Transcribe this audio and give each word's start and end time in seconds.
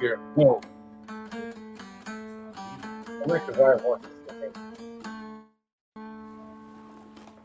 Irmão. 0.00 0.60
Como 3.22 3.36
é 3.36 3.40
que 3.40 3.52
vai? 3.52 3.76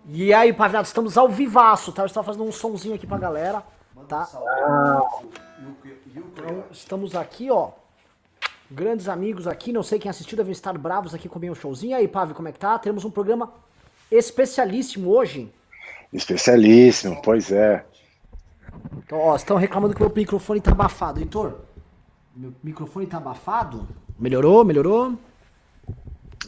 E 0.07 0.33
aí, 0.33 0.53
paviado, 0.53 0.85
estamos 0.85 1.17
ao 1.17 1.27
vivaço, 1.27 1.91
tá? 1.91 2.03
Eu 2.03 2.05
estava 2.05 2.25
fazendo 2.25 2.45
um 2.45 2.51
sonzinho 2.51 2.93
aqui 2.93 3.07
pra 3.07 3.17
galera, 3.17 3.63
tá? 4.07 4.29
Então, 6.19 6.63
estamos 6.71 7.15
aqui, 7.15 7.49
ó. 7.49 7.71
Grandes 8.69 9.09
amigos 9.09 9.47
aqui, 9.47 9.73
não 9.73 9.83
sei 9.83 9.97
quem 9.99 10.09
assistiu, 10.09 10.37
devem 10.37 10.51
estar 10.51 10.77
bravos 10.77 11.13
aqui 11.13 11.27
com 11.27 11.39
o 11.39 11.41
meu 11.41 11.55
showzinho. 11.55 11.91
E 11.91 11.93
aí, 11.95 12.07
Pavi, 12.07 12.33
como 12.33 12.47
é 12.47 12.51
que 12.51 12.59
tá? 12.59 12.77
Temos 12.77 13.03
um 13.03 13.11
programa 13.11 13.51
especialíssimo 14.11 15.09
hoje. 15.09 15.51
Especialíssimo, 16.13 17.19
pois 17.21 17.51
é. 17.51 17.83
Ó, 19.15 19.35
estão 19.35 19.57
reclamando 19.57 19.93
que 19.93 20.01
meu 20.01 20.11
microfone 20.13 20.61
tá 20.61 20.71
abafado. 20.71 21.19
Heitor, 21.19 21.59
meu 22.35 22.53
microfone 22.63 23.07
tá 23.07 23.17
abafado? 23.17 23.87
Melhorou? 24.19 24.63
Melhorou? 24.63 25.17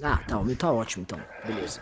Ah, 0.02 0.20
tá, 0.28 0.38
o 0.38 0.44
meu 0.44 0.56
tá 0.56 0.72
ótimo 0.72 1.04
então. 1.04 1.20
Beleza. 1.46 1.82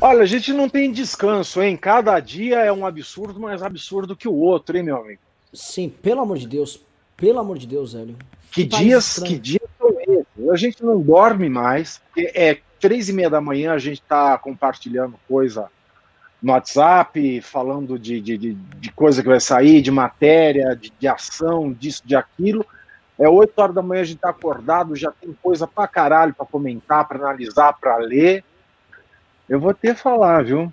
Olha, 0.00 0.22
a 0.22 0.26
gente 0.26 0.52
não 0.52 0.68
tem 0.68 0.90
descanso, 0.90 1.60
hein? 1.60 1.76
Cada 1.76 2.18
dia 2.20 2.60
é 2.60 2.72
um 2.72 2.86
absurdo 2.86 3.38
mais 3.38 3.62
absurdo 3.62 4.16
que 4.16 4.28
o 4.28 4.34
outro, 4.34 4.76
hein, 4.76 4.82
meu 4.82 4.96
amigo? 4.96 5.20
Sim, 5.52 5.88
pelo 5.88 6.20
amor 6.20 6.38
de 6.38 6.46
Deus. 6.46 6.80
Pelo 7.16 7.38
amor 7.38 7.58
de 7.58 7.66
Deus, 7.66 7.92
velho. 7.92 8.16
Que, 8.50 8.64
dias, 8.64 9.18
que 9.18 9.38
dias 9.38 9.68
são 9.78 9.90
esses? 10.00 10.50
A 10.50 10.56
gente 10.56 10.82
não 10.82 11.00
dorme 11.00 11.48
mais. 11.48 12.00
É 12.16 12.58
três 12.80 13.08
e 13.08 13.12
meia 13.12 13.28
da 13.28 13.40
manhã, 13.40 13.72
a 13.72 13.78
gente 13.78 14.00
tá 14.02 14.38
compartilhando 14.38 15.16
coisa 15.28 15.68
no 16.42 16.52
WhatsApp, 16.52 17.40
falando 17.42 17.98
de, 17.98 18.20
de, 18.20 18.38
de, 18.54 18.92
coisa 18.92 19.22
que 19.22 19.28
vai 19.28 19.40
sair, 19.40 19.82
de 19.82 19.90
matéria, 19.90 20.74
de, 20.74 20.92
de 20.98 21.08
ação, 21.08 21.72
disso, 21.72 22.02
de 22.04 22.16
aquilo. 22.16 22.64
É 23.18 23.28
8 23.28 23.58
horas 23.58 23.74
da 23.74 23.82
manhã 23.82 24.00
a 24.00 24.04
gente 24.04 24.18
tá 24.18 24.30
acordado, 24.30 24.96
já 24.96 25.12
tem 25.12 25.36
coisa 25.42 25.66
pra 25.66 25.86
caralho 25.86 26.34
pra 26.34 26.46
comentar, 26.46 27.06
pra 27.06 27.18
analisar, 27.18 27.74
pra 27.74 27.96
ler. 27.98 28.42
Eu 29.48 29.60
vou 29.60 29.74
ter 29.74 29.94
que 29.94 30.00
falar, 30.00 30.44
viu? 30.44 30.72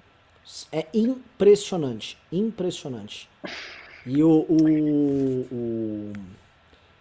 É 0.71 0.85
impressionante, 0.93 2.17
impressionante. 2.31 3.29
E 4.05 4.23
o, 4.23 4.45
o, 4.47 5.47
o, 5.51 6.13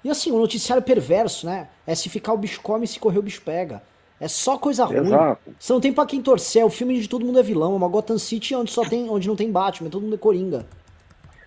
E 0.02 0.10
assim, 0.10 0.32
o 0.32 0.38
noticiário 0.38 0.82
perverso, 0.82 1.46
né? 1.46 1.68
É 1.86 1.94
se 1.94 2.08
ficar 2.08 2.32
o 2.32 2.38
bicho 2.38 2.60
come, 2.60 2.86
se 2.86 2.98
correr 2.98 3.20
o 3.20 3.22
bicho 3.22 3.42
pega. 3.42 3.80
É 4.20 4.28
só 4.28 4.56
coisa 4.56 4.84
ruim. 4.84 4.98
Exato. 5.06 5.54
Você 5.58 5.72
não 5.72 5.80
tem 5.80 5.92
pra 5.92 6.06
quem 6.06 6.22
torcer. 6.22 6.62
É 6.62 6.64
o 6.64 6.70
filme 6.70 6.98
de 7.00 7.08
todo 7.08 7.24
mundo 7.24 7.38
é 7.38 7.42
vilão. 7.42 7.72
É 7.72 7.76
uma 7.76 7.88
Gotham 7.88 8.18
City 8.18 8.54
onde, 8.54 8.70
só 8.70 8.82
tem, 8.82 9.10
onde 9.10 9.28
não 9.28 9.36
tem 9.36 9.50
Batman, 9.52 9.90
todo 9.90 10.02
mundo 10.02 10.14
é 10.14 10.18
Coringa. 10.18 10.64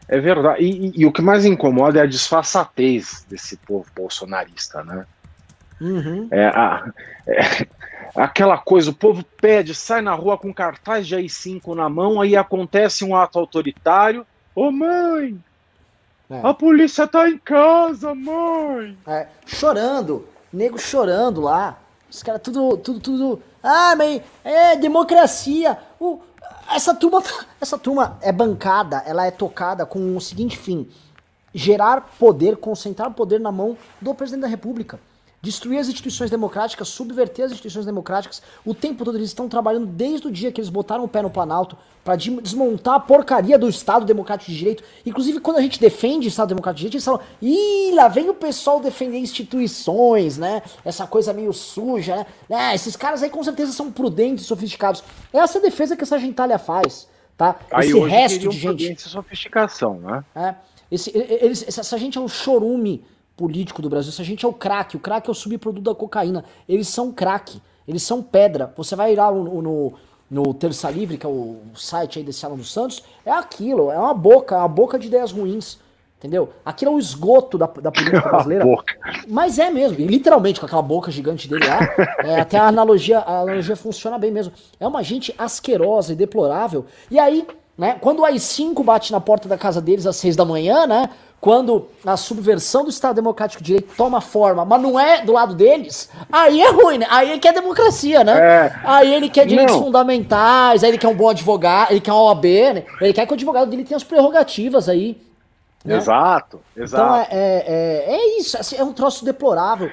É 0.08 0.20
verdade. 0.20 0.64
E, 0.64 0.88
e- 0.88 0.92
e 1.02 1.06
o 1.06 1.12
que 1.12 1.22
mais 1.22 1.46
incomoda 1.46 2.00
é 2.00 2.04
a 2.04 2.08
disfarçatez 2.08 3.26
desse 3.30 3.58
povo 3.58 3.86
bolsonarista, 3.96 4.84
né? 4.84 5.06
Uhum. 5.82 6.28
É, 6.30 6.46
a- 6.48 6.92
é 7.28 7.68
aquela 8.16 8.58
coisa, 8.58 8.92
o 8.92 8.94
povo 8.94 9.24
pede, 9.40 9.74
sai 9.74 10.02
na 10.02 10.14
rua 10.14 10.38
com 10.38 10.54
cartaz 10.54 11.08
de 11.08 11.16
AI-5 11.16 11.74
na 11.76 11.88
mão, 11.90 12.20
aí 12.22 12.36
acontece 12.36 13.04
um 13.06 13.16
ato 13.16 13.40
autoritário. 13.40 14.26
Ô 14.56 14.72
mãe, 14.72 15.40
É. 16.30 16.40
a 16.44 16.54
polícia 16.54 17.08
tá 17.08 17.30
em 17.30 17.38
casa, 17.38 18.14
mãe! 18.14 18.98
É, 19.08 19.28
chorando, 19.48 20.28
nego 20.52 20.78
chorando 20.78 21.40
lá. 21.42 21.80
Os 22.10 22.24
caras 22.24 22.42
tudo, 22.42 22.78
tudo, 22.78 23.00
tudo. 23.00 23.44
Ah, 23.62 23.96
mas 23.96 24.22
é 24.44 24.76
democracia. 24.76 25.78
O, 26.00 26.20
essa 26.72 26.94
turma, 26.94 27.24
essa 27.60 27.78
turma 27.78 28.18
é 28.22 28.32
bancada, 28.32 29.04
ela 29.06 29.26
é 29.26 29.32
tocada 29.32 29.86
com 29.86 30.16
o 30.16 30.22
seguinte 30.22 30.58
fim: 30.58 30.90
gerar 31.54 32.02
poder, 32.20 32.58
concentrar 32.58 33.12
poder 33.12 33.40
na 33.40 33.52
mão 33.52 33.78
do 34.02 34.14
presidente 34.14 34.42
da 34.42 34.48
República. 34.48 35.00
Destruir 35.42 35.80
as 35.80 35.88
instituições 35.88 36.30
democráticas, 36.30 36.90
subverter 36.90 37.46
as 37.46 37.52
instituições 37.52 37.86
democráticas. 37.86 38.42
O 38.66 38.74
tempo 38.74 39.06
todo 39.06 39.18
eles 39.18 39.30
estão 39.30 39.48
trabalhando 39.48 39.86
desde 39.86 40.28
o 40.28 40.32
dia 40.32 40.52
que 40.52 40.60
eles 40.60 40.70
botaram 40.70 41.06
o 41.06 41.08
pé 41.08 41.22
no 41.22 41.30
Planalto 41.30 41.78
para 42.04 42.18
desmontar 42.18 42.96
a 42.96 43.00
porcaria 43.00 43.58
do 43.58 43.70
Estado 43.70 44.06
Democrático 44.06 44.52
de 44.52 44.58
Direito. 44.58 44.84
Inclusive, 45.06 45.40
quando 45.40 45.58
a 45.58 45.62
gente 45.62 45.80
defende 45.80 46.28
o 46.28 46.30
Estado 46.30 46.50
Democrático 46.50 46.78
de 46.78 46.90
Direito, 46.90 46.96
eles 46.96 47.06
falam: 47.06 47.22
ih, 47.42 47.94
lá 47.94 48.10
vem 48.10 48.30
o 48.30 48.34
pessoal 48.34 48.82
defender 48.82 49.18
instituições, 49.18 50.38
né? 50.38 50.62
Essa 50.84 51.08
coisa 51.08 51.32
meio 51.32 51.54
suja, 51.54 52.18
né? 52.50 52.72
É, 52.72 52.76
esses 52.76 52.98
caras 52.98 53.24
aí 53.24 53.30
com 53.30 53.44
certeza 53.44 53.72
são 53.72 53.90
prudentes 53.90 54.44
e 54.44 54.48
sofisticados. 54.48 55.04
Essa 55.32 55.58
é 55.58 55.60
a 55.60 55.64
defesa 55.64 55.96
que 55.96 56.04
essa 56.04 56.20
gentalha 56.20 56.58
faz, 56.58 57.08
tá? 57.38 57.58
Aí 57.72 57.90
Esse 57.90 58.00
resto 58.00 58.50
de 58.50 58.60
gente. 58.60 59.02
sofisticação, 59.04 60.00
né? 60.00 60.26
É. 60.36 60.56
Esse, 60.92 61.12
eles, 61.16 61.64
essa, 61.68 61.98
gente 61.98 62.18
é 62.18 62.22
o 62.22 62.28
chorume 62.28 63.06
político 63.40 63.82
do 63.82 63.90
Brasil. 63.90 64.10
Essa 64.10 64.24
gente 64.26 64.46
é 64.46 64.48
o 64.50 64.52
crack. 64.52 64.98
O 64.98 65.00
crack 65.00 65.30
é 65.30 65.32
o 65.32 65.34
subproduto 65.34 65.90
da 65.90 65.96
cocaína. 65.96 66.44
Eles 66.68 66.90
são 66.90 67.10
crack. 67.10 67.62
Eles 67.88 68.04
são 68.04 68.22
pedra. 68.22 68.74
Você 68.76 68.98
vai 68.98 69.16
lá 69.16 69.32
no, 69.32 69.62
no, 69.62 69.94
no 70.30 70.54
Terça 70.54 70.90
Livre, 70.92 71.18
que 71.18 71.26
é 71.26 71.30
o 71.30 71.56
site 71.74 72.20
aí 72.20 72.26
desse 72.26 72.46
Alan 72.46 72.58
dos 72.58 72.70
Santos, 72.70 73.02
é 73.26 73.32
aquilo. 73.32 73.90
É 73.90 73.98
uma 73.98 74.14
boca. 74.14 74.56
É 74.56 74.58
uma 74.58 74.68
boca 74.68 75.00
de 75.00 75.08
ideias 75.08 75.32
ruins. 75.32 75.80
Entendeu? 76.18 76.50
Aquilo 76.66 76.92
é 76.92 76.96
o 76.96 77.00
esgoto 77.00 77.58
da, 77.58 77.66
da 77.66 77.94
política 77.94 78.20
brasileira. 78.28 78.66
Mas 79.26 79.58
é 79.58 79.70
mesmo, 79.70 79.98
literalmente 79.98 80.60
com 80.60 80.66
aquela 80.66 80.82
boca 80.82 81.10
gigante 81.10 81.48
dele 81.48 81.66
lá, 81.66 81.80
é, 82.26 82.42
até 82.42 82.58
a 82.58 82.68
analogia, 82.68 83.20
a 83.20 83.40
analogia 83.40 83.78
funciona 83.78 84.18
bem 84.18 84.30
mesmo. 84.30 84.52
É 84.78 84.86
uma 84.86 85.02
gente 85.02 85.34
asquerosa 85.38 86.12
e 86.12 86.18
deplorável. 86.18 86.86
E 87.10 87.18
aí, 87.18 87.48
né, 87.78 87.96
quando 88.02 88.20
o 88.20 88.26
AI-5 88.26 88.84
bate 88.84 89.14
na 89.14 89.22
porta 89.22 89.48
da 89.48 89.58
casa 89.58 89.80
deles 89.80 90.06
às 90.06 90.18
seis 90.18 90.36
da 90.36 90.44
manhã, 90.44 90.86
né, 90.86 91.10
quando 91.42 91.88
a 92.06 92.18
subversão 92.18 92.84
do 92.84 92.90
Estado 92.90 93.16
Democrático 93.16 93.64
de 93.64 93.68
Direito 93.68 93.96
toma 93.96 94.20
forma, 94.20 94.66
mas 94.66 94.82
não 94.82 95.00
é 95.00 95.24
do 95.24 95.32
lado 95.32 95.54
deles, 95.56 96.10
aí 96.32 96.62
é 96.62 96.70
ruim, 96.70 96.98
né? 96.98 97.08
Aí 97.10 97.30
ele 97.32 97.40
quer 97.40 97.54
democracia, 97.54 98.24
né? 98.26 98.38
É. 98.38 98.80
Aí 98.84 99.14
ele 99.14 99.30
quer 99.30 99.46
direitos 99.46 99.76
Não. 99.76 99.86
fundamentais, 99.86 100.84
aí 100.84 100.90
ele 100.90 100.98
quer 100.98 101.08
um 101.08 101.16
bom 101.16 101.30
advogado, 101.30 101.92
ele 101.92 102.02
quer 102.02 102.12
uma 102.12 102.24
OAB, 102.24 102.44
né? 102.74 102.86
Ele 103.00 103.14
quer 103.14 103.26
que 103.26 103.32
o 103.32 103.36
advogado 103.36 103.70
dele 103.70 103.86
tenha 103.86 103.96
as 103.98 104.04
prerrogativas 104.04 104.90
aí. 104.90 105.18
né? 105.86 105.96
Exato, 105.96 106.60
Então 106.76 106.84
exato. 106.84 107.30
é, 107.32 107.38
é, 107.38 108.06
é, 108.08 108.16
é 108.16 108.40
isso, 108.40 108.58
assim, 108.58 108.76
é 108.76 108.84
um 108.84 108.92
troço 108.92 109.24
deplorável. 109.24 109.90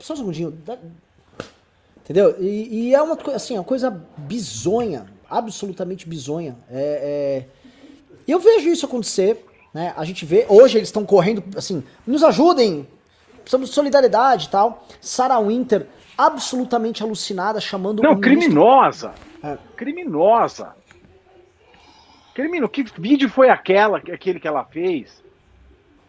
Só 0.00 0.14
um 0.14 0.16
segundinho. 0.16 0.58
Entendeu? 2.04 2.34
E, 2.40 2.88
e 2.88 2.94
é 2.94 3.00
uma 3.00 3.16
coisa 3.16 3.36
assim, 3.36 3.54
uma 3.54 3.62
coisa 3.64 4.02
bizonha, 4.16 5.06
absolutamente 5.30 6.08
bizonha. 6.08 6.56
É, 6.70 7.44
é- 7.46 7.62
eu 8.26 8.40
vejo 8.40 8.68
isso 8.68 8.84
acontecer, 8.86 9.44
né? 9.72 9.92
A 9.96 10.04
gente 10.04 10.24
vê, 10.24 10.46
hoje 10.48 10.78
eles 10.78 10.88
estão 10.88 11.04
correndo, 11.04 11.42
assim, 11.56 11.82
nos 12.06 12.22
ajudem, 12.22 12.86
precisamos 13.40 13.68
de 13.70 13.74
solidariedade 13.74 14.46
e 14.46 14.50
tal. 14.50 14.86
Sarah 15.00 15.38
Winter, 15.40 15.86
absolutamente 16.16 17.02
alucinada, 17.02 17.60
chamando 17.60 18.02
Não, 18.02 18.14
ministro- 18.14 18.38
criminosa. 18.40 19.12
É. 19.42 19.58
Criminosa. 19.76 20.74
Crimino, 22.34 22.68
que 22.68 22.84
vídeo 22.98 23.28
foi 23.28 23.50
aquela, 23.50 23.98
aquele 23.98 24.40
que 24.40 24.48
ela 24.48 24.64
fez? 24.64 25.22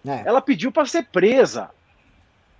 É. 0.07 0.23
Ela 0.25 0.41
pediu 0.41 0.71
para 0.71 0.85
ser 0.85 1.03
presa. 1.11 1.69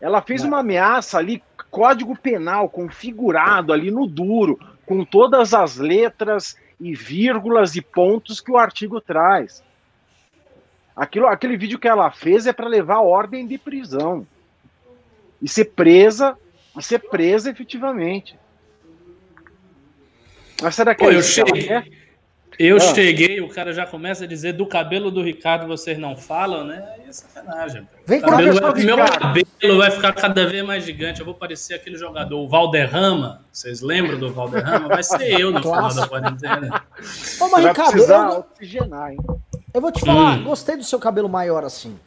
Ela 0.02 0.22
fez 0.22 0.44
É. 0.44 0.48
uma 0.48 0.60
ameaça 0.60 1.18
ali, 1.18 1.42
código 1.72 2.16
penal 2.18 2.68
configurado 2.70 3.72
ali 3.72 3.90
no 3.90 4.06
duro, 4.06 4.60
com 4.86 5.06
todas 5.06 5.54
as 5.54 5.78
letras 5.78 6.58
e 6.80 6.94
vírgulas 6.94 7.76
e 7.76 7.82
pontos 7.82 8.42
que 8.42 8.52
o 8.52 8.58
artigo 8.58 9.00
traz. 9.00 9.64
Aquilo, 10.96 11.28
aquele 11.28 11.58
vídeo 11.58 11.80
que 11.80 11.88
ela 11.88 12.12
fez 12.12 12.46
é 12.46 12.54
para 12.54 12.68
levar 12.68 13.00
ordem 13.00 13.48
de 13.48 13.58
prisão 13.58 14.28
e 15.42 15.48
ser 15.48 15.66
presa 15.66 16.38
e 16.78 16.84
ser 16.84 17.00
presa 17.00 17.50
efetivamente. 17.50 18.38
Mas 20.62 20.76
será 20.76 20.94
que 20.94 21.04
Pô, 21.04 21.12
é 21.12 21.16
eu 21.16 21.24
cheguei. 21.24 21.68
Eu 22.60 22.78
Ah. 22.78 22.80
cheguei, 22.80 23.42
o 23.42 23.48
cara 23.50 23.74
já 23.74 23.86
começa 23.86 24.24
a 24.26 24.28
dizer 24.28 24.54
do 24.54 24.66
cabelo 24.66 25.10
do 25.10 25.22
Ricardo 25.22 25.68
vocês 25.68 25.98
não 25.98 26.16
falam, 26.16 26.64
né? 26.64 26.84
Aí 26.96 27.10
é 27.10 27.12
sacanagem. 27.12 27.88
Vem 28.06 28.22
cá, 28.22 28.30
cabelo 28.30 28.60
vai- 28.62 28.84
meu 28.84 28.98
cabelo 28.98 29.78
vai 29.78 29.92
ficar 29.92 30.14
cada 30.14 30.46
vez 30.48 30.64
mais 30.66 30.84
gigante. 30.84 31.20
Eu 31.20 31.26
vou 31.26 31.36
parecer 31.36 31.74
aquele 31.74 31.98
jogador, 31.98 32.38
o 32.40 32.48
Valderrama. 32.48 33.42
Vocês 33.52 33.82
lembram 33.82 34.20
do 34.20 34.32
Valderrama? 34.34 34.88
Vai 34.88 35.04
ser 35.04 35.40
eu 35.40 35.52
no 35.52 35.60
final 35.62 35.94
da 35.94 36.08
quarentena. 36.08 36.84
Ô, 37.00 37.02
Você 37.02 37.40
mas 37.40 37.52
vai 37.52 37.64
Ricardo, 37.68 37.98
eu, 38.04 38.40
oxigenar, 38.40 39.12
hein? 39.12 39.18
eu 39.74 39.82
vou 39.82 39.92
te 39.92 40.02
falar, 40.02 40.38
Hum. 40.38 40.44
gostei 40.44 40.78
do 40.78 40.84
seu 40.84 41.00
cabelo 41.00 41.28
maior 41.30 41.64
assim. 41.64 41.98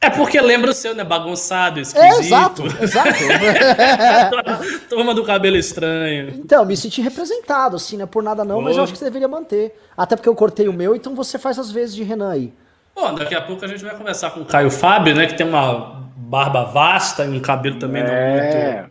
É 0.00 0.10
porque 0.10 0.40
lembra 0.40 0.70
o 0.70 0.74
seu, 0.74 0.94
né? 0.94 1.02
Bagunçado, 1.02 1.78
É, 1.78 1.82
esquisito. 1.82 2.20
exato, 2.20 2.62
exato. 2.82 3.10
Turma 4.88 5.14
do 5.14 5.24
cabelo 5.24 5.56
estranho. 5.56 6.28
Então, 6.36 6.64
me 6.64 6.76
senti 6.76 7.00
representado, 7.00 7.76
assim, 7.76 7.96
né? 7.96 8.06
Por 8.06 8.22
nada 8.22 8.44
não, 8.44 8.60
mas 8.60 8.76
eu 8.76 8.82
acho 8.82 8.92
que 8.92 8.98
você 8.98 9.04
deveria 9.06 9.26
manter. 9.28 9.74
Até 9.96 10.14
porque 10.14 10.28
eu 10.28 10.34
cortei 10.34 10.68
o 10.68 10.72
meu, 10.72 10.94
então 10.94 11.14
você 11.14 11.38
faz 11.38 11.58
as 11.58 11.70
vezes 11.70 11.94
de 11.94 12.02
Renan 12.02 12.30
aí. 12.30 12.52
Bom, 12.94 13.14
daqui 13.14 13.34
a 13.34 13.40
pouco 13.42 13.64
a 13.64 13.68
gente 13.68 13.84
vai 13.84 13.94
conversar 13.96 14.30
com 14.30 14.40
o 14.40 14.44
Caio 14.44 14.70
Fábio, 14.70 15.14
né? 15.14 15.26
Que 15.26 15.34
tem 15.34 15.46
uma 15.46 16.02
barba 16.16 16.64
vasta 16.64 17.24
e 17.24 17.28
um 17.28 17.40
cabelo 17.40 17.78
também 17.78 18.02
não 18.04 18.10
É. 18.10 18.76
muito 18.82 18.90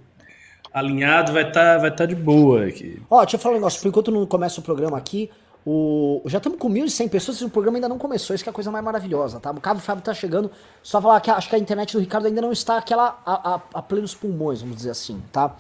alinhado. 0.74 1.34
Vai 1.34 1.48
estar 1.48 1.78
vai 1.80 1.92
tá 1.92 2.06
de 2.06 2.16
boa 2.16 2.66
aqui. 2.66 3.02
Ó, 3.10 3.22
deixa 3.22 3.36
eu 3.36 3.40
falar 3.40 3.54
um 3.56 3.58
negócio. 3.60 3.82
Por 3.82 3.88
enquanto 3.88 4.12
não 4.12 4.26
começa 4.26 4.60
o 4.60 4.64
programa 4.64 4.98
aqui, 4.98 5.30
O, 5.66 6.22
já 6.28 6.38
estamos 6.38 6.60
com 6.60 6.70
1.100 6.70 7.10
pessoas 7.10 7.42
e 7.42 7.46
o 7.46 7.50
programa 7.50 7.78
ainda 7.78 7.90
não 7.90 7.98
começou, 7.98 8.36
isso 8.36 8.44
que 8.44 8.50
é 8.50 8.52
a 8.52 8.54
coisa 8.54 8.70
mais 8.70 8.86
maravilhosa, 8.86 9.40
tá? 9.40 9.50
O 9.50 9.60
Cabo 9.60 9.80
Fábio 9.80 10.04
tá 10.04 10.14
chegando, 10.14 10.52
só 10.84 11.02
falar 11.02 11.20
que 11.22 11.32
acho 11.32 11.50
que 11.50 11.56
a 11.56 11.60
internet 11.60 11.94
do 11.94 12.00
Ricardo 12.00 12.28
ainda 12.28 12.40
não 12.40 12.52
está 12.52 12.78
aquela 12.78 13.20
a, 13.26 13.56
a, 13.56 13.62
a 13.74 13.82
plenos 13.82 14.14
pulmões, 14.14 14.62
vamos 14.62 14.76
dizer 14.76 14.92
assim, 14.92 15.24
tá? 15.32 15.56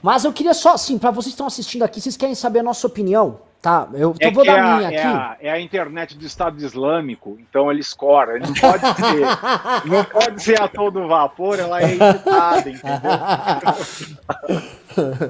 Mas 0.00 0.24
eu 0.24 0.32
queria 0.32 0.54
só, 0.54 0.74
assim, 0.74 0.96
para 0.98 1.10
vocês 1.10 1.32
que 1.32 1.34
estão 1.34 1.48
assistindo 1.48 1.82
aqui, 1.82 2.00
vocês 2.00 2.16
querem 2.16 2.36
saber 2.36 2.60
a 2.60 2.62
nossa 2.62 2.86
opinião, 2.86 3.40
tá? 3.60 3.88
Eu 3.92 4.14
é 4.20 4.30
vou 4.30 4.44
dar 4.44 4.56
é 4.56 4.60
a 4.60 4.76
minha 4.76 4.86
a, 4.86 4.90
aqui. 4.90 4.96
É 4.96 5.06
a, 5.06 5.36
é 5.40 5.50
a, 5.50 5.60
internet 5.60 6.16
do 6.16 6.24
Estado 6.24 6.62
Islâmico, 6.62 7.36
então 7.40 7.72
ele 7.72 7.80
escora. 7.80 8.36
Ele 8.36 8.46
não 8.46 8.54
pode 8.54 8.86
ser, 8.86 9.26
não 9.84 10.04
pode 10.04 10.40
ser 10.42 10.62
a 10.62 10.68
todo 10.68 11.08
vapor, 11.08 11.58
ela 11.58 11.82
é 11.82 11.94
editada, 11.94 12.70
entendeu? 12.70 13.10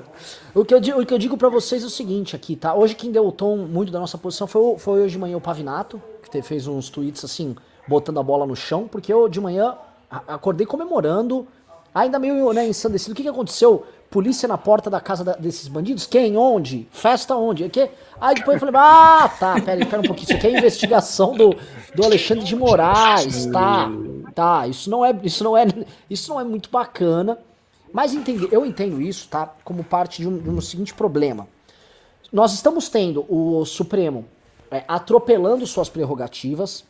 o, 0.55 0.65
que 0.65 0.75
eu, 0.75 0.81
digo, 0.81 1.01
o 1.01 1.07
que 1.07 1.15
eu 1.15 1.19
digo 1.19 1.37
para 1.37 1.49
vocês 1.49 1.83
é 1.83 1.87
o 1.87 1.91
seguinte 1.91 2.35
aqui, 2.35 2.57
tá? 2.57 2.75
Hoje 2.75 2.95
quem 2.95 3.11
deu 3.11 3.27
o 3.27 3.33
tom 3.33 3.57
muito 3.57 3.93
da 3.93 4.01
nossa 4.01 4.17
posição 4.17 4.47
foi, 4.47 4.79
foi 4.79 5.03
hoje 5.03 5.13
de 5.13 5.19
manhã 5.19 5.37
o 5.37 5.41
Pavinato, 5.41 6.01
que 6.31 6.43
fez 6.43 6.67
uns 6.67 6.89
tweets 6.89 7.25
assim, 7.25 7.57
botando 7.87 8.19
a 8.19 8.23
bola 8.23 8.47
no 8.47 8.55
chão, 8.55 8.87
porque 8.87 9.13
eu 9.13 9.29
de 9.29 9.41
manhã 9.41 9.77
acordei 10.11 10.67
comemorando, 10.67 11.47
ainda 11.95 12.19
meio 12.19 12.53
né, 12.53 12.67
ensandecido. 12.67 13.13
O 13.13 13.15
que, 13.15 13.23
que 13.23 13.29
aconteceu? 13.29 13.85
Polícia 14.11 14.49
na 14.49 14.57
porta 14.57 14.89
da 14.89 15.01
casa 15.01 15.23
da, 15.23 15.33
desses 15.35 15.69
bandidos? 15.69 16.07
Quem? 16.07 16.37
Onde? 16.37 16.89
Festa 16.91 17.37
onde? 17.37 17.69
Que? 17.69 17.91
Aí 18.21 18.35
depois 18.35 18.55
eu 18.55 18.61
falei, 18.61 18.75
ah, 18.77 19.31
tá, 19.39 19.61
pera, 19.61 19.85
pera 19.85 20.01
um 20.01 20.07
pouquinho, 20.07 20.25
isso 20.25 20.35
aqui 20.35 20.47
é 20.47 20.59
investigação 20.59 21.35
do, 21.35 21.55
do 21.95 22.05
Alexandre 22.05 22.45
de 22.45 22.57
Moraes, 22.57 23.47
tá, 23.47 23.91
tá, 24.35 24.67
isso 24.67 24.89
não 24.89 25.05
é, 25.05 25.15
isso 25.23 25.45
não 25.45 25.57
é, 25.57 25.67
isso 26.09 26.31
não 26.31 26.41
é 26.41 26.45
muito 26.45 26.71
bacana, 26.71 27.39
mas 27.93 28.15
entende, 28.15 28.49
eu 28.51 28.65
entendo 28.65 29.01
isso, 29.01 29.29
tá, 29.29 29.53
como 29.65 29.83
parte 29.85 30.23
de 30.23 30.29
um, 30.29 30.39
de 30.39 30.51
um 30.51 30.61
seguinte 30.61 30.95
problema. 30.95 31.49
Nós 32.33 32.53
estamos 32.53 32.89
tendo 32.89 33.25
o 33.29 33.65
Supremo 33.65 34.25
é, 34.71 34.85
atropelando 34.87 35.67
suas 35.67 35.89
prerrogativas, 35.89 36.85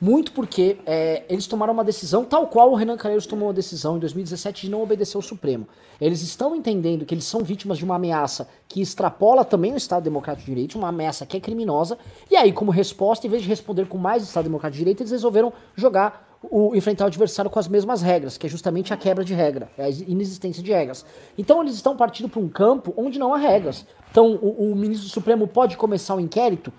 muito 0.00 0.30
porque 0.32 0.78
é, 0.86 1.24
eles 1.28 1.46
tomaram 1.46 1.72
uma 1.72 1.84
decisão, 1.84 2.24
tal 2.24 2.46
qual 2.46 2.70
o 2.70 2.74
Renan 2.74 2.96
Calheiros 2.96 3.26
tomou 3.26 3.48
uma 3.48 3.54
decisão 3.54 3.96
em 3.96 4.00
2017 4.00 4.66
de 4.66 4.70
não 4.70 4.82
obedecer 4.82 5.16
ao 5.16 5.22
Supremo. 5.22 5.66
Eles 6.00 6.22
estão 6.22 6.54
entendendo 6.54 7.04
que 7.04 7.12
eles 7.12 7.24
são 7.24 7.42
vítimas 7.42 7.78
de 7.78 7.84
uma 7.84 7.96
ameaça 7.96 8.48
que 8.68 8.80
extrapola 8.80 9.44
também 9.44 9.74
o 9.74 9.76
Estado 9.76 10.04
Democrático 10.04 10.46
de 10.46 10.54
Direito, 10.54 10.78
uma 10.78 10.88
ameaça 10.88 11.26
que 11.26 11.36
é 11.36 11.40
criminosa, 11.40 11.98
e 12.30 12.36
aí, 12.36 12.52
como 12.52 12.70
resposta, 12.70 13.26
em 13.26 13.30
vez 13.30 13.42
de 13.42 13.48
responder 13.48 13.88
com 13.88 13.98
mais 13.98 14.22
Estado 14.22 14.44
Democrático 14.44 14.76
de 14.76 14.84
Direito, 14.84 15.02
eles 15.02 15.10
resolveram 15.10 15.52
jogar 15.74 16.27
o 16.42 16.74
enfrentar 16.76 17.04
o 17.04 17.06
adversário 17.08 17.50
com 17.50 17.58
as 17.58 17.68
mesmas 17.68 18.00
regras, 18.00 18.38
que 18.38 18.46
é 18.46 18.50
justamente 18.50 18.92
a 18.92 18.96
quebra 18.96 19.24
de 19.24 19.34
regra, 19.34 19.68
é 19.76 19.84
a 19.84 19.88
inexistência 19.88 20.62
de 20.62 20.72
regras. 20.72 21.04
Então 21.36 21.60
eles 21.62 21.74
estão 21.74 21.96
partindo 21.96 22.28
para 22.28 22.40
um 22.40 22.48
campo 22.48 22.94
onde 22.96 23.18
não 23.18 23.34
há 23.34 23.38
regras. 23.38 23.84
Então 24.10 24.36
o, 24.36 24.72
o 24.72 24.76
ministro 24.76 25.08
Supremo 25.08 25.46
pode 25.48 25.76
começar 25.76 26.14
um 26.14 26.20
inquérito 26.20 26.72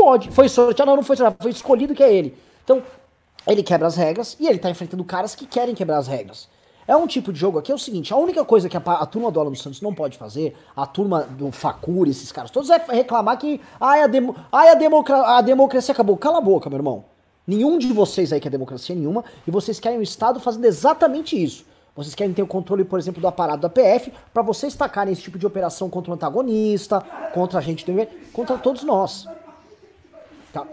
Pode. 0.00 0.30
Foi 0.30 0.48
sorteado, 0.48 0.88
não, 0.88 0.96
não 0.96 1.02
foi 1.02 1.14
sorteado, 1.14 1.36
foi 1.42 1.50
escolhido 1.50 1.94
que 1.94 2.02
é 2.02 2.10
ele. 2.10 2.34
Então, 2.64 2.82
ele 3.46 3.62
quebra 3.62 3.86
as 3.86 3.96
regras 3.96 4.34
e 4.40 4.46
ele 4.46 4.58
tá 4.58 4.70
enfrentando 4.70 5.04
caras 5.04 5.34
que 5.34 5.44
querem 5.44 5.74
quebrar 5.74 5.98
as 5.98 6.06
regras. 6.06 6.48
É 6.88 6.96
um 6.96 7.06
tipo 7.06 7.30
de 7.30 7.38
jogo 7.38 7.58
aqui, 7.58 7.70
é 7.70 7.74
o 7.74 7.78
seguinte, 7.78 8.10
a 8.10 8.16
única 8.16 8.42
coisa 8.42 8.66
que 8.66 8.76
a, 8.78 8.80
a 8.80 9.04
turma 9.04 9.30
do 9.30 9.38
Alan 9.38 9.50
dos 9.50 9.60
Santos 9.60 9.82
não 9.82 9.94
pode 9.94 10.16
fazer, 10.16 10.56
a 10.74 10.86
turma 10.86 11.22
do 11.22 11.52
Facuri, 11.52 12.10
esses 12.10 12.32
caras 12.32 12.50
todos, 12.50 12.70
é 12.70 12.82
reclamar 12.88 13.36
que 13.38 13.60
ai, 13.78 14.02
a, 14.02 14.06
demo, 14.06 14.34
ai, 14.50 14.70
a, 14.70 14.74
democra, 14.74 15.36
a 15.36 15.40
democracia 15.42 15.92
acabou. 15.92 16.16
Cala 16.16 16.38
a 16.38 16.40
boca, 16.40 16.70
meu 16.70 16.78
irmão. 16.78 17.04
Nenhum 17.50 17.78
de 17.78 17.92
vocês 17.92 18.32
aí 18.32 18.38
quer 18.38 18.48
democracia 18.48 18.94
nenhuma, 18.94 19.24
e 19.44 19.50
vocês 19.50 19.80
querem 19.80 19.98
o 19.98 20.02
Estado 20.02 20.38
fazendo 20.38 20.66
exatamente 20.66 21.34
isso. 21.42 21.66
Vocês 21.96 22.14
querem 22.14 22.32
ter 22.32 22.42
o 22.42 22.46
controle, 22.46 22.84
por 22.84 22.96
exemplo, 22.96 23.20
do 23.20 23.26
aparato 23.26 23.58
da 23.58 23.68
PF, 23.68 24.12
para 24.32 24.40
vocês 24.40 24.72
tacarem 24.76 25.12
esse 25.12 25.22
tipo 25.22 25.36
de 25.36 25.44
operação 25.44 25.90
contra 25.90 26.12
o 26.12 26.14
antagonista, 26.14 27.00
contra 27.34 27.58
a 27.58 27.60
gente, 27.60 27.84
contra 28.32 28.56
todos 28.56 28.84
nós. 28.84 29.26
Tá. 30.52 30.64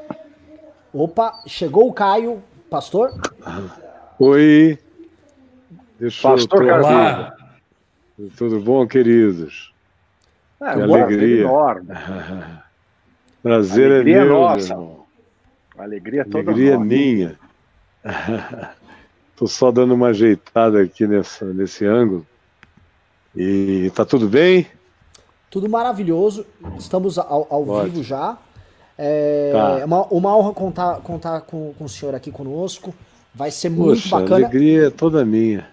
Opa, 0.94 1.42
chegou 1.48 1.90
o 1.90 1.94
Caio, 1.94 2.44
pastor. 2.70 3.12
Oi. 4.20 4.78
Deixa 6.00 6.30
pastor 6.30 6.62
Olá. 6.62 7.36
Tudo 8.38 8.60
bom, 8.60 8.86
queridos? 8.86 9.74
É, 10.62 10.76
que 10.76 10.82
alegria. 10.84 11.42
Enorme. 11.42 11.88
Prazer 13.42 13.92
alegria 13.92 14.18
é 14.18 14.26
meu, 14.26 14.34
nossa. 14.34 14.74
Irmão. 14.74 15.07
Alegria 15.78 16.26
toda 16.26 16.52
Alegria 16.52 16.74
é 16.74 16.78
minha. 16.78 17.40
Tô 19.36 19.46
só 19.46 19.72
dando 19.72 19.94
uma 19.94 20.08
ajeitada 20.08 20.82
aqui 20.82 21.06
nessa, 21.06 21.46
nesse 21.46 21.86
ângulo. 21.86 22.26
E 23.36 23.92
tá 23.94 24.04
tudo 24.04 24.28
bem? 24.28 24.66
Tudo 25.50 25.70
maravilhoso. 25.70 26.46
Estamos 26.78 27.20
ao, 27.20 27.46
ao 27.50 27.84
vivo 27.84 28.04
já. 28.04 28.38
É 28.98 29.52
tá. 29.54 29.86
uma, 29.86 30.06
uma 30.08 30.36
honra 30.36 30.54
contar, 30.54 30.96
contar 31.02 31.42
com, 31.42 31.74
com 31.78 31.86
o 31.86 31.90
senhor 31.90 32.16
aqui 32.16 32.32
conosco. 32.32 32.94
Vai 33.34 33.52
ser 33.52 33.70
Poxa, 33.70 33.84
muito 33.84 34.10
bacana. 34.10 34.46
A 34.48 34.50
alegria 34.50 34.88
é 34.88 34.90
toda 34.90 35.24
minha. 35.24 35.68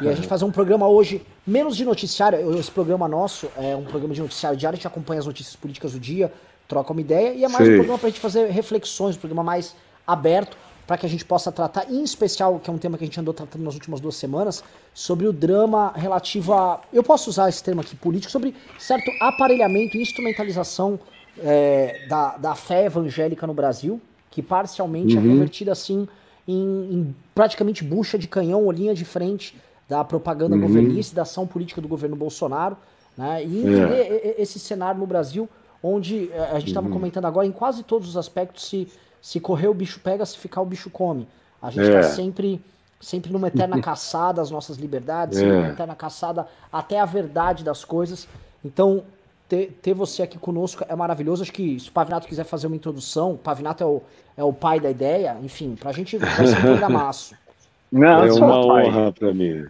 E 0.00 0.08
a 0.08 0.12
gente 0.14 0.28
fazer 0.28 0.44
um 0.44 0.52
programa 0.52 0.86
hoje, 0.86 1.22
menos 1.46 1.76
de 1.76 1.84
noticiário. 1.84 2.58
Esse 2.58 2.70
programa 2.70 3.08
nosso 3.08 3.48
é 3.56 3.74
um 3.74 3.84
programa 3.84 4.14
de 4.14 4.20
noticiário 4.20 4.58
diário, 4.58 4.74
a 4.74 4.76
gente 4.76 4.86
acompanha 4.86 5.20
as 5.20 5.26
notícias 5.26 5.56
políticas 5.56 5.92
do 5.92 5.98
dia, 5.98 6.30
troca 6.70 6.92
uma 6.92 7.00
ideia, 7.00 7.34
e 7.34 7.44
é 7.44 7.48
mais 7.48 7.64
Sei. 7.64 7.74
um 7.74 7.78
programa 7.78 7.98
para 7.98 8.06
a 8.06 8.10
gente 8.10 8.20
fazer 8.20 8.48
reflexões, 8.48 9.16
um 9.16 9.18
programa 9.18 9.42
mais 9.42 9.74
aberto, 10.06 10.56
para 10.86 10.96
que 10.96 11.04
a 11.04 11.08
gente 11.08 11.24
possa 11.24 11.52
tratar, 11.52 11.90
em 11.90 12.02
especial, 12.02 12.58
que 12.58 12.70
é 12.70 12.72
um 12.72 12.78
tema 12.78 12.96
que 12.96 13.04
a 13.04 13.06
gente 13.06 13.20
andou 13.20 13.34
tratando 13.34 13.62
nas 13.62 13.74
últimas 13.74 14.00
duas 14.00 14.16
semanas, 14.16 14.64
sobre 14.94 15.26
o 15.26 15.32
drama 15.32 15.92
relativo 15.94 16.52
a. 16.52 16.80
Eu 16.92 17.02
posso 17.02 17.28
usar 17.30 17.48
esse 17.48 17.62
termo 17.62 17.80
aqui 17.80 17.94
político, 17.94 18.30
sobre 18.30 18.54
certo 18.78 19.10
aparelhamento 19.20 19.96
e 19.96 20.02
instrumentalização 20.02 20.98
é, 21.38 22.06
da, 22.08 22.36
da 22.36 22.54
fé 22.54 22.86
evangélica 22.86 23.46
no 23.46 23.54
Brasil, 23.54 24.00
que 24.30 24.42
parcialmente 24.42 25.16
é 25.16 25.20
uhum. 25.20 25.26
é 25.26 25.28
convertida 25.30 25.72
assim 25.72 26.08
em, 26.46 26.58
em, 26.92 27.16
praticamente 27.34 27.84
bucha 27.84 28.18
de 28.18 28.26
canhão 28.26 28.64
ou 28.64 28.72
linha 28.72 28.94
de 28.94 29.04
frente 29.04 29.56
da 29.88 30.04
propaganda 30.04 30.54
uhum. 30.56 30.62
governista 30.62 31.12
e 31.12 31.16
da 31.16 31.22
ação 31.22 31.46
política 31.46 31.80
do 31.80 31.88
governo 31.88 32.16
Bolsonaro, 32.16 32.76
né? 33.16 33.44
E 33.44 33.58
entender 33.58 33.94
é. 33.94 34.34
esse 34.38 34.58
cenário 34.58 35.00
no 35.00 35.06
Brasil, 35.06 35.48
onde 35.82 36.30
é, 36.32 36.50
a 36.52 36.58
gente 36.58 36.68
estava 36.68 36.86
uhum. 36.86 36.92
comentando 36.92 37.24
agora, 37.26 37.46
em 37.46 37.52
quase 37.52 37.82
todos 37.82 38.08
os 38.08 38.16
aspectos, 38.16 38.68
se, 38.68 38.88
se 39.20 39.40
correr 39.40 39.68
o 39.68 39.74
bicho 39.74 40.00
pega, 40.00 40.24
se 40.24 40.38
ficar 40.38 40.60
o 40.60 40.66
bicho 40.66 40.90
come. 40.90 41.26
A 41.62 41.70
gente 41.70 41.86
está 41.86 41.98
é. 41.98 42.02
sempre 42.02 42.60
sempre 43.00 43.32
numa 43.32 43.48
eterna 43.48 43.80
caçada 43.82 44.42
às 44.42 44.50
nossas 44.50 44.76
liberdades, 44.76 45.38
é. 45.38 45.46
numa 45.46 45.68
eterna 45.68 45.94
caçada 45.94 46.46
até 46.72 47.00
a 47.00 47.04
verdade 47.04 47.64
das 47.64 47.84
coisas. 47.84 48.28
Então, 48.64 49.02
ter, 49.48 49.78
ter 49.82 49.94
você 49.94 50.22
aqui 50.22 50.38
conosco 50.38 50.84
é 50.86 50.94
maravilhoso. 50.94 51.42
Acho 51.42 51.52
que 51.52 51.80
se 51.80 51.88
o 51.88 51.92
Pavinato 51.92 52.28
quiser 52.28 52.44
fazer 52.44 52.66
uma 52.66 52.76
introdução, 52.76 53.32
o 53.32 53.38
Pavinato 53.38 53.82
é 53.82 53.86
o, 53.86 54.02
é 54.36 54.44
o 54.44 54.52
pai 54.52 54.78
da 54.78 54.90
ideia, 54.90 55.36
enfim, 55.42 55.74
pra 55.74 55.92
gente 55.92 56.18
vai 56.18 56.46
ser 56.46 56.58
um 56.58 56.62
programaço. 56.62 57.34
Não, 57.90 58.24
é 58.24 58.32
uma 58.32 58.64
honra 58.64 59.12
para 59.12 59.34
mim. 59.34 59.66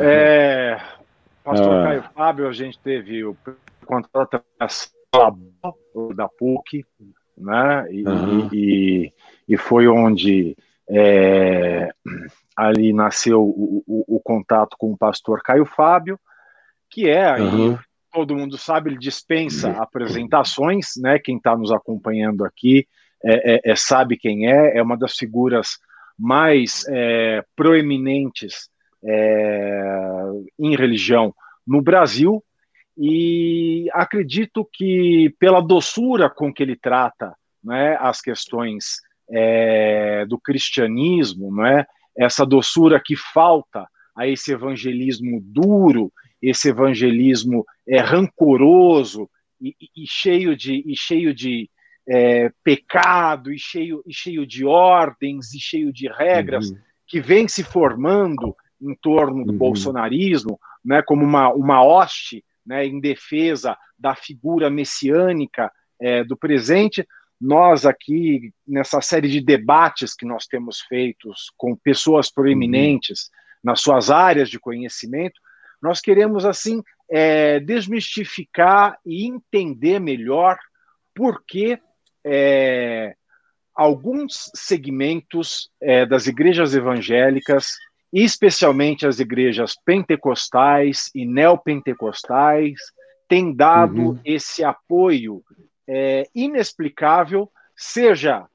É, 0.00 0.80
Pastor 1.42 1.74
ah. 1.74 1.84
Caio 1.84 2.04
Fábio, 2.14 2.48
a 2.48 2.52
gente 2.52 2.78
teve 2.78 3.24
o 3.24 3.36
contrato 3.84 4.40
da 6.14 6.28
PUC, 6.28 6.84
né? 7.36 7.86
E, 7.90 8.04
uhum. 8.06 8.48
e, 8.52 9.12
e, 9.48 9.56
foi 9.56 9.86
onde 9.86 10.56
é, 10.88 11.90
ali 12.56 12.92
nasceu 12.92 13.42
o, 13.42 13.82
o, 13.86 14.16
o, 14.16 14.20
contato 14.20 14.76
com 14.78 14.92
o 14.92 14.96
pastor 14.96 15.42
Caio 15.42 15.66
Fábio, 15.66 16.18
que 16.90 17.08
é 17.08 17.24
aí, 17.24 17.42
uhum 17.42 17.78
todo 18.12 18.36
mundo 18.36 18.58
sabe, 18.58 18.90
ele 18.90 18.98
dispensa 18.98 19.70
uhum. 19.70 19.82
apresentações, 19.82 20.92
né? 20.98 21.18
Quem 21.18 21.38
está 21.38 21.56
nos 21.56 21.72
acompanhando 21.72 22.44
aqui 22.44 22.86
é, 23.24 23.54
é, 23.54 23.72
é, 23.72 23.76
sabe 23.76 24.18
quem 24.18 24.46
é, 24.46 24.76
é 24.76 24.82
uma 24.82 24.96
das 24.96 25.14
figuras 25.16 25.78
mais 26.18 26.84
é, 26.88 27.42
proeminentes 27.56 28.68
é, 29.02 29.82
em 30.58 30.76
religião 30.76 31.34
no 31.66 31.80
Brasil, 31.80 32.44
e 32.96 33.88
acredito 33.92 34.68
que 34.72 35.34
pela 35.38 35.60
doçura 35.60 36.28
com 36.28 36.52
que 36.52 36.62
ele 36.62 36.76
trata 36.76 37.34
né, 37.62 37.96
as 38.00 38.20
questões 38.20 38.96
é, 39.30 40.26
do 40.26 40.38
cristianismo, 40.38 41.54
né, 41.54 41.84
essa 42.16 42.44
doçura 42.44 43.00
que 43.02 43.16
falta 43.16 43.86
a 44.14 44.26
esse 44.26 44.52
evangelismo 44.52 45.40
duro 45.42 46.12
esse 46.42 46.68
evangelismo 46.68 47.64
é, 47.86 48.00
rancoroso 48.00 49.30
e, 49.60 49.76
e, 49.96 50.04
cheio 50.06 50.56
de, 50.56 50.82
e 50.84 50.96
cheio 50.96 51.32
de 51.32 51.70
é, 52.08 52.50
pecado, 52.64 53.52
e 53.52 53.58
cheio, 53.58 54.02
e 54.04 54.12
cheio 54.12 54.44
de 54.44 54.66
ordens, 54.66 55.54
e 55.54 55.60
cheio 55.60 55.92
de 55.92 56.08
regras, 56.08 56.70
uhum. 56.70 56.78
que 57.06 57.20
vem 57.20 57.46
se 57.46 57.62
formando 57.62 58.56
em 58.80 58.94
torno 58.96 59.44
do 59.44 59.52
uhum. 59.52 59.58
bolsonarismo, 59.58 60.58
né, 60.84 61.00
como 61.06 61.24
uma, 61.24 61.52
uma 61.52 61.84
hoste 61.84 62.44
né, 62.64 62.86
em 62.86 63.00
defesa 63.00 63.76
da 63.98 64.14
figura 64.14 64.70
messiânica 64.70 65.70
é, 66.00 66.24
do 66.24 66.36
presente. 66.36 67.06
Nós 67.40 67.84
aqui, 67.84 68.52
nessa 68.66 69.00
série 69.00 69.28
de 69.28 69.40
debates 69.40 70.14
que 70.14 70.24
nós 70.24 70.46
temos 70.46 70.80
feitos 70.80 71.52
com 71.56 71.76
pessoas 71.76 72.30
proeminentes 72.30 73.24
uhum. 73.24 73.30
nas 73.64 73.80
suas 73.80 74.10
áreas 74.10 74.48
de 74.48 74.60
conhecimento, 74.60 75.40
nós 75.80 76.00
queremos, 76.00 76.44
assim, 76.44 76.80
é, 77.10 77.58
desmistificar 77.58 78.96
e 79.04 79.26
entender 79.26 79.98
melhor 79.98 80.56
por 81.14 81.44
que 81.44 81.78
é, 82.24 83.14
alguns 83.74 84.50
segmentos 84.54 85.70
é, 85.80 86.06
das 86.06 86.26
igrejas 86.26 86.74
evangélicas, 86.74 87.76
especialmente 88.12 89.06
as 89.06 89.20
igrejas 89.20 89.74
pentecostais 89.84 91.10
e 91.14 91.24
neopentecostais, 91.24 92.78
têm 93.28 93.54
dado 93.54 94.10
uhum. 94.10 94.20
esse 94.24 94.62
apoio 94.62 95.42
é, 95.88 96.28
inexplicável, 96.34 97.50
seja 97.74 98.46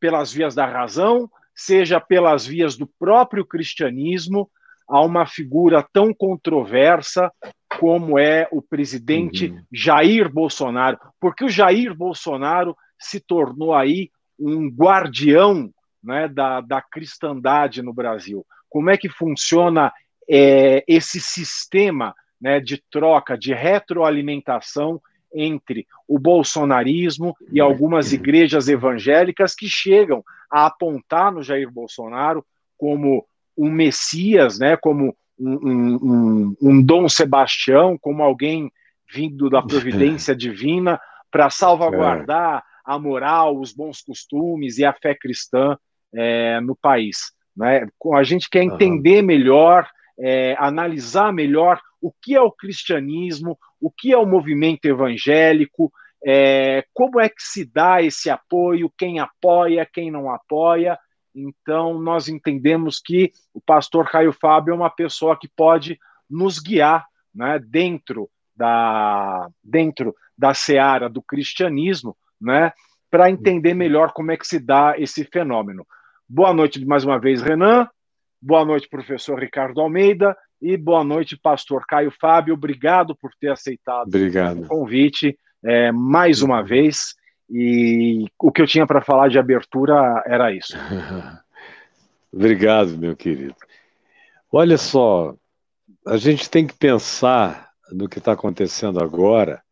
pelas 0.00 0.32
vias 0.32 0.54
da 0.54 0.66
razão, 0.66 1.30
seja 1.54 2.00
pelas 2.00 2.46
vias 2.46 2.76
do 2.76 2.86
próprio 2.98 3.44
cristianismo, 3.44 4.50
a 4.88 5.00
uma 5.00 5.26
figura 5.26 5.86
tão 5.92 6.12
controversa 6.12 7.30
como 7.78 8.18
é 8.18 8.48
o 8.50 8.62
presidente 8.62 9.48
uhum. 9.48 9.62
Jair 9.72 10.30
Bolsonaro, 10.30 10.98
porque 11.20 11.44
o 11.44 11.48
Jair 11.48 11.94
Bolsonaro 11.94 12.76
se 12.98 13.20
tornou 13.20 13.74
aí 13.74 14.10
um 14.38 14.68
guardião 14.68 15.70
né, 16.02 16.28
da, 16.28 16.60
da 16.60 16.82
cristandade 16.82 17.82
no 17.82 17.92
Brasil. 17.92 18.44
Como 18.74 18.90
é 18.90 18.96
que 18.96 19.08
funciona 19.08 19.92
é, 20.28 20.82
esse 20.88 21.20
sistema 21.20 22.12
né, 22.40 22.58
de 22.58 22.82
troca, 22.90 23.38
de 23.38 23.54
retroalimentação 23.54 25.00
entre 25.32 25.86
o 26.08 26.18
bolsonarismo 26.18 27.36
e 27.52 27.60
algumas 27.60 28.12
igrejas 28.12 28.66
evangélicas 28.66 29.54
que 29.54 29.68
chegam 29.68 30.24
a 30.50 30.66
apontar 30.66 31.30
no 31.30 31.40
Jair 31.40 31.70
Bolsonaro 31.70 32.44
como 32.76 33.24
um 33.56 33.70
Messias, 33.70 34.58
né, 34.58 34.76
como 34.76 35.16
um, 35.38 35.54
um, 35.54 36.56
um 36.60 36.82
Dom 36.82 37.08
Sebastião, 37.08 37.96
como 37.96 38.24
alguém 38.24 38.72
vindo 39.08 39.48
da 39.48 39.62
providência 39.62 40.34
divina 40.36 41.00
para 41.30 41.48
salvaguardar 41.48 42.64
a 42.84 42.98
moral, 42.98 43.56
os 43.56 43.72
bons 43.72 44.02
costumes 44.02 44.78
e 44.78 44.84
a 44.84 44.92
fé 44.92 45.14
cristã 45.14 45.78
é, 46.12 46.60
no 46.60 46.74
país. 46.74 47.32
Né? 47.56 47.86
A 48.14 48.22
gente 48.22 48.48
quer 48.48 48.62
entender 48.62 49.20
uhum. 49.20 49.26
melhor, 49.26 49.88
é, 50.18 50.54
analisar 50.58 51.32
melhor 51.32 51.80
o 52.00 52.12
que 52.22 52.34
é 52.34 52.40
o 52.40 52.52
cristianismo, 52.52 53.58
o 53.80 53.90
que 53.90 54.12
é 54.12 54.18
o 54.18 54.26
movimento 54.26 54.84
evangélico, 54.86 55.92
é, 56.26 56.84
como 56.92 57.20
é 57.20 57.28
que 57.28 57.42
se 57.42 57.64
dá 57.64 58.02
esse 58.02 58.30
apoio, 58.30 58.92
quem 58.96 59.18
apoia, 59.18 59.88
quem 59.90 60.10
não 60.10 60.30
apoia. 60.30 60.98
Então, 61.34 61.98
nós 62.00 62.28
entendemos 62.28 63.00
que 63.04 63.32
o 63.52 63.60
pastor 63.60 64.10
Caio 64.10 64.32
Fábio 64.32 64.72
é 64.72 64.74
uma 64.74 64.90
pessoa 64.90 65.38
que 65.38 65.48
pode 65.48 65.98
nos 66.30 66.58
guiar 66.58 67.04
né, 67.34 67.58
dentro, 67.58 68.30
da, 68.56 69.48
dentro 69.62 70.14
da 70.36 70.54
seara 70.54 71.08
do 71.08 71.22
cristianismo, 71.22 72.16
né, 72.40 72.72
para 73.10 73.30
entender 73.30 73.74
melhor 73.74 74.12
como 74.12 74.32
é 74.32 74.36
que 74.36 74.46
se 74.46 74.58
dá 74.58 74.94
esse 74.98 75.24
fenômeno. 75.24 75.86
Boa 76.28 76.54
noite 76.54 76.84
mais 76.84 77.04
uma 77.04 77.18
vez, 77.18 77.42
Renan. 77.42 77.86
Boa 78.40 78.64
noite, 78.64 78.88
professor 78.88 79.38
Ricardo 79.38 79.80
Almeida. 79.80 80.36
E 80.60 80.76
boa 80.76 81.04
noite, 81.04 81.36
pastor 81.36 81.84
Caio 81.86 82.10
Fábio. 82.10 82.54
Obrigado 82.54 83.14
por 83.14 83.30
ter 83.38 83.50
aceitado 83.50 84.08
Obrigado. 84.08 84.62
o 84.62 84.66
convite 84.66 85.38
é, 85.62 85.92
mais 85.92 86.40
uma 86.40 86.62
vez. 86.62 87.14
E 87.50 88.26
o 88.40 88.50
que 88.50 88.62
eu 88.62 88.66
tinha 88.66 88.86
para 88.86 89.02
falar 89.02 89.28
de 89.28 89.38
abertura 89.38 90.22
era 90.26 90.50
isso. 90.50 90.74
Obrigado, 92.32 92.96
meu 92.96 93.14
querido. 93.14 93.54
Olha 94.50 94.78
só, 94.78 95.34
a 96.06 96.16
gente 96.16 96.48
tem 96.48 96.66
que 96.66 96.74
pensar 96.74 97.70
no 97.92 98.08
que 98.08 98.18
está 98.18 98.32
acontecendo 98.32 98.98
agora 98.98 99.62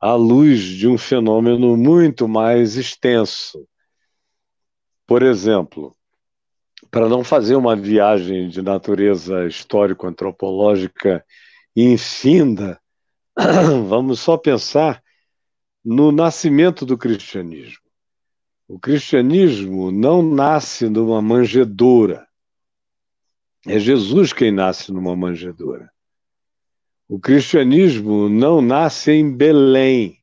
à 0.00 0.14
luz 0.14 0.60
de 0.60 0.88
um 0.88 0.98
fenômeno 0.98 1.76
muito 1.76 2.26
mais 2.26 2.76
extenso. 2.76 3.66
Por 5.06 5.22
exemplo, 5.22 5.94
para 6.90 7.08
não 7.08 7.22
fazer 7.22 7.56
uma 7.56 7.76
viagem 7.76 8.48
de 8.48 8.62
natureza 8.62 9.46
histórico-antropológica 9.46 11.24
infinda, 11.76 12.80
vamos 13.88 14.20
só 14.20 14.36
pensar 14.36 15.02
no 15.84 16.10
nascimento 16.10 16.86
do 16.86 16.96
cristianismo. 16.96 17.84
O 18.66 18.78
cristianismo 18.78 19.90
não 19.90 20.22
nasce 20.22 20.88
numa 20.88 21.20
manjedoura. 21.20 22.26
É 23.66 23.78
Jesus 23.78 24.32
quem 24.32 24.50
nasce 24.50 24.90
numa 24.90 25.14
manjedoura. 25.14 25.90
O 27.06 27.18
cristianismo 27.18 28.28
não 28.30 28.62
nasce 28.62 29.12
em 29.12 29.30
Belém. 29.30 30.18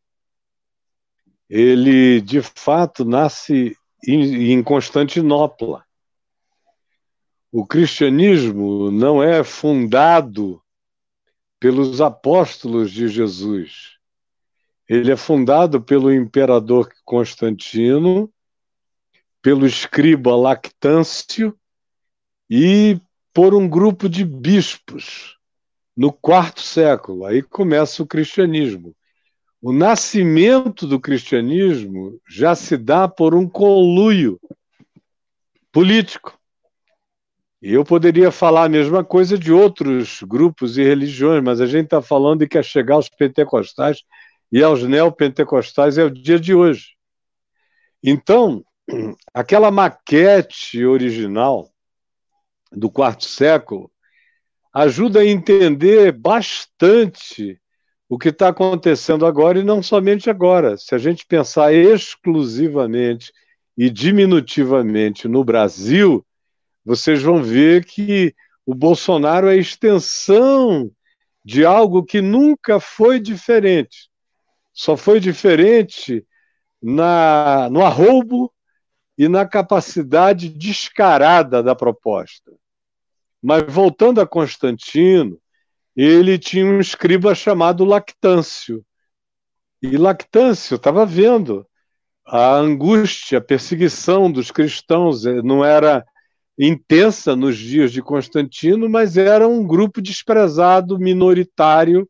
Ele, 1.47 2.19
de 2.21 2.41
fato, 2.41 3.05
nasce 3.05 3.75
em 4.07 4.61
Constantinopla. 4.63 5.85
O 7.51 7.65
cristianismo 7.65 8.89
não 8.89 9.21
é 9.21 9.43
fundado 9.43 10.61
pelos 11.59 12.01
apóstolos 12.01 12.91
de 12.91 13.07
Jesus. 13.07 13.97
Ele 14.87 15.11
é 15.11 15.15
fundado 15.15 15.81
pelo 15.81 16.13
imperador 16.13 16.89
Constantino, 17.05 18.31
pelo 19.41 19.65
escriba 19.65 20.35
Lactâncio 20.35 21.57
e 22.49 22.99
por 23.33 23.53
um 23.53 23.67
grupo 23.67 24.09
de 24.09 24.25
bispos 24.25 25.37
no 25.95 26.11
quarto 26.11 26.61
século. 26.61 27.25
Aí 27.25 27.41
começa 27.41 28.01
o 28.01 28.07
cristianismo. 28.07 28.95
O 29.61 29.71
nascimento 29.71 30.87
do 30.87 30.99
cristianismo 30.99 32.19
já 32.27 32.55
se 32.55 32.75
dá 32.75 33.07
por 33.07 33.35
um 33.35 33.47
conluio 33.47 34.39
político. 35.71 36.35
E 37.61 37.71
eu 37.71 37.85
poderia 37.85 38.31
falar 38.31 38.63
a 38.63 38.69
mesma 38.69 39.03
coisa 39.03 39.37
de 39.37 39.53
outros 39.53 40.23
grupos 40.23 40.79
e 40.79 40.83
religiões, 40.83 41.43
mas 41.43 41.61
a 41.61 41.67
gente 41.67 41.85
está 41.85 42.01
falando 42.01 42.39
de 42.39 42.47
que 42.47 42.57
é 42.57 42.63
chegar 42.63 42.95
aos 42.95 43.07
pentecostais 43.07 43.99
e 44.51 44.63
aos 44.63 44.81
neopentecostais 44.81 45.99
é 45.99 46.03
o 46.03 46.09
dia 46.09 46.39
de 46.39 46.55
hoje. 46.55 46.95
Então, 48.03 48.65
aquela 49.31 49.69
maquete 49.69 50.83
original 50.83 51.69
do 52.71 52.89
quarto 52.89 53.25
século 53.25 53.91
ajuda 54.73 55.19
a 55.19 55.25
entender 55.25 56.11
bastante 56.11 57.60
o 58.11 58.17
que 58.17 58.29
está 58.29 58.49
acontecendo 58.49 59.25
agora 59.25 59.59
e 59.59 59.63
não 59.63 59.81
somente 59.81 60.29
agora. 60.29 60.75
Se 60.75 60.93
a 60.93 60.97
gente 60.97 61.25
pensar 61.25 61.73
exclusivamente 61.73 63.31
e 63.77 63.89
diminutivamente 63.89 65.27
no 65.27 65.43
Brasil, 65.43 66.25
vocês 66.83 67.23
vão 67.23 67.41
ver 67.41 67.85
que 67.85 68.35
o 68.65 68.75
Bolsonaro 68.75 69.47
é 69.47 69.53
a 69.53 69.55
extensão 69.55 70.91
de 71.43 71.65
algo 71.65 72.03
que 72.03 72.21
nunca 72.21 72.79
foi 72.79 73.19
diferente 73.19 74.11
só 74.73 74.95
foi 74.95 75.19
diferente 75.19 76.25
na, 76.81 77.69
no 77.69 77.81
arroubo 77.81 78.51
e 79.17 79.27
na 79.27 79.45
capacidade 79.45 80.49
descarada 80.49 81.61
da 81.61 81.75
proposta. 81.75 82.51
Mas 83.41 83.63
voltando 83.67 84.21
a 84.21 84.27
Constantino, 84.27 85.39
ele 86.03 86.37
tinha 86.39 86.65
um 86.65 86.79
escriba 86.79 87.35
chamado 87.35 87.85
Lactâncio. 87.85 88.83
E 89.81 89.97
Lactâncio 89.97 90.75
estava 90.75 91.05
vendo 91.05 91.65
a 92.25 92.55
angústia, 92.55 93.39
a 93.39 93.41
perseguição 93.41 94.31
dos 94.31 94.51
cristãos, 94.51 95.25
eh, 95.25 95.41
não 95.41 95.65
era 95.65 96.05
intensa 96.57 97.35
nos 97.35 97.57
dias 97.57 97.91
de 97.91 98.01
Constantino, 98.01 98.89
mas 98.89 99.17
era 99.17 99.47
um 99.47 99.65
grupo 99.65 100.01
desprezado, 100.01 100.99
minoritário, 100.99 102.07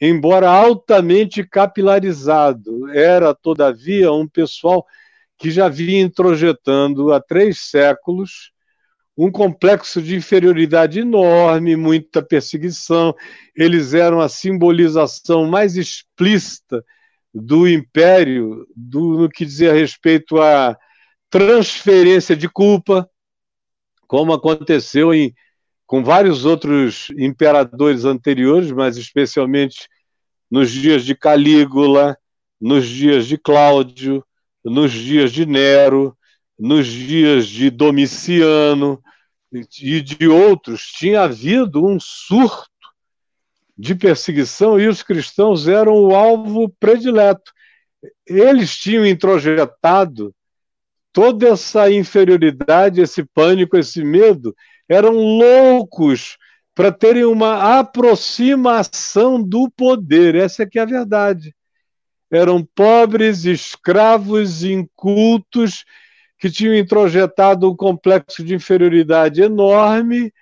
embora 0.00 0.50
altamente 0.50 1.46
capilarizado, 1.46 2.88
era, 2.90 3.34
todavia, 3.34 4.12
um 4.12 4.28
pessoal 4.28 4.84
que 5.38 5.50
já 5.50 5.68
vinha 5.68 6.02
introjetando 6.02 7.12
há 7.12 7.20
três 7.20 7.60
séculos 7.60 8.52
um 9.16 9.30
complexo 9.30 10.02
de 10.02 10.14
inferioridade 10.14 11.00
enorme, 11.00 11.74
muita 11.74 12.22
perseguição. 12.22 13.14
Eles 13.56 13.94
eram 13.94 14.20
a 14.20 14.28
simbolização 14.28 15.46
mais 15.46 15.76
explícita 15.76 16.84
do 17.32 17.66
império, 17.66 18.66
do, 18.76 19.18
no 19.20 19.28
que 19.28 19.44
dizia 19.44 19.72
respeito 19.72 20.40
à 20.40 20.76
transferência 21.30 22.36
de 22.36 22.48
culpa, 22.48 23.08
como 24.06 24.32
aconteceu 24.32 25.14
em 25.14 25.34
com 25.86 26.02
vários 26.02 26.44
outros 26.44 27.10
imperadores 27.16 28.04
anteriores, 28.04 28.72
mas 28.72 28.96
especialmente 28.96 29.88
nos 30.50 30.70
dias 30.70 31.04
de 31.04 31.14
Calígula, 31.14 32.18
nos 32.60 32.88
dias 32.88 33.26
de 33.26 33.38
Cláudio, 33.38 34.24
nos 34.64 34.90
dias 34.90 35.30
de 35.30 35.46
Nero, 35.46 36.16
nos 36.58 36.88
dias 36.88 37.46
de 37.46 37.70
Domiciano 37.70 39.00
e 39.52 40.00
de 40.00 40.28
outros, 40.28 40.82
tinha 40.82 41.22
havido 41.22 41.84
um 41.84 41.98
surto 42.00 42.68
de 43.76 43.94
perseguição 43.94 44.80
e 44.80 44.88
os 44.88 45.02
cristãos 45.02 45.68
eram 45.68 45.94
o 45.94 46.14
alvo 46.14 46.68
predileto. 46.80 47.52
eles 48.26 48.76
tinham 48.76 49.06
introjetado 49.06 50.34
toda 51.12 51.48
essa 51.48 51.90
inferioridade, 51.90 53.00
esse 53.00 53.24
pânico, 53.24 53.76
esse 53.76 54.04
medo, 54.04 54.54
eram 54.88 55.14
loucos 55.14 56.36
para 56.74 56.92
terem 56.92 57.24
uma 57.24 57.78
aproximação 57.78 59.42
do 59.42 59.70
poder. 59.70 60.34
Essa 60.34 60.62
é 60.62 60.66
que 60.66 60.78
é 60.78 60.82
a 60.82 60.86
verdade. 60.86 61.54
Eram 62.30 62.62
pobres, 62.74 63.46
escravos, 63.46 64.62
incultos, 64.62 65.84
que 66.46 66.50
tinham 66.50 66.76
introjetado 66.76 67.68
um 67.68 67.74
complexo 67.74 68.44
de 68.44 68.54
inferioridade 68.54 69.42
enorme 69.42 70.32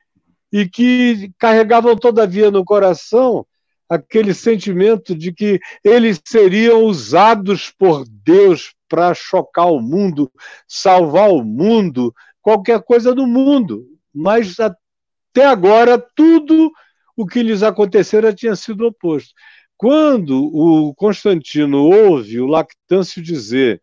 e 0.53 0.69
que 0.69 1.33
carregavam, 1.39 1.97
todavia, 1.97 2.51
no 2.51 2.65
coração 2.65 3.47
aquele 3.89 4.35
sentimento 4.35 5.15
de 5.15 5.33
que 5.33 5.59
eles 5.83 6.21
seriam 6.25 6.85
usados 6.85 7.71
por 7.71 8.05
Deus 8.07 8.75
para 8.89 9.15
chocar 9.15 9.71
o 9.71 9.81
mundo, 9.81 10.31
salvar 10.69 11.31
o 11.31 11.43
mundo, 11.43 12.15
qualquer 12.43 12.83
coisa 12.83 13.15
do 13.15 13.27
mundo. 13.27 13.87
Mas 14.13 14.59
até 14.61 15.47
agora, 15.47 15.99
tudo 16.15 16.71
o 17.17 17.27
que 17.27 17.43
lhes 17.43 17.63
acontecera 17.63 18.35
tinha 18.35 18.57
sido 18.57 18.87
oposto. 18.87 19.33
Quando 19.77 20.51
o 20.55 20.95
Constantino 20.95 21.85
ouve 21.85 22.41
o 22.41 22.47
Lactâncio 22.47 23.23
dizer 23.23 23.81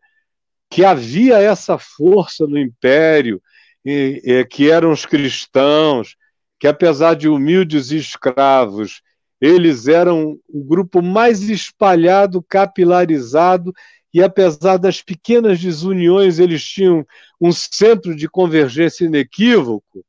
que 0.72 0.86
havia 0.86 1.36
essa 1.38 1.76
força 1.76 2.46
no 2.46 2.58
império, 2.58 3.42
e, 3.84 4.22
e, 4.24 4.44
que 4.46 4.70
eram 4.70 4.90
os 4.90 5.04
cristãos, 5.04 6.16
que 6.58 6.66
apesar 6.66 7.12
de 7.12 7.28
humildes 7.28 7.90
e 7.90 7.98
escravos, 7.98 9.02
eles 9.38 9.86
eram 9.86 10.38
o 10.48 10.64
grupo 10.64 11.02
mais 11.02 11.42
espalhado, 11.42 12.42
capilarizado, 12.42 13.74
e 14.14 14.22
apesar 14.22 14.78
das 14.78 15.02
pequenas 15.02 15.60
desuniões, 15.60 16.38
eles 16.38 16.64
tinham 16.64 17.06
um 17.38 17.52
centro 17.52 18.16
de 18.16 18.26
convergência 18.26 19.04
inequívoco. 19.04 20.02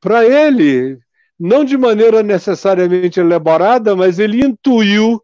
Para 0.00 0.26
ele, 0.26 0.98
não 1.38 1.64
de 1.64 1.76
maneira 1.76 2.20
necessariamente 2.20 3.20
elaborada, 3.20 3.94
mas 3.94 4.18
ele 4.18 4.44
intuiu 4.44 5.22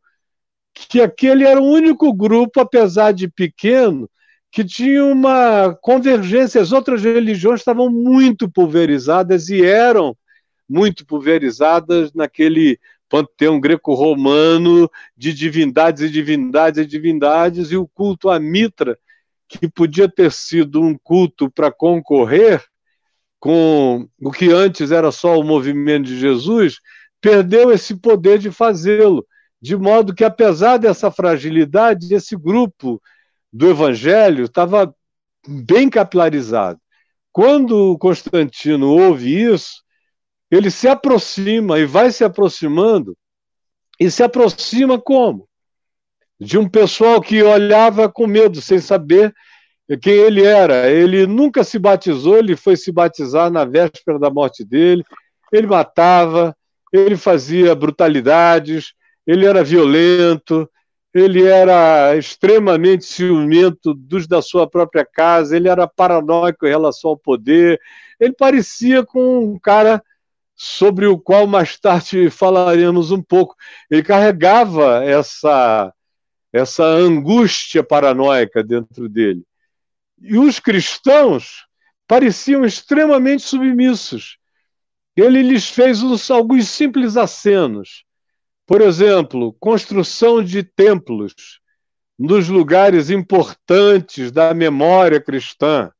que 0.73 1.01
aquele 1.01 1.45
era 1.45 1.61
o 1.61 1.69
único 1.69 2.12
grupo, 2.12 2.61
apesar 2.61 3.12
de 3.12 3.27
pequeno, 3.27 4.09
que 4.55 4.64
tinha 4.64 5.05
uma 5.05 5.77
convergência. 5.83 6.61
As 6.61 6.71
outras 6.71 7.03
religiões 7.03 7.59
estavam 7.59 7.90
muito 7.90 8.49
pulverizadas 8.49 9.49
e 9.49 9.61
eram 9.61 10.17
muito 10.69 11.05
pulverizadas 11.05 12.12
naquele 12.14 12.79
panteão 13.09 13.59
greco-romano 13.59 14.88
de 15.17 15.35
divindades 15.35 16.03
e 16.03 16.09
divindades 16.09 16.81
e 16.81 16.87
divindades, 16.87 17.73
e 17.73 17.77
o 17.77 17.88
culto 17.88 18.31
à 18.31 18.38
Mitra, 18.38 18.97
que 19.49 19.69
podia 19.69 20.09
ter 20.09 20.31
sido 20.31 20.81
um 20.81 20.97
culto 21.03 21.51
para 21.51 21.73
concorrer, 21.73 22.62
com 23.40 24.09
o 24.23 24.31
que 24.31 24.53
antes 24.53 24.93
era 24.93 25.11
só 25.11 25.37
o 25.37 25.43
movimento 25.43 26.07
de 26.07 26.17
Jesus, 26.17 26.79
perdeu 27.21 27.73
esse 27.73 27.97
poder 27.97 28.38
de 28.38 28.53
fazê-lo. 28.53 29.27
De 29.61 29.77
modo 29.77 30.14
que, 30.14 30.23
apesar 30.23 30.77
dessa 30.77 31.11
fragilidade, 31.11 32.14
esse 32.14 32.37
grupo 32.37 33.03
do 33.55 33.71
Evangelho 33.71 34.47
estava 34.47 34.93
bem 35.47 35.88
capilarizado. 35.88 36.81
Quando 37.33 37.97
Constantino 37.99 38.90
ouve 38.90 39.33
isso, 39.33 39.85
ele 40.51 40.73
se 40.73 40.88
aproxima 40.88 41.79
e 41.79 41.87
vai 41.87 42.11
se 42.11 42.25
aproximando, 42.25 43.17
e 44.01 44.11
se 44.11 44.25
aproxima 44.25 45.01
como? 45.01 45.49
De 46.38 46.59
um 46.59 46.69
pessoal 46.69 47.21
que 47.21 47.40
olhava 47.45 48.09
com 48.09 48.27
medo, 48.27 48.61
sem 48.61 48.81
saber 48.81 49.33
quem 50.03 50.14
ele 50.14 50.45
era. 50.45 50.90
Ele 50.90 51.25
nunca 51.25 51.62
se 51.62 51.79
batizou, 51.79 52.37
ele 52.37 52.57
foi 52.57 52.77
se 52.77 52.90
batizar 52.90 53.53
na 53.53 53.64
véspera 53.64 54.19
da 54.19 54.31
morte 54.31 54.64
dele. 54.64 55.05
Ele 55.53 55.69
matava, 55.69 56.57
ele 56.93 57.17
fazia 57.17 57.73
brutalidades, 57.73 58.95
ele 59.25 59.47
era 59.47 59.62
violento, 59.62 60.69
ele 61.14 61.44
era 61.44 62.16
extremamente 62.16 63.05
ciumento 63.05 63.94
dos 63.94 64.27
da 64.27 64.42
sua 64.42 64.68
própria 64.68 65.05
casa, 65.05 65.57
ele 65.57 65.68
era 65.68 65.87
paranoico 65.87 66.66
em 66.66 66.70
relação 66.70 67.11
ao 67.11 67.16
poder. 67.16 67.81
Ele 68.18 68.33
parecia 68.33 69.05
com 69.05 69.38
um 69.38 69.59
cara 69.59 70.03
sobre 70.57 71.07
o 71.07 71.16
qual 71.16 71.46
mais 71.46 71.79
tarde 71.79 72.31
falaremos 72.31 73.12
um 73.12 73.22
pouco. 73.22 73.55
Ele 73.88 74.03
carregava 74.03 75.05
essa 75.05 75.92
essa 76.53 76.85
angústia 76.85 77.83
paranoica 77.83 78.62
dentro 78.62 79.09
dele. 79.09 79.42
E 80.20 80.38
os 80.38 80.61
cristãos 80.61 81.66
pareciam 82.07 82.64
extremamente 82.64 83.42
submissos. 83.42 84.38
Ele 85.16 85.42
lhes 85.42 85.68
fez 85.68 86.00
uns, 86.00 86.31
alguns 86.31 86.68
simples 86.68 87.16
acenos. 87.16 88.05
Por 88.66 88.81
exemplo, 88.81 89.55
construção 89.61 90.42
de 90.42 90.62
templos 90.62 91.61
nos 92.18 92.48
lugares 92.48 93.11
importantes 93.11 94.31
da 94.31 94.55
memória 94.55 95.20
cristã. 95.20 95.90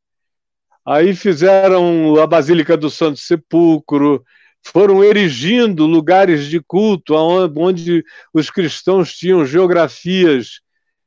Aí 0.87 1.15
fizeram 1.15 2.19
a 2.21 2.27
Basílica 2.27 2.77
do 2.77 2.89
Santo 2.89 3.19
Sepulcro, 3.19 4.25
foram 4.63 5.05
erigindo 5.05 5.87
lugares 5.87 6.47
de 6.47 6.61
culto 6.61 7.15
onde 7.15 8.03
os 8.33 8.51
cristãos 8.51 9.13
tinham 9.13 9.45
geografias 9.45 10.61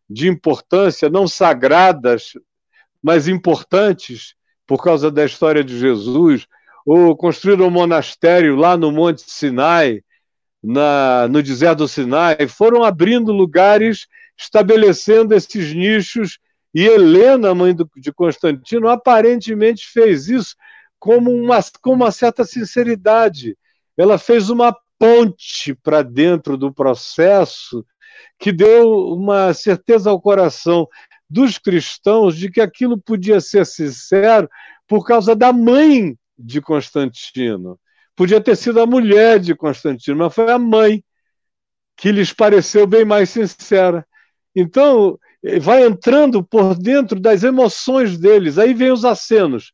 de 0.09 0.27
importância, 0.27 1.09
não 1.09 1.27
sagradas, 1.27 2.33
mas 3.01 3.27
importantes 3.27 4.35
por 4.65 4.83
causa 4.83 5.09
da 5.09 5.25
história 5.25 5.63
de 5.63 5.79
Jesus, 5.79 6.45
ou 6.85 7.15
construíram 7.15 7.67
um 7.67 7.71
monastério 7.71 8.55
lá 8.55 8.77
no 8.77 8.91
Monte 8.91 9.23
Sinai, 9.25 10.01
na, 10.67 11.29
no 11.29 11.41
deserto 11.41 11.79
do 11.79 11.87
Sinai, 11.87 12.45
foram 12.49 12.83
abrindo 12.83 13.31
lugares, 13.31 14.05
estabelecendo 14.37 15.33
esses 15.33 15.73
nichos, 15.73 16.39
e 16.75 16.85
Helena, 16.85 17.55
mãe 17.55 17.73
do, 17.73 17.89
de 17.95 18.11
Constantino, 18.11 18.89
aparentemente 18.89 19.87
fez 19.87 20.27
isso 20.27 20.55
como 20.99 21.31
uma, 21.31 21.59
com 21.81 21.93
uma 21.93 22.11
certa 22.11 22.43
sinceridade. 22.43 23.57
Ela 23.95 24.17
fez 24.17 24.49
uma 24.49 24.75
ponte 24.99 25.73
para 25.73 26.01
dentro 26.01 26.57
do 26.57 26.73
processo 26.73 27.85
que 28.37 28.51
deu 28.51 29.13
uma 29.13 29.53
certeza 29.53 30.09
ao 30.09 30.19
coração 30.19 30.85
dos 31.29 31.57
cristãos 31.57 32.35
de 32.35 32.51
que 32.51 32.59
aquilo 32.59 32.97
podia 32.97 33.39
ser 33.39 33.65
sincero 33.65 34.49
por 34.85 35.05
causa 35.05 35.33
da 35.33 35.53
mãe 35.53 36.17
de 36.37 36.61
Constantino. 36.61 37.79
Podia 38.17 38.41
ter 38.41 38.57
sido 38.57 38.81
a 38.81 38.87
mulher 38.87 39.39
de 39.39 39.53
Constantino, 39.53 40.17
mas 40.17 40.33
foi 40.33 40.51
a 40.51 40.57
mãe 40.57 41.03
que 41.95 42.11
lhes 42.11 42.33
pareceu 42.33 42.87
bem 42.87 43.05
mais 43.05 43.29
sincera. 43.29 44.03
Então, 44.55 45.19
vai 45.61 45.85
entrando 45.85 46.43
por 46.43 46.73
dentro 46.75 47.19
das 47.19 47.43
emoções 47.43 48.17
deles. 48.17 48.57
Aí 48.57 48.73
vem 48.73 48.91
os 48.91 49.05
acenos. 49.05 49.71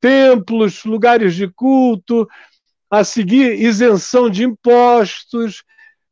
Templos, 0.00 0.84
lugares 0.84 1.34
de 1.34 1.48
culto, 1.48 2.28
a 2.90 3.02
seguir 3.04 3.58
isenção 3.58 4.28
de 4.28 4.44
impostos, 4.44 5.64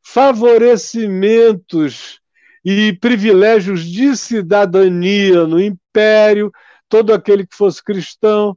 favorecimentos 0.03 2.21
e 2.65 2.95
privilégios 2.95 3.85
de 3.85 4.17
cidadania 4.17 5.47
no 5.47 5.61
império, 5.61 6.51
todo 6.89 7.13
aquele 7.13 7.47
que 7.47 7.55
fosse 7.55 7.85
cristão, 7.85 8.57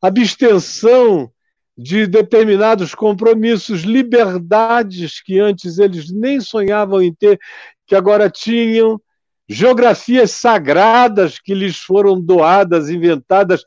abstenção 0.00 1.30
de 1.76 2.06
determinados 2.06 2.94
compromissos, 2.94 3.82
liberdades 3.82 5.22
que 5.22 5.38
antes 5.38 5.78
eles 5.78 6.10
nem 6.10 6.40
sonhavam 6.40 7.02
em 7.02 7.14
ter, 7.14 7.38
que 7.86 7.94
agora 7.94 8.28
tinham, 8.28 9.00
geografias 9.48 10.30
sagradas 10.30 11.38
que 11.38 11.54
lhes 11.54 11.78
foram 11.78 12.20
doadas, 12.20 12.88
inventadas, 12.88 13.64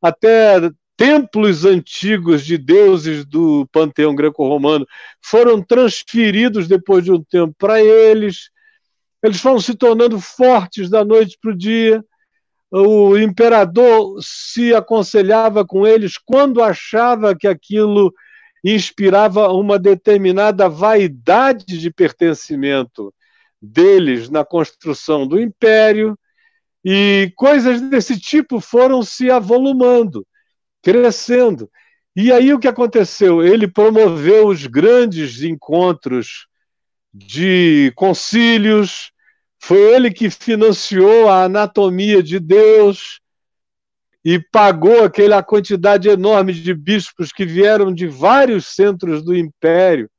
até 0.00 0.70
templos 0.96 1.64
antigos 1.64 2.44
de 2.44 2.58
deuses 2.58 3.24
do 3.24 3.68
panteão 3.70 4.14
greco-romano 4.14 4.86
foram 5.22 5.62
transferidos 5.62 6.66
depois 6.66 7.04
de 7.04 7.12
um 7.12 7.22
tempo 7.22 7.54
para 7.56 7.80
eles. 7.80 8.50
Eles 9.22 9.40
foram 9.40 9.60
se 9.60 9.74
tornando 9.74 10.20
fortes 10.20 10.90
da 10.90 11.04
noite 11.04 11.38
para 11.40 11.52
o 11.52 11.56
dia. 11.56 12.04
O 12.70 13.16
imperador 13.16 14.18
se 14.20 14.74
aconselhava 14.74 15.64
com 15.64 15.86
eles 15.86 16.18
quando 16.18 16.62
achava 16.62 17.34
que 17.34 17.48
aquilo 17.48 18.12
inspirava 18.64 19.48
uma 19.48 19.78
determinada 19.78 20.68
vaidade 20.68 21.78
de 21.78 21.90
pertencimento 21.90 23.14
deles 23.60 24.28
na 24.28 24.44
construção 24.44 25.26
do 25.26 25.40
império, 25.40 26.18
e 26.84 27.32
coisas 27.36 27.80
desse 27.80 28.18
tipo 28.18 28.60
foram 28.60 29.02
se 29.02 29.30
avolumando 29.30 30.26
crescendo. 30.82 31.70
E 32.14 32.32
aí 32.32 32.52
o 32.52 32.58
que 32.58 32.68
aconteceu? 32.68 33.44
Ele 33.44 33.68
promoveu 33.68 34.48
os 34.48 34.66
grandes 34.66 35.42
encontros 35.42 36.46
de 37.12 37.92
concílios, 37.94 39.12
Foi 39.60 39.78
ele 39.94 40.10
que 40.10 40.30
financiou 40.30 41.28
a 41.28 41.44
anatomia 41.44 42.22
de 42.22 42.38
Deus 42.38 43.20
e 44.24 44.38
pagou 44.38 45.04
aquela 45.04 45.42
quantidade 45.42 46.08
enorme 46.08 46.52
de 46.52 46.74
bispos 46.74 47.32
que 47.32 47.44
vieram 47.44 47.92
de 47.92 48.06
vários 48.06 48.66
centros 48.66 49.22
do 49.22 49.34
império. 49.34 50.10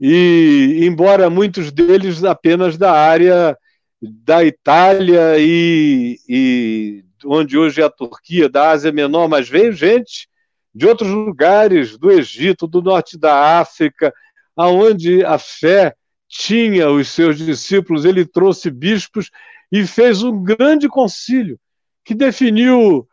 E, 0.00 0.80
embora 0.82 1.28
muitos 1.28 1.72
deles 1.72 2.22
apenas 2.24 2.78
da 2.78 2.92
área 2.92 3.56
da 4.00 4.44
Itália 4.44 5.36
e, 5.38 6.18
e 6.28 7.04
onde 7.24 7.58
hoje 7.58 7.80
é 7.80 7.84
a 7.84 7.90
Turquia, 7.90 8.48
da 8.48 8.70
Ásia 8.70 8.92
Menor, 8.92 9.28
mas 9.28 9.48
veio 9.48 9.72
gente 9.72 10.28
de 10.74 10.86
outros 10.86 11.10
lugares, 11.10 11.98
do 11.98 12.10
Egito, 12.10 12.66
do 12.66 12.80
norte 12.80 13.18
da 13.18 13.58
África, 13.58 14.14
aonde 14.56 15.24
a 15.24 15.38
fé 15.38 15.94
tinha 16.28 16.90
os 16.90 17.08
seus 17.08 17.38
discípulos, 17.38 18.04
ele 18.04 18.24
trouxe 18.26 18.70
bispos 18.70 19.30
e 19.72 19.86
fez 19.86 20.22
um 20.22 20.42
grande 20.42 20.88
concílio 20.88 21.58
que 22.04 22.14
definiu 22.14 23.08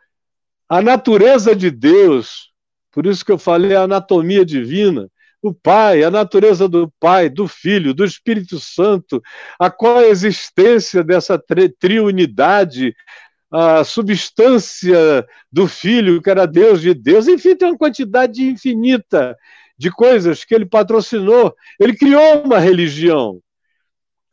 a 0.68 0.82
natureza 0.82 1.56
de 1.56 1.72
Deus. 1.72 2.52
Por 2.92 3.06
isso 3.06 3.26
que 3.26 3.32
eu 3.32 3.38
falei 3.38 3.76
a 3.76 3.84
anatomia 3.84 4.46
divina, 4.46 5.10
o 5.42 5.54
Pai, 5.54 6.04
a 6.04 6.10
natureza 6.10 6.68
do 6.68 6.92
Pai, 7.00 7.30
do 7.30 7.48
Filho, 7.48 7.94
do 7.94 8.04
Espírito 8.04 8.60
Santo, 8.60 9.22
a 9.60 9.70
coexistência 9.70 11.04
dessa 11.04 11.42
triunidade, 11.80 12.96
a 13.52 13.84
substância 13.84 15.26
do 15.52 15.68
Filho, 15.68 16.22
que 16.22 16.30
era 16.30 16.48
Deus 16.48 16.82
de 16.82 16.94
Deus, 16.94 17.28
enfim, 17.28 17.56
tem 17.56 17.70
uma 17.70 17.78
quantidade 17.78 18.44
infinita 18.44 19.38
de 19.78 19.92
coisas 19.92 20.44
que 20.44 20.56
ele 20.56 20.66
patrocinou. 20.66 21.56
Ele 21.80 21.96
criou 21.96 22.44
uma 22.44 22.60
religião. 22.60 23.40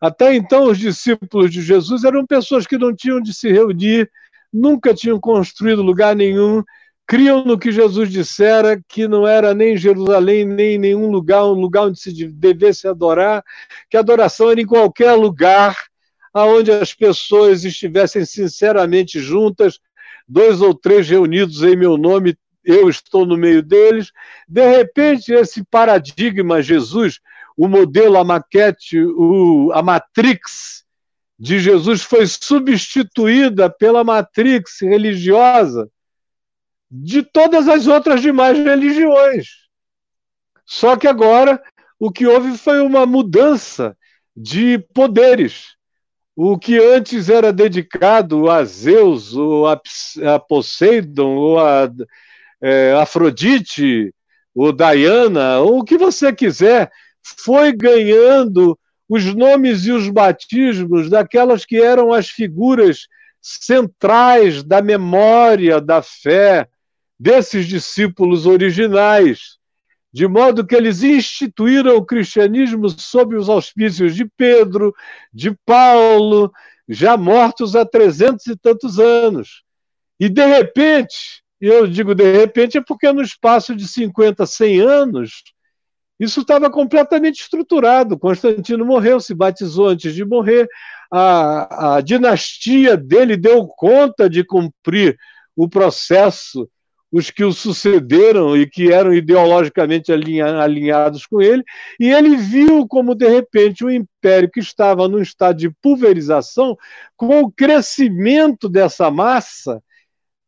Até 0.00 0.34
então, 0.34 0.64
os 0.64 0.78
discípulos 0.78 1.50
de 1.50 1.62
Jesus 1.62 2.04
eram 2.04 2.26
pessoas 2.26 2.66
que 2.66 2.76
não 2.76 2.94
tinham 2.94 3.20
de 3.20 3.32
se 3.32 3.50
reunir, 3.52 4.10
nunca 4.52 4.92
tinham 4.92 5.20
construído 5.20 5.80
lugar 5.80 6.16
nenhum, 6.16 6.62
criam 7.06 7.44
no 7.44 7.58
que 7.58 7.70
Jesus 7.70 8.10
dissera 8.10 8.80
que 8.88 9.06
não 9.06 9.26
era 9.26 9.54
nem 9.54 9.76
Jerusalém, 9.76 10.44
nem 10.44 10.78
nenhum 10.78 11.10
lugar, 11.10 11.44
um 11.44 11.60
lugar 11.60 11.84
onde 11.84 12.00
se 12.00 12.12
devesse 12.26 12.88
adorar, 12.88 13.44
que 13.88 13.96
a 13.96 14.00
adoração 14.00 14.50
era 14.50 14.60
em 14.60 14.66
qualquer 14.66 15.12
lugar 15.12 15.76
aonde 16.32 16.70
as 16.70 16.94
pessoas 16.94 17.64
estivessem 17.64 18.24
sinceramente 18.24 19.20
juntas, 19.20 19.78
dois 20.26 20.62
ou 20.62 20.74
três 20.74 21.08
reunidos 21.08 21.62
em 21.62 21.76
meu 21.76 21.96
nome, 21.98 22.34
eu 22.64 22.88
estou 22.88 23.26
no 23.26 23.36
meio 23.36 23.62
deles. 23.62 24.12
De 24.48 24.66
repente, 24.68 25.32
esse 25.32 25.64
paradigma 25.64 26.62
Jesus, 26.62 27.20
o 27.56 27.68
modelo, 27.68 28.16
a 28.18 28.24
maquete, 28.24 28.98
o, 28.98 29.70
a 29.72 29.82
matrix 29.82 30.84
de 31.38 31.58
Jesus 31.58 32.02
foi 32.02 32.26
substituída 32.26 33.68
pela 33.68 34.04
matrix 34.04 34.80
religiosa 34.80 35.90
de 36.90 37.22
todas 37.22 37.68
as 37.68 37.86
outras 37.86 38.20
demais 38.20 38.58
religiões. 38.58 39.48
Só 40.64 40.96
que 40.96 41.08
agora 41.08 41.60
o 41.98 42.10
que 42.10 42.26
houve 42.26 42.56
foi 42.58 42.80
uma 42.80 43.06
mudança 43.06 43.96
de 44.36 44.78
poderes. 44.94 45.76
O 46.34 46.58
que 46.58 46.78
antes 46.78 47.28
era 47.28 47.52
dedicado 47.52 48.50
a 48.50 48.64
Zeus, 48.64 49.34
ou 49.34 49.66
a, 49.66 49.80
Poseidon, 50.38 51.34
ou 51.34 51.58
a 51.58 51.90
é, 52.62 52.92
Afrodite, 52.92 54.14
ou 54.54 54.72
Diana, 54.72 55.58
ou 55.58 55.80
o 55.80 55.84
que 55.84 55.98
você 55.98 56.32
quiser, 56.32 56.90
foi 57.22 57.72
ganhando 57.72 58.78
os 59.08 59.34
nomes 59.34 59.84
e 59.84 59.92
os 59.92 60.08
batismos 60.08 61.10
daquelas 61.10 61.64
que 61.64 61.76
eram 61.76 62.12
as 62.12 62.28
figuras 62.28 63.06
centrais 63.40 64.62
da 64.62 64.80
memória 64.80 65.80
da 65.80 66.00
fé, 66.00 66.68
desses 67.18 67.66
discípulos 67.66 68.46
originais, 68.46 69.58
de 70.12 70.26
modo 70.26 70.66
que 70.66 70.74
eles 70.74 71.02
instituíram 71.02 71.96
o 71.96 72.04
cristianismo 72.04 72.88
sob 72.88 73.36
os 73.36 73.48
auspícios 73.48 74.14
de 74.14 74.24
Pedro, 74.36 74.94
de 75.32 75.56
Paulo, 75.64 76.52
já 76.88 77.16
mortos 77.16 77.76
há 77.76 77.84
trezentos 77.84 78.46
e 78.46 78.56
tantos 78.56 78.98
anos. 78.98 79.62
E 80.18 80.28
de 80.28 80.44
repente, 80.44 81.41
eu 81.66 81.86
digo 81.86 82.14
de 82.14 82.30
repente, 82.32 82.78
é 82.78 82.80
porque 82.80 83.10
no 83.12 83.22
espaço 83.22 83.74
de 83.74 83.86
50, 83.86 84.44
100 84.46 84.80
anos, 84.80 85.42
isso 86.18 86.40
estava 86.40 86.70
completamente 86.70 87.40
estruturado. 87.40 88.18
Constantino 88.18 88.84
morreu, 88.84 89.20
se 89.20 89.34
batizou 89.34 89.88
antes 89.88 90.14
de 90.14 90.24
morrer, 90.24 90.68
a, 91.10 91.96
a 91.96 92.00
dinastia 92.00 92.96
dele 92.96 93.36
deu 93.36 93.66
conta 93.66 94.28
de 94.28 94.44
cumprir 94.44 95.16
o 95.56 95.68
processo 95.68 96.68
os 97.12 97.30
que 97.30 97.44
o 97.44 97.52
sucederam 97.52 98.56
e 98.56 98.66
que 98.66 98.90
eram 98.90 99.12
ideologicamente 99.12 100.10
alinhados 100.10 101.26
com 101.26 101.42
ele, 101.42 101.62
e 102.00 102.10
ele 102.10 102.36
viu 102.36 102.88
como, 102.88 103.14
de 103.14 103.28
repente, 103.28 103.84
o 103.84 103.90
império 103.90 104.50
que 104.50 104.60
estava 104.60 105.06
num 105.06 105.20
estado 105.20 105.58
de 105.58 105.68
pulverização, 105.70 106.74
com 107.14 107.40
o 107.42 107.52
crescimento 107.52 108.66
dessa 108.66 109.10
massa, 109.10 109.82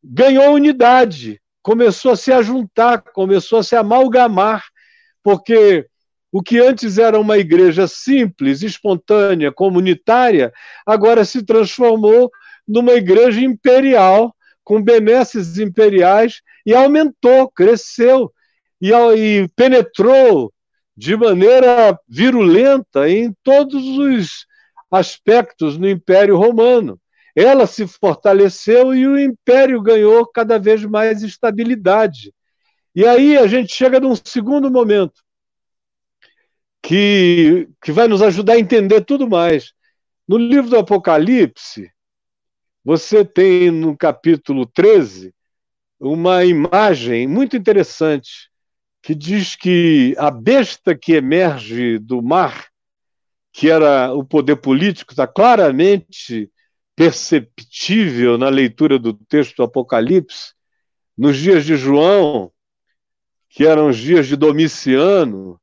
ganhou 0.05 0.55
unidade, 0.55 1.41
começou 1.63 2.13
a 2.13 2.17
se 2.17 2.31
ajuntar, 2.31 3.03
começou 3.15 3.61
a 3.61 3.63
se 3.63 3.75
amalgamar, 3.75 4.65
porque 5.23 5.87
o 6.31 6.43
que 6.43 6.59
antes 6.59 6.99
era 6.99 7.19
uma 7.19 7.39
igreja 7.39 7.87
simples, 7.89 8.63
espontânea, 8.63 9.51
comunitária, 9.51 10.53
agora 10.85 11.25
se 11.25 11.43
transformou 11.43 12.31
numa 12.69 12.93
igreja 12.93 13.41
imperial 13.41 14.35
com 14.63 14.83
benesses 14.83 15.59
imperiais 15.59 16.43
e 16.67 16.75
aumentou, 16.75 17.49
cresceu 17.51 18.33
e, 18.81 18.91
e 18.93 19.49
penetrou 19.57 20.53
de 20.97 21.17
maneira 21.17 21.99
virulenta 22.09 23.09
em 23.09 23.35
todos 23.43 23.83
os 23.99 24.47
aspectos 24.91 25.77
no 25.77 25.89
Império 25.89 26.37
Romano. 26.37 26.99
Ela 27.35 27.67
se 27.67 27.87
fortaleceu 27.87 28.95
e 28.95 29.07
o 29.07 29.19
império 29.19 29.83
ganhou 29.83 30.27
cada 30.27 30.59
vez 30.59 30.85
mais 30.85 31.23
estabilidade. 31.23 32.33
E 32.95 33.05
aí 33.05 33.37
a 33.37 33.47
gente 33.47 33.75
chega 33.75 33.99
num 33.99 34.15
segundo 34.15 34.71
momento 34.71 35.25
que, 36.81 37.69
que 37.83 37.91
vai 37.91 38.07
nos 38.07 38.23
ajudar 38.23 38.55
a 38.55 38.59
entender 38.59 39.01
tudo 39.05 39.29
mais. 39.29 39.73
No 40.29 40.37
livro 40.37 40.71
do 40.71 40.79
Apocalipse, 40.79 41.91
você 42.85 43.25
tem 43.25 43.71
no 43.71 43.97
capítulo 43.97 44.67
13 44.67 45.35
uma 45.99 46.45
imagem 46.45 47.27
muito 47.27 47.57
interessante 47.57 48.51
que 49.03 49.15
diz 49.15 49.57
que 49.57 50.15
a 50.19 50.31
besta 50.31 50.97
que 50.97 51.13
emerge 51.13 51.99
do 51.99 52.23
mar, 52.23 52.69
que 53.53 53.71
era 53.71 54.13
o 54.13 54.25
poder 54.25 54.57
político, 54.57 55.13
está 55.13 55.27
claramente 55.27 56.51
perceptível 56.97 58.39
na 58.39 58.49
leitura 58.49 58.99
do 58.99 59.13
texto 59.13 59.57
do 59.57 59.63
Apocalipse, 59.65 60.53
nos 61.17 61.37
dias 61.37 61.65
de 61.65 61.77
João, 61.77 62.51
que 63.49 63.65
eram 63.65 63.89
os 63.89 63.97
dias 63.97 64.27
de 64.27 64.37
Domiciano, 64.37 65.61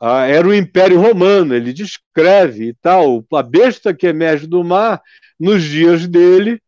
ah, 0.00 0.26
era 0.26 0.46
o 0.46 0.54
Império 0.54 1.00
Romano, 1.00 1.54
ele 1.54 1.72
descreve 1.72 2.68
e 2.68 2.74
tal, 2.74 3.24
a 3.32 3.42
besta 3.42 3.92
que 3.92 4.06
emerge 4.06 4.46
do 4.46 4.62
mar 4.62 5.02
nos 5.38 5.64
dias 5.64 6.06
dele, 6.06 6.62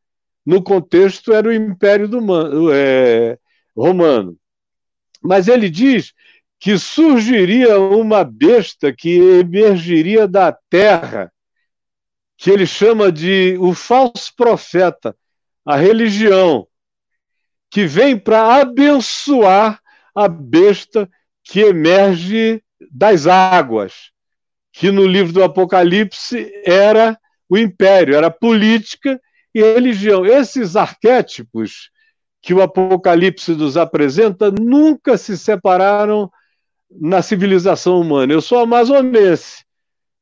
no 0.44 0.62
contexto, 0.62 1.32
era 1.32 1.48
o 1.48 1.52
Império 1.52 2.08
do, 2.08 2.72
é, 2.72 3.38
Romano. 3.76 4.36
Mas 5.22 5.46
ele 5.46 5.68
diz 5.68 6.12
que 6.58 6.78
surgiria 6.78 7.78
uma 7.78 8.24
besta 8.24 8.92
que 8.92 9.18
emergiria 9.18 10.26
da 10.26 10.52
terra, 10.68 11.32
que 12.40 12.50
ele 12.50 12.64
chama 12.64 13.12
de 13.12 13.59
o 13.61 13.74
falso 13.74 14.33
profeta, 14.35 15.14
a 15.62 15.76
religião, 15.76 16.66
que 17.70 17.85
vem 17.85 18.18
para 18.18 18.62
abençoar 18.62 19.79
a 20.14 20.26
besta 20.26 21.07
que 21.44 21.61
emerge 21.61 22.62
das 22.90 23.26
águas, 23.26 24.11
que 24.72 24.90
no 24.90 25.07
livro 25.07 25.35
do 25.35 25.44
Apocalipse 25.44 26.50
era 26.64 27.18
o 27.46 27.59
império, 27.59 28.16
era 28.16 28.31
política 28.31 29.20
e 29.55 29.61
religião. 29.61 30.24
Esses 30.24 30.76
arquétipos 30.76 31.90
que 32.40 32.55
o 32.55 32.62
Apocalipse 32.62 33.55
nos 33.55 33.76
apresenta 33.76 34.50
nunca 34.50 35.18
se 35.18 35.37
separaram 35.37 36.33
na 36.90 37.20
civilização 37.20 38.00
humana. 38.00 38.33
Eu 38.33 38.40
sou 38.40 38.61
amazonense, 38.61 39.62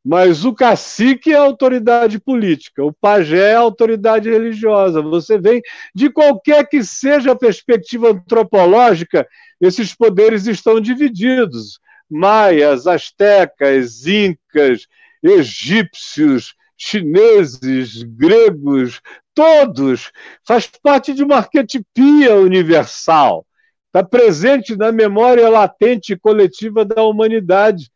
mas 0.09 0.43
o 0.43 0.55
cacique 0.55 1.35
é 1.35 1.37
autoridade 1.37 2.19
política, 2.19 2.83
o 2.83 2.91
pajé 2.91 3.51
é 3.51 3.55
autoridade 3.55 4.31
religiosa. 4.31 5.03
Você 5.03 5.37
vem 5.37 5.61
de 5.95 6.09
qualquer 6.09 6.67
que 6.67 6.83
seja 6.83 7.33
a 7.33 7.37
perspectiva 7.37 8.13
antropológica, 8.13 9.29
esses 9.61 9.95
poderes 9.95 10.47
estão 10.47 10.81
divididos. 10.81 11.79
Maias, 12.09 12.87
astecas, 12.87 14.07
incas, 14.07 14.87
egípcios, 15.23 16.55
chineses, 16.75 18.03
gregos, 18.03 19.03
todos, 19.35 20.11
faz 20.43 20.67
parte 20.83 21.13
de 21.13 21.23
uma 21.23 21.37
arquetipia 21.37 22.35
universal, 22.37 23.45
está 23.89 24.03
presente 24.03 24.75
na 24.75 24.91
memória 24.91 25.51
latente 25.51 26.17
coletiva 26.17 26.83
da 26.83 27.03
humanidade, 27.03 27.91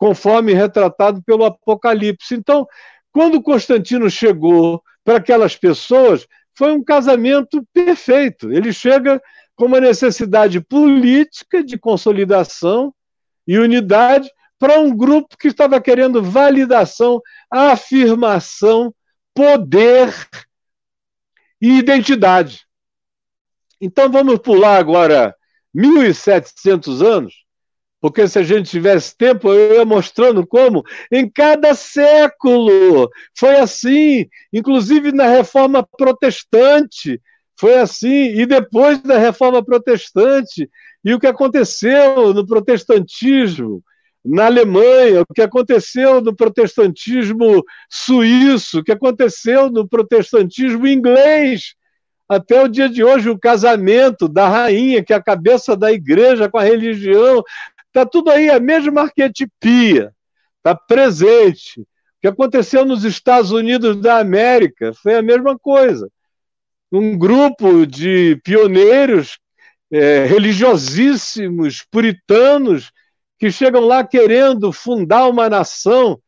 conforme 0.00 0.54
retratado 0.54 1.22
pelo 1.22 1.44
Apocalipse. 1.44 2.34
Então, 2.34 2.66
quando 3.12 3.42
Constantino 3.42 4.08
chegou 4.08 4.82
para 5.04 5.18
aquelas 5.18 5.54
pessoas, 5.54 6.26
foi 6.56 6.72
um 6.72 6.82
casamento 6.82 7.62
perfeito. 7.70 8.50
Ele 8.50 8.72
chega 8.72 9.20
com 9.54 9.66
uma 9.66 9.78
necessidade 9.78 10.58
política 10.58 11.62
de 11.62 11.78
consolidação 11.78 12.94
e 13.46 13.58
unidade 13.58 14.30
para 14.58 14.80
um 14.80 14.96
grupo 14.96 15.36
que 15.36 15.48
estava 15.48 15.78
querendo 15.78 16.22
validação, 16.22 17.20
afirmação, 17.50 18.94
poder 19.34 20.14
e 21.60 21.78
identidade. 21.78 22.66
Então 23.78 24.10
vamos 24.10 24.38
pular 24.38 24.78
agora 24.78 25.36
1.700 25.76 27.04
anos, 27.06 27.34
porque 28.00 28.26
se 28.26 28.38
a 28.38 28.42
gente 28.42 28.70
tivesse 28.70 29.16
tempo, 29.16 29.52
eu 29.52 29.74
ia 29.74 29.84
mostrando 29.84 30.46
como 30.46 30.82
em 31.12 31.28
cada 31.28 31.74
século. 31.74 33.10
Foi 33.34 33.56
assim, 33.56 34.26
inclusive 34.52 35.12
na 35.12 35.26
reforma 35.26 35.86
protestante, 35.98 37.20
foi 37.58 37.74
assim, 37.74 38.40
e 38.40 38.46
depois 38.46 39.00
da 39.02 39.18
reforma 39.18 39.62
protestante, 39.62 40.68
e 41.04 41.12
o 41.12 41.20
que 41.20 41.26
aconteceu 41.26 42.32
no 42.32 42.46
protestantismo, 42.46 43.82
na 44.24 44.46
Alemanha, 44.46 45.22
o 45.22 45.34
que 45.34 45.42
aconteceu 45.42 46.22
no 46.22 46.34
protestantismo 46.34 47.62
suíço, 47.88 48.80
o 48.80 48.84
que 48.84 48.92
aconteceu 48.92 49.70
no 49.70 49.86
protestantismo 49.86 50.86
inglês. 50.86 51.74
Até 52.28 52.62
o 52.62 52.68
dia 52.68 52.88
de 52.88 53.02
hoje, 53.02 53.28
o 53.28 53.38
casamento 53.38 54.28
da 54.28 54.48
rainha, 54.48 55.02
que 55.02 55.12
é 55.12 55.16
a 55.16 55.22
cabeça 55.22 55.76
da 55.76 55.90
igreja 55.90 56.48
com 56.48 56.58
a 56.58 56.62
religião, 56.62 57.42
está 57.90 58.06
tudo 58.06 58.30
aí, 58.30 58.48
a 58.48 58.60
mesma 58.60 59.02
arquetipia, 59.02 60.14
está 60.56 60.74
presente. 60.74 61.80
O 61.80 61.86
que 62.22 62.28
aconteceu 62.28 62.84
nos 62.84 63.04
Estados 63.04 63.50
Unidos 63.50 64.00
da 64.00 64.18
América 64.18 64.92
foi 64.94 65.14
a 65.14 65.22
mesma 65.22 65.58
coisa. 65.58 66.10
Um 66.92 67.18
grupo 67.18 67.86
de 67.86 68.40
pioneiros 68.44 69.38
é, 69.90 70.24
religiosíssimos, 70.24 71.84
puritanos, 71.90 72.90
que 73.38 73.50
chegam 73.50 73.82
lá 73.86 74.04
querendo 74.04 74.72
fundar 74.72 75.26
uma 75.28 75.48
nação 75.48 76.20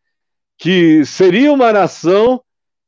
que 0.59 1.05
seria 1.05 1.53
uma 1.53 1.73
nação 1.73 2.43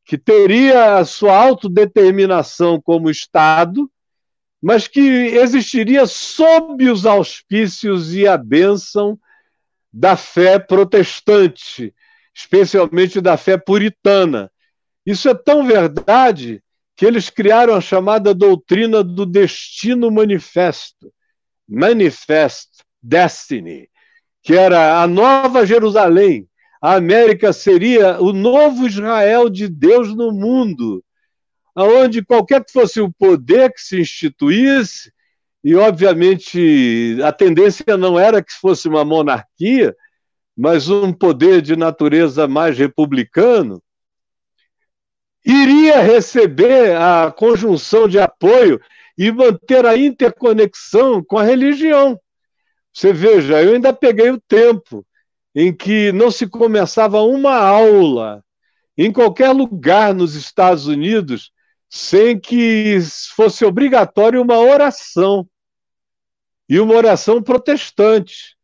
que 0.05 0.17
teria 0.17 0.97
a 0.97 1.05
sua 1.05 1.37
autodeterminação 1.37 2.81
como 2.81 3.11
Estado, 3.11 3.91
mas 4.65 4.89
que 4.89 4.99
existiria 4.99 6.07
sob 6.07 6.91
os 6.91 7.05
auspícios 7.05 8.15
e 8.15 8.27
a 8.27 8.35
bênção 8.39 9.19
da 9.93 10.17
fé 10.17 10.59
protestante, 10.59 11.95
especialmente 12.35 13.21
da 13.21 13.37
fé 13.37 13.59
puritana. 13.59 14.51
Isso 15.05 15.29
é 15.29 15.35
tão 15.35 15.67
verdade 15.67 16.63
que 16.97 17.05
eles 17.05 17.29
criaram 17.29 17.75
a 17.75 17.81
chamada 17.83 18.33
doutrina 18.33 19.05
do 19.05 19.27
destino 19.27 20.11
manifesto, 20.11 21.13
Manifest 21.69 22.71
Destiny, 23.03 23.91
que 24.43 24.55
era 24.55 25.03
a 25.03 25.07
nova 25.07 25.67
Jerusalém. 25.67 26.49
A 26.81 26.95
América 26.95 27.53
seria 27.53 28.19
o 28.19 28.33
novo 28.33 28.87
Israel 28.87 29.51
de 29.51 29.69
Deus 29.69 30.17
no 30.17 30.33
mundo, 30.33 31.04
aonde 31.75 32.25
qualquer 32.25 32.65
que 32.65 32.73
fosse 32.73 33.01
o 33.01 33.13
poder 33.13 33.73
que 33.73 33.81
se 33.81 34.01
instituísse, 34.01 35.13
e 35.63 35.75
obviamente 35.75 37.17
a 37.25 37.33
tendência 37.33 37.97
não 37.97 38.19
era 38.19 38.43
que 38.43 38.53
fosse 38.53 38.87
uma 38.87 39.05
monarquia, 39.05 39.97
mas 40.57 40.89
um 40.89 41.13
poder 41.13 41.61
de 41.63 41.75
natureza 41.75 42.47
mais 42.47 42.79
republicano, 42.79 43.83
iria 45.45 46.01
receber 46.01 46.97
a 46.97 47.33
conjunção 47.37 48.09
de 48.09 48.19
apoio 48.19 48.81
e 49.17 49.31
manter 49.31 49.85
a 49.85 49.97
interconexão 49.97 51.23
com 51.23 51.39
a 51.39 51.43
religião. 51.43 52.19
Você 52.93 53.13
veja, 53.13 53.63
eu 53.63 53.75
ainda 53.75 53.93
peguei 53.93 54.31
o 54.31 54.41
tempo 54.41 55.05
em 55.55 55.75
que 55.75 56.13
não 56.13 56.31
se 56.31 56.47
começava 56.47 57.21
uma 57.23 57.55
aula 57.55 58.45
em 58.97 59.13
qualquer 59.13 59.51
lugar 59.51 60.15
nos 60.15 60.35
Estados 60.35 60.87
Unidos 60.87 61.53
sem 61.95 62.37
que 62.41 62.99
fosse 63.37 63.65
obrigatório 63.65 64.43
uma 64.43 64.59
oração. 64.59 65.49
E 66.69 66.81
uma 66.81 66.93
oração 66.93 67.41
protestante. 67.41 68.57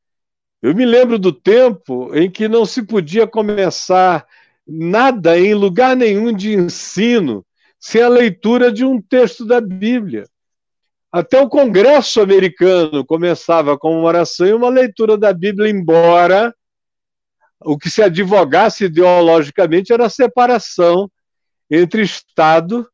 Eu 0.60 0.74
me 0.74 0.84
lembro 0.84 1.16
do 1.16 1.32
tempo 1.32 2.12
em 2.12 2.28
que 2.28 2.48
não 2.48 2.66
se 2.66 2.82
podia 2.82 3.28
começar 3.28 4.26
nada 4.66 5.38
em 5.38 5.54
lugar 5.54 5.94
nenhum 5.94 6.32
de 6.32 6.54
ensino 6.54 7.46
sem 7.78 8.02
a 8.02 8.08
leitura 8.08 8.72
de 8.72 8.84
um 8.84 9.00
texto 9.00 9.46
da 9.46 9.60
Bíblia. 9.60 10.26
Até 11.12 11.40
o 11.40 11.48
Congresso 11.48 12.20
americano 12.20 13.06
começava 13.06 13.78
com 13.78 13.96
uma 13.96 14.08
oração 14.08 14.44
e 14.44 14.52
uma 14.52 14.68
leitura 14.68 15.16
da 15.16 15.32
Bíblia, 15.32 15.70
embora 15.70 16.52
o 17.60 17.78
que 17.78 17.88
se 17.88 18.02
advogasse 18.02 18.86
ideologicamente 18.86 19.92
era 19.92 20.06
a 20.06 20.10
separação 20.10 21.08
entre 21.70 22.02
Estado, 22.02 22.90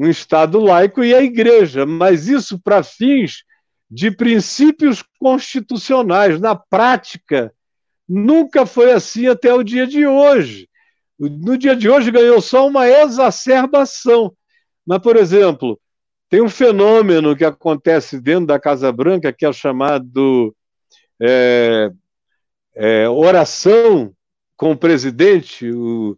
um 0.00 0.08
Estado 0.08 0.58
laico, 0.58 1.04
e 1.04 1.14
a 1.14 1.22
Igreja, 1.22 1.84
mas 1.84 2.26
isso 2.26 2.58
para 2.58 2.82
fins 2.82 3.44
de 3.90 4.10
princípios 4.10 5.04
constitucionais. 5.18 6.40
Na 6.40 6.56
prática, 6.56 7.52
nunca 8.08 8.64
foi 8.64 8.92
assim 8.92 9.26
até 9.26 9.52
o 9.52 9.62
dia 9.62 9.86
de 9.86 10.06
hoje. 10.06 10.70
No 11.18 11.58
dia 11.58 11.76
de 11.76 11.90
hoje 11.90 12.10
ganhou 12.10 12.40
só 12.40 12.66
uma 12.66 12.88
exacerbação. 12.88 14.32
Mas, 14.86 15.00
por 15.00 15.16
exemplo, 15.16 15.78
tem 16.30 16.40
um 16.40 16.48
fenômeno 16.48 17.36
que 17.36 17.44
acontece 17.44 18.18
dentro 18.18 18.46
da 18.46 18.58
Casa 18.58 18.90
Branca 18.90 19.30
que 19.30 19.44
é 19.44 19.52
chamado 19.52 20.56
é, 21.20 21.90
é, 22.74 23.06
oração 23.06 24.14
com 24.56 24.72
o 24.72 24.76
presidente, 24.78 25.70
o, 25.70 26.16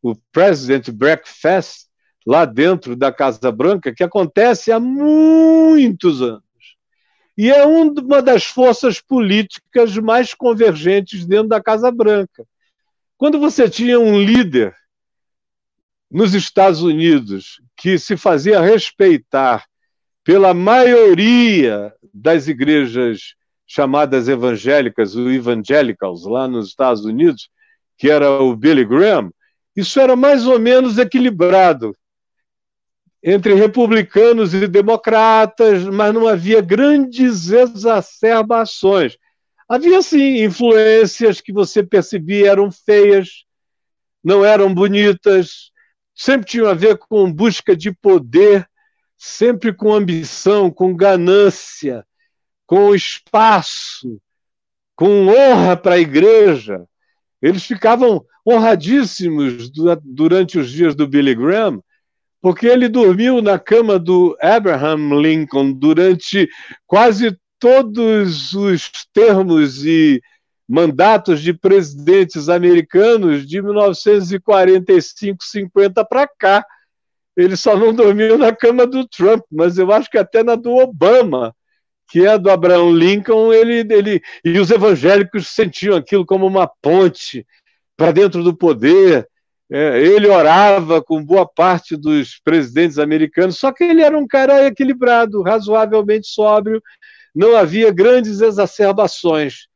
o 0.00 0.14
President 0.30 0.88
Breakfast, 0.90 1.83
lá 2.26 2.44
dentro 2.44 2.96
da 2.96 3.12
Casa 3.12 3.52
Branca, 3.52 3.94
que 3.94 4.02
acontece 4.02 4.72
há 4.72 4.80
muitos 4.80 6.22
anos. 6.22 6.42
E 7.36 7.50
é 7.50 7.66
uma 7.66 8.22
das 8.22 8.44
forças 8.44 9.00
políticas 9.00 9.96
mais 9.98 10.32
convergentes 10.32 11.26
dentro 11.26 11.48
da 11.48 11.62
Casa 11.62 11.90
Branca. 11.90 12.46
Quando 13.18 13.38
você 13.38 13.68
tinha 13.68 13.98
um 13.98 14.20
líder 14.20 14.74
nos 16.10 16.32
Estados 16.32 16.82
Unidos, 16.82 17.60
que 17.76 17.98
se 17.98 18.16
fazia 18.16 18.60
respeitar 18.60 19.64
pela 20.22 20.54
maioria 20.54 21.92
das 22.12 22.46
igrejas 22.46 23.34
chamadas 23.66 24.28
evangélicas, 24.28 25.16
o 25.16 25.28
evangelicals, 25.28 26.24
lá 26.24 26.46
nos 26.46 26.68
Estados 26.68 27.04
Unidos, 27.04 27.48
que 27.98 28.08
era 28.08 28.40
o 28.40 28.54
Billy 28.54 28.84
Graham, 28.84 29.30
isso 29.76 29.98
era 29.98 30.14
mais 30.14 30.46
ou 30.46 30.58
menos 30.58 30.98
equilibrado 30.98 31.96
entre 33.26 33.54
republicanos 33.54 34.52
e 34.52 34.68
democratas, 34.68 35.82
mas 35.84 36.12
não 36.12 36.28
havia 36.28 36.60
grandes 36.60 37.50
exacerbações. 37.50 39.16
Havia, 39.66 40.02
sim, 40.02 40.44
influências 40.44 41.40
que 41.40 41.50
você 41.50 41.82
percebia 41.82 42.50
eram 42.50 42.70
feias, 42.70 43.46
não 44.22 44.44
eram 44.44 44.74
bonitas, 44.74 45.70
sempre 46.14 46.46
tinha 46.46 46.68
a 46.68 46.74
ver 46.74 46.98
com 46.98 47.32
busca 47.32 47.74
de 47.74 47.90
poder, 47.90 48.68
sempre 49.16 49.72
com 49.72 49.94
ambição, 49.94 50.70
com 50.70 50.94
ganância, 50.94 52.04
com 52.66 52.94
espaço, 52.94 54.20
com 54.94 55.28
honra 55.28 55.78
para 55.78 55.94
a 55.94 55.98
igreja. 55.98 56.84
Eles 57.40 57.64
ficavam 57.64 58.22
honradíssimos 58.46 59.70
durante 60.02 60.58
os 60.58 60.70
dias 60.70 60.94
do 60.94 61.08
Billy 61.08 61.34
Graham, 61.34 61.82
porque 62.44 62.66
ele 62.66 62.90
dormiu 62.90 63.40
na 63.40 63.58
cama 63.58 63.98
do 63.98 64.36
Abraham 64.38 65.18
Lincoln 65.18 65.72
durante 65.72 66.46
quase 66.86 67.34
todos 67.58 68.52
os 68.52 68.90
termos 69.14 69.82
e 69.82 70.20
mandatos 70.68 71.40
de 71.40 71.54
presidentes 71.54 72.50
americanos 72.50 73.48
de 73.48 73.62
1945, 73.62 75.42
50 75.42 76.04
para 76.04 76.28
cá. 76.38 76.62
Ele 77.34 77.56
só 77.56 77.78
não 77.78 77.94
dormiu 77.94 78.36
na 78.36 78.54
cama 78.54 78.86
do 78.86 79.08
Trump, 79.08 79.42
mas 79.50 79.78
eu 79.78 79.90
acho 79.90 80.10
que 80.10 80.18
até 80.18 80.42
na 80.42 80.54
do 80.54 80.76
Obama, 80.76 81.56
que 82.10 82.26
é 82.26 82.36
do 82.36 82.50
Abraham 82.50 82.90
Lincoln, 82.90 83.54
ele, 83.54 83.90
ele 83.90 84.20
e 84.44 84.58
os 84.58 84.70
evangélicos 84.70 85.48
sentiam 85.48 85.96
aquilo 85.96 86.26
como 86.26 86.46
uma 86.46 86.70
ponte 86.82 87.46
para 87.96 88.12
dentro 88.12 88.44
do 88.44 88.54
poder. 88.54 89.26
É, 89.76 89.98
ele 89.98 90.28
orava 90.28 91.02
com 91.02 91.20
boa 91.20 91.44
parte 91.44 91.96
dos 91.96 92.38
presidentes 92.44 92.96
americanos, 92.96 93.58
só 93.58 93.72
que 93.72 93.82
ele 93.82 94.02
era 94.02 94.16
um 94.16 94.24
cara 94.24 94.64
equilibrado, 94.64 95.42
razoavelmente 95.42 96.28
sóbrio, 96.28 96.80
não 97.34 97.56
havia 97.56 97.90
grandes 97.90 98.40
exacerbações, 98.40 99.66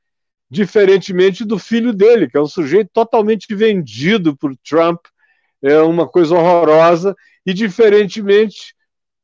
diferentemente 0.48 1.44
do 1.44 1.58
filho 1.58 1.92
dele, 1.92 2.30
que 2.30 2.37
é 2.37 2.40
um 2.40 2.46
sujeito 2.46 2.90
totalmente 2.92 3.52
vendido 3.52 4.37
por 4.37 4.56
Trump, 4.58 5.00
é 5.61 5.80
uma 5.80 6.06
coisa 6.06 6.37
horrorosa, 6.37 7.16
e 7.44 7.52
diferentemente 7.52 8.76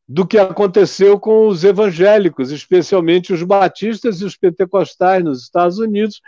do 0.09 0.27
que 0.27 0.39
aconteceu 0.39 1.21
com 1.21 1.47
os 1.47 1.63
evangélicos, 1.63 2.51
especialmente 2.51 3.33
os 3.33 3.45
batistas 3.45 4.21
e 4.21 4.25
os 4.25 4.37
pentecostais 4.37 5.23
nos 5.23 5.41
Estados 5.41 5.79
Unidos, 5.79 6.21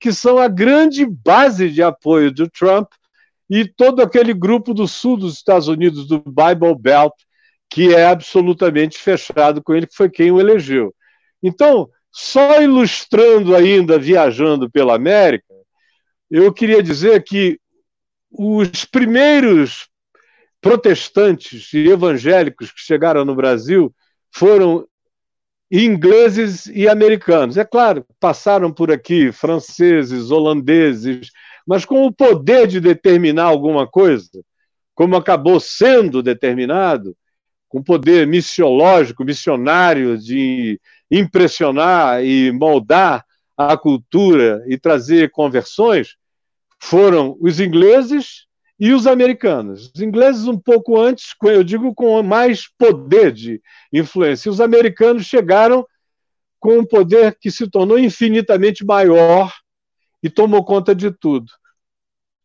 que 0.00 0.12
são 0.12 0.38
a 0.38 0.48
grande 0.48 1.06
base 1.06 1.70
de 1.70 1.84
apoio 1.84 2.32
do 2.32 2.50
Trump 2.50 2.88
e 3.54 3.68
todo 3.68 4.00
aquele 4.00 4.32
grupo 4.32 4.72
do 4.72 4.88
sul 4.88 5.14
dos 5.14 5.34
Estados 5.34 5.68
Unidos, 5.68 6.06
do 6.06 6.20
Bible 6.20 6.74
Belt, 6.74 7.12
que 7.68 7.94
é 7.94 8.06
absolutamente 8.06 8.96
fechado 8.96 9.62
com 9.62 9.74
ele, 9.74 9.86
que 9.86 9.94
foi 9.94 10.08
quem 10.08 10.30
o 10.30 10.40
elegeu. 10.40 10.94
Então, 11.42 11.86
só 12.10 12.62
ilustrando 12.62 13.54
ainda, 13.54 13.98
viajando 13.98 14.70
pela 14.70 14.94
América, 14.94 15.52
eu 16.30 16.50
queria 16.50 16.82
dizer 16.82 17.22
que 17.24 17.60
os 18.30 18.86
primeiros 18.86 19.86
protestantes 20.58 21.74
e 21.74 21.90
evangélicos 21.90 22.72
que 22.72 22.80
chegaram 22.80 23.22
no 23.22 23.34
Brasil 23.34 23.94
foram 24.30 24.86
ingleses 25.70 26.64
e 26.68 26.88
americanos. 26.88 27.58
É 27.58 27.66
claro, 27.66 28.06
passaram 28.18 28.72
por 28.72 28.90
aqui 28.90 29.30
franceses, 29.30 30.30
holandeses, 30.30 31.30
mas 31.66 31.84
com 31.84 32.04
o 32.04 32.12
poder 32.12 32.66
de 32.66 32.80
determinar 32.80 33.44
alguma 33.44 33.86
coisa, 33.86 34.42
como 34.94 35.16
acabou 35.16 35.58
sendo 35.58 36.22
determinado, 36.22 37.16
com 37.68 37.82
poder 37.82 38.26
missiológico, 38.26 39.24
missionário, 39.24 40.18
de 40.18 40.78
impressionar 41.10 42.24
e 42.24 42.52
moldar 42.52 43.24
a 43.56 43.76
cultura 43.76 44.62
e 44.66 44.76
trazer 44.76 45.30
conversões, 45.30 46.16
foram 46.78 47.36
os 47.40 47.60
ingleses 47.60 48.46
e 48.78 48.92
os 48.92 49.06
americanos. 49.06 49.92
Os 49.94 50.02
ingleses 50.02 50.48
um 50.48 50.58
pouco 50.58 51.00
antes, 51.00 51.34
eu 51.44 51.62
digo 51.62 51.94
com 51.94 52.22
mais 52.22 52.68
poder 52.76 53.32
de 53.32 53.62
influência. 53.92 54.50
Os 54.50 54.60
americanos 54.60 55.24
chegaram 55.24 55.86
com 56.58 56.78
um 56.78 56.84
poder 56.84 57.36
que 57.40 57.50
se 57.50 57.68
tornou 57.70 57.98
infinitamente 57.98 58.84
maior 58.84 59.52
e 60.22 60.30
tomou 60.30 60.64
conta 60.64 60.94
de 60.94 61.10
tudo. 61.10 61.50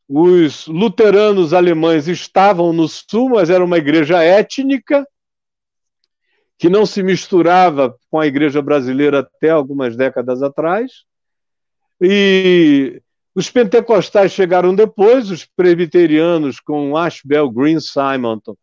Os 0.09 0.67
luteranos 0.67 1.53
alemães 1.53 2.07
estavam 2.07 2.71
no 2.71 2.87
sul, 2.87 3.29
mas 3.29 3.49
era 3.49 3.63
uma 3.63 3.77
igreja 3.77 4.23
étnica 4.23 5.05
que 6.57 6.69
não 6.69 6.85
se 6.85 7.03
misturava 7.03 7.95
com 8.09 8.19
a 8.19 8.25
igreja 8.25 8.61
brasileira 8.61 9.19
até 9.19 9.49
algumas 9.49 9.95
décadas 9.95 10.41
atrás. 10.41 10.91
E 12.01 13.01
os 13.35 13.49
pentecostais 13.51 14.31
chegaram 14.31 14.73
depois, 14.73 15.29
os 15.29 15.45
presbiterianos 15.45 16.59
com 16.59 16.97
Ashbel 16.97 17.51
Green 17.51 17.79
Simonton. 17.79 18.57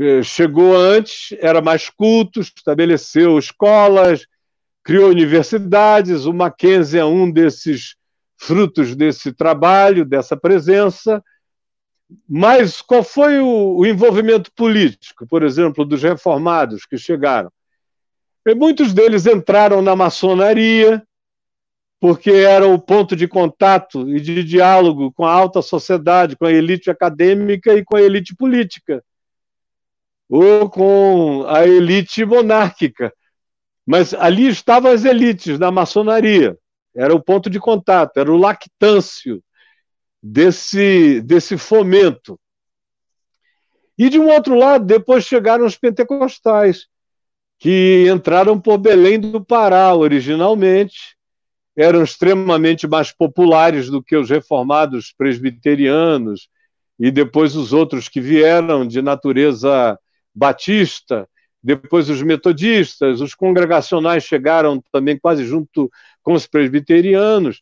Eh, 0.00 0.22
chegou 0.22 0.76
antes, 0.76 1.36
era 1.40 1.60
mais 1.60 1.90
culto, 1.90 2.40
estabeleceu 2.40 3.38
escolas, 3.38 4.26
criou 4.82 5.10
universidades. 5.10 6.24
O 6.24 6.32
Mackenzie 6.32 6.98
é 6.98 7.04
um 7.04 7.30
desses 7.30 7.94
frutos 8.40 8.96
desse 8.96 9.32
trabalho, 9.32 10.04
dessa 10.04 10.36
presença. 10.36 11.22
Mas 12.28 12.80
qual 12.80 13.04
foi 13.04 13.38
o, 13.38 13.76
o 13.76 13.86
envolvimento 13.86 14.50
político, 14.52 15.26
por 15.26 15.42
exemplo, 15.42 15.84
dos 15.84 16.02
reformados 16.02 16.86
que 16.86 16.96
chegaram? 16.96 17.52
E 18.46 18.54
muitos 18.54 18.94
deles 18.94 19.26
entraram 19.26 19.82
na 19.82 19.94
maçonaria, 19.94 21.02
porque 22.00 22.30
era 22.30 22.66
o 22.66 22.78
ponto 22.78 23.14
de 23.14 23.28
contato 23.28 24.08
e 24.08 24.18
de 24.18 24.42
diálogo 24.42 25.12
com 25.12 25.26
a 25.26 25.32
alta 25.32 25.60
sociedade, 25.60 26.34
com 26.34 26.46
a 26.46 26.52
elite 26.52 26.90
acadêmica 26.90 27.74
e 27.74 27.84
com 27.84 27.96
a 27.96 28.02
elite 28.02 28.34
política, 28.34 29.04
ou 30.28 30.68
com 30.70 31.44
a 31.46 31.66
elite 31.66 32.24
monárquica. 32.24 33.12
Mas 33.86 34.14
ali 34.14 34.48
estavam 34.48 34.90
as 34.90 35.04
elites 35.04 35.58
da 35.58 35.70
maçonaria, 35.70 36.56
era 36.94 37.14
o 37.14 37.22
ponto 37.22 37.48
de 37.48 37.58
contato, 37.60 38.18
era 38.18 38.30
o 38.30 38.36
lactâncio 38.36 39.42
desse, 40.22 41.20
desse 41.22 41.56
fomento. 41.56 42.38
E 43.96 44.08
de 44.08 44.18
um 44.18 44.28
outro 44.28 44.54
lado, 44.54 44.84
depois 44.84 45.24
chegaram 45.24 45.64
os 45.64 45.76
pentecostais, 45.76 46.86
que 47.58 48.06
entraram 48.10 48.58
por 48.58 48.78
Belém 48.78 49.20
do 49.20 49.44
Pará 49.44 49.94
originalmente, 49.94 51.16
eram 51.76 52.02
extremamente 52.02 52.88
mais 52.88 53.12
populares 53.12 53.88
do 53.88 54.02
que 54.02 54.16
os 54.16 54.30
reformados 54.30 55.12
presbiterianos 55.16 56.48
e 56.98 57.10
depois 57.10 57.56
os 57.56 57.72
outros 57.72 58.08
que 58.08 58.20
vieram 58.20 58.86
de 58.86 59.00
natureza 59.00 59.98
batista, 60.34 61.28
depois 61.62 62.08
os 62.08 62.22
metodistas, 62.22 63.20
os 63.20 63.34
congregacionais 63.34 64.24
chegaram 64.24 64.82
também 64.90 65.18
quase 65.18 65.44
junto 65.44 65.90
com 66.22 66.32
os 66.32 66.46
presbiterianos. 66.46 67.60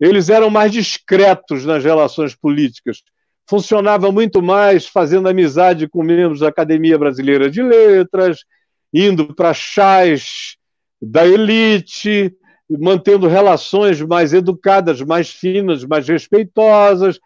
Eles 0.00 0.28
eram 0.28 0.50
mais 0.50 0.72
discretos 0.72 1.64
nas 1.64 1.82
relações 1.84 2.34
políticas, 2.34 3.02
funcionava 3.48 4.12
muito 4.12 4.42
mais 4.42 4.86
fazendo 4.86 5.28
amizade 5.28 5.88
com 5.88 6.02
membros 6.02 6.40
da 6.40 6.48
Academia 6.48 6.98
Brasileira 6.98 7.50
de 7.50 7.62
Letras, 7.62 8.44
indo 8.92 9.34
para 9.34 9.54
chás 9.54 10.56
da 11.00 11.26
elite, 11.26 12.34
mantendo 12.68 13.26
relações 13.26 14.00
mais 14.02 14.32
educadas, 14.32 15.00
mais 15.00 15.30
finas, 15.30 15.84
mais 15.84 16.06
respeitosas, 16.06 17.18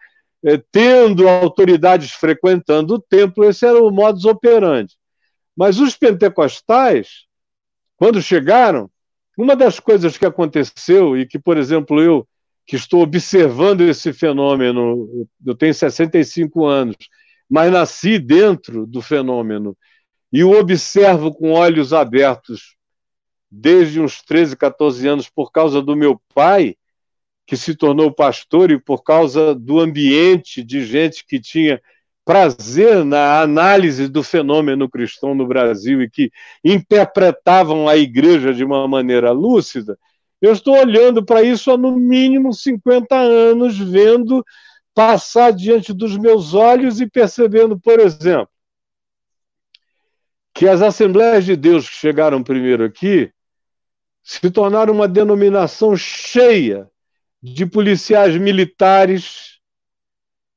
eh, 0.45 0.61
tendo 0.71 1.27
autoridades 1.27 2.11
frequentando 2.11 2.95
o 2.95 2.99
templo, 2.99 3.43
esse 3.43 3.65
era 3.65 3.81
o 3.81 3.91
modus 3.91 4.25
operandi. 4.25 4.95
Mas 5.55 5.79
os 5.79 5.95
pentecostais, 5.95 7.25
quando 7.97 8.21
chegaram, 8.21 8.89
uma 9.37 9.55
das 9.55 9.79
coisas 9.79 10.17
que 10.17 10.25
aconteceu 10.25 11.17
e 11.17 11.25
que, 11.25 11.39
por 11.39 11.57
exemplo, 11.57 12.01
eu 12.01 12.27
que 12.65 12.75
estou 12.75 13.01
observando 13.01 13.81
esse 13.81 14.13
fenômeno, 14.13 15.27
eu 15.45 15.55
tenho 15.55 15.73
65 15.73 16.65
anos, 16.65 16.95
mas 17.49 17.71
nasci 17.71 18.17
dentro 18.17 18.85
do 18.85 19.01
fenômeno 19.01 19.77
e 20.31 20.43
o 20.43 20.57
observo 20.57 21.33
com 21.33 21.51
olhos 21.51 21.93
abertos 21.93 22.75
desde 23.51 24.01
uns 24.01 24.21
13, 24.23 24.55
14 24.55 25.07
anos 25.07 25.29
por 25.29 25.51
causa 25.51 25.81
do 25.81 25.95
meu 25.95 26.19
pai, 26.33 26.75
que 27.45 27.55
se 27.55 27.75
tornou 27.75 28.11
pastor, 28.11 28.71
e 28.71 28.79
por 28.79 29.03
causa 29.03 29.53
do 29.53 29.79
ambiente 29.79 30.63
de 30.63 30.83
gente 30.83 31.23
que 31.25 31.39
tinha 31.39 31.79
prazer 32.25 33.03
na 33.03 33.41
análise 33.41 34.07
do 34.07 34.23
fenômeno 34.23 34.89
cristão 34.89 35.35
no 35.35 35.45
Brasil 35.45 36.01
e 36.01 36.09
que 36.09 36.31
interpretavam 36.63 37.87
a 37.87 37.97
igreja 37.97 38.53
de 38.53 38.63
uma 38.63 38.87
maneira 38.87 39.31
lúcida, 39.31 39.97
eu 40.41 40.51
estou 40.51 40.77
olhando 40.77 41.23
para 41.23 41.41
isso 41.41 41.71
há 41.71 41.77
no 41.77 41.95
mínimo 41.95 42.53
50 42.53 43.15
anos, 43.15 43.77
vendo 43.77 44.43
passar 44.93 45.51
diante 45.51 45.93
dos 45.93 46.17
meus 46.17 46.53
olhos 46.53 47.01
e 47.01 47.09
percebendo, 47.09 47.79
por 47.79 47.99
exemplo, 47.99 48.49
que 50.53 50.67
as 50.67 50.81
Assembleias 50.81 51.45
de 51.45 51.55
Deus 51.55 51.89
que 51.89 51.95
chegaram 51.95 52.43
primeiro 52.43 52.83
aqui 52.83 53.31
se 54.23 54.49
tornaram 54.51 54.93
uma 54.93 55.07
denominação 55.07 55.97
cheia 55.97 56.89
de 57.41 57.65
policiais 57.65 58.37
militares, 58.37 59.59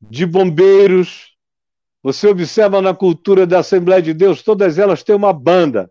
de 0.01 0.25
bombeiros. 0.25 1.36
Você 2.07 2.29
observa 2.29 2.81
na 2.81 2.95
cultura 2.95 3.45
da 3.45 3.59
Assembleia 3.59 4.01
de 4.01 4.15
Deus, 4.15 4.41
todas 4.41 4.79
elas 4.79 5.03
têm 5.03 5.17
uma 5.17 5.33
banda. 5.33 5.91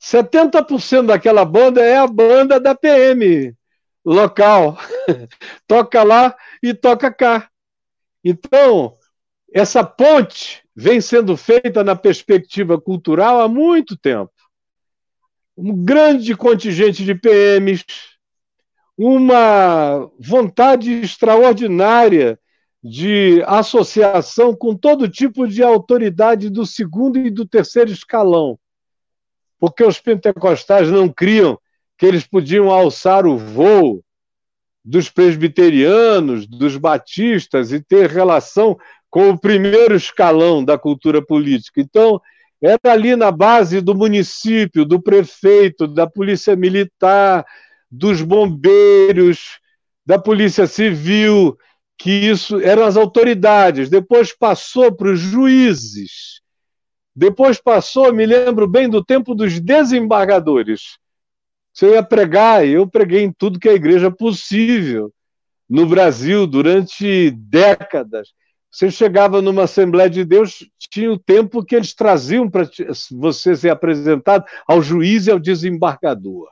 70% 0.00 1.08
daquela 1.08 1.44
banda 1.44 1.82
é 1.82 1.98
a 1.98 2.06
banda 2.06 2.58
da 2.58 2.74
PM 2.74 3.54
local. 4.02 4.78
toca 5.68 6.02
lá 6.02 6.34
e 6.62 6.72
toca 6.72 7.12
cá. 7.12 7.50
Então, 8.24 8.96
essa 9.52 9.84
ponte 9.84 10.64
vem 10.74 11.02
sendo 11.02 11.36
feita 11.36 11.84
na 11.84 11.94
perspectiva 11.94 12.80
cultural 12.80 13.42
há 13.42 13.46
muito 13.46 13.94
tempo 13.94 14.32
um 15.54 15.84
grande 15.84 16.34
contingente 16.34 17.04
de 17.04 17.14
PMs, 17.14 17.84
uma 18.96 20.10
vontade 20.18 20.90
extraordinária 20.92 22.40
de 22.82 23.42
associação 23.46 24.54
com 24.54 24.74
todo 24.74 25.08
tipo 25.08 25.46
de 25.48 25.62
autoridade 25.62 26.48
do 26.48 26.64
segundo 26.64 27.18
e 27.18 27.30
do 27.30 27.46
terceiro 27.46 27.90
escalão. 27.90 28.58
Porque 29.58 29.82
os 29.82 30.00
pentecostais 30.00 30.88
não 30.88 31.08
criam 31.08 31.58
que 31.96 32.06
eles 32.06 32.24
podiam 32.24 32.70
alçar 32.70 33.26
o 33.26 33.36
voo 33.36 34.04
dos 34.84 35.10
presbiterianos, 35.10 36.46
dos 36.46 36.76
batistas 36.76 37.72
e 37.72 37.80
ter 37.82 38.08
relação 38.08 38.78
com 39.10 39.30
o 39.30 39.38
primeiro 39.38 39.94
escalão 39.94 40.64
da 40.64 40.78
cultura 40.78 41.20
política. 41.20 41.80
Então, 41.80 42.20
era 42.62 42.92
ali 42.92 43.16
na 43.16 43.30
base 43.30 43.80
do 43.80 43.94
município, 43.94 44.84
do 44.84 45.00
prefeito, 45.00 45.86
da 45.86 46.06
polícia 46.06 46.56
militar, 46.56 47.44
dos 47.90 48.22
bombeiros, 48.22 49.58
da 50.06 50.18
polícia 50.18 50.66
civil, 50.66 51.56
que 51.98 52.10
isso 52.10 52.60
eram 52.60 52.84
as 52.84 52.96
autoridades. 52.96 53.90
Depois 53.90 54.32
passou 54.32 54.92
para 54.92 55.10
os 55.10 55.18
juízes. 55.18 56.40
Depois 57.14 57.60
passou, 57.60 58.12
me 58.12 58.24
lembro 58.24 58.68
bem 58.68 58.88
do 58.88 59.04
tempo 59.04 59.34
dos 59.34 59.58
desembargadores. 59.58 60.98
Você 61.72 61.90
ia 61.94 62.02
pregar, 62.02 62.66
eu 62.66 62.88
preguei 62.88 63.22
em 63.22 63.32
tudo 63.32 63.58
que 63.58 63.68
é 63.68 63.74
igreja 63.74 64.10
possível 64.10 65.12
no 65.68 65.86
Brasil 65.86 66.46
durante 66.46 67.30
décadas. 67.32 68.32
Você 68.70 68.90
chegava 68.90 69.42
numa 69.42 69.64
Assembleia 69.64 70.08
de 70.08 70.24
Deus, 70.24 70.64
tinha 70.90 71.10
o 71.10 71.18
tempo 71.18 71.64
que 71.64 71.74
eles 71.74 71.94
traziam 71.94 72.48
para 72.48 72.68
você 73.10 73.56
ser 73.56 73.70
apresentado 73.70 74.44
ao 74.66 74.80
juiz 74.80 75.26
e 75.26 75.30
ao 75.30 75.38
desembargador. 75.38 76.48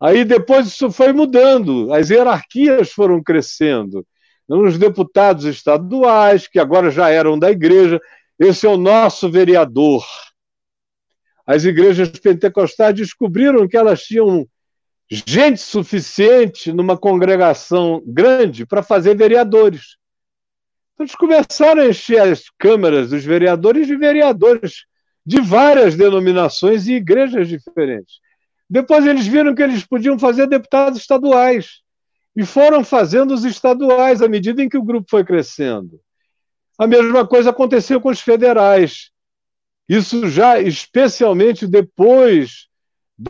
Aí 0.00 0.24
depois 0.24 0.68
isso 0.68 0.90
foi 0.90 1.12
mudando, 1.12 1.92
as 1.92 2.08
hierarquias 2.08 2.92
foram 2.92 3.22
crescendo. 3.22 4.06
Os 4.48 4.78
deputados 4.78 5.44
estaduais, 5.44 6.48
que 6.48 6.58
agora 6.58 6.90
já 6.90 7.10
eram 7.10 7.38
da 7.38 7.50
igreja, 7.50 8.00
esse 8.38 8.66
é 8.66 8.68
o 8.68 8.78
nosso 8.78 9.30
vereador. 9.30 10.04
As 11.46 11.64
igrejas 11.64 12.08
pentecostais 12.08 12.94
descobriram 12.94 13.68
que 13.68 13.76
elas 13.76 14.02
tinham 14.02 14.48
gente 15.10 15.60
suficiente 15.60 16.72
numa 16.72 16.96
congregação 16.96 18.02
grande 18.06 18.64
para 18.64 18.82
fazer 18.82 19.16
vereadores. 19.16 19.96
Então, 20.94 21.04
eles 21.04 21.14
começaram 21.14 21.82
a 21.82 21.88
encher 21.88 22.20
as 22.20 22.44
câmaras 22.58 23.10
dos 23.10 23.24
vereadores 23.24 23.86
de 23.86 23.96
vereadores 23.96 24.84
de 25.24 25.40
várias 25.40 25.94
denominações 25.94 26.86
e 26.86 26.94
igrejas 26.94 27.48
diferentes. 27.48 28.16
Depois 28.68 29.06
eles 29.06 29.26
viram 29.26 29.54
que 29.54 29.62
eles 29.62 29.84
podiam 29.84 30.18
fazer 30.18 30.46
deputados 30.46 30.98
estaduais 30.98 31.82
e 32.38 32.46
foram 32.46 32.84
fazendo 32.84 33.34
os 33.34 33.44
estaduais 33.44 34.22
à 34.22 34.28
medida 34.28 34.62
em 34.62 34.68
que 34.68 34.78
o 34.78 34.82
grupo 34.84 35.08
foi 35.10 35.24
crescendo. 35.24 36.00
A 36.78 36.86
mesma 36.86 37.26
coisa 37.26 37.50
aconteceu 37.50 38.00
com 38.00 38.10
os 38.10 38.20
federais. 38.20 39.10
Isso 39.88 40.28
já, 40.28 40.60
especialmente 40.60 41.66
depois 41.66 42.68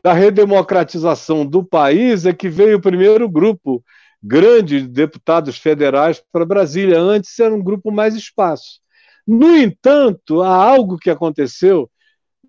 da 0.02 0.12
redemocratização 0.12 1.46
do 1.46 1.64
país, 1.64 2.26
é 2.26 2.34
que 2.34 2.50
veio 2.50 2.76
o 2.76 2.82
primeiro 2.82 3.26
grupo 3.30 3.82
grande 4.22 4.82
de 4.82 4.88
deputados 4.88 5.56
federais 5.56 6.22
para 6.30 6.44
Brasília. 6.44 7.00
Antes 7.00 7.38
era 7.38 7.54
um 7.54 7.64
grupo 7.64 7.90
mais 7.90 8.14
espaço. 8.14 8.78
No 9.26 9.56
entanto, 9.56 10.42
há 10.42 10.54
algo 10.54 10.98
que 10.98 11.08
aconteceu 11.08 11.90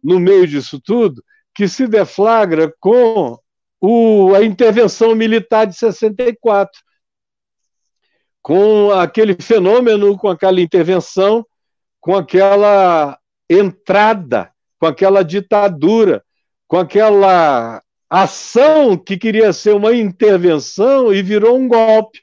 no 0.03 0.19
meio 0.19 0.45
disso 0.45 0.77
tudo 0.77 1.23
que 1.55 1.69
se 1.69 1.87
deflagra 1.87 2.73
com 2.81 3.39
o, 3.81 4.33
a 4.35 4.43
intervenção 4.43 5.15
militar 5.15 5.65
de 5.65 5.75
64, 5.75 6.81
com 8.41 8.91
aquele 8.91 9.35
fenômeno, 9.41 10.17
com 10.17 10.29
aquela 10.29 10.59
intervenção, 10.59 11.45
com 11.99 12.15
aquela 12.15 13.17
entrada, 13.49 14.51
com 14.79 14.85
aquela 14.85 15.23
ditadura, 15.23 16.23
com 16.67 16.77
aquela 16.77 17.81
ação 18.09 18.97
que 18.97 19.17
queria 19.17 19.53
ser 19.53 19.75
uma 19.75 19.93
intervenção 19.93 21.13
e 21.13 21.21
virou 21.21 21.57
um 21.57 21.67
golpe. 21.67 22.21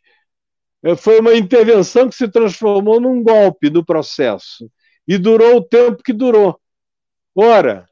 É, 0.82 0.96
foi 0.96 1.20
uma 1.20 1.34
intervenção 1.34 2.08
que 2.08 2.14
se 2.14 2.28
transformou 2.28 3.00
num 3.00 3.22
golpe 3.22 3.68
do 3.68 3.84
processo 3.84 4.70
e 5.06 5.18
durou 5.18 5.56
o 5.56 5.64
tempo 5.64 6.02
que 6.02 6.12
durou. 6.12 6.60
Ora, 7.34 7.88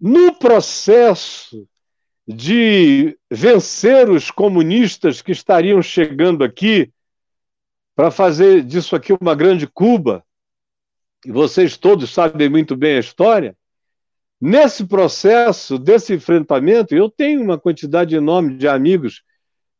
no 0.00 0.34
processo 0.34 1.68
de 2.26 3.18
vencer 3.30 4.08
os 4.08 4.30
comunistas 4.30 5.20
que 5.20 5.32
estariam 5.32 5.82
chegando 5.82 6.44
aqui 6.44 6.92
para 7.94 8.10
fazer 8.10 8.62
disso 8.62 8.96
aqui 8.96 9.12
uma 9.12 9.34
grande 9.34 9.66
Cuba, 9.66 10.24
e 11.24 11.30
vocês 11.30 11.76
todos 11.76 12.10
sabem 12.10 12.48
muito 12.48 12.76
bem 12.76 12.96
a 12.96 13.00
história, 13.00 13.56
nesse 14.40 14.86
processo 14.86 15.78
desse 15.78 16.14
enfrentamento, 16.14 16.94
eu 16.94 17.08
tenho 17.08 17.42
uma 17.42 17.58
quantidade 17.58 18.14
enorme 18.14 18.56
de 18.56 18.66
amigos 18.66 19.22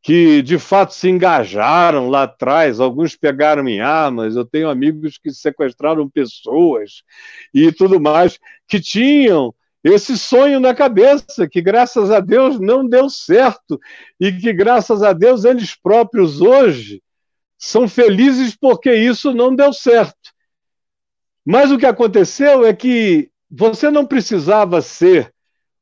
que 0.03 0.43
de 0.43 0.59
fato 0.59 0.95
se 0.95 1.09
engajaram 1.09 2.09
lá 2.09 2.25
atrás, 2.25 2.81
alguns 2.81 3.15
pegaram 3.15 3.69
em 3.69 3.81
armas, 3.81 4.35
eu 4.35 4.45
tenho 4.45 4.69
amigos 4.69 5.17
que 5.17 5.31
sequestraram 5.31 6.11
pessoas 6.11 7.05
e 7.55 7.71
tudo 7.71 8.01
mais, 8.01 8.39
que 8.67 8.81
tinham 8.81 9.55
esse 9.83 10.17
sonho 10.17 10.61
na 10.61 10.75
cabeça, 10.75 11.49
que 11.49 11.61
graças 11.61 12.11
a 12.11 12.21
Deus 12.21 12.61
não 12.61 12.87
deu 12.87 13.11
certo, 13.11 13.81
e 14.21 14.33
que 14.33 14.53
graças 14.53 15.03
a 15.03 15.13
Deus 15.13 15.45
eles 15.45 15.75
próprios 15.75 16.41
hoje 16.41 17.03
são 17.59 17.89
felizes 17.89 18.57
porque 18.57 18.95
isso 18.95 19.33
não 19.35 19.55
deu 19.55 19.73
certo. 19.73 20.33
Mas 21.45 21.71
o 21.73 21.79
que 21.79 21.87
aconteceu 21.87 22.65
é 22.65 22.73
que 22.73 23.31
você 23.51 23.91
não 23.91 24.07
precisava 24.07 24.81
ser 24.81 25.33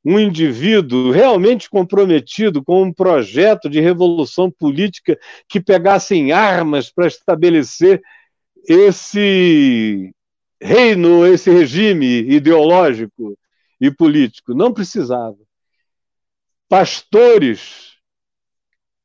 um 0.05 0.19
indivíduo 0.19 1.11
realmente 1.11 1.69
comprometido 1.69 2.65
com 2.65 2.83
um 2.83 2.93
projeto 2.93 3.69
de 3.69 3.81
revolução 3.81 4.51
política 4.51 5.19
que 5.47 5.61
pegasse 5.61 6.15
em 6.15 6.33
armas 6.33 6.91
para 6.91 7.07
estabelecer 7.07 8.01
esse 8.67 10.11
reino, 10.61 11.27
esse 11.27 11.51
regime 11.51 12.07
ideológico 12.31 13.37
e 13.81 13.91
político. 13.91 14.55
Não 14.55 14.73
precisava. 14.73 15.39
Pastores 16.69 17.91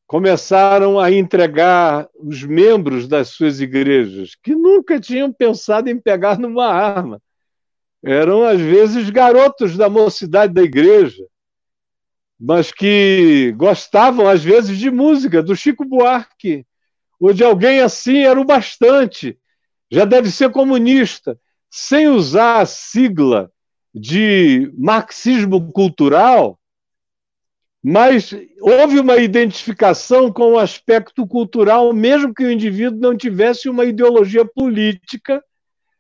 começaram 0.06 1.00
a 1.00 1.12
entregar 1.12 2.08
os 2.16 2.44
membros 2.44 3.08
das 3.08 3.30
suas 3.30 3.60
igrejas, 3.60 4.36
que 4.36 4.54
nunca 4.54 5.00
tinham 5.00 5.34
pensado 5.34 5.90
em 5.90 6.00
pegar 6.00 6.38
numa 6.38 6.68
arma. 6.68 7.22
Eram, 8.04 8.44
às 8.44 8.62
vezes, 8.62 9.10
garotos 9.10 9.76
da 9.76 9.90
mocidade 9.90 10.54
da 10.54 10.62
igreja, 10.62 11.26
mas 12.40 12.72
que 12.72 13.52
gostavam, 13.58 14.28
às 14.28 14.44
vezes, 14.44 14.78
de 14.78 14.92
música, 14.92 15.42
do 15.42 15.56
Chico 15.56 15.84
Buarque, 15.84 16.68
ou 17.20 17.34
de 17.34 17.44
alguém 17.44 17.80
assim, 17.80 18.20
era 18.20 18.40
o 18.40 18.46
bastante. 18.46 19.40
Já 19.90 20.06
deve 20.06 20.30
ser 20.30 20.52
comunista, 20.52 21.40
sem 21.68 22.08
usar 22.10 22.62
a 22.62 22.66
sigla 22.66 23.52
de 23.98 24.70
marxismo 24.78 25.72
cultural, 25.72 26.60
mas 27.82 28.36
houve 28.60 29.00
uma 29.00 29.16
identificação 29.16 30.34
com 30.34 30.54
o 30.54 30.60
aspecto 30.60 31.26
cultural, 31.26 31.94
mesmo 31.94 32.34
que 32.34 32.44
o 32.44 32.52
indivíduo 32.52 33.00
não 33.00 33.16
tivesse 33.16 33.70
uma 33.70 33.86
ideologia 33.86 34.44
política 34.46 35.42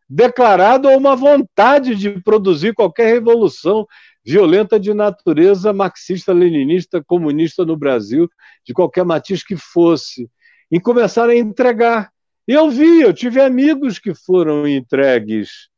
declarada 0.09 0.89
ou 0.89 0.97
uma 0.97 1.15
vontade 1.15 1.95
de 1.95 2.09
produzir 2.21 2.73
qualquer 2.73 3.13
revolução 3.13 3.87
violenta 4.25 4.77
de 4.77 4.93
natureza 4.93 5.71
marxista, 5.71 6.33
leninista, 6.33 7.01
comunista 7.01 7.63
no 7.63 7.77
Brasil, 7.77 8.29
de 8.65 8.73
qualquer 8.73 9.05
matiz 9.05 9.41
que 9.41 9.55
fosse, 9.55 10.29
e 10.69 10.81
começaram 10.81 11.31
a 11.31 11.37
entregar. 11.37 12.11
Eu 12.45 12.69
vi, 12.69 13.01
eu 13.01 13.13
tive 13.13 13.39
amigos 13.39 13.99
que 13.99 14.13
foram 14.13 14.67
entregues 14.67 15.69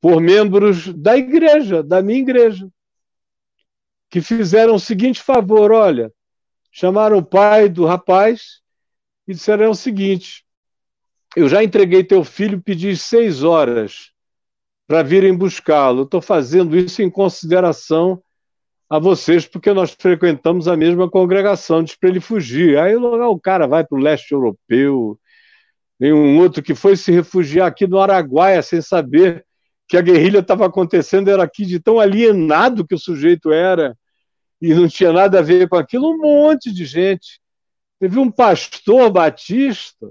por 0.00 0.20
membros 0.20 0.92
da 0.94 1.16
igreja, 1.16 1.82
da 1.82 2.02
minha 2.02 2.20
igreja, 2.20 2.68
que 4.10 4.20
fizeram 4.20 4.74
o 4.74 4.80
seguinte 4.80 5.20
favor: 5.20 5.72
olha, 5.72 6.12
chamaram 6.70 7.18
o 7.18 7.24
pai 7.24 7.68
do 7.68 7.84
rapaz 7.84 8.60
e 9.26 9.34
disseram 9.34 9.70
o 9.70 9.74
seguinte: 9.74 10.44
eu 11.36 11.48
já 11.48 11.62
entreguei 11.62 12.02
teu 12.02 12.24
filho, 12.24 12.60
pedi 12.60 12.96
seis 12.96 13.42
horas 13.42 14.10
para 14.86 15.02
virem 15.02 15.36
buscá-lo. 15.36 16.04
Estou 16.04 16.22
fazendo 16.22 16.76
isso 16.76 17.02
em 17.02 17.10
consideração 17.10 18.22
a 18.88 18.98
vocês, 18.98 19.46
porque 19.46 19.72
nós 19.74 19.94
frequentamos 19.98 20.66
a 20.66 20.76
mesma 20.76 21.10
congregação, 21.10 21.84
diz 21.84 21.94
para 21.94 22.08
ele 22.08 22.20
fugir. 22.20 22.78
Aí 22.78 22.96
o 22.96 23.38
cara 23.38 23.66
vai 23.66 23.84
para 23.84 23.98
o 23.98 24.00
leste 24.00 24.32
europeu, 24.32 25.18
tem 25.98 26.12
um 26.12 26.38
outro 26.38 26.62
que 26.62 26.74
foi 26.74 26.96
se 26.96 27.12
refugiar 27.12 27.66
aqui 27.66 27.86
no 27.86 27.98
Araguaia 27.98 28.62
sem 28.62 28.80
saber 28.80 29.44
que 29.88 29.96
a 29.96 30.02
guerrilha 30.02 30.40
estava 30.40 30.66
acontecendo 30.66 31.30
era 31.30 31.42
aqui, 31.42 31.64
de 31.64 31.80
tão 31.80 31.98
alienado 31.98 32.86
que 32.86 32.94
o 32.94 32.98
sujeito 32.98 33.50
era, 33.50 33.96
e 34.60 34.74
não 34.74 34.86
tinha 34.86 35.12
nada 35.12 35.38
a 35.38 35.42
ver 35.42 35.68
com 35.68 35.76
aquilo, 35.76 36.10
um 36.10 36.18
monte 36.18 36.70
de 36.72 36.84
gente. 36.84 37.40
Teve 37.98 38.18
um 38.18 38.30
pastor 38.30 39.10
batista 39.10 40.10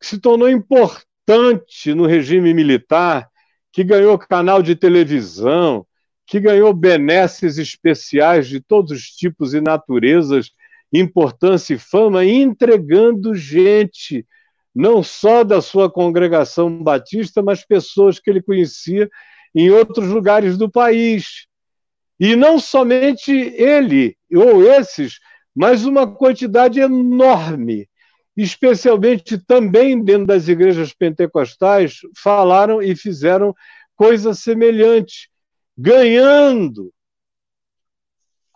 que 0.00 0.06
se 0.06 0.18
tornou 0.18 0.50
importante 0.50 1.94
no 1.94 2.04
regime 2.04 2.52
militar, 2.52 3.28
que 3.70 3.84
ganhou 3.84 4.18
canal 4.18 4.60
de 4.60 4.74
televisão, 4.74 5.86
que 6.26 6.40
ganhou 6.40 6.74
benesses 6.74 7.58
especiais 7.58 8.48
de 8.48 8.60
todos 8.60 8.90
os 8.90 9.04
tipos 9.04 9.54
e 9.54 9.60
naturezas, 9.60 10.50
importância 10.92 11.74
e 11.74 11.78
fama, 11.78 12.24
entregando 12.24 13.34
gente 13.34 14.26
não 14.74 15.02
só 15.02 15.44
da 15.44 15.60
sua 15.60 15.90
congregação 15.90 16.82
batista, 16.82 17.42
mas 17.42 17.64
pessoas 17.64 18.18
que 18.18 18.30
ele 18.30 18.42
conhecia 18.42 19.08
em 19.54 19.70
outros 19.70 20.08
lugares 20.08 20.56
do 20.56 20.70
país. 20.70 21.46
E 22.18 22.36
não 22.36 22.58
somente 22.58 23.32
ele 23.32 24.16
ou 24.34 24.62
esses, 24.64 25.18
mas 25.54 25.84
uma 25.84 26.06
quantidade 26.06 26.80
enorme, 26.80 27.88
especialmente 28.36 29.36
também 29.36 30.02
dentro 30.02 30.26
das 30.26 30.48
igrejas 30.48 30.94
pentecostais, 30.94 31.98
falaram 32.16 32.80
e 32.80 32.96
fizeram 32.96 33.54
coisas 33.94 34.38
semelhantes, 34.38 35.28
ganhando 35.76 36.92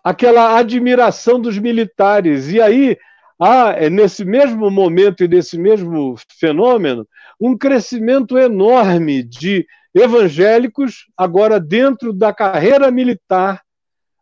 aquela 0.02 0.56
admiração 0.56 1.40
dos 1.40 1.58
militares. 1.58 2.48
E 2.48 2.60
aí 2.60 2.96
há, 3.38 3.72
é, 3.72 3.90
nesse 3.90 4.24
mesmo 4.24 4.70
momento 4.70 5.22
e 5.22 5.28
nesse 5.28 5.58
mesmo 5.58 6.16
fenômeno, 6.38 7.06
um 7.40 7.56
crescimento 7.56 8.38
enorme 8.38 9.22
de 9.22 9.66
evangélicos, 9.94 11.06
agora 11.16 11.58
dentro 11.58 12.12
da 12.12 12.32
carreira 12.32 12.90
militar, 12.90 13.62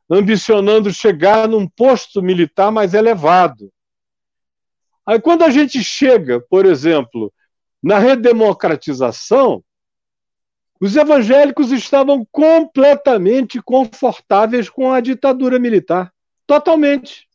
ambicionando 0.08 0.92
chegar 0.92 1.48
num 1.48 1.66
posto 1.66 2.22
militar 2.22 2.70
mais 2.70 2.94
elevado. 2.94 3.72
Aí, 5.06 5.20
quando 5.20 5.42
a 5.42 5.50
gente 5.50 5.82
chega, 5.82 6.40
por 6.40 6.64
exemplo, 6.64 7.32
na 7.82 7.98
redemocratização, 7.98 9.62
os 10.80 10.96
evangélicos 10.96 11.72
estavam 11.72 12.26
completamente 12.30 13.60
confortáveis 13.62 14.68
com 14.68 14.92
a 14.92 15.00
ditadura 15.00 15.58
militar. 15.58 16.12
Totalmente. 16.46 17.28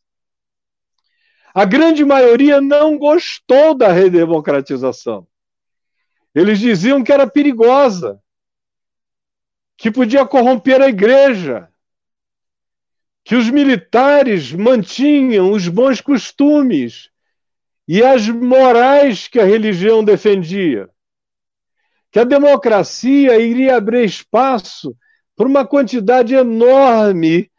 A 1.54 1.64
grande 1.64 2.04
maioria 2.04 2.60
não 2.60 2.96
gostou 2.98 3.74
da 3.74 3.92
redemocratização. 3.92 5.26
Eles 6.34 6.58
diziam 6.58 7.02
que 7.02 7.12
era 7.12 7.26
perigosa, 7.26 8.20
que 9.76 9.90
podia 9.90 10.24
corromper 10.24 10.80
a 10.80 10.88
igreja, 10.88 11.68
que 13.24 13.34
os 13.34 13.50
militares 13.50 14.52
mantinham 14.52 15.50
os 15.52 15.66
bons 15.66 16.00
costumes 16.00 17.10
e 17.88 18.02
as 18.02 18.28
morais 18.28 19.26
que 19.26 19.40
a 19.40 19.44
religião 19.44 20.04
defendia 20.04 20.88
que 22.10 22.18
a 22.18 22.24
democracia 22.24 23.38
iria 23.38 23.76
abrir 23.76 24.04
espaço 24.04 24.96
para 25.36 25.46
uma 25.46 25.66
quantidade 25.66 26.34
enorme 26.34 27.49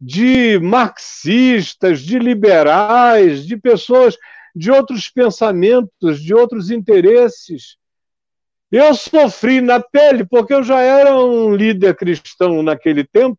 de 0.00 0.58
marxistas, 0.58 2.00
de 2.00 2.18
liberais, 2.18 3.46
de 3.46 3.56
pessoas 3.56 4.16
de 4.54 4.70
outros 4.70 5.08
pensamentos, 5.08 6.22
de 6.22 6.34
outros 6.34 6.70
interesses. 6.70 7.76
Eu 8.70 8.94
sofri 8.94 9.60
na 9.60 9.80
pele, 9.80 10.24
porque 10.24 10.54
eu 10.54 10.62
já 10.62 10.80
era 10.80 11.16
um 11.18 11.54
líder 11.54 11.94
cristão 11.96 12.62
naquele 12.62 13.04
tempo, 13.04 13.38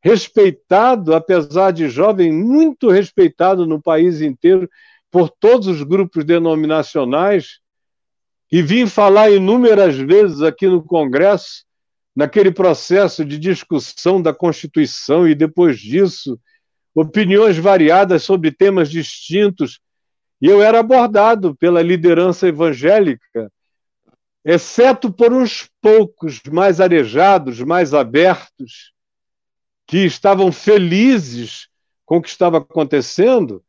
respeitado, 0.00 1.14
apesar 1.14 1.70
de 1.70 1.88
jovem, 1.88 2.32
muito 2.32 2.90
respeitado 2.90 3.66
no 3.66 3.80
país 3.80 4.20
inteiro 4.20 4.68
por 5.10 5.30
todos 5.30 5.68
os 5.68 5.82
grupos 5.82 6.24
denominacionais 6.24 7.60
e 8.50 8.60
vim 8.60 8.86
falar 8.86 9.30
inúmeras 9.30 9.96
vezes 9.96 10.42
aqui 10.42 10.66
no 10.66 10.82
Congresso, 10.82 11.64
naquele 12.14 12.50
processo 12.50 13.24
de 13.24 13.38
discussão 13.38 14.20
da 14.20 14.34
Constituição 14.34 15.26
e 15.26 15.34
depois 15.34 15.78
disso, 15.78 16.38
opiniões 16.94 17.56
variadas 17.56 18.22
sobre 18.22 18.52
temas 18.52 18.90
distintos, 18.90 19.80
e 20.40 20.46
eu 20.46 20.62
era 20.62 20.80
abordado 20.80 21.54
pela 21.56 21.80
liderança 21.80 22.48
evangélica, 22.48 23.50
exceto 24.44 25.10
por 25.10 25.32
uns 25.32 25.70
poucos 25.80 26.42
mais 26.50 26.80
arejados, 26.80 27.60
mais 27.60 27.94
abertos, 27.94 28.92
que 29.86 29.98
estavam 29.98 30.50
felizes 30.50 31.68
com 32.04 32.18
o 32.18 32.22
que 32.22 32.28
estava 32.28 32.58
acontecendo, 32.58 33.64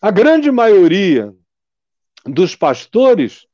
a 0.00 0.10
grande 0.10 0.50
maioria 0.50 1.32
dos 2.26 2.56
pastores 2.56 3.46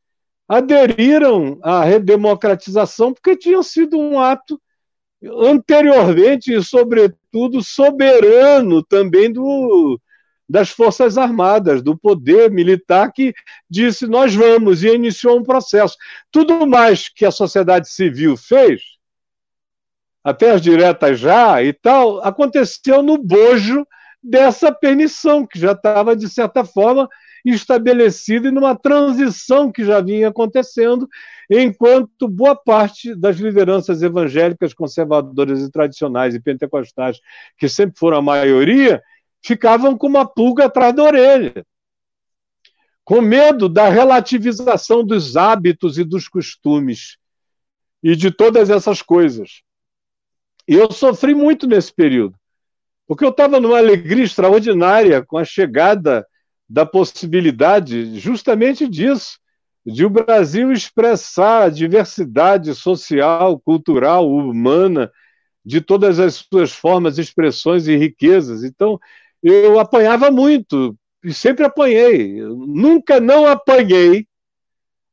aderiram 0.49 1.59
à 1.63 1.85
redemocratização 1.85 3.13
porque 3.13 3.37
tinha 3.37 3.63
sido 3.63 3.99
um 3.99 4.19
ato 4.19 4.61
anteriormente 5.23 6.53
e, 6.53 6.63
sobretudo, 6.63 7.63
soberano 7.63 8.83
também 8.83 9.33
do, 9.33 10.01
das 10.49 10.71
Forças 10.71 11.19
Armadas, 11.19 11.83
do 11.83 11.97
poder 11.97 12.51
militar, 12.51 13.13
que 13.13 13.35
disse: 13.69 14.07
nós 14.07 14.35
vamos, 14.35 14.83
e 14.83 14.89
iniciou 14.89 15.39
um 15.39 15.43
processo. 15.43 15.97
Tudo 16.31 16.67
mais 16.67 17.09
que 17.09 17.27
a 17.27 17.31
sociedade 17.31 17.91
civil 17.91 18.37
fez, 18.37 18.81
até 20.25 20.53
as 20.53 20.63
diretas 20.63 21.19
já 21.19 21.63
e 21.63 21.73
tal, 21.73 22.25
aconteceu 22.25 23.03
no 23.03 23.19
bojo 23.19 23.87
dessa 24.23 24.73
permissão, 24.73 25.47
que 25.47 25.59
já 25.59 25.73
estava, 25.73 26.17
de 26.17 26.29
certa 26.29 26.65
forma, 26.65 27.09
estabelecida 27.55 28.49
e 28.49 28.51
numa 28.51 28.77
transição 28.77 29.71
que 29.71 29.85
já 29.85 30.01
vinha 30.01 30.29
acontecendo, 30.29 31.09
enquanto 31.51 32.29
boa 32.29 32.55
parte 32.55 33.15
das 33.15 33.37
lideranças 33.37 34.03
evangélicas, 34.03 34.75
conservadoras 34.75 35.61
e 35.61 35.71
tradicionais 35.71 36.35
e 36.35 36.41
pentecostais, 36.41 37.19
que 37.57 37.69
sempre 37.69 37.99
foram 37.99 38.19
a 38.19 38.23
maioria, 38.23 39.03
ficavam 39.43 39.97
com 39.97 40.07
uma 40.07 40.27
pulga 40.27 40.67
atrás 40.67 40.95
da 40.95 41.03
orelha. 41.03 41.65
Com 43.05 43.23
medo 43.23 43.69
da 43.69 43.89
relativização 43.89 45.03
dos 45.05 45.37
hábitos 45.37 45.97
e 45.97 46.05
dos 46.05 46.29
costumes 46.29 47.17
e 48.03 48.15
de 48.15 48.31
todas 48.31 48.69
essas 48.69 49.01
coisas. 49.01 49.63
E 50.69 50.75
eu 50.75 50.93
sofri 50.93 51.35
muito 51.35 51.67
nesse 51.67 51.93
período, 51.93 52.39
porque 53.07 53.25
eu 53.25 53.31
estava 53.31 53.59
numa 53.59 53.79
alegria 53.79 54.25
extraordinária 54.25 55.25
com 55.25 55.39
a 55.39 55.45
chegada 55.45 56.27
da 56.69 56.85
possibilidade 56.85 58.19
justamente 58.19 58.89
disso, 58.89 59.39
de 59.87 60.05
o 60.05 60.11
Brasil 60.11 60.71
expressar 60.71 61.65
a 61.65 61.69
diversidade 61.71 62.75
social, 62.75 63.59
cultural, 63.59 64.31
humana, 64.31 65.11
de 65.65 65.81
todas 65.81 66.19
as 66.19 66.47
suas 66.51 66.73
formas, 66.73 67.19
expressões 67.19 67.87
e 67.89 67.97
riquezas. 67.97 68.65
Então, 68.65 68.99
eu 69.43 69.79
apanhava 69.79 70.31
muito, 70.31 70.97
e 71.25 71.33
sempre 71.33 71.65
apanhei. 71.65 72.41
Nunca 72.43 73.21
não 73.21 73.47
apanhei, 73.47 74.27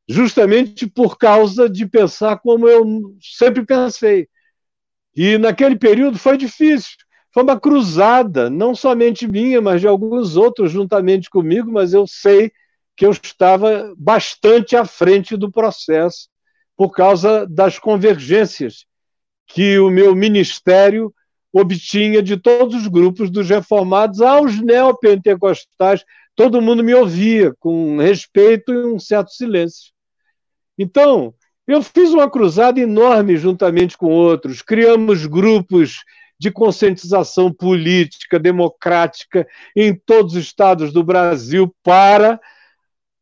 justamente 0.08 0.86
por 0.86 1.16
causa 1.18 1.68
de 1.68 1.86
pensar 1.86 2.38
como 2.38 2.68
eu 2.68 3.16
sempre 3.20 3.64
pensei. 3.64 4.28
E 5.14 5.38
naquele 5.38 5.76
período 5.76 6.18
foi 6.18 6.36
difícil. 6.36 6.96
Foi 7.36 7.42
uma 7.42 7.60
cruzada, 7.60 8.48
não 8.48 8.74
somente 8.74 9.28
minha, 9.28 9.60
mas 9.60 9.82
de 9.82 9.86
alguns 9.86 10.36
outros 10.36 10.72
juntamente 10.72 11.28
comigo, 11.28 11.70
mas 11.70 11.92
eu 11.92 12.06
sei 12.06 12.50
que 12.96 13.04
eu 13.04 13.10
estava 13.10 13.92
bastante 13.94 14.74
à 14.74 14.86
frente 14.86 15.36
do 15.36 15.52
processo 15.52 16.30
por 16.74 16.92
causa 16.92 17.46
das 17.46 17.78
convergências 17.78 18.86
que 19.46 19.78
o 19.78 19.90
meu 19.90 20.14
ministério 20.14 21.14
obtinha 21.52 22.22
de 22.22 22.38
todos 22.38 22.74
os 22.74 22.88
grupos 22.88 23.30
dos 23.30 23.46
reformados 23.50 24.22
aos 24.22 24.58
neopentecostais. 24.58 26.06
Todo 26.34 26.62
mundo 26.62 26.82
me 26.82 26.94
ouvia 26.94 27.52
com 27.60 27.98
respeito 27.98 28.72
e 28.72 28.86
um 28.86 28.98
certo 28.98 29.32
silêncio. 29.32 29.92
Então, 30.78 31.34
eu 31.68 31.82
fiz 31.82 32.14
uma 32.14 32.30
cruzada 32.30 32.80
enorme 32.80 33.36
juntamente 33.36 33.94
com 33.98 34.10
outros, 34.10 34.62
criamos 34.62 35.26
grupos 35.26 35.98
de 36.38 36.50
conscientização 36.50 37.52
política, 37.52 38.38
democrática 38.38 39.46
em 39.74 39.94
todos 39.94 40.34
os 40.34 40.44
estados 40.44 40.92
do 40.92 41.02
Brasil 41.02 41.74
para 41.82 42.40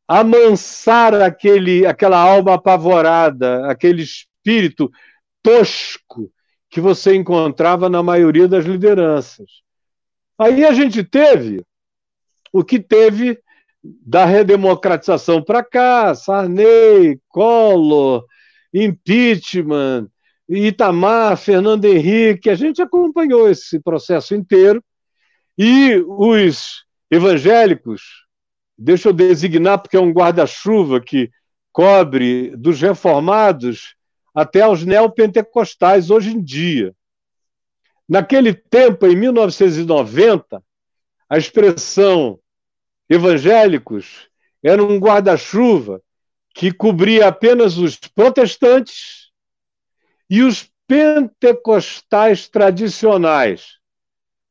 amansar 0.06 1.14
aquele, 1.14 1.86
aquela 1.86 2.18
alma 2.18 2.54
apavorada, 2.54 3.66
aquele 3.70 4.02
espírito 4.02 4.90
tosco 5.42 6.30
que 6.68 6.80
você 6.80 7.14
encontrava 7.14 7.88
na 7.88 8.02
maioria 8.02 8.48
das 8.48 8.64
lideranças. 8.64 9.48
Aí 10.38 10.64
a 10.64 10.72
gente 10.72 11.04
teve 11.04 11.64
o 12.52 12.64
que 12.64 12.80
teve 12.80 13.38
da 13.82 14.24
redemocratização 14.24 15.42
para 15.42 15.62
cá, 15.62 16.14
Sarney, 16.14 17.20
Collor, 17.28 18.24
impeachment, 18.72 20.08
Itamar, 20.48 21.36
Fernando 21.36 21.84
Henrique, 21.84 22.50
a 22.50 22.54
gente 22.54 22.82
acompanhou 22.82 23.48
esse 23.48 23.80
processo 23.80 24.34
inteiro. 24.34 24.82
E 25.56 25.96
os 26.06 26.84
evangélicos, 27.10 28.26
deixa 28.76 29.08
eu 29.08 29.12
designar, 29.12 29.78
porque 29.78 29.96
é 29.96 30.00
um 30.00 30.12
guarda-chuva 30.12 31.00
que 31.00 31.30
cobre 31.72 32.54
dos 32.56 32.80
reformados 32.80 33.94
até 34.34 34.62
aos 34.62 34.84
neopentecostais 34.84 36.10
hoje 36.10 36.30
em 36.30 36.42
dia. 36.42 36.94
Naquele 38.08 38.52
tempo, 38.52 39.06
em 39.06 39.16
1990, 39.16 40.62
a 41.28 41.38
expressão 41.38 42.38
evangélicos 43.08 44.28
era 44.62 44.82
um 44.82 44.98
guarda-chuva 44.98 46.02
que 46.54 46.72
cobria 46.72 47.28
apenas 47.28 47.78
os 47.78 47.96
protestantes 47.96 49.23
e 50.28 50.42
os 50.42 50.68
pentecostais 50.86 52.48
tradicionais, 52.48 53.78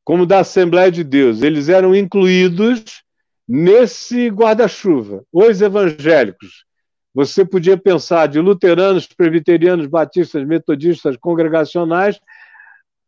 como 0.04 0.26
da 0.26 0.40
Assembleia 0.40 0.92
de 0.92 1.04
Deus. 1.04 1.42
Eles 1.42 1.70
eram 1.70 1.96
incluídos 1.96 3.04
nesse 3.48 4.30
guarda-chuva. 4.30 5.24
Os 5.32 5.62
evangélicos. 5.62 6.66
Você 7.14 7.46
podia 7.46 7.78
pensar 7.78 8.28
de 8.28 8.40
luteranos, 8.40 9.06
presbiterianos, 9.06 9.86
batistas, 9.86 10.46
metodistas, 10.46 11.16
congregacionais, 11.18 12.20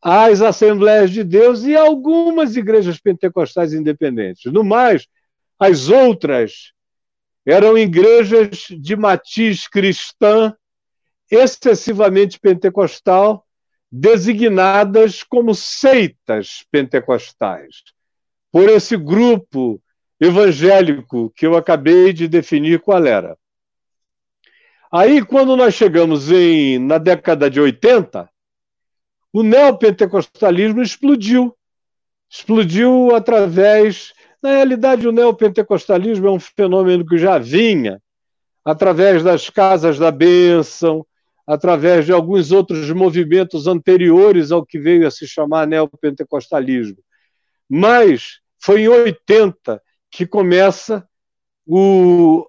as 0.02 0.42
Assembleias 0.42 1.10
de 1.10 1.24
Deus 1.24 1.64
e 1.64 1.76
algumas 1.76 2.56
igrejas 2.56 3.00
pentecostais 3.00 3.74
independentes. 3.74 4.54
No 4.54 4.64
mais, 4.64 5.08
as 5.60 5.90
outras 5.90 6.74
eram 7.44 7.76
igrejas 7.76 8.68
de 8.70 8.96
matiz 8.96 9.68
cristã, 9.68 10.56
excessivamente 11.30 12.40
pentecostal, 12.40 13.46
designadas 13.92 15.24
como 15.24 15.54
seitas 15.56 16.66
pentecostais, 16.72 17.84
por 18.52 18.70
esse 18.70 18.98
grupo 18.98 19.82
evangélico 20.20 21.32
que 21.36 21.46
eu 21.46 21.56
acabei 21.56 22.14
de 22.14 22.28
definir 22.28 22.80
qual 22.80 23.06
era. 23.06 23.38
Aí, 24.92 25.24
quando 25.24 25.58
nós 25.58 25.74
chegamos 25.74 26.32
em, 26.32 26.80
na 26.80 26.98
década 26.98 27.50
de 27.50 27.60
80, 27.60 28.30
o 29.34 29.44
neopentecostalismo 29.44 30.82
explodiu. 30.82 31.56
Explodiu 32.30 33.14
através 33.14 34.14
na 34.46 34.52
realidade, 34.52 35.08
o 35.08 35.12
neopentecostalismo 35.12 36.28
é 36.28 36.32
um 36.32 36.40
fenômeno 36.40 37.04
que 37.04 37.18
já 37.18 37.40
vinha 37.40 38.00
através 38.64 39.24
das 39.24 39.50
casas 39.50 39.98
da 39.98 40.12
bênção, 40.12 41.04
através 41.48 42.06
de 42.06 42.12
alguns 42.12 42.52
outros 42.52 42.90
movimentos 42.92 43.68
anteriores 43.68 44.52
ao 44.52 44.66
que 44.66 44.80
veio 44.80 45.08
a 45.08 45.12
se 45.12 45.28
chamar 45.28 45.68
neopentecostalismo. 45.68 46.98
Mas 47.70 48.40
foi 48.60 48.82
em 48.82 48.88
80 48.88 49.82
que 50.10 50.26
começa 50.26 51.08
o, 51.66 52.48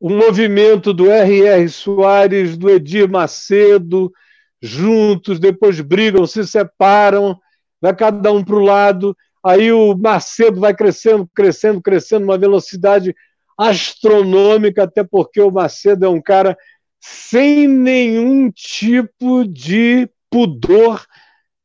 o 0.00 0.10
movimento 0.10 0.92
do 0.92 1.10
R.R. 1.10 1.68
Soares, 1.68 2.56
do 2.56 2.68
Edir 2.68 3.08
Macedo, 3.08 4.12
juntos, 4.60 5.38
depois 5.38 5.80
brigam, 5.80 6.26
se 6.26 6.46
separam, 6.46 7.38
vai 7.80 7.94
cada 7.94 8.32
um 8.32 8.44
para 8.44 8.56
o 8.56 8.64
lado, 8.64 9.16
Aí 9.44 9.72
o 9.72 9.96
Macedo 9.96 10.60
vai 10.60 10.72
crescendo, 10.72 11.28
crescendo, 11.34 11.82
crescendo, 11.82 12.24
uma 12.24 12.38
velocidade 12.38 13.14
astronômica, 13.58 14.84
até 14.84 15.02
porque 15.02 15.40
o 15.40 15.50
Macedo 15.50 16.06
é 16.06 16.08
um 16.08 16.22
cara 16.22 16.56
sem 17.02 17.66
nenhum 17.66 18.48
tipo 18.50 19.44
de 19.44 20.08
pudor 20.30 21.04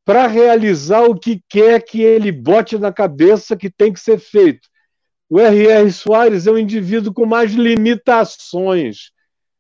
para 0.04 0.26
realizar 0.26 1.04
o 1.04 1.18
que 1.18 1.44
quer 1.48 1.84
que 1.84 2.02
ele 2.02 2.32
bote 2.32 2.78
na 2.78 2.92
cabeça 2.92 3.56
que 3.56 3.70
tem 3.70 3.94
que 3.94 4.00
ser 4.00 4.18
feito. 4.18 4.68
O 5.30 5.40
R.R. 5.40 5.92
Soares 5.92 6.48
é 6.48 6.52
um 6.52 6.58
indivíduo 6.58 7.14
com 7.14 7.26
mais 7.26 7.52
limitações 7.52 9.12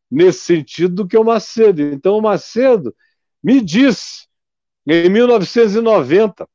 nesse 0.09 0.39
sentido 0.39 0.95
do 0.95 1.07
que 1.07 1.17
o 1.17 1.23
Macedo. 1.23 1.81
Então, 1.81 2.17
o 2.17 2.21
Macedo 2.21 2.95
me 3.43 3.61
disse, 3.61 4.25
em 4.87 5.09
1990, 5.09 6.47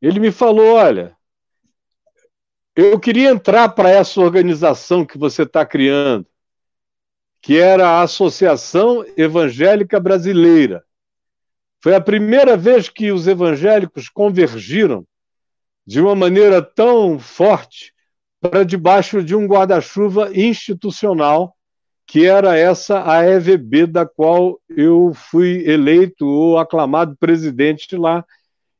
ele 0.00 0.20
me 0.20 0.30
falou: 0.30 0.74
olha, 0.74 1.16
eu 2.76 3.00
queria 3.00 3.30
entrar 3.30 3.70
para 3.70 3.90
essa 3.90 4.20
organização 4.20 5.04
que 5.04 5.18
você 5.18 5.42
está 5.42 5.64
criando, 5.64 6.26
que 7.42 7.58
era 7.58 7.88
a 7.88 8.02
Associação 8.02 9.04
Evangélica 9.16 9.98
Brasileira. 9.98 10.84
Foi 11.82 11.92
a 11.92 12.00
primeira 12.00 12.56
vez 12.56 12.88
que 12.88 13.10
os 13.10 13.26
evangélicos 13.26 14.08
convergiram 14.08 15.04
de 15.84 16.00
uma 16.00 16.14
maneira 16.14 16.62
tão 16.62 17.18
forte 17.18 17.92
para 18.40 18.64
debaixo 18.64 19.24
de 19.24 19.34
um 19.34 19.46
guarda-chuva 19.46 20.30
institucional, 20.32 21.56
que 22.06 22.24
era 22.24 22.56
essa 22.56 23.10
a 23.10 23.24
EVB, 23.24 23.88
da 23.88 24.06
qual 24.06 24.60
eu 24.68 25.12
fui 25.12 25.68
eleito 25.68 26.24
ou 26.24 26.58
aclamado 26.58 27.16
presidente 27.16 27.96
lá 27.96 28.24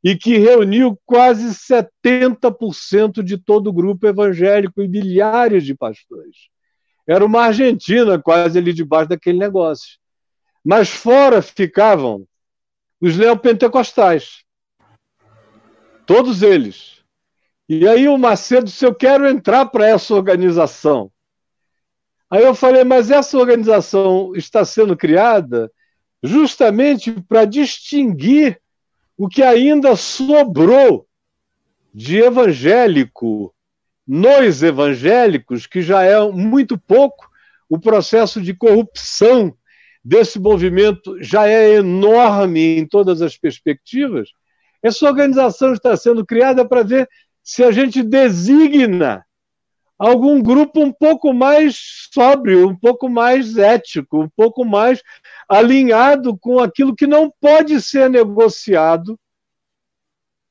e 0.05 0.17
que 0.17 0.39
reuniu 0.39 0.97
quase 1.05 1.49
70% 1.49 3.25
de 3.25 3.37
todo 3.39 3.69
o 3.69 3.73
grupo 3.73 4.07
evangélico 4.07 4.83
e 4.83 4.89
milhares 4.89 5.65
de 5.65 5.75
pastores. 5.75 6.51
Era 7.07 7.24
uma 7.24 7.42
Argentina 7.42 8.20
quase 8.20 8.59
ali 8.59 8.72
debaixo 8.72 9.09
daquele 9.09 9.38
negócio. 9.38 9.98
Mas 10.64 10.88
fora 10.88 11.42
ficavam 11.42 12.26
os 13.00 13.16
neopentecostais. 13.16 14.44
Todos 16.07 16.42
eles. 16.42 17.03
E 17.68 17.86
aí 17.88 18.09
o 18.09 18.18
Macedo 18.18 18.66
disse: 18.66 18.84
Eu 18.84 18.94
quero 18.94 19.28
entrar 19.28 19.66
para 19.66 19.86
essa 19.86 20.14
organização. 20.14 21.11
Aí 22.30 22.44
eu 22.44 22.55
falei: 22.55 22.84
Mas 22.84 23.11
essa 23.11 23.36
organização 23.36 24.32
está 24.36 24.64
sendo 24.64 24.96
criada 24.96 25.70
justamente 26.22 27.11
para 27.22 27.44
distinguir 27.44 28.61
o 29.16 29.28
que 29.28 29.42
ainda 29.42 29.96
sobrou 29.96 31.07
de 31.92 32.18
evangélico 32.18 33.55
nos 34.07 34.62
evangélicos, 34.62 35.66
que 35.66 35.82
já 35.82 36.03
é 36.03 36.20
muito 36.30 36.78
pouco, 36.78 37.28
o 37.68 37.78
processo 37.78 38.40
de 38.40 38.55
corrupção 38.55 39.55
desse 40.05 40.38
movimento 40.38 41.16
já 41.22 41.46
é 41.46 41.74
enorme 41.74 42.78
em 42.78 42.86
todas 42.86 43.22
as 43.22 43.36
perspectivas. 43.36 44.30
Essa 44.82 45.07
organização 45.07 45.72
está 45.72 45.96
sendo 45.96 46.26
criada 46.26 46.66
para 46.66 46.82
ver 46.82 47.09
se 47.42 47.62
a 47.62 47.70
gente 47.70 48.03
designa 48.03 49.24
algum 49.98 50.42
grupo 50.42 50.80
um 50.80 50.92
pouco 50.92 51.32
mais 51.32 51.76
sóbrio, 52.12 52.68
um 52.68 52.76
pouco 52.76 53.09
mais 53.09 53.57
ético, 53.57 54.20
um 54.20 54.28
pouco 54.28 54.64
mais 54.64 55.00
alinhado 55.48 56.36
com 56.36 56.59
aquilo 56.59 56.96
que 56.96 57.07
não 57.07 57.32
pode 57.40 57.80
ser 57.80 58.11
negociado 58.11 59.16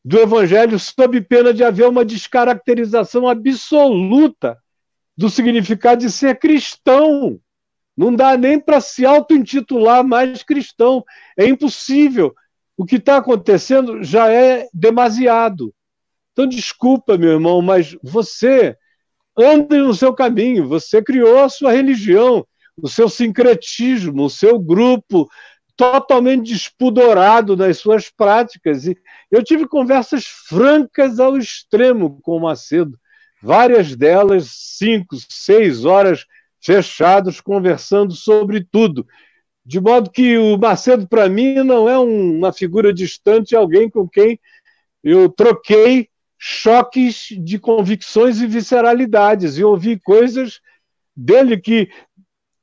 do 0.03 0.19
Evangelho, 0.19 0.79
sob 0.79 1.21
pena 1.21 1.53
de 1.53 1.63
haver 1.63 1.87
uma 1.87 2.03
descaracterização 2.03 3.27
absoluta 3.27 4.57
do 5.15 5.29
significado 5.29 6.01
de 6.01 6.11
ser 6.11 6.39
cristão. 6.39 7.39
Não 7.95 8.15
dá 8.15 8.35
nem 8.35 8.59
para 8.59 8.81
se 8.81 9.05
auto-intitular 9.05 10.03
mais 10.03 10.41
cristão. 10.41 11.03
É 11.37 11.45
impossível. 11.45 12.33
O 12.75 12.85
que 12.85 12.95
está 12.95 13.17
acontecendo 13.17 14.03
já 14.03 14.31
é 14.31 14.67
demasiado. 14.73 15.73
Então, 16.31 16.47
desculpa, 16.47 17.17
meu 17.17 17.33
irmão, 17.33 17.61
mas 17.61 17.95
você 18.01 18.75
ande 19.37 19.77
no 19.77 19.93
seu 19.93 20.13
caminho, 20.13 20.67
você 20.67 21.01
criou 21.01 21.43
a 21.43 21.49
sua 21.49 21.73
religião, 21.73 22.45
o 22.81 22.87
seu 22.87 23.07
sincretismo, 23.07 24.23
o 24.23 24.29
seu 24.29 24.57
grupo 24.59 25.29
totalmente 25.81 26.53
despudorado 26.53 27.57
nas 27.57 27.79
suas 27.79 28.07
práticas. 28.07 28.85
E 28.85 28.95
eu 29.31 29.43
tive 29.43 29.67
conversas 29.67 30.25
francas 30.25 31.19
ao 31.19 31.35
extremo 31.35 32.21
com 32.21 32.37
o 32.37 32.39
Macedo, 32.39 32.99
várias 33.41 33.95
delas, 33.95 34.51
cinco, 34.51 35.15
seis 35.27 35.83
horas 35.83 36.27
fechados, 36.63 37.41
conversando 37.41 38.13
sobre 38.13 38.63
tudo. 38.63 39.07
De 39.65 39.79
modo 39.79 40.11
que 40.11 40.37
o 40.37 40.55
Macedo, 40.55 41.07
para 41.07 41.27
mim, 41.27 41.55
não 41.63 41.89
é 41.89 41.97
um, 41.97 42.37
uma 42.37 42.53
figura 42.53 42.93
distante, 42.93 43.55
alguém 43.55 43.89
com 43.89 44.07
quem 44.07 44.39
eu 45.03 45.29
troquei 45.29 46.09
choques 46.37 47.29
de 47.39 47.57
convicções 47.57 48.39
e 48.39 48.45
visceralidades, 48.45 49.57
e 49.57 49.63
ouvi 49.63 49.99
coisas 49.99 50.59
dele 51.15 51.59
que 51.59 51.89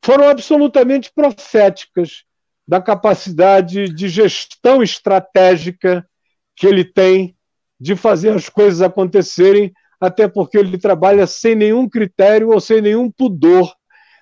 foram 0.05 0.29
absolutamente 0.29 1.11
proféticas 1.13 2.28
da 2.69 2.83
capacidade 2.83 3.89
de 3.89 4.09
gestão 4.09 4.83
estratégica 4.83 6.07
que 6.55 6.67
ele 6.67 6.85
tem 6.85 7.35
de 7.81 7.97
fazer 7.97 8.31
as 8.35 8.51
coisas 8.51 8.83
acontecerem, 8.83 9.73
até 9.99 10.29
porque 10.29 10.59
ele 10.59 10.77
trabalha 10.77 11.27
sem 11.27 11.55
nenhum 11.55 11.89
critério 11.89 12.51
ou 12.51 12.61
sem 12.61 12.83
nenhum 12.83 13.11
pudor 13.11 13.73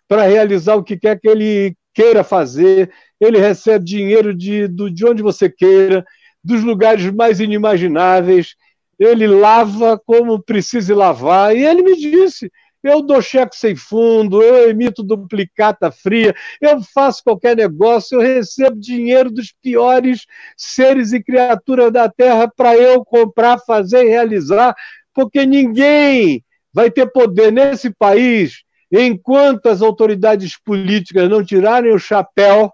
para 0.07 0.22
realizar 0.22 0.76
o 0.76 0.84
que 0.84 0.97
quer 0.97 1.18
que 1.18 1.28
ele 1.28 1.76
queira 1.92 2.22
fazer. 2.22 2.92
Ele 3.20 3.38
recebe 3.38 3.84
dinheiro 3.84 4.32
de, 4.32 4.68
de 4.68 5.05
onde 5.05 5.22
você 5.22 5.51
queira, 5.51 6.05
dos 6.44 6.62
lugares 6.62 7.11
mais 7.12 7.40
inimagináveis 7.40 8.55
ele 8.99 9.26
lava 9.26 10.01
como 10.05 10.42
precise 10.42 10.92
lavar. 10.94 11.55
E 11.55 11.64
ele 11.64 11.82
me 11.82 11.97
disse: 11.97 12.51
eu 12.83 13.03
dou 13.03 13.20
cheque 13.20 13.57
sem 13.57 13.74
fundo, 13.74 14.43
eu 14.43 14.68
emito 14.70 15.03
duplicata 15.03 15.91
fria, 15.91 16.35
eu 16.61 16.81
faço 16.83 17.22
qualquer 17.24 17.57
negócio, 17.57 18.16
eu 18.16 18.22
recebo 18.22 18.79
dinheiro 18.79 19.31
dos 19.31 19.53
piores 19.62 20.27
seres 20.57 21.12
e 21.12 21.22
criaturas 21.22 21.93
da 21.93 22.09
terra 22.09 22.51
para 22.55 22.77
eu 22.77 23.05
comprar, 23.05 23.59
fazer 23.59 24.05
e 24.05 24.09
realizar, 24.09 24.74
porque 25.14 25.45
ninguém 25.47 26.45
vai 26.72 26.91
ter 26.91 27.07
poder 27.07 27.51
nesse 27.51 27.91
país 27.91 28.62
enquanto 28.93 29.66
as 29.66 29.83
autoridades 29.83 30.57
políticas 30.62 31.29
não 31.29 31.45
tirarem 31.45 31.93
o 31.93 31.99
chapéu 31.99 32.72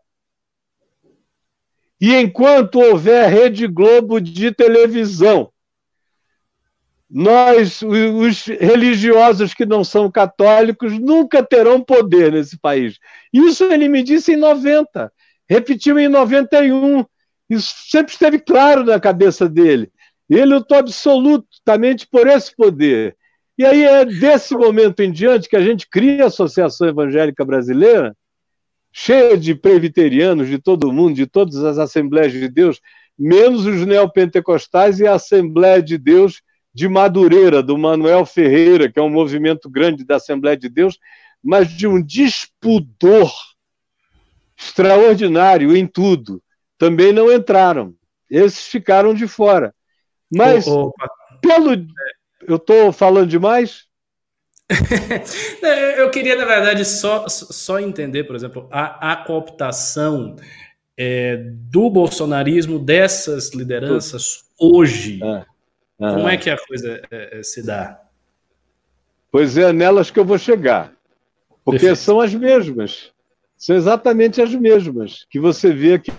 e 2.02 2.16
enquanto 2.16 2.80
houver 2.80 3.30
Rede 3.30 3.68
Globo 3.68 4.20
de 4.20 4.50
televisão, 4.50 5.51
nós, 7.14 7.82
os 7.82 8.46
religiosos 8.46 9.52
que 9.52 9.66
não 9.66 9.84
são 9.84 10.10
católicos, 10.10 10.98
nunca 10.98 11.42
terão 11.42 11.78
poder 11.82 12.32
nesse 12.32 12.58
país. 12.58 12.98
Isso 13.30 13.64
ele 13.64 13.86
me 13.86 14.02
disse 14.02 14.32
em 14.32 14.36
90, 14.36 15.12
repetiu 15.46 15.98
em 15.98 16.08
91. 16.08 17.04
Isso 17.50 17.74
sempre 17.90 18.14
esteve 18.14 18.38
claro 18.38 18.82
na 18.82 18.98
cabeça 18.98 19.46
dele. 19.46 19.92
Ele 20.30 20.54
lutou 20.54 20.78
absolutamente 20.78 22.06
por 22.06 22.26
esse 22.26 22.56
poder. 22.56 23.14
E 23.58 23.66
aí 23.66 23.84
é 23.84 24.06
desse 24.06 24.54
momento 24.54 25.00
em 25.00 25.12
diante 25.12 25.50
que 25.50 25.56
a 25.56 25.62
gente 25.62 25.86
cria 25.90 26.24
a 26.24 26.28
Associação 26.28 26.88
Evangélica 26.88 27.44
Brasileira, 27.44 28.16
cheia 28.90 29.36
de 29.36 29.54
presbiterianos 29.54 30.48
de 30.48 30.58
todo 30.58 30.90
mundo, 30.90 31.14
de 31.14 31.26
todas 31.26 31.62
as 31.62 31.76
Assembleias 31.76 32.32
de 32.32 32.48
Deus, 32.48 32.80
menos 33.18 33.66
os 33.66 33.84
neopentecostais 33.84 34.98
e 34.98 35.06
a 35.06 35.14
Assembleia 35.14 35.82
de 35.82 35.98
Deus 35.98 36.40
de 36.74 36.88
Madureira, 36.88 37.62
do 37.62 37.76
Manuel 37.76 38.24
Ferreira, 38.24 38.90
que 38.90 38.98
é 38.98 39.02
um 39.02 39.10
movimento 39.10 39.68
grande 39.68 40.04
da 40.04 40.16
Assembleia 40.16 40.56
de 40.56 40.68
Deus, 40.68 40.98
mas 41.42 41.68
de 41.68 41.86
um 41.86 42.02
dispudor 42.02 43.30
extraordinário 44.58 45.76
em 45.76 45.86
tudo. 45.86 46.42
Também 46.78 47.12
não 47.12 47.32
entraram. 47.32 47.94
Esses 48.30 48.66
ficaram 48.66 49.12
de 49.12 49.26
fora. 49.26 49.74
Mas, 50.30 50.64
pelo. 51.40 51.86
Eu 52.46 52.56
estou 52.56 52.92
falando 52.92 53.28
demais? 53.28 53.84
eu 55.98 56.10
queria, 56.10 56.34
na 56.34 56.44
verdade, 56.44 56.84
só, 56.84 57.28
só 57.28 57.78
entender, 57.78 58.24
por 58.24 58.34
exemplo, 58.34 58.68
a, 58.70 59.12
a 59.12 59.16
cooptação 59.16 60.36
é, 60.96 61.36
do 61.36 61.90
bolsonarismo 61.90 62.78
dessas 62.78 63.52
lideranças 63.52 64.44
hoje. 64.58 65.20
Ah, 65.22 65.44
ah, 66.02 66.14
Como 66.14 66.28
é 66.28 66.36
que 66.36 66.50
a 66.50 66.58
coisa 66.58 67.00
é, 67.10 67.42
se 67.44 67.62
dá? 67.62 68.00
Pois 69.30 69.56
é, 69.56 69.72
nelas 69.72 70.10
que 70.10 70.18
eu 70.18 70.24
vou 70.24 70.36
chegar. 70.36 70.92
Porque 71.64 71.86
Perfeito. 71.86 72.04
são 72.04 72.20
as 72.20 72.34
mesmas. 72.34 73.12
São 73.56 73.76
exatamente 73.76 74.42
as 74.42 74.52
mesmas 74.52 75.24
que 75.30 75.38
você 75.38 75.72
vê 75.72 75.94
aqui. 75.94 76.12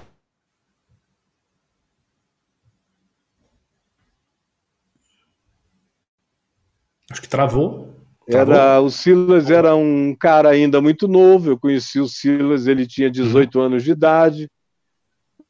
Acho 7.12 7.22
que 7.22 7.28
travou. 7.28 7.94
Tá 8.32 8.40
era, 8.40 8.80
o 8.80 8.90
Silas 8.90 9.52
era 9.52 9.76
um 9.76 10.16
cara 10.16 10.50
ainda 10.50 10.82
muito 10.82 11.10
novo. 11.10 11.50
Eu 11.50 11.60
conheci 11.60 12.00
o 12.00 12.08
Silas, 12.08 12.68
ele 12.68 12.88
tinha 12.88 13.12
18 13.12 13.60
uhum. 13.60 13.66
anos 13.66 13.84
de 13.84 13.92
idade 13.92 14.50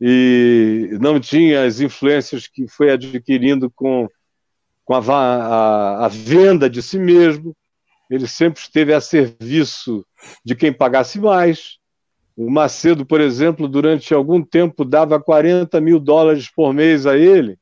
e 0.02 0.98
não 1.00 1.20
tinha 1.20 1.64
as 1.64 1.80
influências 1.80 2.48
que 2.48 2.68
foi 2.68 2.92
adquirindo 2.92 3.72
com, 3.72 4.10
com 4.84 4.94
a, 4.94 5.00
a, 5.00 6.06
a 6.06 6.08
venda 6.08 6.70
de 6.70 6.82
si 6.82 6.98
mesmo. 6.98 7.56
Ele 8.10 8.28
sempre 8.28 8.62
esteve 8.62 8.94
a 8.94 9.02
serviço 9.02 10.06
de 10.44 10.56
quem 10.56 10.72
pagasse 10.72 11.20
mais. 11.20 11.78
O 12.36 12.50
Macedo, 12.50 13.06
por 13.06 13.22
exemplo, 13.22 13.68
durante 13.68 14.14
algum 14.14 14.44
tempo 14.44 14.84
dava 14.84 15.22
40 15.22 15.80
mil 15.80 16.00
dólares 16.00 16.50
por 16.50 16.74
mês 16.74 17.06
a 17.06 17.18
ele, 17.18 17.58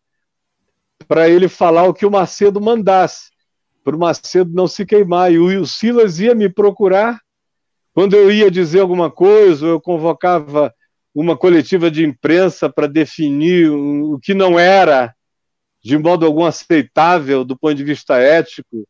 para 1.07 1.29
ele 1.29 1.47
falar 1.47 1.83
o 1.83 1.93
que 1.93 2.05
o 2.05 2.11
Macedo 2.11 2.61
mandasse 2.61 3.31
para 3.83 3.95
o 3.95 3.99
Macedo 3.99 4.51
não 4.53 4.67
se 4.67 4.85
queimar. 4.85 5.31
E 5.31 5.37
o 5.37 5.65
Silas 5.65 6.19
ia 6.19 6.35
me 6.35 6.49
procurar 6.49 7.19
quando 7.93 8.15
eu 8.15 8.31
ia 8.31 8.49
dizer 8.49 8.79
alguma 8.79 9.11
coisa, 9.11 9.65
eu 9.65 9.81
convocava 9.81 10.73
uma 11.13 11.35
coletiva 11.35 11.91
de 11.91 12.05
imprensa 12.05 12.69
para 12.69 12.87
definir 12.87 13.69
o 13.69 14.17
que 14.21 14.33
não 14.33 14.57
era 14.57 15.13
de 15.83 15.97
modo 15.97 16.25
algum 16.25 16.45
aceitável 16.45 17.43
do 17.43 17.57
ponto 17.57 17.75
de 17.75 17.83
vista 17.83 18.17
ético, 18.17 18.87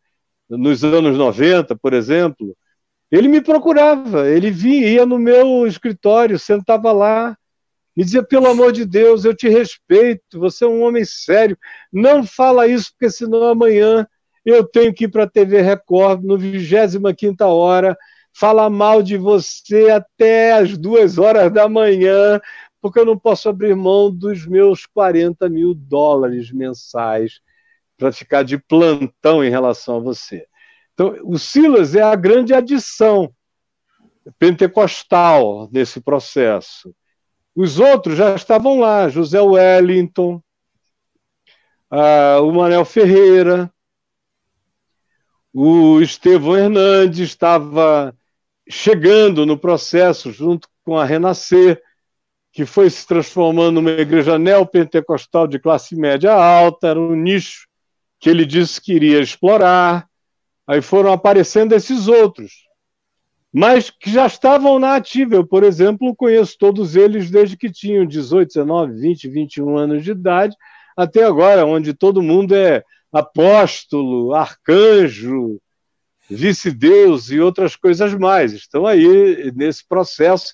nos 0.50 0.84
anos 0.84 1.18
90, 1.18 1.76
por 1.76 1.94
exemplo, 1.94 2.56
ele 3.10 3.28
me 3.28 3.42
procurava, 3.42 4.28
ele 4.30 4.52
vinha, 4.52 4.88
ia 4.88 5.06
no 5.06 5.18
meu 5.18 5.66
escritório, 5.66 6.38
sentava 6.38 6.92
lá, 6.92 7.38
me 7.96 8.04
dizia, 8.04 8.24
pelo 8.24 8.48
amor 8.48 8.72
de 8.72 8.86
Deus, 8.86 9.26
eu 9.26 9.36
te 9.36 9.50
respeito, 9.50 10.40
você 10.40 10.64
é 10.64 10.68
um 10.68 10.82
homem 10.82 11.04
sério, 11.06 11.58
não 11.92 12.26
fala 12.26 12.68
isso, 12.68 12.92
porque 12.92 13.10
senão 13.10 13.44
amanhã 13.44 14.08
eu 14.46 14.64
tenho 14.64 14.94
que 14.94 15.06
ir 15.06 15.08
para 15.10 15.24
a 15.24 15.30
TV 15.30 15.62
Record 15.62 16.24
no 16.24 16.38
25 16.38 17.46
hora 17.46 17.98
falar 18.34 18.70
mal 18.70 19.04
de 19.04 19.18
você 19.18 19.90
até 19.90 20.54
as 20.54 20.78
duas 20.78 21.18
horas 21.18 21.52
da 21.52 21.68
manhã, 21.68 22.40
porque 22.82 23.00
eu 23.00 23.06
não 23.06 23.18
posso 23.18 23.48
abrir 23.48 23.76
mão 23.76 24.12
dos 24.12 24.46
meus 24.46 24.86
40 24.86 25.48
mil 25.48 25.74
dólares 25.74 26.52
mensais 26.52 27.40
para 27.98 28.12
ficar 28.12 28.44
de 28.44 28.58
plantão 28.58 29.44
em 29.44 29.50
relação 29.50 29.98
a 29.98 30.00
você. 30.00 30.48
Então, 30.94 31.16
o 31.24 31.38
Silas 31.38 31.96
é 31.96 32.02
a 32.02 32.16
grande 32.16 32.54
adição 32.54 33.34
pentecostal 34.40 35.70
nesse 35.72 36.02
processo. 36.02 36.94
Os 37.56 37.80
outros 37.80 38.18
já 38.18 38.34
estavam 38.34 38.80
lá, 38.80 39.10
José 39.10 39.40
Wellington, 39.40 40.42
uh, 41.92 42.42
o 42.44 42.52
Manel 42.54 42.86
Ferreira, 42.86 43.72
o 45.54 46.00
Estevão 46.02 46.58
Hernandes 46.58 47.20
estava 47.20 48.16
chegando 48.70 49.46
no 49.46 49.58
processo 49.58 50.32
junto 50.32 50.70
com 50.84 50.98
a 50.98 51.04
Renascer, 51.04 51.82
que 52.52 52.66
foi 52.66 52.90
se 52.90 53.08
transformando 53.08 53.76
numa 53.76 53.92
igreja 53.92 54.38
neopentecostal 54.38 55.48
de 55.48 55.58
classe 55.58 55.96
média 55.96 56.34
alta, 56.34 56.88
era 56.88 57.00
um 57.00 57.16
nicho 57.16 57.68
que 58.20 58.30
ele 58.30 58.46
disse 58.46 58.82
que 58.82 58.94
iria 58.94 59.20
explorar. 59.20 60.08
Aí 60.68 60.82
foram 60.82 61.12
aparecendo 61.12 61.74
esses 61.74 62.08
outros, 62.08 62.52
mas 63.54 63.90
que 63.90 64.10
já 64.12 64.26
estavam 64.26 64.78
na 64.80 64.96
ativa. 64.96 65.36
Eu, 65.36 65.46
por 65.46 65.64
exemplo, 65.64 66.16
conheço 66.16 66.58
todos 66.60 66.96
eles 66.96 67.32
desde 67.32 67.58
que 67.58 67.72
tinham 67.72 68.06
18, 68.06 68.48
19, 68.48 68.94
20, 69.00 69.28
21 69.30 69.78
anos 69.78 70.04
de 70.04 70.12
idade, 70.12 70.56
até 70.96 71.24
agora, 71.24 71.66
onde 71.66 71.94
todo 71.94 72.22
mundo 72.22 72.54
é 72.54 72.84
apóstolo, 73.12 74.34
arcanjo, 74.34 75.60
vice-deus 76.30 77.30
e 77.32 77.40
outras 77.40 77.76
coisas 77.76 78.14
mais. 78.14 78.54
Estão 78.54 78.86
aí 78.86 79.52
nesse 79.56 79.88
processo 79.88 80.54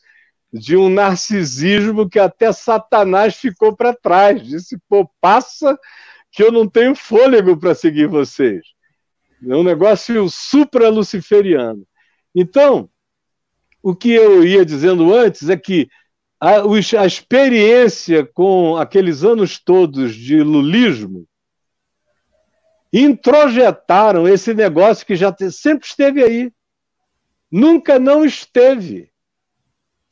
de 0.51 0.77
um 0.77 0.89
narcisismo 0.89 2.09
que 2.09 2.19
até 2.19 2.51
Satanás 2.51 3.35
ficou 3.35 3.75
para 3.75 3.93
trás. 3.93 4.45
Disse, 4.45 4.77
pô, 4.87 5.09
passa 5.19 5.77
que 6.31 6.43
eu 6.43 6.51
não 6.51 6.67
tenho 6.67 6.95
fôlego 6.95 7.57
para 7.57 7.75
seguir 7.75 8.07
vocês. 8.07 8.65
É 9.47 9.55
um 9.55 9.63
negócio 9.63 10.29
supra-luciferiano. 10.29 11.85
Então, 12.33 12.89
o 13.81 13.95
que 13.95 14.11
eu 14.11 14.43
ia 14.43 14.65
dizendo 14.65 15.13
antes 15.13 15.49
é 15.49 15.57
que 15.57 15.87
a, 16.39 16.61
a 17.01 17.05
experiência 17.05 18.25
com 18.25 18.77
aqueles 18.77 19.23
anos 19.23 19.59
todos 19.59 20.15
de 20.15 20.41
lulismo 20.41 21.27
introjetaram 22.91 24.27
esse 24.27 24.53
negócio 24.53 25.05
que 25.05 25.15
já 25.15 25.35
sempre 25.51 25.87
esteve 25.87 26.23
aí. 26.23 26.51
Nunca 27.51 27.99
não 27.99 28.25
esteve. 28.25 29.11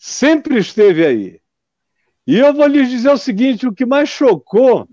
Sempre 0.08 0.60
esteve 0.60 1.04
aí. 1.04 1.42
E 2.28 2.38
eu 2.38 2.54
vou 2.54 2.68
lhes 2.68 2.92
dizer 2.92 3.10
o 3.10 3.18
seguinte: 3.18 3.68
o 3.68 3.74
que 3.74 3.88
mais 3.88 4.08
chocou 4.08 4.88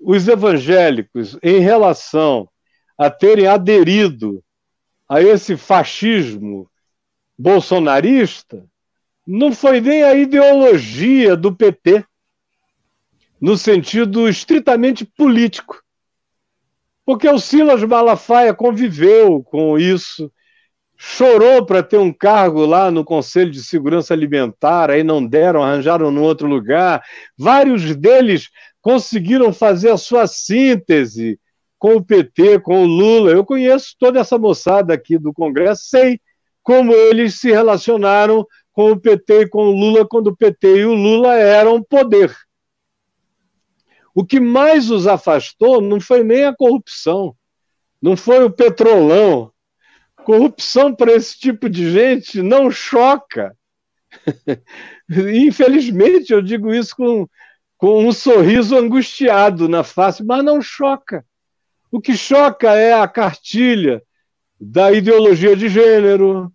os 0.00 0.26
evangélicos 0.26 1.38
em 1.42 1.58
relação 1.58 2.48
a 2.96 3.10
terem 3.10 3.46
aderido 3.46 4.42
a 5.06 5.20
esse 5.20 5.58
fascismo 5.58 6.70
bolsonarista 7.38 8.66
não 9.26 9.52
foi 9.52 9.78
nem 9.82 10.02
a 10.02 10.14
ideologia 10.14 11.36
do 11.36 11.54
PT, 11.54 12.02
no 13.38 13.58
sentido 13.58 14.26
estritamente 14.26 15.04
político. 15.04 15.82
Porque 17.04 17.28
o 17.28 17.38
Silas 17.38 17.84
Malafaia 17.84 18.54
conviveu 18.54 19.42
com 19.42 19.78
isso, 19.78 20.32
chorou 20.96 21.64
para 21.64 21.82
ter 21.82 21.98
um 21.98 22.12
cargo 22.12 22.64
lá 22.64 22.90
no 22.90 23.04
Conselho 23.04 23.50
de 23.50 23.62
Segurança 23.62 24.14
Alimentar, 24.14 24.90
aí 24.90 25.02
não 25.02 25.24
deram, 25.24 25.62
arranjaram 25.62 26.10
no 26.10 26.22
outro 26.22 26.46
lugar. 26.46 27.02
Vários 27.36 27.94
deles 27.96 28.48
conseguiram 28.80 29.52
fazer 29.52 29.90
a 29.90 29.96
sua 29.96 30.26
síntese 30.26 31.38
com 31.78 31.96
o 31.96 32.04
PT, 32.04 32.60
com 32.60 32.84
o 32.84 32.86
Lula. 32.86 33.30
Eu 33.30 33.44
conheço 33.44 33.94
toda 33.98 34.20
essa 34.20 34.38
moçada 34.38 34.94
aqui 34.94 35.18
do 35.18 35.32
Congresso, 35.32 35.84
sei 35.84 36.20
como 36.62 36.92
eles 36.92 37.38
se 37.40 37.50
relacionaram 37.50 38.46
com 38.72 38.90
o 38.90 38.98
PT 38.98 39.42
e 39.42 39.48
com 39.48 39.66
o 39.68 39.72
Lula 39.72 40.06
quando 40.06 40.28
o 40.28 40.36
PT 40.36 40.78
e 40.78 40.84
o 40.84 40.94
Lula 40.94 41.34
eram 41.34 41.82
poder. 41.82 42.34
O 44.14 44.24
que 44.24 44.38
mais 44.38 44.90
os 44.90 45.06
afastou 45.06 45.80
não 45.80 46.00
foi 46.00 46.22
nem 46.22 46.44
a 46.44 46.54
corrupção, 46.54 47.34
não 48.00 48.16
foi 48.16 48.44
o 48.44 48.50
petrolão, 48.50 49.52
Corrupção 50.24 50.94
para 50.94 51.12
esse 51.12 51.38
tipo 51.38 51.68
de 51.68 51.90
gente 51.90 52.42
não 52.42 52.70
choca. 52.70 53.56
Infelizmente, 55.08 56.32
eu 56.32 56.40
digo 56.40 56.72
isso 56.72 56.96
com, 56.96 57.28
com 57.76 58.06
um 58.06 58.12
sorriso 58.12 58.76
angustiado 58.76 59.68
na 59.68 59.84
face, 59.84 60.24
mas 60.24 60.42
não 60.42 60.62
choca. 60.62 61.24
O 61.92 62.00
que 62.00 62.16
choca 62.16 62.72
é 62.72 62.94
a 62.94 63.06
cartilha 63.06 64.02
da 64.58 64.90
ideologia 64.92 65.54
de 65.54 65.68
gênero, 65.68 66.50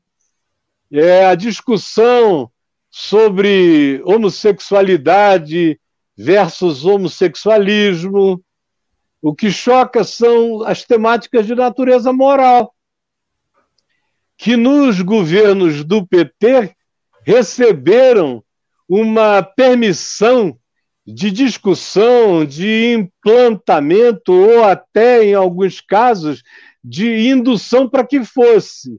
é 0.91 1.25
a 1.25 1.35
discussão 1.35 2.51
sobre 2.89 4.01
homossexualidade 4.03 5.79
versus 6.17 6.85
homossexualismo. 6.85 8.43
O 9.21 9.35
que 9.35 9.51
choca 9.51 10.03
são 10.03 10.63
as 10.63 10.83
temáticas 10.83 11.45
de 11.45 11.53
natureza 11.53 12.11
moral, 12.11 12.73
que 14.39 14.55
nos 14.55 15.01
governos 15.01 15.83
do 15.83 16.07
PT 16.07 16.73
receberam 17.25 18.41
uma 18.87 19.43
permissão 19.43 20.57
de 21.05 21.29
discussão, 21.29 22.45
de 22.45 22.93
implantamento, 22.93 24.31
ou 24.31 24.63
até, 24.63 25.25
em 25.25 25.33
alguns 25.33 25.81
casos, 25.81 26.41
de 26.81 27.27
indução 27.27 27.89
para 27.89 28.07
que 28.07 28.23
fosse. 28.23 28.97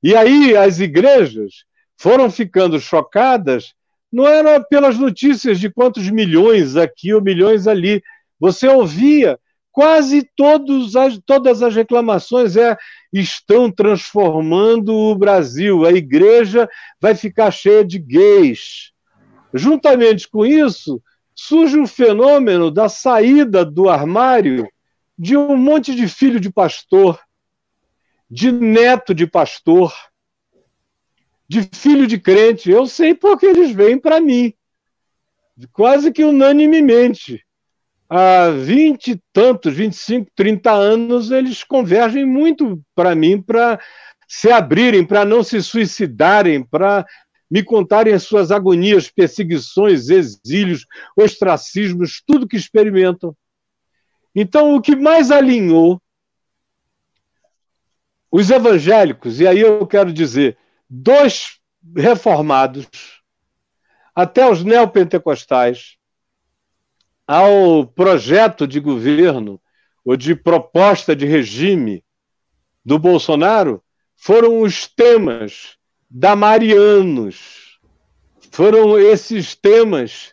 E 0.00 0.14
aí 0.14 0.56
as 0.56 0.78
igrejas 0.78 1.64
foram 1.98 2.30
ficando 2.30 2.78
chocadas, 2.78 3.74
não 4.12 4.24
era 4.24 4.60
pelas 4.60 4.96
notícias 4.96 5.58
de 5.58 5.68
quantos 5.68 6.08
milhões 6.08 6.76
aqui 6.76 7.12
ou 7.12 7.20
milhões 7.20 7.66
ali. 7.66 8.00
Você 8.38 8.68
ouvia 8.68 9.36
quase 9.76 10.26
todos 10.34 10.96
as, 10.96 11.18
todas 11.18 11.62
as 11.62 11.76
reclamações 11.76 12.56
é 12.56 12.78
estão 13.12 13.70
transformando 13.70 14.94
o 14.94 15.14
Brasil. 15.14 15.84
A 15.84 15.92
igreja 15.92 16.66
vai 16.98 17.14
ficar 17.14 17.50
cheia 17.50 17.84
de 17.84 17.98
gays. 17.98 18.92
Juntamente 19.52 20.26
com 20.30 20.46
isso, 20.46 20.98
surge 21.34 21.78
o 21.78 21.86
fenômeno 21.86 22.70
da 22.70 22.88
saída 22.88 23.66
do 23.66 23.90
armário 23.90 24.66
de 25.18 25.36
um 25.36 25.58
monte 25.58 25.94
de 25.94 26.08
filho 26.08 26.40
de 26.40 26.50
pastor, 26.50 27.20
de 28.30 28.50
neto 28.50 29.14
de 29.14 29.26
pastor, 29.26 29.94
de 31.46 31.68
filho 31.70 32.06
de 32.06 32.18
crente. 32.18 32.70
Eu 32.70 32.86
sei 32.86 33.14
porque 33.14 33.44
eles 33.44 33.72
vêm 33.72 33.98
para 33.98 34.22
mim, 34.22 34.54
quase 35.70 36.10
que 36.10 36.24
unanimemente. 36.24 37.45
Há 38.08 38.50
vinte 38.50 39.12
e 39.12 39.22
tantos, 39.32 39.74
25, 39.74 40.30
30 40.34 40.72
anos, 40.72 41.30
eles 41.30 41.64
convergem 41.64 42.24
muito 42.24 42.80
para 42.94 43.14
mim, 43.14 43.42
para 43.42 43.80
se 44.28 44.50
abrirem, 44.50 45.04
para 45.04 45.24
não 45.24 45.42
se 45.42 45.60
suicidarem, 45.62 46.62
para 46.64 47.04
me 47.50 47.62
contarem 47.62 48.12
as 48.12 48.24
suas 48.24 48.50
agonias, 48.50 49.10
perseguições, 49.10 50.08
exílios, 50.08 50.84
ostracismos, 51.16 52.22
tudo 52.26 52.46
que 52.46 52.56
experimentam. 52.56 53.36
Então, 54.34 54.74
o 54.74 54.80
que 54.80 54.94
mais 54.94 55.30
alinhou 55.30 56.00
os 58.30 58.50
evangélicos, 58.50 59.40
e 59.40 59.46
aí 59.46 59.60
eu 59.60 59.86
quero 59.86 60.12
dizer, 60.12 60.58
dos 60.90 61.60
reformados 61.96 62.86
até 64.14 64.48
os 64.50 64.64
neopentecostais, 64.64 65.96
ao 67.26 67.86
projeto 67.86 68.66
de 68.66 68.78
governo 68.78 69.60
ou 70.04 70.16
de 70.16 70.34
proposta 70.34 71.16
de 71.16 71.26
regime 71.26 72.04
do 72.84 72.98
Bolsonaro, 72.98 73.82
foram 74.16 74.60
os 74.60 74.86
temas 74.86 75.76
da 76.08 76.36
Marianos. 76.36 77.78
Foram 78.52 78.98
esses 78.98 79.54
temas 79.54 80.32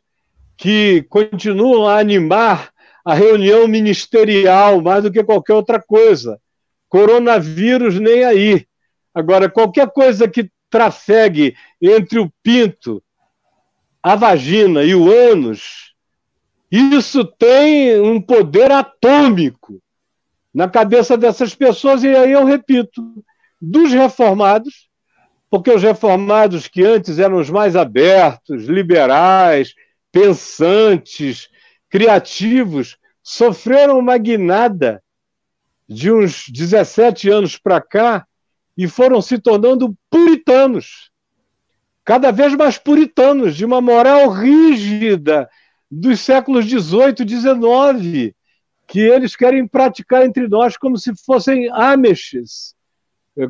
que 0.55 1.03
continuam 1.09 1.87
a 1.87 1.99
animar 1.99 2.71
a 3.03 3.13
reunião 3.13 3.67
ministerial 3.67 4.81
mais 4.81 5.03
do 5.03 5.11
que 5.11 5.23
qualquer 5.23 5.53
outra 5.53 5.81
coisa. 5.81 6.39
Coronavírus 6.87 7.99
nem 7.99 8.23
aí. 8.23 8.65
Agora, 9.13 9.49
qualquer 9.49 9.89
coisa 9.91 10.27
que 10.27 10.49
trafegue 10.69 11.55
entre 11.81 12.19
o 12.19 12.31
pinto, 12.41 13.03
a 14.01 14.15
vagina 14.15 14.83
e 14.83 14.95
o 14.95 15.11
ânus, 15.11 15.92
isso 16.75 17.23
tem 17.23 18.01
um 18.01 18.19
poder 18.19 18.71
atômico 18.71 19.79
na 20.51 20.67
cabeça 20.67 21.15
dessas 21.15 21.53
pessoas, 21.53 22.03
e 22.03 22.07
aí 22.07 22.31
eu 22.31 22.45
repito, 22.45 23.23
dos 23.61 23.91
reformados, 23.91 24.89
porque 25.51 25.69
os 25.69 25.83
reformados 25.83 26.67
que 26.67 26.83
antes 26.83 27.19
eram 27.19 27.37
os 27.37 27.47
mais 27.47 27.75
abertos, 27.75 28.65
liberais, 28.65 29.75
pensantes, 30.11 31.47
criativos, 31.91 32.97
sofreram 33.21 33.99
uma 33.99 34.17
guinada 34.17 34.99
de 35.87 36.11
uns 36.11 36.45
17 36.49 37.29
anos 37.29 37.55
para 37.55 37.79
cá 37.79 38.25
e 38.75 38.87
foram 38.87 39.21
se 39.21 39.37
tornando 39.37 39.95
puritanos, 40.09 41.11
cada 42.03 42.31
vez 42.31 42.55
mais 42.55 42.79
puritanos, 42.79 43.55
de 43.55 43.63
uma 43.63 43.79
moral 43.79 44.31
rígida 44.31 45.47
dos 45.95 46.21
séculos 46.21 46.65
18, 46.65 47.23
19, 47.23 48.35
que 48.87 48.99
eles 48.99 49.35
querem 49.35 49.67
praticar 49.67 50.25
entre 50.25 50.47
nós 50.47 50.75
como 50.75 50.97
se 50.97 51.13
fossem 51.23 51.69
Amishes, 51.71 52.73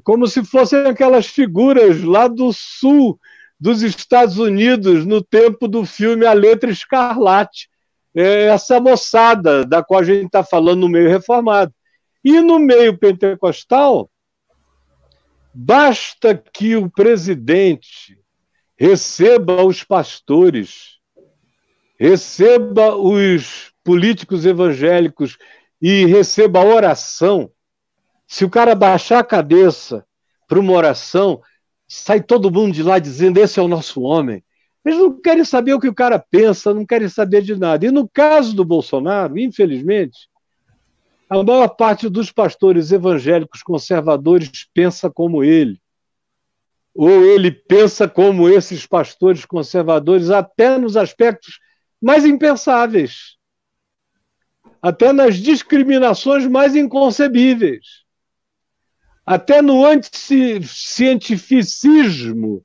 como 0.04 0.28
se 0.28 0.44
fossem 0.44 0.80
aquelas 0.86 1.26
figuras 1.26 2.04
lá 2.04 2.28
do 2.28 2.52
sul 2.52 3.20
dos 3.60 3.82
Estados 3.82 4.38
Unidos 4.38 5.06
no 5.06 5.24
tempo 5.24 5.68
do 5.68 5.86
filme 5.86 6.26
A 6.26 6.34
Letra 6.34 6.70
Escarlate 6.70 7.70
é 8.14 8.48
essa 8.48 8.80
moçada 8.80 9.66
da 9.66 9.82
qual 9.82 10.02
a 10.02 10.04
gente 10.04 10.26
está 10.26 10.44
falando 10.44 10.82
no 10.82 10.90
meio 10.90 11.10
reformado. 11.10 11.74
E 12.24 12.40
no 12.42 12.60
meio 12.60 12.98
pentecostal, 12.98 14.10
basta 15.54 16.36
que 16.36 16.76
o 16.76 16.90
presidente 16.90 18.20
receba 18.78 19.64
os 19.64 19.84
pastores, 19.84 20.93
receba 22.04 22.98
os 22.98 23.72
políticos 23.82 24.46
evangélicos 24.46 25.38
e 25.82 26.06
receba 26.06 26.60
a 26.60 26.66
oração. 26.66 27.50
Se 28.28 28.44
o 28.44 28.50
cara 28.50 28.76
baixar 28.76 29.20
a 29.20 29.24
cabeça 29.24 30.06
para 30.46 30.60
uma 30.60 30.74
oração, 30.74 31.42
sai 31.88 32.22
todo 32.22 32.52
mundo 32.52 32.74
de 32.74 32.84
lá 32.84 33.00
dizendo: 33.00 33.38
Esse 33.38 33.58
é 33.58 33.64
o 33.64 33.70
nosso 33.70 34.02
homem, 34.02 34.44
eles 34.84 35.00
não 35.00 35.18
querem 35.18 35.46
saber 35.46 35.76
o 35.76 35.80
que 35.80 35.88
o 35.88 35.96
cara 35.96 36.20
pensa, 36.20 36.74
não 36.74 36.86
querem 36.86 37.08
saber 37.08 37.42
de 37.42 37.56
nada. 37.56 37.86
E 37.86 37.92
no 37.92 38.06
caso 38.06 38.54
do 38.54 38.66
Bolsonaro, 38.66 39.40
infelizmente, 39.40 40.28
a 41.30 41.42
maior 41.42 41.70
parte 41.70 42.10
dos 42.10 42.34
pastores 42.34 42.92
evangélicos 42.92 43.64
conservadores 43.64 44.68
pensa 44.74 45.10
como 45.10 45.42
ele. 45.42 45.80
Ou 46.94 47.24
ele 47.24 47.50
pensa 47.50 48.10
como 48.10 48.50
esses 48.50 48.86
pastores 48.86 49.46
conservadores, 49.46 50.30
até 50.30 50.78
nos 50.78 50.98
aspectos 50.98 51.60
mais 52.04 52.24
impensáveis, 52.26 53.38
até 54.82 55.14
nas 55.14 55.38
discriminações 55.38 56.46
mais 56.46 56.76
inconcebíveis, 56.76 58.04
até 59.26 59.62
no 59.62 59.86
anticientificismo 59.86 62.62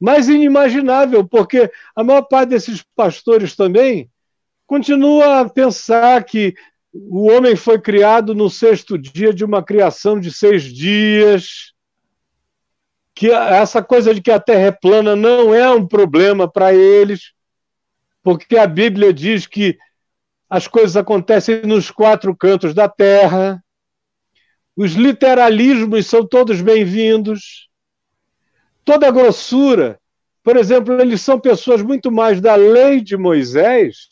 mais 0.00 0.30
inimaginável, 0.30 1.28
porque 1.28 1.70
a 1.94 2.02
maior 2.02 2.22
parte 2.22 2.48
desses 2.48 2.82
pastores 2.94 3.54
também 3.54 4.10
continua 4.66 5.40
a 5.40 5.48
pensar 5.50 6.24
que 6.24 6.54
o 6.94 7.30
homem 7.30 7.56
foi 7.56 7.78
criado 7.78 8.34
no 8.34 8.48
sexto 8.48 8.96
dia 8.96 9.34
de 9.34 9.44
uma 9.44 9.62
criação 9.62 10.18
de 10.18 10.32
seis 10.32 10.62
dias, 10.62 11.74
que 13.14 13.30
essa 13.30 13.82
coisa 13.82 14.14
de 14.14 14.22
que 14.22 14.30
a 14.30 14.40
Terra 14.40 14.68
é 14.68 14.72
plana 14.72 15.14
não 15.14 15.54
é 15.54 15.70
um 15.70 15.86
problema 15.86 16.50
para 16.50 16.72
eles, 16.74 17.35
porque 18.26 18.58
a 18.58 18.66
Bíblia 18.66 19.12
diz 19.12 19.46
que 19.46 19.78
as 20.50 20.66
coisas 20.66 20.96
acontecem 20.96 21.62
nos 21.62 21.92
quatro 21.92 22.34
cantos 22.34 22.74
da 22.74 22.88
Terra. 22.88 23.62
Os 24.76 24.94
literalismos 24.94 26.06
são 26.06 26.26
todos 26.26 26.60
bem-vindos 26.60 27.68
toda 28.84 29.06
a 29.06 29.12
grossura. 29.12 30.00
Por 30.42 30.56
exemplo, 30.56 31.00
eles 31.00 31.20
são 31.20 31.38
pessoas 31.38 31.84
muito 31.84 32.10
mais 32.10 32.40
da 32.40 32.56
lei 32.56 33.00
de 33.00 33.16
Moisés 33.16 34.08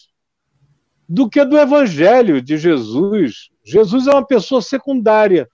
do 1.09 1.29
que 1.29 1.45
do 1.45 1.59
evangelho 1.59 2.41
de 2.41 2.57
Jesus. 2.57 3.49
Jesus 3.65 4.07
é 4.07 4.13
uma 4.13 4.25
pessoa 4.25 4.63
secundária. 4.63 5.49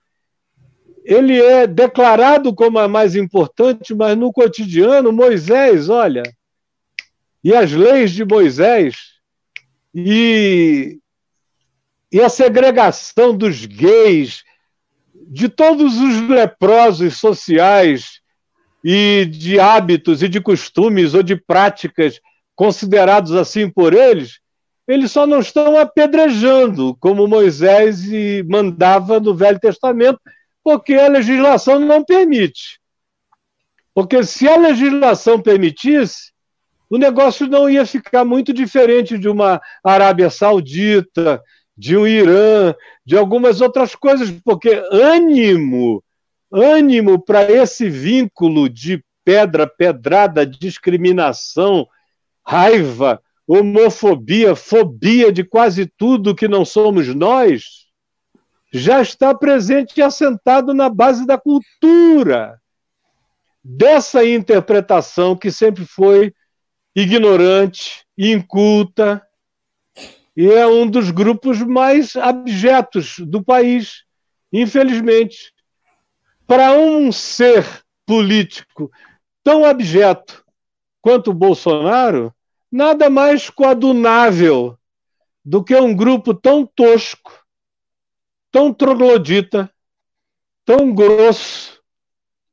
Ele 1.03 1.41
é 1.41 1.65
declarado 1.65 2.53
como 2.53 2.77
a 2.77 2.87
mais 2.87 3.15
importante, 3.15 3.95
mas 3.95 4.15
no 4.15 4.31
cotidiano, 4.31 5.11
Moisés, 5.11 5.89
olha, 5.89 6.21
e 7.43 7.53
as 7.53 7.71
leis 7.71 8.11
de 8.11 8.23
Moisés, 8.23 8.95
e, 9.93 10.99
e 12.11 12.21
a 12.21 12.29
segregação 12.29 13.35
dos 13.35 13.65
gays, 13.65 14.43
de 15.13 15.49
todos 15.49 15.97
os 15.97 16.27
leprosos 16.27 17.17
sociais 17.17 18.19
e 18.83 19.25
de 19.25 19.59
hábitos 19.59 20.21
e 20.21 20.27
de 20.27 20.41
costumes 20.41 21.13
ou 21.13 21.23
de 21.23 21.35
práticas 21.35 22.19
considerados 22.55 23.33
assim 23.33 23.69
por 23.69 23.93
eles, 23.93 24.39
eles 24.87 25.11
só 25.11 25.25
não 25.25 25.39
estão 25.39 25.77
apedrejando, 25.77 26.95
como 26.99 27.27
Moisés 27.27 28.01
mandava 28.47 29.19
no 29.19 29.33
Velho 29.33 29.59
Testamento, 29.59 30.19
porque 30.63 30.93
a 30.95 31.07
legislação 31.07 31.79
não 31.79 32.03
permite. 32.03 32.79
Porque 33.93 34.23
se 34.23 34.47
a 34.47 34.57
legislação 34.57 35.41
permitisse, 35.41 36.31
o 36.91 36.97
negócio 36.97 37.47
não 37.47 37.69
ia 37.69 37.85
ficar 37.85 38.25
muito 38.25 38.51
diferente 38.51 39.17
de 39.17 39.29
uma 39.29 39.61
Arábia 39.81 40.29
Saudita, 40.29 41.41
de 41.75 41.95
um 41.95 42.05
Irã, 42.05 42.75
de 43.05 43.17
algumas 43.17 43.61
outras 43.61 43.95
coisas, 43.95 44.29
porque 44.43 44.83
ânimo, 44.91 46.03
ânimo 46.51 47.17
para 47.23 47.49
esse 47.49 47.89
vínculo 47.89 48.67
de 48.67 49.01
pedra, 49.23 49.65
pedrada, 49.65 50.45
discriminação, 50.45 51.87
raiva, 52.45 53.21
homofobia, 53.47 54.53
fobia 54.53 55.31
de 55.31 55.45
quase 55.45 55.85
tudo 55.85 56.35
que 56.35 56.49
não 56.49 56.65
somos 56.65 57.07
nós, 57.15 57.87
já 58.73 59.01
está 59.01 59.33
presente 59.33 59.93
e 59.97 60.01
assentado 60.01 60.73
na 60.73 60.89
base 60.89 61.25
da 61.25 61.37
cultura. 61.37 62.59
Dessa 63.63 64.25
interpretação 64.25 65.37
que 65.37 65.49
sempre 65.49 65.85
foi 65.85 66.33
ignorante, 66.95 68.05
inculta, 68.17 69.25
e 70.35 70.47
é 70.47 70.65
um 70.65 70.87
dos 70.87 71.11
grupos 71.11 71.61
mais 71.61 72.15
abjetos 72.15 73.19
do 73.19 73.43
país, 73.43 74.03
infelizmente. 74.51 75.53
Para 76.47 76.73
um 76.73 77.11
ser 77.11 77.65
político 78.05 78.91
tão 79.43 79.65
abjeto 79.65 80.43
quanto 81.01 81.31
o 81.31 81.33
Bolsonaro, 81.33 82.33
nada 82.71 83.09
mais 83.09 83.49
coadunável 83.49 84.77
do 85.43 85.63
que 85.63 85.75
um 85.75 85.95
grupo 85.95 86.33
tão 86.33 86.65
tosco, 86.65 87.45
tão 88.51 88.73
troglodita, 88.73 89.71
tão 90.63 90.93
grosso, 90.93 91.81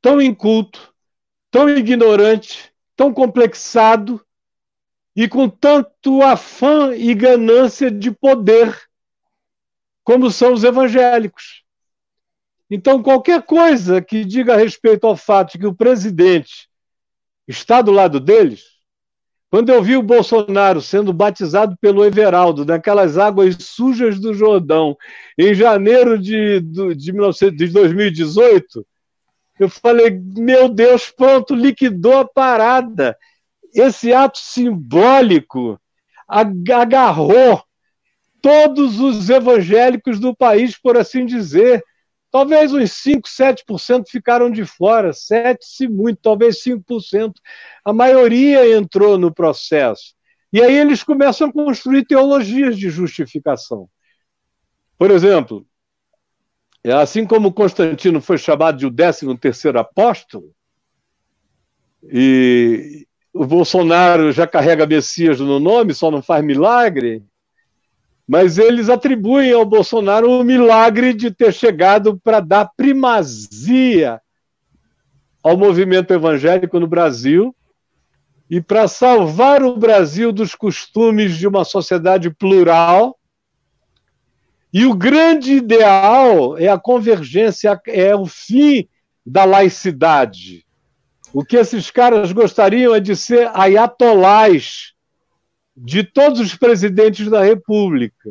tão 0.00 0.20
inculto, 0.20 0.94
tão 1.50 1.68
ignorante, 1.68 2.72
tão 2.96 3.12
complexado 3.12 4.24
e 5.18 5.26
com 5.28 5.48
tanto 5.48 6.22
afã 6.22 6.94
e 6.94 7.12
ganância 7.12 7.90
de 7.90 8.08
poder 8.08 8.72
como 10.04 10.30
são 10.30 10.52
os 10.52 10.62
evangélicos. 10.62 11.64
Então, 12.70 13.02
qualquer 13.02 13.42
coisa 13.42 14.00
que 14.00 14.24
diga 14.24 14.54
a 14.54 14.56
respeito 14.56 15.08
ao 15.08 15.16
fato 15.16 15.54
de 15.54 15.58
que 15.58 15.66
o 15.66 15.74
presidente 15.74 16.68
está 17.48 17.82
do 17.82 17.90
lado 17.90 18.20
deles, 18.20 18.62
quando 19.50 19.70
eu 19.70 19.82
vi 19.82 19.96
o 19.96 20.04
Bolsonaro 20.04 20.80
sendo 20.80 21.12
batizado 21.12 21.76
pelo 21.80 22.04
Everaldo 22.04 22.64
naquelas 22.64 23.18
águas 23.18 23.56
sujas 23.58 24.20
do 24.20 24.32
Jordão, 24.32 24.96
em 25.36 25.52
janeiro 25.52 26.16
de, 26.16 26.60
de, 26.60 26.94
19, 26.94 27.50
de 27.56 27.66
2018, 27.66 28.86
eu 29.58 29.68
falei: 29.68 30.10
meu 30.36 30.68
Deus, 30.68 31.10
pronto, 31.10 31.56
liquidou 31.56 32.18
a 32.18 32.24
parada. 32.24 33.18
Esse 33.74 34.12
ato 34.12 34.38
simbólico 34.38 35.80
agarrou 36.28 37.62
todos 38.40 39.00
os 39.00 39.28
evangélicos 39.28 40.20
do 40.20 40.34
país, 40.34 40.78
por 40.78 40.96
assim 40.96 41.24
dizer. 41.24 41.82
Talvez 42.30 42.74
uns 42.74 42.92
5, 42.92 43.26
7% 43.26 44.04
ficaram 44.10 44.50
de 44.50 44.64
fora, 44.66 45.14
7 45.14 45.64
se 45.64 45.88
muito, 45.88 46.20
talvez 46.20 46.62
5%. 46.62 47.32
A 47.82 47.92
maioria 47.92 48.76
entrou 48.76 49.16
no 49.16 49.32
processo. 49.32 50.14
E 50.52 50.60
aí 50.60 50.74
eles 50.74 51.02
começam 51.02 51.48
a 51.48 51.52
construir 51.52 52.04
teologias 52.04 52.78
de 52.78 52.90
justificação. 52.90 53.88
Por 54.98 55.10
exemplo, 55.10 55.66
é 56.84 56.92
assim 56.92 57.24
como 57.24 57.52
Constantino 57.52 58.20
foi 58.20 58.36
chamado 58.36 58.76
de 58.76 58.86
o 58.86 58.90
13 58.90 59.36
terceiro 59.38 59.78
apóstolo, 59.78 60.54
e 62.02 63.07
o 63.32 63.44
Bolsonaro 63.46 64.32
já 64.32 64.46
carrega 64.46 64.86
Messias 64.86 65.40
no 65.40 65.60
nome, 65.60 65.94
só 65.94 66.10
não 66.10 66.22
faz 66.22 66.44
milagre, 66.44 67.22
mas 68.26 68.58
eles 68.58 68.88
atribuem 68.88 69.52
ao 69.52 69.64
Bolsonaro 69.64 70.30
o 70.30 70.44
milagre 70.44 71.14
de 71.14 71.30
ter 71.30 71.52
chegado 71.52 72.18
para 72.18 72.40
dar 72.40 72.70
primazia 72.76 74.20
ao 75.42 75.56
movimento 75.56 76.12
evangélico 76.12 76.78
no 76.78 76.86
Brasil 76.86 77.54
e 78.50 78.60
para 78.60 78.88
salvar 78.88 79.62
o 79.62 79.76
Brasil 79.76 80.32
dos 80.32 80.54
costumes 80.54 81.36
de 81.36 81.46
uma 81.46 81.64
sociedade 81.64 82.30
plural. 82.30 83.18
E 84.72 84.84
o 84.84 84.94
grande 84.94 85.52
ideal 85.52 86.58
é 86.58 86.68
a 86.68 86.78
convergência, 86.78 87.80
é 87.86 88.14
o 88.14 88.26
fim 88.26 88.88
da 89.24 89.44
laicidade. 89.44 90.66
O 91.32 91.44
que 91.44 91.56
esses 91.56 91.90
caras 91.90 92.32
gostariam 92.32 92.94
é 92.94 93.00
de 93.00 93.14
ser 93.14 93.50
ayatolás 93.54 94.92
de 95.76 96.02
todos 96.02 96.40
os 96.40 96.54
presidentes 96.54 97.28
da 97.28 97.42
República, 97.42 98.30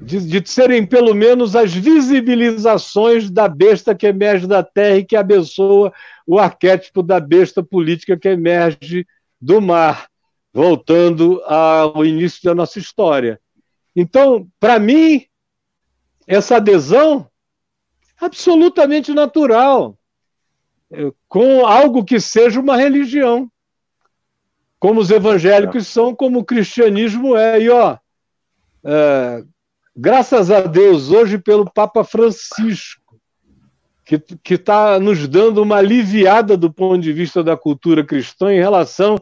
de, 0.00 0.20
de, 0.20 0.48
serem 0.48 0.84
pelo 0.84 1.14
menos 1.14 1.56
as 1.56 1.72
visibilizações 1.72 3.30
da 3.30 3.48
besta 3.48 3.94
que 3.94 4.06
emerge 4.06 4.46
da 4.46 4.62
terra 4.62 4.98
e 4.98 5.04
que 5.04 5.16
abençoa 5.16 5.92
o 6.26 6.38
arquétipo 6.38 7.02
da 7.02 7.18
besta 7.18 7.62
política 7.62 8.18
que 8.18 8.28
emerge 8.28 9.06
do 9.40 9.60
mar, 9.60 10.08
voltando 10.52 11.42
ao 11.44 12.04
início 12.04 12.42
da 12.42 12.54
nossa 12.54 12.78
história. 12.78 13.40
Então, 13.94 14.46
para 14.60 14.78
mim, 14.78 15.24
essa 16.26 16.56
adesão 16.56 17.26
é 18.20 18.24
absolutamente 18.26 19.14
natural, 19.14 19.96
com 21.28 21.66
algo 21.66 22.04
que 22.04 22.20
seja 22.20 22.60
uma 22.60 22.76
religião 22.76 23.50
como 24.78 25.00
os 25.00 25.10
evangélicos 25.10 25.86
são, 25.86 26.14
como 26.14 26.40
o 26.40 26.44
cristianismo 26.44 27.36
é. 27.36 27.60
E, 27.60 27.68
ó, 27.68 27.96
é, 28.84 29.44
graças 29.96 30.50
a 30.50 30.60
Deus, 30.60 31.10
hoje, 31.10 31.38
pelo 31.38 31.70
Papa 31.70 32.04
Francisco, 32.04 33.18
que 34.04 34.54
está 34.54 35.00
nos 35.00 35.26
dando 35.26 35.62
uma 35.62 35.76
aliviada 35.76 36.56
do 36.56 36.72
ponto 36.72 37.00
de 37.00 37.12
vista 37.12 37.42
da 37.42 37.56
cultura 37.56 38.04
cristã 38.04 38.52
em 38.52 38.60
relação 38.60 39.18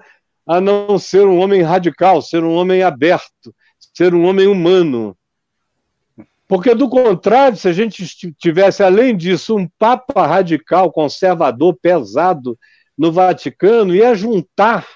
a 0.46 0.60
não 0.60 0.98
ser 0.98 1.26
um 1.26 1.38
homem 1.38 1.62
radical, 1.62 2.20
ser 2.20 2.44
um 2.44 2.52
homem 2.52 2.82
aberto, 2.82 3.54
ser 3.96 4.14
um 4.14 4.26
homem 4.26 4.46
humano. 4.46 5.16
Porque, 6.54 6.72
do 6.72 6.88
contrário, 6.88 7.58
se 7.58 7.66
a 7.66 7.72
gente 7.72 8.06
tivesse, 8.38 8.80
além 8.80 9.16
disso, 9.16 9.56
um 9.56 9.68
Papa 9.76 10.24
radical, 10.24 10.92
conservador, 10.92 11.76
pesado 11.82 12.56
no 12.96 13.10
Vaticano, 13.10 13.92
ia 13.92 14.14
juntar 14.14 14.86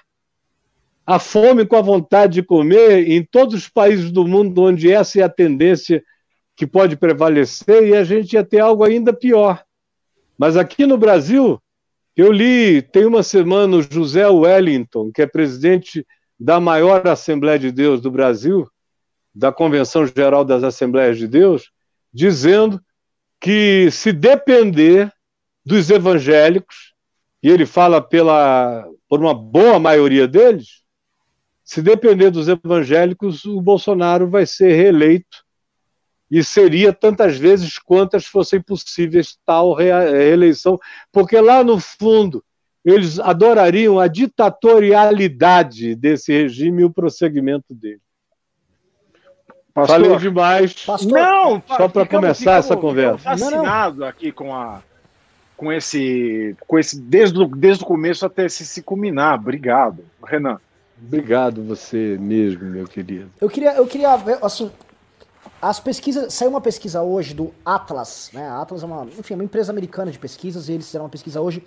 a 1.04 1.18
fome 1.18 1.66
com 1.66 1.74
a 1.74 1.82
vontade 1.82 2.34
de 2.34 2.42
comer 2.44 3.10
em 3.10 3.24
todos 3.24 3.56
os 3.56 3.68
países 3.68 4.12
do 4.12 4.24
mundo 4.24 4.62
onde 4.62 4.88
essa 4.88 5.18
é 5.18 5.24
a 5.24 5.28
tendência 5.28 6.00
que 6.54 6.64
pode 6.64 6.94
prevalecer 6.94 7.88
e 7.88 7.96
a 7.96 8.04
gente 8.04 8.34
ia 8.34 8.44
ter 8.44 8.60
algo 8.60 8.84
ainda 8.84 9.12
pior. 9.12 9.60
Mas 10.38 10.56
aqui 10.56 10.86
no 10.86 10.96
Brasil, 10.96 11.60
eu 12.16 12.30
li, 12.30 12.82
tem 12.82 13.04
uma 13.04 13.24
semana, 13.24 13.78
o 13.78 13.82
José 13.82 14.28
Wellington, 14.28 15.10
que 15.12 15.22
é 15.22 15.26
presidente 15.26 16.06
da 16.38 16.60
maior 16.60 17.04
Assembleia 17.08 17.58
de 17.58 17.72
Deus 17.72 18.00
do 18.00 18.12
Brasil, 18.12 18.64
da 19.38 19.52
Convenção 19.52 20.04
Geral 20.04 20.44
das 20.44 20.64
Assembleias 20.64 21.16
de 21.16 21.28
Deus, 21.28 21.70
dizendo 22.12 22.82
que 23.40 23.88
se 23.92 24.12
depender 24.12 25.12
dos 25.64 25.88
evangélicos, 25.90 26.92
e 27.40 27.48
ele 27.48 27.64
fala 27.64 28.02
pela, 28.02 28.84
por 29.08 29.20
uma 29.20 29.32
boa 29.32 29.78
maioria 29.78 30.26
deles, 30.26 30.82
se 31.62 31.80
depender 31.80 32.32
dos 32.32 32.48
evangélicos, 32.48 33.44
o 33.44 33.60
Bolsonaro 33.60 34.28
vai 34.28 34.44
ser 34.44 34.74
reeleito 34.74 35.44
e 36.28 36.42
seria 36.42 36.92
tantas 36.92 37.38
vezes 37.38 37.78
quantas 37.78 38.26
fossem 38.26 38.60
possíveis 38.60 39.38
tal 39.46 39.72
reeleição, 39.72 40.80
porque 41.12 41.40
lá 41.40 41.62
no 41.62 41.78
fundo 41.78 42.44
eles 42.84 43.20
adorariam 43.20 44.00
a 44.00 44.08
ditatorialidade 44.08 45.94
desse 45.94 46.32
regime 46.32 46.82
e 46.82 46.84
o 46.84 46.92
prosseguimento 46.92 47.72
dele. 47.72 48.00
Pastor, 49.86 50.00
Falei 50.00 50.16
demais. 50.18 50.72
Pastor, 50.74 51.12
não, 51.12 51.62
só 51.66 51.88
para 51.88 52.06
começar 52.06 52.56
essa 52.58 52.76
conversa. 52.76 53.18
Fascinado 53.18 54.04
aqui 54.04 54.32
com 54.32 54.54
a 54.54 54.80
com 55.56 55.72
esse 55.72 56.56
com 56.66 56.78
esse 56.78 57.00
desde 57.00 57.38
o, 57.38 57.46
desde 57.46 57.82
o 57.82 57.86
começo 57.86 58.24
até 58.24 58.48
se, 58.48 58.64
se 58.64 58.82
culminar. 58.82 59.38
Obrigado, 59.38 60.04
Renan. 60.24 60.58
Obrigado 61.00 61.62
você 61.62 62.16
mesmo, 62.18 62.64
meu 62.64 62.86
querido. 62.86 63.30
Eu 63.40 63.48
queria, 63.48 63.74
eu 63.74 63.86
queria, 63.86 64.14
assim, 64.42 64.70
as 65.62 65.78
pesquisas. 65.78 66.34
Saiu 66.34 66.50
uma 66.50 66.60
pesquisa 66.60 67.02
hoje 67.02 67.34
do 67.34 67.54
Atlas, 67.64 68.30
né? 68.32 68.48
A 68.48 68.62
Atlas 68.62 68.82
é 68.82 68.86
uma, 68.86 69.04
enfim, 69.04 69.34
é 69.34 69.36
uma 69.36 69.44
empresa 69.44 69.70
americana 69.70 70.10
de 70.10 70.18
pesquisas, 70.18 70.68
e 70.68 70.72
eles 70.72 70.86
fizeram 70.86 71.04
uma 71.04 71.10
pesquisa 71.10 71.40
hoje 71.40 71.62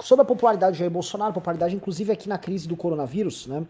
sobre 0.00 0.22
a 0.22 0.24
popularidade 0.24 0.74
de 0.74 0.78
Jair 0.78 0.90
Bolsonaro, 0.90 1.32
popularidade 1.32 1.74
inclusive 1.74 2.12
aqui 2.12 2.28
na 2.28 2.38
crise 2.38 2.68
do 2.68 2.76
coronavírus, 2.76 3.48
né? 3.48 3.64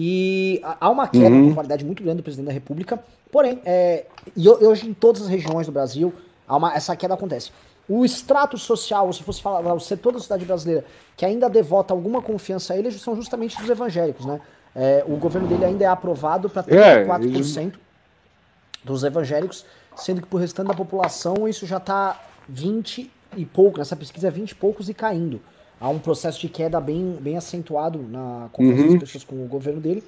E 0.00 0.60
há 0.62 0.88
uma 0.88 1.08
queda 1.08 1.26
uhum. 1.26 1.42
de 1.42 1.48
popularidade 1.48 1.84
muito 1.84 2.04
grande 2.04 2.18
do 2.18 2.22
presidente 2.22 2.46
da 2.46 2.52
República, 2.52 3.02
porém, 3.32 3.60
é, 3.64 4.06
e 4.36 4.48
hoje 4.48 4.88
em 4.88 4.94
todas 4.94 5.22
as 5.22 5.28
regiões 5.28 5.66
do 5.66 5.72
Brasil, 5.72 6.14
uma, 6.48 6.72
essa 6.72 6.94
queda 6.94 7.14
acontece. 7.14 7.50
O 7.88 8.04
extrato 8.04 8.56
social, 8.56 9.12
se 9.12 9.24
fosse 9.24 9.42
falar, 9.42 9.74
o 9.74 9.80
setor 9.80 10.12
da 10.12 10.20
sociedade 10.20 10.44
brasileira 10.44 10.84
que 11.16 11.24
ainda 11.24 11.50
devota 11.50 11.92
alguma 11.92 12.22
confiança 12.22 12.74
a 12.74 12.78
ele, 12.78 12.92
são 12.92 13.16
justamente 13.16 13.58
dos 13.58 13.68
evangélicos, 13.68 14.24
né? 14.24 14.40
É, 14.72 15.02
o 15.04 15.16
governo 15.16 15.48
dele 15.48 15.64
ainda 15.64 15.82
é 15.82 15.88
aprovado 15.88 16.48
para 16.48 16.62
34% 16.62 17.72
é, 17.74 17.78
dos 18.84 19.02
evangélicos, 19.02 19.66
sendo 19.96 20.22
que 20.22 20.28
por 20.28 20.40
restante 20.40 20.68
da 20.68 20.74
população 20.74 21.48
isso 21.48 21.66
já 21.66 21.78
está 21.78 22.22
20 22.48 23.10
e 23.36 23.44
pouco, 23.44 23.78
nessa 23.78 23.96
pesquisa 23.96 24.28
é 24.28 24.30
20 24.30 24.52
e 24.52 24.54
poucos 24.54 24.88
e 24.88 24.94
caindo. 24.94 25.40
Há 25.80 25.88
um 25.88 25.98
processo 25.98 26.40
de 26.40 26.48
queda 26.48 26.80
bem, 26.80 27.16
bem 27.20 27.36
acentuado 27.36 28.00
na 28.00 28.48
confiança 28.52 28.82
uhum. 28.82 28.92
das 28.98 29.00
pessoas 29.00 29.24
com 29.24 29.44
o 29.44 29.46
governo 29.46 29.80
dele. 29.80 30.02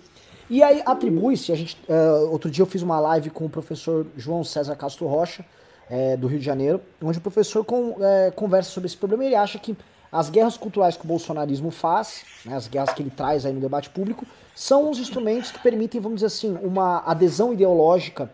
E 0.48 0.62
aí 0.64 0.82
atribui-se, 0.84 1.52
a 1.52 1.54
gente, 1.54 1.76
uh, 1.88 2.28
outro 2.30 2.50
dia 2.50 2.62
eu 2.62 2.66
fiz 2.66 2.82
uma 2.82 2.98
live 2.98 3.30
com 3.30 3.44
o 3.44 3.48
professor 3.48 4.04
João 4.16 4.42
César 4.42 4.74
Castro 4.74 5.06
Rocha, 5.06 5.44
é, 5.88 6.16
do 6.16 6.26
Rio 6.26 6.38
de 6.38 6.44
Janeiro, 6.44 6.80
onde 7.02 7.18
o 7.18 7.20
professor 7.20 7.64
com, 7.64 7.96
é, 8.00 8.30
conversa 8.30 8.70
sobre 8.70 8.86
esse 8.86 8.96
problema 8.96 9.24
e 9.24 9.26
ele 9.28 9.34
acha 9.34 9.58
que 9.58 9.76
as 10.10 10.30
guerras 10.30 10.56
culturais 10.56 10.96
que 10.96 11.04
o 11.04 11.08
bolsonarismo 11.08 11.70
faz, 11.70 12.24
né, 12.44 12.56
as 12.56 12.66
guerras 12.68 12.92
que 12.92 13.02
ele 13.02 13.10
traz 13.10 13.44
aí 13.44 13.52
no 13.52 13.60
debate 13.60 13.90
público, 13.90 14.26
são 14.54 14.90
os 14.90 14.98
instrumentos 14.98 15.50
que 15.50 15.58
permitem, 15.60 16.00
vamos 16.00 16.16
dizer 16.16 16.26
assim, 16.26 16.56
uma 16.62 16.98
adesão 17.06 17.52
ideológica 17.52 18.30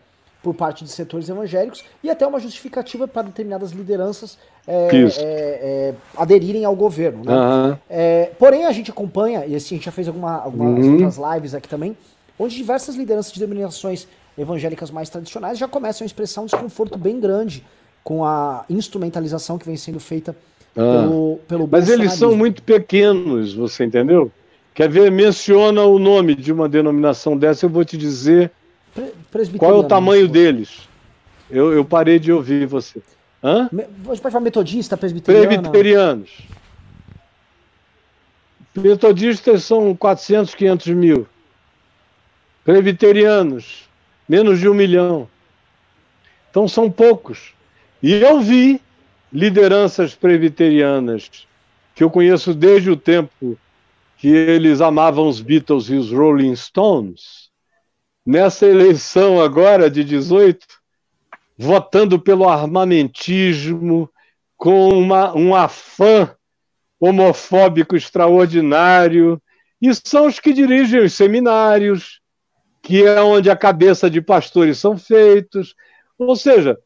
por 0.47 0.55
parte 0.55 0.85
de 0.85 0.91
setores 0.91 1.29
evangélicos 1.29 1.85
e 2.05 2.09
até 2.09 2.25
uma 2.25 2.39
justificativa 2.39 3.09
para 3.09 3.23
determinadas 3.23 3.73
lideranças 3.73 4.39
é, 4.65 4.89
é, 4.93 5.19
é, 5.19 5.95
aderirem 6.17 6.65
ao 6.65 6.77
governo. 6.77 7.25
Né? 7.25 7.35
Uhum. 7.35 7.77
porém, 8.39 8.65
a 8.65 8.71
gente 8.71 8.93
acompanha, 8.93 9.45
e 9.45 9.57
assim, 9.57 9.75
a 9.75 9.79
gente 9.79 9.87
já 9.87 9.91
fez 9.91 10.07
alguma, 10.07 10.37
algumas 10.37 10.87
uhum. 10.87 10.93
outras 10.93 11.19
lives 11.19 11.53
aqui 11.53 11.69
também, 11.69 11.97
onde 12.39 12.55
diversas 12.55 12.95
lideranças 12.95 13.33
de 13.33 13.41
denominações 13.41 14.07
evangélicas 14.39 14.89
mais 14.89 15.11
tradicionais 15.11 15.59
já 15.59 15.67
começam 15.67 16.05
a 16.05 16.07
expressar 16.07 16.43
um 16.43 16.47
desconforto 16.47 16.97
bem 16.97 17.19
grande 17.19 17.65
com 18.05 18.25
a 18.25 18.65
instrumentalização 18.71 19.59
que 19.59 19.67
vem 19.67 19.77
sendo 19.77 19.99
feita 19.99 20.37
ah. 20.77 21.03
pelo, 21.03 21.41
pelo 21.49 21.69
Mas 21.69 21.89
eles 21.89 22.13
são 22.13 22.37
muito 22.37 22.63
pequenos, 22.63 23.53
você 23.53 23.85
entendeu? 23.85 24.31
Quer 24.73 24.89
ver? 24.89 25.11
Menciona 25.11 25.83
o 25.83 25.99
nome 25.99 26.37
de 26.37 26.53
uma 26.53 26.69
denominação 26.69 27.37
dessa, 27.37 27.67
eu 27.67 27.71
vou 27.71 27.85
te 27.85 27.97
dizer 27.97 28.53
qual 29.59 29.73
é 29.73 29.75
o 29.75 29.85
tamanho 29.85 30.29
deles? 30.29 30.89
Eu, 31.51 31.73
eu 31.73 31.85
parei 31.85 32.19
de 32.19 32.33
ouvir 32.33 32.67
você. 32.67 33.01
Hã? 33.43 33.69
Você 34.05 34.21
pode 34.21 34.33
falar 34.33 34.41
metodista, 34.41 34.97
presbiteriano? 34.97 35.47
Presbiterianos. 35.47 36.31
Metodistas 38.75 39.65
são 39.65 39.95
400, 39.95 40.55
500 40.55 40.87
mil. 40.89 41.27
Presbiterianos, 42.65 43.89
menos 44.29 44.59
de 44.59 44.69
um 44.69 44.75
milhão. 44.75 45.29
Então 46.51 46.67
são 46.67 46.91
poucos. 46.91 47.55
E 48.03 48.13
eu 48.13 48.41
vi 48.41 48.81
lideranças 49.33 50.15
presbiterianas 50.15 51.31
que 51.95 52.03
eu 52.03 52.11
conheço 52.11 52.53
desde 52.53 52.91
o 52.91 52.97
tempo 52.97 53.59
que 54.19 54.29
eles 54.29 54.81
amavam 54.81 55.29
os 55.29 55.41
Beatles 55.41 55.89
e 55.89 55.95
os 55.95 56.11
Rolling 56.11 56.57
Stones 56.57 57.46
nessa 58.27 58.67
eleição 58.67 59.41
agora 59.41 59.89
de 59.89 60.03
18, 60.03 60.67
votando 61.57 62.19
pelo 62.19 62.49
armamentismo, 62.49 64.11
com 64.57 64.89
uma, 64.89 65.35
um 65.37 65.55
afã 65.55 66.35
homofóbico 66.99 67.95
extraordinário, 67.95 69.41
e 69.81 69.95
são 69.95 70.27
os 70.27 70.41
que 70.41 70.53
dirigem 70.53 71.01
os 71.01 71.13
seminários, 71.13 72.21
que 72.83 73.05
é 73.05 73.21
onde 73.21 73.51
a 73.51 73.57
cabeça 73.57 74.11
de 74.11 74.21
pastores 74.21 74.79
são 74.79 74.97
feitos. 74.97 75.75
Ou 76.19 76.35
seja, 76.35 76.79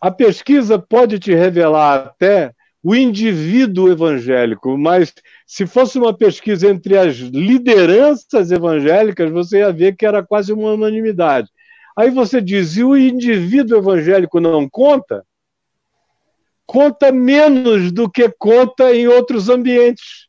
a 0.00 0.10
pesquisa 0.10 0.78
pode 0.78 1.18
te 1.18 1.34
revelar 1.34 2.06
até 2.06 2.52
o 2.82 2.94
indivíduo 2.94 3.90
evangélico, 3.90 4.76
mas 4.78 5.12
se 5.50 5.66
fosse 5.66 5.98
uma 5.98 6.16
pesquisa 6.16 6.70
entre 6.70 6.96
as 6.96 7.16
lideranças 7.16 8.52
evangélicas, 8.52 9.32
você 9.32 9.58
ia 9.58 9.72
ver 9.72 9.96
que 9.96 10.06
era 10.06 10.22
quase 10.22 10.52
uma 10.52 10.74
unanimidade. 10.74 11.50
Aí 11.98 12.08
você 12.08 12.40
diz, 12.40 12.76
e 12.76 12.84
o 12.84 12.96
indivíduo 12.96 13.78
evangélico 13.78 14.38
não 14.38 14.68
conta? 14.70 15.26
Conta 16.64 17.10
menos 17.10 17.90
do 17.90 18.08
que 18.08 18.28
conta 18.38 18.94
em 18.94 19.08
outros 19.08 19.48
ambientes. 19.48 20.28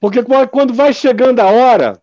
Porque 0.00 0.20
quando 0.50 0.72
vai 0.72 0.94
chegando 0.94 1.40
a 1.40 1.50
hora 1.50 2.00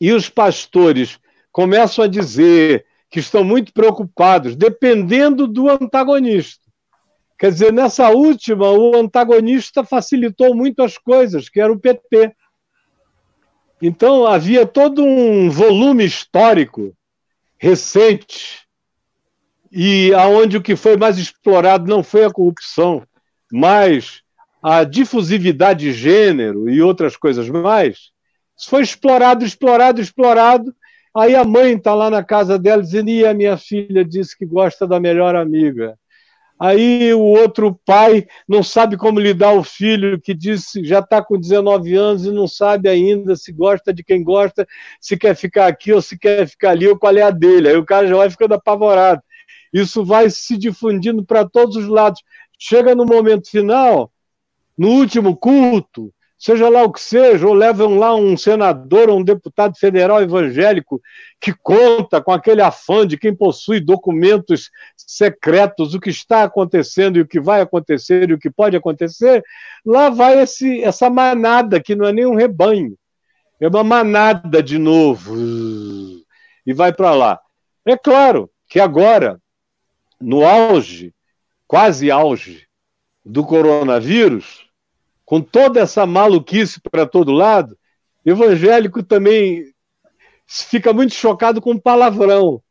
e 0.00 0.12
os 0.12 0.28
pastores 0.28 1.18
começam 1.50 2.04
a 2.04 2.08
dizer 2.08 2.86
que 3.10 3.18
estão 3.18 3.42
muito 3.42 3.72
preocupados, 3.72 4.54
dependendo 4.54 5.48
do 5.48 5.68
antagonista, 5.68 6.62
Quer 7.38 7.52
dizer, 7.52 7.72
nessa 7.72 8.10
última, 8.10 8.70
o 8.70 8.96
antagonista 8.96 9.84
facilitou 9.84 10.54
muito 10.54 10.82
as 10.82 10.98
coisas, 10.98 11.48
que 11.48 11.60
era 11.60 11.72
o 11.72 11.78
PT. 11.78 12.34
Então, 13.80 14.26
havia 14.26 14.66
todo 14.66 15.04
um 15.04 15.48
volume 15.48 16.04
histórico 16.04 16.92
recente, 17.56 18.66
e 19.70 20.12
aonde 20.14 20.56
o 20.56 20.62
que 20.62 20.74
foi 20.74 20.96
mais 20.96 21.18
explorado 21.18 21.88
não 21.88 22.02
foi 22.02 22.24
a 22.24 22.30
corrupção, 22.30 23.02
mas 23.52 24.22
a 24.62 24.82
difusividade 24.82 25.80
de 25.80 25.92
gênero 25.92 26.68
e 26.68 26.82
outras 26.82 27.16
coisas 27.16 27.48
mais. 27.48 28.10
Isso 28.56 28.70
foi 28.70 28.82
explorado, 28.82 29.44
explorado, 29.44 30.00
explorado. 30.00 30.74
Aí 31.16 31.34
a 31.34 31.44
mãe 31.44 31.74
está 31.74 31.94
lá 31.94 32.10
na 32.10 32.24
casa 32.24 32.58
dela 32.58 32.82
dizendo: 32.82 33.10
e 33.10 33.24
a 33.24 33.34
minha 33.34 33.56
filha 33.56 34.04
disse 34.04 34.36
que 34.36 34.46
gosta 34.46 34.86
da 34.86 34.98
melhor 34.98 35.36
amiga. 35.36 35.96
Aí 36.60 37.14
o 37.14 37.20
outro 37.20 37.78
pai 37.86 38.26
não 38.48 38.62
sabe 38.62 38.96
como 38.96 39.20
lidar 39.20 39.52
o 39.52 39.62
filho 39.62 40.20
que 40.20 40.34
disse 40.34 40.84
já 40.84 40.98
está 40.98 41.22
com 41.22 41.38
19 41.38 41.94
anos 41.94 42.26
e 42.26 42.32
não 42.32 42.48
sabe 42.48 42.88
ainda 42.88 43.36
se 43.36 43.52
gosta 43.52 43.94
de 43.94 44.02
quem 44.02 44.24
gosta, 44.24 44.66
se 45.00 45.16
quer 45.16 45.36
ficar 45.36 45.68
aqui 45.68 45.92
ou 45.92 46.02
se 46.02 46.18
quer 46.18 46.48
ficar 46.48 46.70
ali, 46.70 46.88
ou 46.88 46.98
qual 46.98 47.16
é 47.16 47.22
a 47.22 47.30
dele. 47.30 47.68
Aí 47.68 47.76
o 47.76 47.84
cara 47.86 48.08
já 48.08 48.16
vai 48.16 48.28
ficando 48.28 48.54
apavorado. 48.54 49.22
Isso 49.72 50.04
vai 50.04 50.30
se 50.30 50.56
difundindo 50.56 51.24
para 51.24 51.48
todos 51.48 51.76
os 51.76 51.86
lados. 51.86 52.22
Chega 52.58 52.94
no 52.94 53.04
momento 53.04 53.48
final, 53.48 54.10
no 54.76 54.88
último 54.88 55.36
culto, 55.36 56.12
seja 56.38 56.68
lá 56.68 56.84
o 56.84 56.92
que 56.92 57.00
seja, 57.00 57.46
ou 57.46 57.52
levam 57.52 57.98
lá 57.98 58.14
um 58.14 58.36
senador 58.36 59.10
ou 59.10 59.18
um 59.18 59.24
deputado 59.24 59.76
federal 59.76 60.22
evangélico 60.22 61.02
que 61.40 61.52
conta 61.52 62.22
com 62.22 62.30
aquele 62.30 62.62
afã 62.62 63.04
de 63.04 63.18
quem 63.18 63.34
possui 63.34 63.80
documentos 63.80 64.70
secretos, 64.96 65.94
o 65.94 66.00
que 66.00 66.10
está 66.10 66.44
acontecendo 66.44 67.18
e 67.18 67.22
o 67.22 67.26
que 67.26 67.40
vai 67.40 67.60
acontecer 67.60 68.30
e 68.30 68.34
o 68.34 68.38
que 68.38 68.50
pode 68.50 68.76
acontecer, 68.76 69.42
lá 69.84 70.10
vai 70.10 70.40
esse, 70.40 70.82
essa 70.82 71.10
manada, 71.10 71.82
que 71.82 71.96
não 71.96 72.06
é 72.06 72.12
nem 72.12 72.24
um 72.24 72.36
rebanho, 72.36 72.96
é 73.60 73.66
uma 73.66 73.82
manada 73.82 74.62
de 74.62 74.78
novo, 74.78 75.34
e 76.64 76.72
vai 76.72 76.92
para 76.92 77.14
lá. 77.14 77.40
É 77.84 77.96
claro 77.96 78.48
que 78.68 78.78
agora, 78.78 79.40
no 80.20 80.46
auge, 80.46 81.12
quase 81.66 82.10
auge, 82.10 82.68
do 83.24 83.44
coronavírus, 83.44 84.67
com 85.28 85.42
toda 85.42 85.78
essa 85.78 86.06
maluquice 86.06 86.80
para 86.80 87.04
todo 87.04 87.32
lado, 87.32 87.78
evangélico 88.24 89.02
também 89.02 89.62
fica 90.46 90.90
muito 90.90 91.12
chocado 91.12 91.60
com 91.60 91.78
palavrão. 91.78 92.62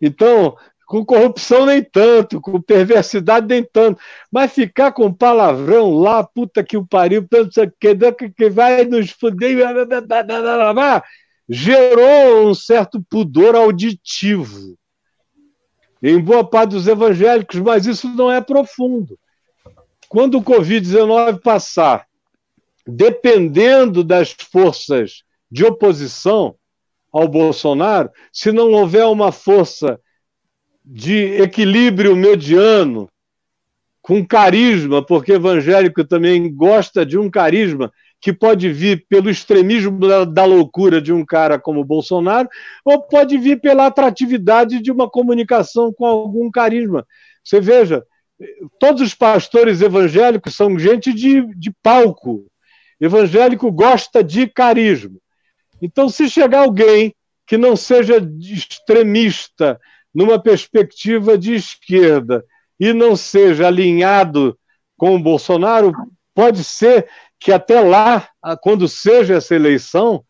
Então, 0.00 0.56
com 0.84 1.04
corrupção 1.04 1.64
nem 1.64 1.80
tanto, 1.80 2.40
com 2.40 2.60
perversidade 2.60 3.46
nem 3.46 3.62
tanto, 3.62 4.02
mas 4.32 4.52
ficar 4.52 4.90
com 4.90 5.14
palavrão 5.14 5.92
lá, 5.94 6.24
puta 6.24 6.64
que 6.64 6.76
o 6.76 6.84
pariu, 6.84 7.24
tanto 7.30 7.52
que, 7.78 8.30
que 8.30 8.50
vai 8.50 8.84
nos 8.84 9.12
fuder, 9.12 9.56
gerou 11.48 12.48
um 12.48 12.54
certo 12.54 13.00
pudor 13.08 13.54
auditivo 13.54 14.76
em 16.02 16.18
boa 16.18 16.42
parte 16.42 16.70
dos 16.70 16.88
evangélicos, 16.88 17.60
mas 17.60 17.86
isso 17.86 18.08
não 18.08 18.28
é 18.28 18.40
profundo. 18.40 19.16
Quando 20.14 20.38
o 20.38 20.42
Covid-19 20.44 21.40
passar, 21.40 22.06
dependendo 22.86 24.04
das 24.04 24.30
forças 24.30 25.24
de 25.50 25.64
oposição 25.64 26.54
ao 27.12 27.26
Bolsonaro, 27.26 28.08
se 28.32 28.52
não 28.52 28.70
houver 28.70 29.06
uma 29.06 29.32
força 29.32 29.98
de 30.84 31.42
equilíbrio 31.42 32.14
mediano, 32.14 33.08
com 34.00 34.24
carisma, 34.24 35.04
porque 35.04 35.32
evangélico 35.32 36.04
também 36.04 36.54
gosta 36.54 37.04
de 37.04 37.18
um 37.18 37.28
carisma 37.28 37.92
que 38.20 38.32
pode 38.32 38.70
vir 38.70 39.04
pelo 39.08 39.28
extremismo 39.28 39.98
da, 39.98 40.24
da, 40.24 40.44
loucura 40.44 41.02
de 41.02 41.12
um 41.12 41.24
cara 41.24 41.58
como 41.58 41.84
Bolsonaro, 41.84 42.48
ou 42.84 43.02
pode 43.02 43.36
vir 43.36 43.60
pela 43.60 43.86
atratividade 43.86 44.80
de 44.80 44.92
uma 44.92 45.10
comunicação 45.10 45.92
com 45.92 46.06
algum 46.06 46.52
carisma. 46.52 47.04
Você 47.42 47.60
veja, 47.60 48.04
todos 48.78 49.02
os 49.02 49.14
pastores 49.14 49.80
evangélicos 49.80 50.54
são 50.54 50.78
gente 50.78 51.12
de, 51.12 51.42
de 51.54 51.72
palco. 51.82 52.46
Evangélico 53.00 53.70
gosta 53.70 54.22
de 54.22 54.46
carisma. 54.46 55.18
Então, 55.80 56.08
se 56.08 56.28
chegar 56.28 56.60
alguém 56.60 57.14
que 57.46 57.56
não 57.56 57.76
seja 57.76 58.16
extremista 58.40 59.78
numa 60.14 60.40
perspectiva 60.40 61.36
de 61.36 61.54
esquerda 61.54 62.44
e 62.78 62.92
não 62.92 63.16
seja 63.16 63.66
alinhado 63.66 64.58
com 64.96 65.14
o 65.14 65.22
Bolsonaro, 65.22 65.92
pode 66.34 66.64
ser 66.64 67.08
que 67.38 67.52
até 67.52 67.80
lá, 67.80 68.28
quando 68.62 68.88
seja 68.88 69.34
essa 69.34 69.54
eleição, 69.54 70.24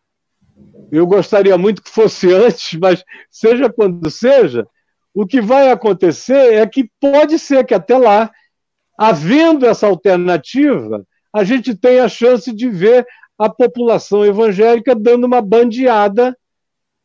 eu 0.91 1.05
gostaria 1.07 1.57
muito 1.57 1.81
que 1.81 1.89
fosse 1.89 2.31
antes, 2.33 2.77
mas 2.79 3.03
seja 3.29 3.69
quando 3.69 4.09
seja, 4.09 4.67
o 5.15 5.25
que 5.25 5.39
vai 5.39 5.71
acontecer 5.71 6.55
é 6.55 6.67
que 6.67 6.89
pode 6.99 7.39
ser 7.39 7.65
que 7.65 7.73
até 7.73 7.97
lá, 7.97 8.29
havendo 8.97 9.65
essa 9.65 9.87
alternativa, 9.87 11.07
a 11.33 11.43
gente 11.45 11.73
tenha 11.73 12.03
a 12.03 12.09
chance 12.09 12.53
de 12.53 12.69
ver 12.69 13.07
a 13.39 13.49
população 13.49 14.25
evangélica 14.25 14.93
dando 14.93 15.25
uma 15.25 15.41
bandeada 15.41 16.37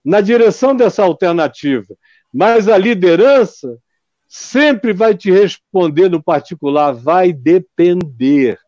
na 0.04 0.20
direção 0.20 0.74
dessa 0.74 1.04
alternativa. 1.04 1.94
Mas 2.32 2.68
a 2.68 2.76
liderança 2.76 3.78
sempre 4.26 4.92
vai 4.92 5.16
te 5.16 5.30
responder 5.30 6.08
no 6.08 6.22
particular, 6.22 6.92
vai 6.92 7.32
depender 7.32 8.58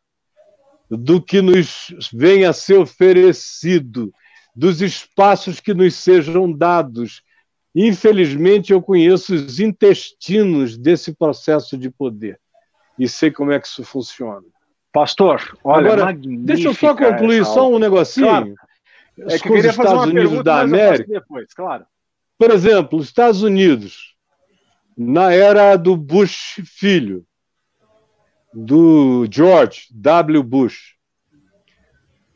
do 0.88 1.20
que 1.20 1.40
nos 1.42 1.92
venha 2.12 2.50
a 2.50 2.52
ser 2.52 2.78
oferecido, 2.78 4.12
dos 4.54 4.82
espaços 4.82 5.58
que 5.58 5.72
nos 5.74 5.94
sejam 5.94 6.52
dados. 6.52 7.22
Infelizmente, 7.74 8.72
eu 8.72 8.82
conheço 8.82 9.34
os 9.34 9.58
intestinos 9.58 10.76
desse 10.76 11.14
processo 11.14 11.76
de 11.78 11.90
poder 11.90 12.38
e 12.98 13.08
sei 13.08 13.30
como 13.30 13.52
é 13.52 13.58
que 13.58 13.66
isso 13.66 13.82
funciona. 13.82 14.46
Pastor, 14.92 15.56
olha, 15.64 15.92
Agora, 15.92 16.12
deixa 16.12 16.68
eu 16.68 16.74
só 16.74 16.94
concluir 16.94 17.44
só 17.46 17.70
um 17.70 17.78
negocinho. 17.78 18.26
Claro. 18.26 18.54
É 19.20 19.38
que 19.38 19.48
queria 19.48 19.72
fazer 19.72 19.94
uma 19.94 20.02
Unidos 20.02 20.22
pergunta, 20.22 20.42
da 20.42 20.60
América. 20.60 21.04
Depois, 21.08 21.52
claro. 21.54 21.86
Por 22.38 22.50
exemplo, 22.50 22.98
os 22.98 23.06
Estados 23.06 23.42
Unidos, 23.42 24.14
na 24.96 25.32
era 25.32 25.76
do 25.76 25.96
Bush 25.96 26.60
filho, 26.64 27.24
do 28.52 29.26
George 29.30 29.86
W. 29.90 30.42
Bush. 30.42 30.94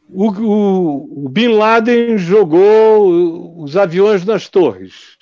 O, 0.08 0.30
o, 0.30 1.26
o, 1.26 1.28
Bin 1.28 1.48
Laden 1.48 2.16
jogou 2.16 3.60
os 3.60 3.76
aviões 3.76 4.24
nas 4.24 4.48
torres, 4.48 5.15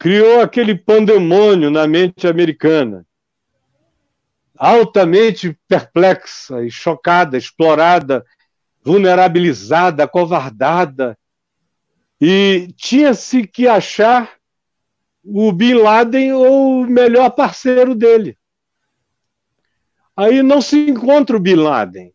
criou 0.00 0.40
aquele 0.40 0.74
pandemônio 0.74 1.70
na 1.70 1.86
mente 1.86 2.26
americana, 2.26 3.06
altamente 4.56 5.56
perplexa 5.68 6.64
e 6.64 6.70
chocada, 6.70 7.36
explorada, 7.36 8.24
vulnerabilizada, 8.82 10.02
acovardada, 10.02 11.18
e 12.18 12.72
tinha-se 12.78 13.46
que 13.46 13.68
achar 13.68 14.32
o 15.22 15.52
Bin 15.52 15.74
Laden 15.74 16.32
ou 16.32 16.80
o 16.80 16.86
melhor 16.86 17.28
parceiro 17.30 17.94
dele. 17.94 18.38
Aí 20.16 20.42
não 20.42 20.62
se 20.62 20.78
encontra 20.88 21.36
o 21.36 21.40
Bin 21.40 21.56
Laden. 21.56 22.12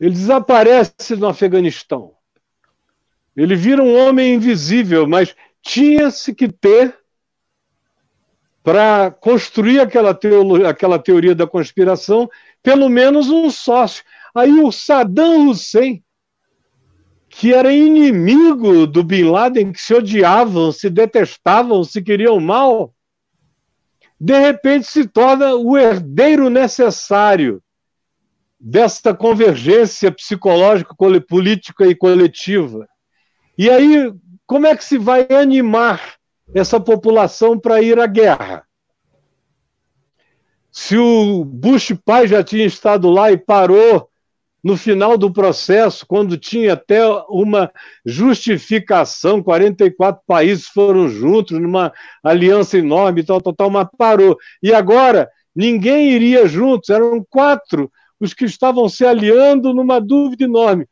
Ele 0.00 0.14
desaparece 0.14 1.14
no 1.16 1.26
Afeganistão. 1.26 2.14
Ele 3.34 3.54
vira 3.54 3.82
um 3.82 3.96
homem 3.98 4.34
invisível, 4.34 5.06
mas 5.06 5.34
tinha-se 5.66 6.32
que 6.32 6.48
ter 6.48 6.96
para 8.62 9.10
construir 9.10 9.80
aquela, 9.80 10.14
teolo, 10.14 10.64
aquela 10.66 10.98
teoria 10.98 11.34
da 11.34 11.46
conspiração, 11.46 12.28
pelo 12.62 12.88
menos 12.88 13.28
um 13.28 13.50
sócio. 13.50 14.04
Aí 14.34 14.60
o 14.60 14.70
Saddam 14.70 15.48
Hussein, 15.48 16.02
que 17.28 17.52
era 17.52 17.72
inimigo 17.72 18.86
do 18.86 19.02
Bin 19.02 19.24
Laden, 19.24 19.72
que 19.72 19.80
se 19.80 19.92
odiavam, 19.92 20.70
se 20.70 20.88
detestavam, 20.88 21.82
se 21.82 22.00
queriam 22.00 22.38
mal, 22.38 22.94
de 24.18 24.38
repente 24.38 24.86
se 24.86 25.06
torna 25.06 25.54
o 25.54 25.76
herdeiro 25.76 26.48
necessário 26.48 27.62
desta 28.58 29.12
convergência 29.12 30.10
psicológica, 30.12 30.94
política 31.28 31.86
e 31.86 31.94
coletiva. 31.94 32.88
E 33.58 33.70
aí, 33.70 34.12
como 34.46 34.66
é 34.66 34.76
que 34.76 34.84
se 34.84 34.96
vai 34.96 35.26
animar 35.30 36.14
essa 36.54 36.78
população 36.78 37.58
para 37.58 37.82
ir 37.82 37.98
à 37.98 38.06
guerra? 38.06 38.64
Se 40.70 40.96
o 40.96 41.44
Bush 41.44 41.94
pai 42.04 42.28
já 42.28 42.44
tinha 42.44 42.64
estado 42.64 43.10
lá 43.10 43.32
e 43.32 43.36
parou 43.36 44.08
no 44.62 44.76
final 44.76 45.16
do 45.16 45.32
processo, 45.32 46.04
quando 46.06 46.36
tinha 46.36 46.72
até 46.72 47.00
uma 47.28 47.70
justificação, 48.04 49.42
44 49.42 50.22
países 50.26 50.66
foram 50.66 51.08
juntos 51.08 51.58
numa 51.58 51.92
aliança 52.22 52.76
enorme, 52.76 53.22
tal, 53.22 53.40
tal, 53.40 53.54
tal, 53.54 53.70
mas 53.70 53.88
parou. 53.96 54.36
E 54.62 54.74
agora 54.74 55.30
ninguém 55.54 56.10
iria 56.10 56.46
juntos, 56.46 56.90
eram 56.90 57.24
quatro 57.30 57.90
os 58.20 58.34
que 58.34 58.44
estavam 58.44 58.88
se 58.88 59.06
aliando 59.06 59.72
numa 59.72 60.00
dúvida 60.00 60.44
enorme. 60.44 60.86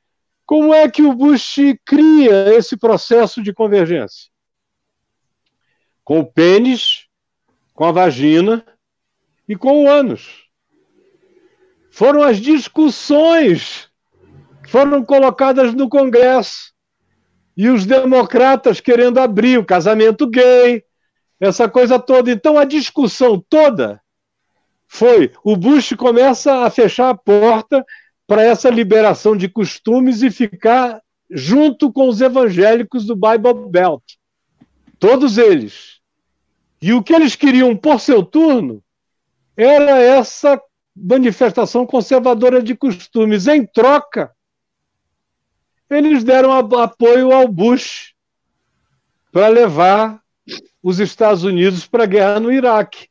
Como 0.47 0.75
é 0.75 0.91
que 0.91 1.03
o 1.03 1.15
Bush 1.15 1.57
cria 1.85 2.55
esse 2.55 2.77
processo 2.77 3.43
de 3.43 3.53
convergência? 3.53 4.31
Com 6.03 6.21
o 6.21 6.27
pênis, 6.27 7.07
com 7.73 7.85
a 7.85 7.93
vagina 7.93 8.65
e 9.49 9.57
com 9.57 9.85
o 9.85 9.89
ânus 9.91 10.45
foram 11.95 12.25
as 12.25 12.39
discussões 12.39 13.89
que 14.65 14.69
foram 14.69 15.05
colocadas 15.05 15.73
no 15.73 15.89
Congresso. 15.89 16.75
E 17.57 17.69
os 17.69 17.87
democratas 17.87 18.81
querendo 18.81 19.21
abrir 19.21 19.59
o 19.59 19.65
casamento 19.65 20.27
gay, 20.27 20.83
essa 21.39 21.69
coisa 21.69 21.97
toda. 21.97 22.33
Então 22.33 22.59
a 22.59 22.65
discussão 22.65 23.41
toda 23.49 24.03
foi: 24.89 25.33
o 25.45 25.57
Bush 25.57 25.93
começa 25.93 26.65
a 26.65 26.71
fechar 26.71 27.11
a 27.11 27.17
porta 27.17 27.87
para 28.27 28.43
essa 28.43 28.71
liberação 28.71 29.37
de 29.37 29.49
costumes 29.49 30.23
e 30.23 30.31
ficar 30.31 31.01
junto 31.31 31.93
com 31.93 32.09
os 32.09 32.21
evangélicos 32.21 33.05
do 33.05 33.17
Bible 33.17 33.69
Belt. 33.69 34.03
Todos 34.99 35.37
eles. 35.39 36.01
E 36.81 36.93
o 36.93 37.03
que 37.03 37.15
eles 37.15 37.35
queriam 37.35 37.77
por 37.77 38.01
seu 38.01 38.23
turno 38.23 38.83
era 39.57 40.01
essa 40.03 40.61
manifestação 40.95 41.87
conservadora 41.87 42.63
de 42.63 42.75
costumes. 42.75 43.47
Em 43.47 43.67
troca, 43.67 44.31
eles 45.91 46.25
deram 46.25 46.53
apoio 46.53 47.33
ao 47.33 47.49
Bush 47.49 48.15
para 49.33 49.49
levar 49.49 50.21
os 50.83 51.01
Estados 51.01 51.43
Unidos 51.43 51.87
para 51.87 52.05
a 52.05 52.07
guerra 52.07 52.41
no 52.41 52.53
Iraque. 52.53 53.09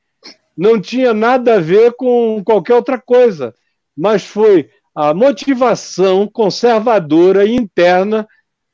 Não 0.55 0.79
tinha 0.79 1.13
nada 1.13 1.55
a 1.55 1.59
ver 1.59 1.93
com 1.93 2.43
qualquer 2.43 2.75
outra 2.75 2.99
coisa, 2.99 3.53
mas 3.97 4.23
foi 4.23 4.69
a 4.95 5.13
motivação 5.13 6.27
conservadora 6.27 7.47
interna 7.47 8.27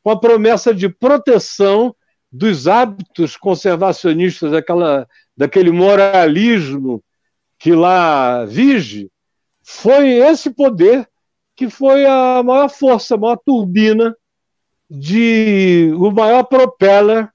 com 0.03 0.11
a 0.11 0.19
promessa 0.19 0.73
de 0.73 0.89
proteção 0.89 1.95
dos 2.31 2.67
hábitos 2.67 3.35
conservacionistas, 3.37 4.51
daquela, 4.51 5.07
daquele 5.35 5.71
moralismo 5.71 7.03
que 7.57 7.73
lá 7.73 8.45
vige, 8.45 9.09
foi 9.63 10.09
esse 10.09 10.49
poder 10.49 11.07
que 11.55 11.69
foi 11.69 12.05
a 12.05 12.41
maior 12.43 12.69
força, 12.69 13.15
a 13.15 13.17
maior 13.17 13.37
turbina, 13.45 14.15
de 14.89 15.91
o 15.95 16.09
maior 16.09 16.43
propeller 16.43 17.29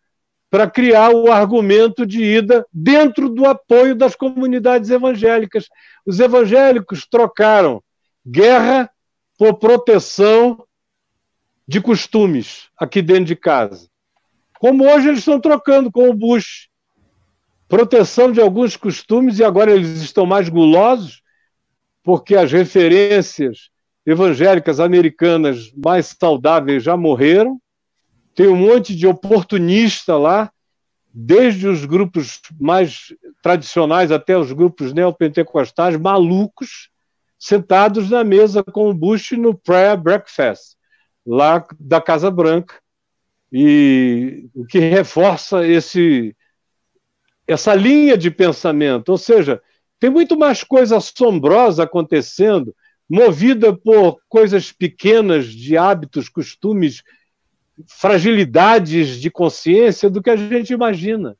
para 0.51 0.69
criar 0.69 1.11
o 1.11 1.31
argumento 1.31 2.06
de 2.06 2.23
ida 2.23 2.66
dentro 2.73 3.28
do 3.28 3.47
apoio 3.47 3.94
das 3.94 4.16
comunidades 4.16 4.90
evangélicas. 4.90 5.69
Os 6.06 6.20
evangélicos 6.20 7.06
trocaram 7.06 7.82
guerra 8.26 8.90
por 9.38 9.55
proteção 9.55 10.64
de 11.66 11.80
costumes 11.80 12.68
aqui 12.78 13.02
dentro 13.02 13.24
de 13.24 13.36
casa. 13.36 13.88
Como 14.59 14.84
hoje 14.84 15.09
eles 15.09 15.20
estão 15.20 15.40
trocando 15.40 15.90
com 15.90 16.09
o 16.09 16.14
Bush 16.14 16.68
proteção 17.68 18.30
de 18.30 18.40
alguns 18.40 18.76
costumes, 18.76 19.38
e 19.38 19.44
agora 19.44 19.72
eles 19.72 20.01
estão 20.02 20.26
mais 20.26 20.48
gulosos, 20.48 21.22
porque 22.02 22.36
as 22.36 22.52
referências 22.52 23.70
evangélicas 24.06 24.78
americanas 24.78 25.72
mais 25.72 26.14
saudáveis 26.18 26.82
já 26.82 26.96
morreram. 26.96 27.59
Tem 28.34 28.46
um 28.46 28.56
monte 28.56 28.94
de 28.94 29.06
oportunista 29.06 30.16
lá, 30.16 30.52
desde 31.12 31.66
os 31.66 31.84
grupos 31.84 32.40
mais 32.60 33.14
tradicionais 33.42 34.12
até 34.12 34.36
os 34.36 34.52
grupos 34.52 34.92
neopentecostais, 34.92 35.96
malucos, 35.96 36.90
sentados 37.45 38.09
na 38.09 38.25
mesa 38.25 38.65
com 38.65 38.89
o 38.89 38.95
Bush 38.95 39.33
no 39.33 39.55
prayer 39.55 39.99
breakfast, 39.99 40.77
lá 41.27 41.62
da 41.79 42.01
Casa 42.01 42.31
Branca, 42.31 42.77
e 43.53 44.49
o 44.55 44.65
que 44.65 44.79
reforça 44.79 45.66
esse, 45.66 46.35
essa 47.47 47.75
linha 47.75 48.16
de 48.16 48.31
pensamento. 48.31 49.11
Ou 49.11 49.19
seja, 49.19 49.61
tem 50.01 50.09
muito 50.09 50.39
mais 50.39 50.65
coisa 50.65 50.97
assombrosa 50.97 51.83
acontecendo, 51.83 52.75
movida 53.07 53.77
por 53.77 54.21
coisas 54.27 54.73
pequenas 54.73 55.45
de 55.45 55.77
hábitos, 55.77 56.31
costumes, 56.31 57.03
fragilidades 57.87 59.21
de 59.21 59.31
consciência 59.31 60.09
do 60.09 60.23
que 60.23 60.31
a 60.31 60.37
gente 60.37 60.73
imagina. 60.73 61.37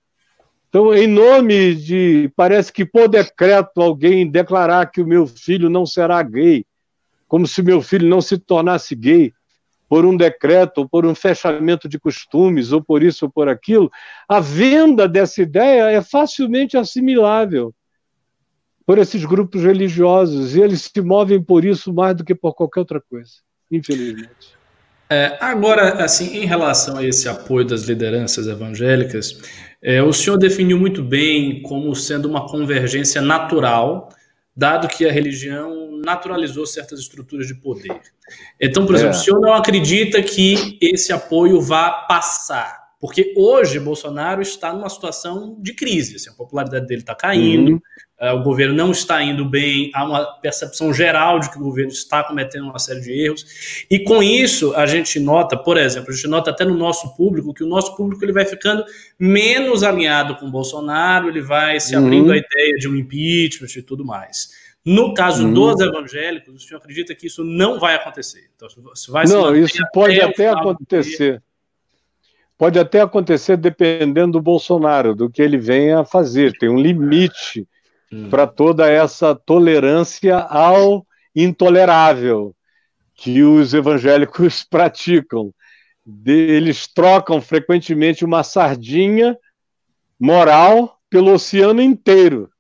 Então, 0.75 0.93
em 0.93 1.07
nome 1.07 1.77
de. 1.77 2.33
Parece 2.35 2.73
que 2.73 2.85
por 2.85 3.07
decreto 3.07 3.81
alguém 3.81 4.29
declarar 4.29 4.91
que 4.91 5.01
o 5.01 5.07
meu 5.07 5.25
filho 5.25 5.71
não 5.71 5.87
será 5.87 6.21
gay, 6.21 6.67
como 7.29 7.47
se 7.47 7.63
meu 7.63 7.81
filho 7.81 8.09
não 8.09 8.21
se 8.21 8.37
tornasse 8.37 8.97
gay, 8.97 9.33
por 9.89 10.05
um 10.05 10.17
decreto, 10.17 10.79
ou 10.79 10.89
por 10.89 11.07
um 11.07 11.15
fechamento 11.15 11.89
de 11.89 11.97
costumes, 11.97 12.73
ou 12.73 12.83
por 12.83 13.05
isso 13.05 13.27
ou 13.27 13.31
por 13.31 13.49
aquilo, 13.49 13.89
a 14.29 14.41
venda 14.41 15.07
dessa 15.07 15.43
ideia 15.43 15.93
é 15.93 16.03
facilmente 16.03 16.77
assimilável 16.77 17.73
por 18.85 18.99
esses 18.99 19.25
grupos 19.25 19.63
religiosos, 19.63 20.57
e 20.57 20.61
eles 20.61 20.91
se 20.93 21.01
movem 21.01 21.41
por 21.41 21.65
isso 21.65 21.95
mais 21.95 22.17
do 22.17 22.25
que 22.25 22.35
por 22.35 22.53
qualquer 22.53 22.81
outra 22.81 23.01
coisa, 23.01 23.35
infelizmente. 23.71 24.59
É, 25.15 25.39
agora, 25.41 26.05
assim, 26.05 26.39
em 26.39 26.45
relação 26.45 26.97
a 26.97 27.05
esse 27.05 27.29
apoio 27.29 27.65
das 27.65 27.85
lideranças 27.85 28.49
evangélicas, 28.49 29.39
é, 29.81 30.03
o 30.03 30.13
senhor 30.13 30.37
definiu 30.37 30.77
muito 30.77 31.05
bem 31.05 31.63
como 31.63 31.95
sendo 31.95 32.29
uma 32.29 32.49
convergência 32.49 33.23
natural, 33.23 34.09
dado 34.57 34.89
que 34.89 35.07
a 35.07 35.13
religião 35.13 36.01
naturalizou 36.05 36.67
certas 36.67 36.99
estruturas 36.99 37.47
de 37.47 37.55
poder. 37.55 38.01
Então, 38.61 38.85
por 38.85 38.97
exemplo, 38.97 39.15
é. 39.15 39.19
o 39.19 39.23
senhor 39.23 39.41
não 39.41 39.55
acredita 39.55 40.21
que 40.21 40.77
esse 40.83 41.13
apoio 41.13 41.61
vá 41.61 41.93
passar? 42.09 42.83
Porque 43.01 43.33
hoje 43.37 43.79
Bolsonaro 43.79 44.43
está 44.43 44.73
numa 44.73 44.89
situação 44.89 45.57
de 45.61 45.75
crise, 45.75 46.17
assim, 46.17 46.31
a 46.31 46.33
popularidade 46.33 46.89
dele 46.89 47.03
está 47.03 47.15
caindo, 47.15 47.73
uhum. 47.75 47.81
Uh, 48.33 48.35
o 48.37 48.43
governo 48.43 48.75
não 48.75 48.91
está 48.91 49.23
indo 49.23 49.45
bem, 49.45 49.91
há 49.95 50.05
uma 50.05 50.25
percepção 50.25 50.93
geral 50.93 51.39
de 51.39 51.51
que 51.51 51.59
o 51.59 51.61
governo 51.61 51.93
está 51.93 52.25
cometendo 52.25 52.65
uma 52.65 52.79
série 52.79 53.01
de 53.01 53.13
erros. 53.13 53.87
E 53.91 53.99
com 54.01 54.23
isso, 54.23 54.75
a 54.75 54.87
gente 54.87 55.21
nota, 55.21 55.57
por 55.57 55.77
exemplo, 55.77 56.11
a 56.11 56.15
gente 56.15 56.29
nota 56.29 56.51
até 56.51 56.65
no 56.65 56.77
nosso 56.77 57.15
público 57.17 57.53
que 57.53 57.63
o 57.63 57.69
nosso 57.69 57.97
público 57.97 58.25
ele 58.25 58.33
vai 58.33 58.45
ficando 58.45 58.85
menos 59.19 59.83
alinhado 59.83 60.37
com 60.37 60.51
Bolsonaro, 60.51 61.29
ele 61.29 61.43
vai 61.43 61.79
se 61.81 61.95
abrindo 61.95 62.27
uhum. 62.27 62.33
à 62.33 62.37
ideia 62.39 62.77
de 62.79 62.89
um 62.89 62.97
impeachment 62.97 63.77
e 63.77 63.83
tudo 63.83 64.05
mais. 64.05 64.65
No 64.85 65.15
caso 65.15 65.45
uhum. 65.45 65.55
dos 65.55 65.81
evangélicos, 65.81 66.55
o 66.55 66.59
senhor 66.59 66.79
acredita 66.79 67.15
que 67.15 67.27
isso 67.27 67.43
não 67.43 67.81
vai 67.81 67.95
acontecer? 67.95 68.51
Então, 68.55 68.69
vai 69.09 69.27
não, 69.27 69.57
isso 69.57 69.83
pode 69.95 70.21
até 70.21 70.51
acontecer. 70.51 71.43
Pode 72.57 72.79
até 72.79 73.01
acontecer 73.01 73.57
dependendo 73.57 74.33
do 74.33 74.43
Bolsonaro, 74.43 75.15
do 75.15 75.29
que 75.29 75.43
ele 75.43 75.59
venha 75.59 76.01
a 76.01 76.05
fazer. 76.05 76.53
Tem 76.53 76.69
um 76.69 76.79
limite 76.79 77.67
hum. 78.13 78.29
para 78.29 78.47
toda 78.47 78.91
essa 78.91 79.35
tolerância 79.35 80.39
ao 80.39 81.07
intolerável 81.35 82.55
que 83.15 83.43
os 83.43 83.75
evangélicos 83.75 84.65
praticam. 84.69 85.53
Eles 86.27 86.87
trocam 86.87 87.41
frequentemente 87.41 88.25
uma 88.25 88.43
sardinha 88.43 89.39
moral 90.21 90.99
pelo 91.09 91.33
oceano 91.33 91.81
inteiro 91.81 92.51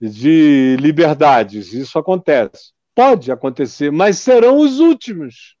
de 0.00 0.76
liberdades. 0.80 1.72
Isso 1.72 1.98
acontece. 1.98 2.72
Pode 2.94 3.30
acontecer, 3.30 3.90
mas 3.90 4.18
serão 4.18 4.58
os 4.58 4.80
últimos. 4.80 5.56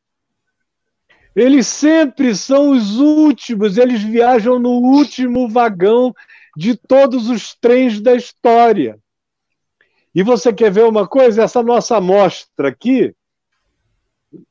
Eles 1.34 1.66
sempre 1.66 2.34
são 2.34 2.70
os 2.70 2.98
últimos, 2.98 3.76
eles 3.76 4.02
viajam 4.02 4.58
no 4.58 4.70
último 4.70 5.48
vagão 5.48 6.14
de 6.56 6.76
todos 6.76 7.28
os 7.28 7.54
trens 7.60 8.00
da 8.00 8.14
história. 8.14 8.98
E 10.14 10.22
você 10.22 10.52
quer 10.52 10.70
ver 10.70 10.84
uma 10.84 11.08
coisa? 11.08 11.42
Essa 11.42 11.62
nossa 11.62 11.96
amostra 11.96 12.68
aqui 12.68 13.14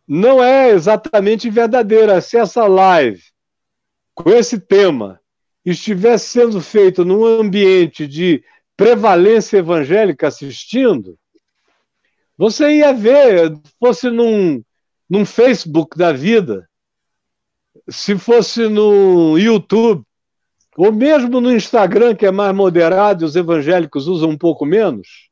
não 0.07 0.44
é 0.44 0.72
exatamente 0.72 1.49
verdadeira. 1.49 2.19
Se 2.22 2.38
essa 2.38 2.68
live, 2.68 3.22
com 4.14 4.30
esse 4.30 4.60
tema, 4.60 5.22
estivesse 5.65 6.27
sendo 6.27 6.60
feita 6.60 7.06
num 7.06 7.26
ambiente 7.26 8.06
de 8.06 8.44
prevalência 8.76 9.57
evangélica 9.57 10.27
assistindo, 10.27 11.18
você 12.38 12.77
ia 12.77 12.91
ver, 12.94 13.53
fosse 13.80 14.10
num, 14.10 14.61
num 15.10 15.26
Facebook 15.26 15.98
da 15.98 16.11
vida, 16.11 16.68
se 17.88 18.18
fosse 18.18 18.68
no 18.68 19.38
YouTube, 19.38 20.03
ou 20.76 20.91
mesmo 20.91 21.40
no 21.40 21.53
Instagram, 21.53 22.15
que 22.15 22.26
é 22.26 22.31
mais 22.31 22.53
moderado, 22.56 23.26
os 23.26 23.35
evangélicos 23.35 24.07
usam 24.07 24.31
um 24.31 24.38
pouco 24.38 24.65
menos, 24.65 25.30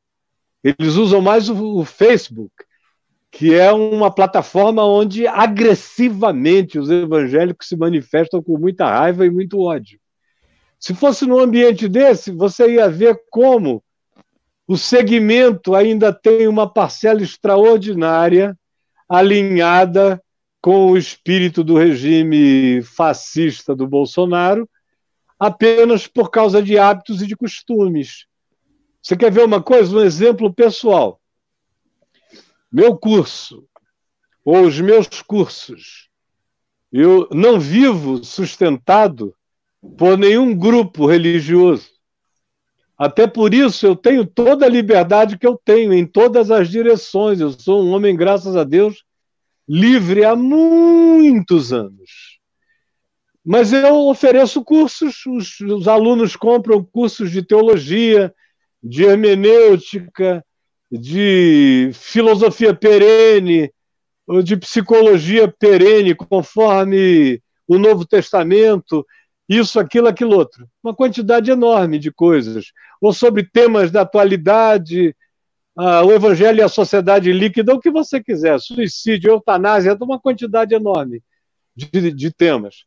eles 0.62 0.94
usam 0.94 1.20
mais 1.20 1.48
o, 1.48 1.84
Facebook, 1.84 2.52
que 3.30 3.54
é 3.54 3.72
uma 3.72 4.10
plataforma 4.10 4.84
onde 4.84 5.26
agressivamente 5.26 6.78
os 6.78 6.90
evangélicos 6.90 7.68
se 7.68 7.76
manifestam 7.76 8.42
com 8.42 8.58
muita 8.58 8.86
raiva 8.86 9.26
e 9.26 9.30
muito 9.30 9.60
ódio. 9.60 9.98
Se 10.78 10.94
fosse 10.94 11.26
num 11.26 11.38
ambiente 11.38 11.88
desse, 11.88 12.30
você 12.30 12.74
ia 12.74 12.88
ver 12.88 13.20
como 13.30 13.82
o 14.66 14.76
segmento 14.76 15.74
ainda 15.74 16.12
tem 16.12 16.46
uma 16.46 16.72
parcela 16.72 17.22
extraordinária 17.22 18.56
alinhada 19.08 20.22
com 20.60 20.92
o 20.92 20.96
espírito 20.96 21.64
do 21.64 21.76
regime 21.76 22.82
fascista 22.82 23.74
do 23.74 23.86
Bolsonaro, 23.86 24.68
apenas 25.38 26.06
por 26.06 26.30
causa 26.30 26.62
de 26.62 26.78
hábitos 26.78 27.20
e 27.20 27.26
de 27.26 27.36
costumes. 27.36 28.26
Você 29.02 29.16
quer 29.16 29.32
ver 29.32 29.44
uma 29.44 29.60
coisa? 29.60 29.96
Um 29.96 30.00
exemplo 30.00 30.52
pessoal. 30.52 31.20
Meu 32.70 32.96
curso, 32.96 33.66
ou 34.44 34.62
os 34.62 34.80
meus 34.80 35.08
cursos, 35.22 36.08
eu 36.90 37.28
não 37.32 37.58
vivo 37.58 38.24
sustentado 38.24 39.34
por 39.98 40.16
nenhum 40.16 40.56
grupo 40.56 41.06
religioso. 41.06 41.90
Até 42.96 43.26
por 43.26 43.52
isso 43.52 43.84
eu 43.84 43.96
tenho 43.96 44.24
toda 44.24 44.64
a 44.64 44.68
liberdade 44.68 45.36
que 45.36 45.46
eu 45.46 45.60
tenho 45.62 45.92
em 45.92 46.06
todas 46.06 46.50
as 46.50 46.70
direções. 46.70 47.40
Eu 47.40 47.50
sou 47.50 47.82
um 47.82 47.90
homem, 47.90 48.14
graças 48.14 48.54
a 48.54 48.62
Deus, 48.62 49.04
livre 49.68 50.24
há 50.24 50.36
muitos 50.36 51.72
anos. 51.72 52.38
Mas 53.44 53.72
eu 53.72 54.06
ofereço 54.06 54.62
cursos, 54.62 55.26
os, 55.26 55.58
os 55.60 55.88
alunos 55.88 56.36
compram 56.36 56.84
cursos 56.84 57.32
de 57.32 57.42
teologia, 57.42 58.32
de 58.82 59.04
hermenêutica, 59.04 60.44
de 60.90 61.90
filosofia 61.94 62.74
perene, 62.74 63.72
de 64.44 64.56
psicologia 64.56 65.48
perene, 65.48 66.14
conforme 66.14 67.40
o 67.66 67.78
Novo 67.78 68.04
Testamento, 68.06 69.06
isso, 69.48 69.78
aquilo, 69.78 70.08
aquilo 70.08 70.36
outro. 70.36 70.68
Uma 70.82 70.94
quantidade 70.94 71.50
enorme 71.50 71.98
de 71.98 72.10
coisas. 72.10 72.72
Ou 73.00 73.12
sobre 73.12 73.44
temas 73.44 73.90
da 73.90 74.02
atualidade, 74.02 75.14
o 75.76 76.12
evangelho 76.12 76.58
e 76.58 76.62
a 76.62 76.68
sociedade 76.68 77.32
líquida, 77.32 77.74
o 77.74 77.80
que 77.80 77.90
você 77.90 78.22
quiser, 78.22 78.58
suicídio, 78.60 79.30
eutanásia, 79.30 79.96
uma 80.00 80.20
quantidade 80.20 80.74
enorme 80.74 81.22
de, 81.74 82.12
de 82.12 82.30
temas. 82.30 82.84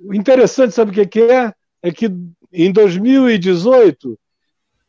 O 0.00 0.14
interessante, 0.14 0.74
sabe 0.74 0.90
o 0.90 1.08
que 1.08 1.20
é? 1.20 1.52
É 1.82 1.90
que 1.90 2.10
em 2.52 2.72
2018 2.72 4.18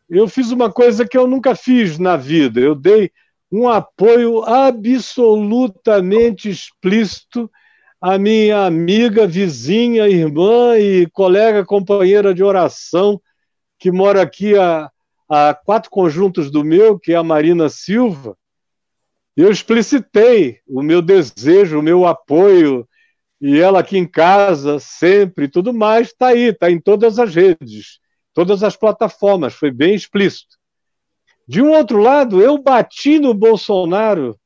eu 0.10 0.28
fiz 0.28 0.52
uma 0.52 0.72
coisa 0.72 1.08
que 1.08 1.18
eu 1.18 1.28
nunca 1.28 1.56
fiz 1.56 2.00
na 2.00 2.18
vida. 2.18 2.60
Eu 2.60 2.76
dei 2.76 3.12
um 3.52 3.68
apoio 3.68 4.44
absolutamente 4.44 6.50
explícito 6.50 7.50
à 8.02 8.18
minha 8.18 8.66
amiga, 8.66 9.28
vizinha, 9.28 10.08
irmã 10.08 10.78
e 10.78 11.08
colega, 11.08 11.66
companheira 11.66 12.34
de 12.34 12.44
oração, 12.44 13.22
que 13.78 13.92
mora 13.92 14.22
aqui 14.22 14.58
a 14.58 14.90
a 15.30 15.54
quatro 15.54 15.92
conjuntos 15.92 16.50
do 16.50 16.64
meu, 16.64 16.98
que 16.98 17.14
é 17.14 17.16
a 17.16 17.24
Marina 17.24 17.70
Silva, 17.70 18.36
eu 19.38 19.52
explicitei 19.52 20.60
o 20.68 20.82
meu 20.82 21.04
desejo, 21.04 21.80
o 21.80 21.84
meu 21.84 22.08
apoio, 22.08 22.90
e 23.40 23.60
ela 23.60 23.80
aqui 23.80 23.98
em 23.98 24.08
casa, 24.08 24.80
sempre, 24.80 25.48
tudo 25.48 25.72
mais, 25.72 26.08
está 26.08 26.30
aí, 26.30 26.50
está 26.50 26.72
em 26.72 26.82
todas 26.82 27.20
as 27.20 27.34
redes, 27.34 28.00
todas 28.34 28.64
as 28.64 28.76
plataformas, 28.76 29.54
foi 29.54 29.72
bem 29.72 29.94
explícito. 29.94 30.58
De 31.48 31.62
um 31.62 31.72
outro 31.72 32.00
lado, 32.00 32.42
eu 32.42 32.62
bati 32.62 33.20
no 33.20 33.34
Bolsonaro, 33.34 34.40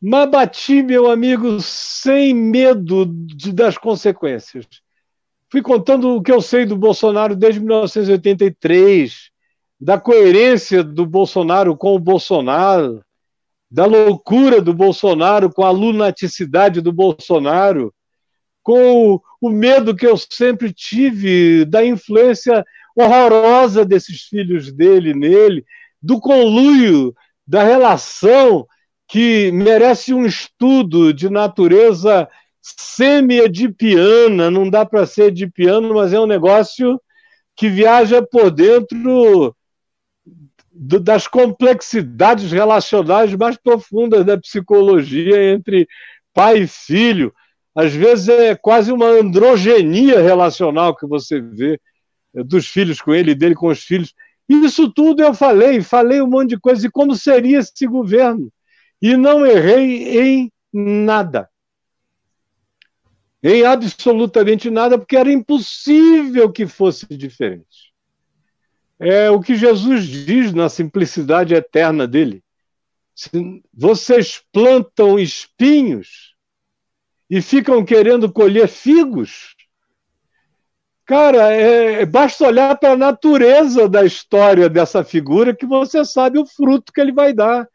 mas 0.00 0.30
bati, 0.30 0.82
meu 0.82 1.10
amigo, 1.10 1.60
sem 1.60 2.34
medo 2.34 3.06
de, 3.06 3.52
das 3.52 3.78
consequências. 3.78 4.66
Fui 5.50 5.62
contando 5.62 6.16
o 6.16 6.22
que 6.22 6.32
eu 6.32 6.40
sei 6.40 6.66
do 6.66 6.76
Bolsonaro 6.76 7.36
desde 7.36 7.60
1983, 7.60 9.30
da 9.80 9.98
coerência 9.98 10.82
do 10.82 11.06
Bolsonaro 11.06 11.76
com 11.76 11.94
o 11.94 11.98
Bolsonaro, 11.98 13.04
da 13.70 13.86
loucura 13.86 14.60
do 14.60 14.74
Bolsonaro, 14.74 15.50
com 15.50 15.64
a 15.64 15.70
lunaticidade 15.70 16.80
do 16.80 16.92
Bolsonaro, 16.92 17.94
com 18.62 19.20
o 19.40 19.48
medo 19.48 19.96
que 19.96 20.06
eu 20.06 20.16
sempre 20.16 20.72
tive 20.72 21.64
da 21.64 21.84
influência 21.84 22.64
horrorosa 22.96 23.84
desses 23.84 24.22
filhos 24.22 24.72
dele 24.72 25.14
nele, 25.14 25.64
do 26.00 26.20
conluio, 26.20 27.14
da 27.46 27.62
relação 27.62 28.66
que 29.08 29.50
merece 29.52 30.14
um 30.14 30.24
estudo 30.24 31.12
de 31.12 31.28
natureza 31.28 32.28
semi-edipiana, 32.60 34.50
não 34.50 34.70
dá 34.70 34.86
para 34.86 35.04
ser 35.04 35.24
edipiano, 35.24 35.94
mas 35.94 36.12
é 36.12 36.20
um 36.20 36.26
negócio 36.26 37.00
que 37.56 37.68
viaja 37.68 38.22
por 38.22 38.50
dentro 38.50 39.54
das 40.72 41.26
complexidades 41.26 42.50
relacionais 42.50 43.34
mais 43.34 43.56
profundas 43.56 44.24
da 44.24 44.38
psicologia 44.38 45.52
entre 45.52 45.86
pai 46.32 46.62
e 46.62 46.66
filho. 46.66 47.34
Às 47.74 47.92
vezes 47.92 48.28
é 48.28 48.54
quase 48.54 48.90
uma 48.90 49.06
androgenia 49.06 50.20
relacional 50.20 50.96
que 50.96 51.06
você 51.06 51.40
vê 51.40 51.78
dos 52.34 52.66
filhos 52.66 53.00
com 53.00 53.14
ele 53.14 53.34
dele 53.34 53.54
com 53.54 53.68
os 53.68 53.82
filhos. 53.82 54.14
Isso 54.48 54.90
tudo 54.92 55.22
eu 55.22 55.34
falei, 55.34 55.82
falei 55.82 56.20
um 56.20 56.26
monte 56.26 56.50
de 56.50 56.58
coisa, 56.58 56.86
e 56.86 56.90
como 56.90 57.14
seria 57.14 57.58
esse 57.58 57.86
governo. 57.86 58.52
E 59.00 59.16
não 59.16 59.44
errei 59.44 60.20
em 60.20 60.52
nada. 60.72 61.48
Em 63.42 63.64
absolutamente 63.64 64.70
nada, 64.70 64.96
porque 64.96 65.16
era 65.16 65.32
impossível 65.32 66.50
que 66.52 66.66
fosse 66.66 67.06
diferente. 67.06 67.92
É 69.00 69.30
o 69.30 69.40
que 69.40 69.56
Jesus 69.56 70.04
diz 70.06 70.52
na 70.52 70.68
simplicidade 70.68 71.54
eterna 71.54 72.06
dele. 72.06 72.42
Vocês 73.74 74.40
plantam 74.52 75.18
espinhos 75.18 76.36
e 77.28 77.42
ficam 77.42 77.84
querendo 77.84 78.32
colher 78.32 78.68
figos. 78.68 79.56
Cara, 81.04 81.50
é, 81.50 82.06
basta 82.06 82.46
olhar 82.46 82.76
para 82.78 82.92
a 82.92 82.96
natureza 82.96 83.88
da 83.88 84.04
história 84.04 84.68
dessa 84.68 85.02
figura 85.02 85.54
que 85.54 85.66
você 85.66 86.04
sabe 86.04 86.38
o 86.38 86.46
fruto 86.46 86.92
que 86.92 87.00
ele 87.00 87.12
vai 87.12 87.32
dar. 87.32 87.68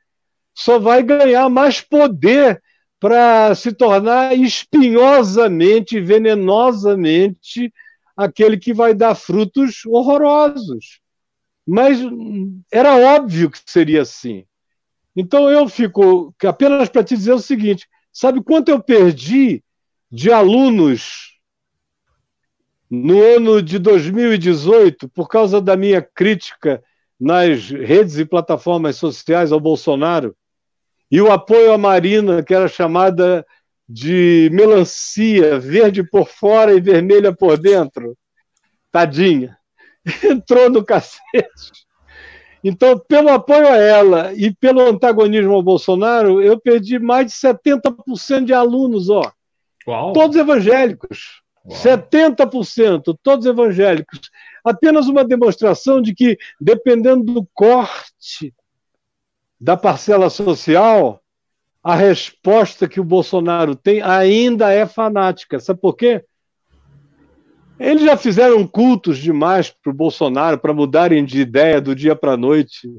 Só 0.55 0.79
vai 0.79 1.03
ganhar 1.03 1.49
mais 1.49 1.81
poder 1.81 2.61
para 2.99 3.53
se 3.53 3.71
tornar 3.71 4.35
espinhosamente, 4.35 5.99
venenosamente 5.99 7.71
aquele 8.15 8.57
que 8.57 8.73
vai 8.73 8.93
dar 8.93 9.13
frutos 9.13 9.85
horrorosos. 9.85 10.99
Mas 11.65 11.99
era 12.71 12.95
óbvio 12.95 13.51
que 13.51 13.59
seria 13.65 14.01
assim. 14.01 14.45
Então 15.15 15.49
eu 15.49 15.67
fico 15.67 16.33
apenas 16.45 16.87
para 16.87 17.03
te 17.03 17.15
dizer 17.15 17.33
o 17.33 17.39
seguinte: 17.39 17.87
sabe 18.11 18.41
quanto 18.41 18.69
eu 18.69 18.81
perdi 18.81 19.61
de 20.09 20.31
alunos 20.31 21.26
no 22.89 23.21
ano 23.21 23.61
de 23.61 23.79
2018 23.79 25.09
por 25.09 25.27
causa 25.27 25.61
da 25.61 25.75
minha 25.75 26.01
crítica 26.01 26.83
nas 27.19 27.69
redes 27.69 28.17
e 28.17 28.25
plataformas 28.25 28.95
sociais 28.95 29.51
ao 29.51 29.59
Bolsonaro? 29.59 30.35
e 31.09 31.21
o 31.21 31.31
apoio 31.31 31.73
à 31.73 31.77
Marina, 31.77 32.43
que 32.43 32.53
era 32.53 32.67
chamada 32.67 33.45
de 33.87 34.49
melancia, 34.51 35.57
verde 35.57 36.03
por 36.03 36.27
fora 36.27 36.73
e 36.73 36.81
vermelha 36.81 37.33
por 37.33 37.57
dentro. 37.57 38.17
Tadinha. 38.91 39.57
Entrou 40.23 40.69
no 40.69 40.83
cacete. 40.83 41.87
Então, 42.63 42.99
pelo 42.99 43.29
apoio 43.29 43.67
a 43.67 43.77
ela 43.77 44.33
e 44.33 44.53
pelo 44.53 44.81
antagonismo 44.81 45.53
ao 45.53 45.63
Bolsonaro, 45.63 46.41
eu 46.41 46.59
perdi 46.59 46.99
mais 46.99 47.27
de 47.27 47.33
70% 47.33 48.43
de 48.43 48.53
alunos, 48.53 49.09
ó. 49.09 49.31
Uau. 49.87 50.11
Todos 50.11 50.35
evangélicos. 50.35 51.41
Uau. 51.67 51.77
70%, 51.77 53.17
todos 53.21 53.45
evangélicos. 53.45 54.31
Apenas 54.63 55.07
uma 55.07 55.25
demonstração 55.25 56.01
de 56.01 56.15
que, 56.15 56.37
dependendo 56.59 57.33
do 57.33 57.47
corte 57.53 58.53
da 59.59 59.75
parcela 59.75 60.29
social, 60.29 61.21
a 61.83 61.95
resposta 61.95 62.87
que 62.87 62.99
o 62.99 63.03
Bolsonaro 63.03 63.75
tem 63.75 64.01
ainda 64.01 64.71
é 64.71 64.85
fanática. 64.85 65.59
Sabe 65.59 65.81
por 65.81 65.95
quê? 65.95 66.23
Eles 67.79 68.03
já 68.03 68.15
fizeram 68.17 68.65
cultos 68.65 69.17
demais 69.17 69.69
para 69.69 69.91
o 69.91 69.95
Bolsonaro 69.95 70.57
para 70.57 70.73
mudarem 70.73 71.23
de 71.23 71.41
ideia 71.41 71.81
do 71.81 71.93
dia 71.93 72.15
para 72.15 72.33
a 72.33 72.37
noite. 72.37 72.89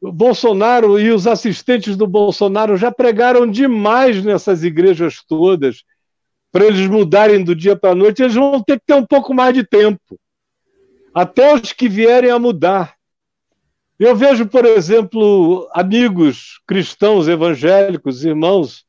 O 0.00 0.12
Bolsonaro 0.12 1.00
e 1.00 1.10
os 1.10 1.26
assistentes 1.26 1.96
do 1.96 2.06
Bolsonaro 2.06 2.76
já 2.76 2.92
pregaram 2.92 3.50
demais 3.50 4.22
nessas 4.22 4.62
igrejas 4.62 5.22
todas 5.26 5.84
para 6.58 6.66
eles 6.66 6.88
mudarem 6.88 7.44
do 7.44 7.54
dia 7.54 7.76
para 7.76 7.92
a 7.92 7.94
noite. 7.94 8.20
Eles 8.20 8.34
vão 8.34 8.60
ter 8.60 8.80
que 8.80 8.86
ter 8.86 8.94
um 8.94 9.06
pouco 9.06 9.32
mais 9.32 9.54
de 9.54 9.62
tempo. 9.62 10.18
Até 11.14 11.54
os 11.54 11.72
que 11.72 11.88
vierem 11.88 12.32
a 12.32 12.38
mudar. 12.38 12.96
Eu 13.96 14.16
vejo, 14.16 14.44
por 14.44 14.64
exemplo, 14.64 15.68
amigos 15.72 16.60
cristãos 16.66 17.28
evangélicos, 17.28 18.24
irmãos 18.24 18.84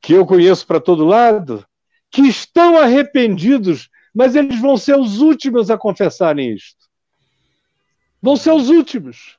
que 0.00 0.14
eu 0.14 0.24
conheço 0.24 0.66
para 0.66 0.80
todo 0.80 1.04
lado, 1.04 1.66
que 2.10 2.22
estão 2.22 2.78
arrependidos, 2.78 3.90
mas 4.14 4.34
eles 4.34 4.58
vão 4.58 4.78
ser 4.78 4.98
os 4.98 5.20
últimos 5.20 5.70
a 5.70 5.76
confessarem 5.76 6.54
isto. 6.54 6.86
Vão 8.22 8.36
ser 8.36 8.52
os 8.52 8.70
últimos. 8.70 9.36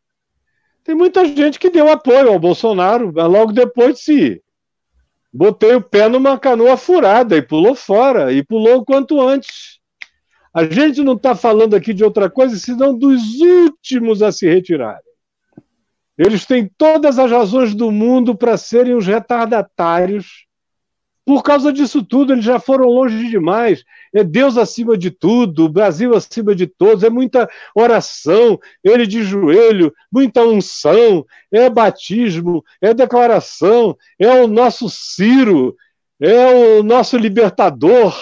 Tem 0.84 0.94
muita 0.94 1.26
gente 1.26 1.58
que 1.58 1.72
deu 1.72 1.92
apoio 1.92 2.30
ao 2.30 2.40
Bolsonaro, 2.40 3.12
mas 3.12 3.28
logo 3.28 3.52
depois 3.52 4.00
se 4.00 4.44
botei 5.38 5.76
o 5.76 5.82
pé 5.82 6.10
numa 6.10 6.40
canoa 6.40 6.76
furada 6.76 7.38
e 7.38 7.44
pulou 7.44 7.76
fora, 7.76 8.34
e 8.34 8.44
pulou 8.44 8.78
o 8.78 8.86
quanto 8.86 9.22
antes. 9.22 9.78
A 10.52 10.64
gente 10.64 11.04
não 11.04 11.14
está 11.14 11.36
falando 11.36 11.76
aqui 11.76 11.94
de 11.94 12.04
outra 12.04 12.28
coisa 12.28 12.58
senão 12.58 12.98
dos 12.98 13.40
últimos 13.40 14.24
a 14.24 14.32
se 14.32 14.50
retirarem. 14.50 15.00
Eles 16.18 16.44
têm 16.48 16.68
todas 16.76 17.20
as 17.20 17.30
razões 17.30 17.76
do 17.76 17.92
mundo 17.92 18.36
para 18.36 18.58
serem 18.58 18.96
os 18.96 19.06
retardatários. 19.06 20.48
Por 21.24 21.44
causa 21.44 21.72
disso 21.72 22.04
tudo, 22.04 22.34
eles 22.34 22.44
já 22.44 22.60
foram 22.60 22.86
longe 22.86 23.30
demais. 23.30 23.84
É 24.14 24.24
Deus 24.24 24.58
acima 24.58 24.98
de 24.98 25.12
tudo, 25.12 25.70
Brasil 25.70 26.16
acima 26.16 26.56
de 26.56 26.68
todos, 26.68 27.04
é 27.04 27.10
muita 27.10 27.50
oração, 27.76 28.60
ele 28.84 29.06
de 29.06 29.24
joelho, 29.24 29.94
muita 30.12 30.44
unção, 30.44 31.26
é 31.52 31.70
batismo, 31.70 32.64
é 32.82 32.94
declaração, 32.94 33.98
é 34.20 34.30
o 34.42 34.48
nosso 34.48 34.90
Ciro, 34.90 35.76
é 36.20 36.80
o 36.80 36.84
nosso 36.84 37.18
libertador, 37.18 38.14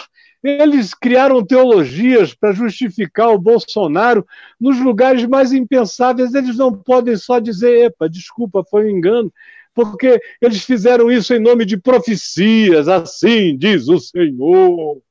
eles 0.45 0.93
criaram 0.93 1.43
teologias 1.43 2.33
para 2.35 2.51
justificar 2.51 3.29
o 3.29 3.39
Bolsonaro 3.39 4.25
nos 4.61 4.79
lugares 4.79 5.25
mais 5.25 5.51
impensáveis. 5.51 6.35
Eles 6.35 6.57
não 6.57 6.71
podem 6.71 7.15
só 7.15 7.39
dizer, 7.39 7.85
epa, 7.85 8.07
desculpa, 8.07 8.63
foi 8.69 8.85
um 8.85 8.97
engano, 8.97 9.33
porque 9.73 10.21
eles 10.39 10.63
fizeram 10.63 11.11
isso 11.11 11.33
em 11.33 11.39
nome 11.39 11.65
de 11.65 11.77
profecias. 11.77 12.87
Assim 12.87 13.57
diz 13.57 13.87
o 13.87 13.99
Senhor: 13.99 15.01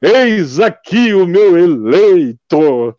Eis 0.00 0.60
aqui 0.60 1.14
o 1.14 1.26
meu 1.26 1.56
eleito. 1.56 2.94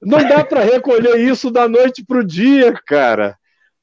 Não 0.00 0.18
dá 0.28 0.44
para 0.44 0.62
recolher 0.62 1.18
isso 1.18 1.50
da 1.50 1.68
noite 1.68 2.04
para 2.04 2.18
o 2.18 2.24
dia, 2.24 2.72
cara. 2.86 3.36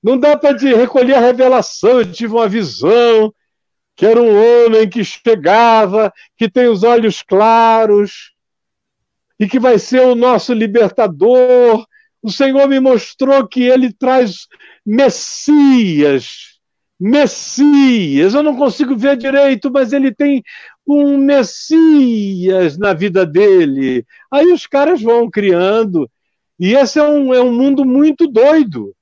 Não 0.04 0.18
dá 0.18 0.38
para 0.38 0.56
recolher 0.58 1.16
a 1.16 1.20
revelação. 1.20 2.00
Eu 2.00 2.12
tive 2.12 2.34
uma 2.34 2.48
visão 2.48 3.34
que 3.96 4.06
era 4.06 4.22
um 4.22 4.66
homem 4.66 4.90
que 4.90 5.04
chegava, 5.04 6.12
que 6.38 6.50
tem 6.50 6.68
os 6.68 6.84
olhos 6.84 7.24
claros 7.24 8.34
e 9.40 9.48
que 9.48 9.60
vai 9.60 9.80
ser 9.80 10.02
o 10.02 10.16
nosso 10.16 10.54
libertador. 10.54 11.86
O 12.22 12.32
Senhor 12.32 12.68
me 12.68 12.80
mostrou 12.80 13.48
que 13.48 13.64
ele 13.64 13.94
traz 13.94 14.48
Messias. 14.86 16.56
Messias, 17.00 18.34
eu 18.34 18.44
não 18.44 18.56
consigo 18.56 18.96
ver 18.96 19.18
direito, 19.18 19.70
mas 19.72 19.92
ele 19.92 20.14
tem 20.14 20.42
um 20.88 21.18
Messias 21.18 22.78
na 22.78 22.94
vida 22.94 23.26
dele. 23.26 24.06
Aí 24.32 24.52
os 24.52 24.68
caras 24.68 25.02
vão 25.02 25.30
criando, 25.30 26.10
e 26.60 26.74
esse 26.74 27.00
é 27.00 27.04
um, 27.04 27.34
é 27.34 27.42
um 27.42 27.52
mundo 27.52 27.84
muito 27.84 28.28
doido. 28.28 28.96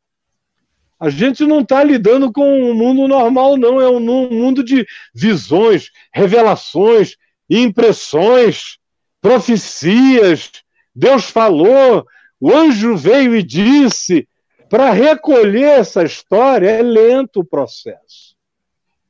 A 1.00 1.10
gente 1.10 1.46
não 1.46 1.60
está 1.60 1.84
lidando 1.84 2.32
com 2.32 2.72
um 2.72 2.74
mundo 2.74 3.08
normal, 3.10 3.58
não. 3.58 3.82
É 3.82 3.90
um 3.90 4.00
mundo 4.00 4.64
de 4.64 4.86
visões, 5.14 5.92
revelações, 6.14 7.18
impressões, 7.50 8.78
profecias. 9.22 10.50
Deus 10.96 11.26
falou, 11.26 12.06
o 12.40 12.54
anjo 12.56 12.96
veio 12.96 13.36
e 13.36 13.44
disse. 13.44 14.28
Para 14.70 14.92
recolher 14.92 15.80
essa 15.80 16.04
história 16.04 16.70
é 16.70 16.82
lento 16.82 17.42
o 17.42 17.46
processo. 17.46 18.34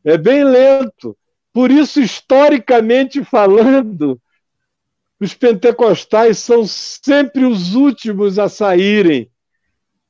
É 0.04 0.18
bem 0.18 0.44
lento. 0.44 1.16
Por 1.54 1.70
isso, 1.70 2.02
historicamente 2.02 3.24
falando, 3.24 4.20
os 5.20 5.36
pentecostais 5.36 6.40
são 6.40 6.66
sempre 6.66 7.46
os 7.46 7.76
últimos 7.76 8.40
a 8.40 8.50
saírem 8.50 9.30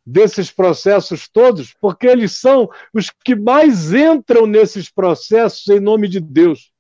desses 0.06 0.49
processos 0.49 1.28
todos, 1.28 1.74
porque 1.80 2.07
eles 2.07 2.34
são 2.40 2.70
os 2.94 3.10
que 3.24 3.36
mais 3.36 3.94
entram 3.94 4.48
nesses 4.48 4.90
processos 4.90 5.68
em 5.68 5.80
nome 5.80 6.07
de 6.07 6.20
Deus, 6.20 6.72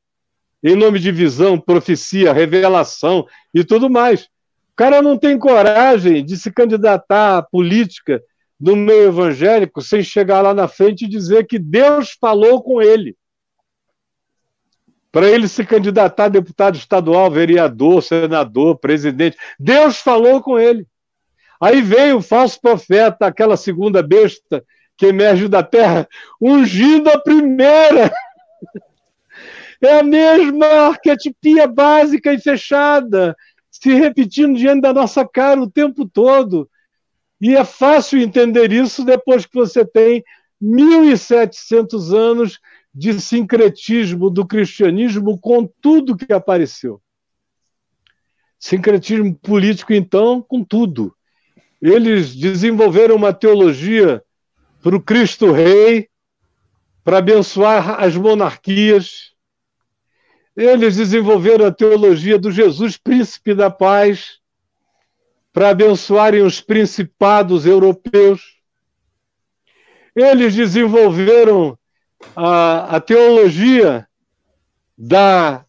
em 0.63 0.75
nome 0.75 0.99
de 0.99 1.11
visão, 1.11 1.59
profecia, 1.59 2.33
revelação 2.33 3.27
e 3.53 3.63
tudo 3.63 3.89
mais. 3.89 4.23
O 4.23 4.75
cara 4.75 5.01
não 5.01 5.17
tem 5.17 5.37
coragem 5.37 6.25
de 6.25 6.37
se 6.37 6.51
candidatar 6.51 7.37
à 7.37 7.43
política 7.43 8.21
no 8.59 8.75
meio 8.75 9.09
evangélico 9.09 9.81
sem 9.81 10.01
chegar 10.01 10.41
lá 10.41 10.53
na 10.53 10.67
frente 10.67 11.05
e 11.05 11.09
dizer 11.09 11.45
que 11.45 11.59
Deus 11.59 12.17
falou 12.19 12.63
com 12.63 12.81
ele. 12.81 13.15
Para 15.13 15.29
ele 15.29 15.47
se 15.47 15.63
candidatar 15.63 16.25
a 16.25 16.29
deputado 16.29 16.75
estadual, 16.75 17.29
vereador, 17.29 18.01
senador, 18.01 18.79
presidente. 18.79 19.37
Deus 19.59 19.99
falou 19.99 20.41
com 20.41 20.57
ele. 20.57 20.87
Aí 21.61 21.83
vem 21.83 22.13
o 22.13 22.21
falso 22.21 22.59
profeta, 22.59 23.27
aquela 23.27 23.55
segunda 23.55 24.01
besta 24.01 24.65
que 24.97 25.05
emerge 25.05 25.47
da 25.47 25.61
terra, 25.61 26.09
ungindo 26.41 27.11
a 27.11 27.19
primeira. 27.19 28.11
É 29.79 29.99
a 29.99 30.03
mesma 30.03 30.65
arquetipia 30.65 31.67
básica 31.67 32.33
e 32.33 32.39
fechada, 32.39 33.35
se 33.69 33.93
repetindo 33.93 34.57
diante 34.57 34.81
da 34.81 34.93
nossa 34.93 35.27
cara 35.27 35.61
o 35.61 35.69
tempo 35.69 36.07
todo. 36.07 36.67
E 37.39 37.55
é 37.55 37.63
fácil 37.63 38.19
entender 38.19 38.71
isso 38.71 39.05
depois 39.05 39.45
que 39.45 39.53
você 39.53 39.85
tem 39.85 40.23
1.700 40.59 42.17
anos 42.17 42.59
de 42.93 43.19
sincretismo 43.19 44.29
do 44.29 44.45
cristianismo 44.45 45.39
com 45.39 45.65
tudo 45.81 46.15
que 46.15 46.31
apareceu. 46.31 47.01
Sincretismo 48.59 49.33
político, 49.35 49.93
então, 49.93 50.41
com 50.41 50.63
tudo. 50.63 51.15
Eles 51.81 52.35
desenvolveram 52.35 53.15
uma 53.15 53.33
teologia 53.33 54.23
para 54.81 54.95
o 54.95 55.01
Cristo 55.01 55.51
Rei, 55.51 56.07
para 57.03 57.17
abençoar 57.17 58.01
as 58.01 58.15
monarquias. 58.15 59.33
Eles 60.55 60.95
desenvolveram 60.95 61.65
a 61.65 61.71
teologia 61.71 62.37
do 62.37 62.51
Jesus 62.51 62.95
Príncipe 62.95 63.53
da 63.53 63.69
Paz, 63.69 64.39
para 65.51 65.69
abençoarem 65.69 66.41
os 66.41 66.61
principados 66.61 67.65
europeus. 67.65 68.61
Eles 70.15 70.55
desenvolveram 70.55 71.77
a, 72.35 72.95
a 72.95 72.99
teologia 72.99 74.07
da 74.97 75.65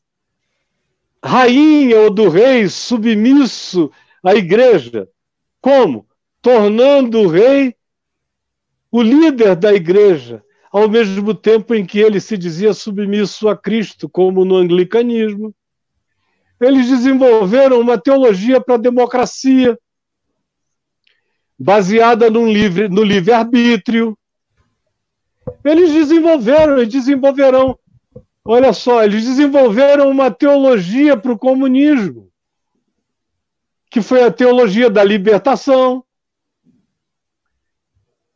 rainha 1.24 2.00
ou 2.00 2.10
do 2.10 2.28
rei 2.28 2.68
submisso 2.68 3.90
à 4.22 4.34
igreja, 4.34 5.08
como? 5.60 6.06
Tornando 6.42 7.20
o 7.20 7.26
rei 7.26 7.74
o 8.94 9.02
líder 9.02 9.56
da 9.56 9.74
igreja, 9.74 10.40
ao 10.70 10.88
mesmo 10.88 11.34
tempo 11.34 11.74
em 11.74 11.84
que 11.84 11.98
ele 11.98 12.20
se 12.20 12.38
dizia 12.38 12.72
submisso 12.72 13.48
a 13.48 13.56
Cristo, 13.56 14.08
como 14.08 14.44
no 14.44 14.54
anglicanismo. 14.54 15.52
Eles 16.60 16.88
desenvolveram 16.88 17.80
uma 17.80 17.98
teologia 17.98 18.60
para 18.60 18.76
a 18.76 18.78
democracia, 18.78 19.76
baseada 21.58 22.30
livre, 22.46 22.88
no 22.88 23.02
livre-arbítrio. 23.02 24.16
Eles 25.64 25.92
desenvolveram 25.92 26.82
e 26.82 26.86
desenvolverão. 26.86 27.78
Olha 28.44 28.72
só, 28.72 29.02
eles 29.02 29.24
desenvolveram 29.24 30.10
uma 30.10 30.30
teologia 30.30 31.16
para 31.16 31.32
o 31.32 31.38
comunismo 31.38 32.30
que 33.94 34.02
foi 34.02 34.24
a 34.24 34.30
teologia 34.32 34.90
da 34.90 35.04
libertação. 35.04 36.04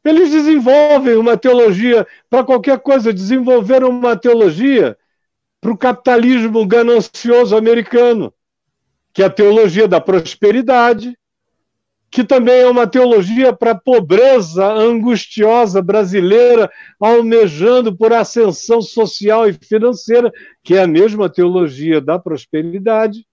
Eles 0.05 0.31
desenvolvem 0.31 1.17
uma 1.17 1.37
teologia 1.37 2.07
para 2.31 2.45
qualquer 2.45 2.79
coisa, 2.79 3.13
desenvolveram 3.13 3.89
uma 3.89 4.17
teologia 4.17 4.97
para 5.61 5.73
o 5.73 5.77
capitalismo 5.77 6.65
ganancioso 6.65 7.57
americano, 7.57 8.33
que 9.13 9.21
é 9.21 9.27
a 9.27 9.31
teologia 9.31 9.89
da 9.89 10.01
prosperidade, 10.01 11.18
que 12.11 12.25
também 12.25 12.61
é 12.61 12.67
uma 12.67 12.87
teologia 12.87 13.53
para 13.53 13.73
a 13.73 13.79
pobreza 13.79 14.65
angustiosa 14.65 15.83
brasileira, 15.83 16.71
almejando 16.99 17.95
por 17.95 18.13
ascensão 18.13 18.81
social 18.81 19.49
e 19.49 19.53
financeira, 19.53 20.33
que 20.63 20.75
é 20.75 20.83
a 20.83 20.87
mesma 20.87 21.29
teologia 21.29 22.01
da 22.01 22.19
prosperidade. 22.19 23.27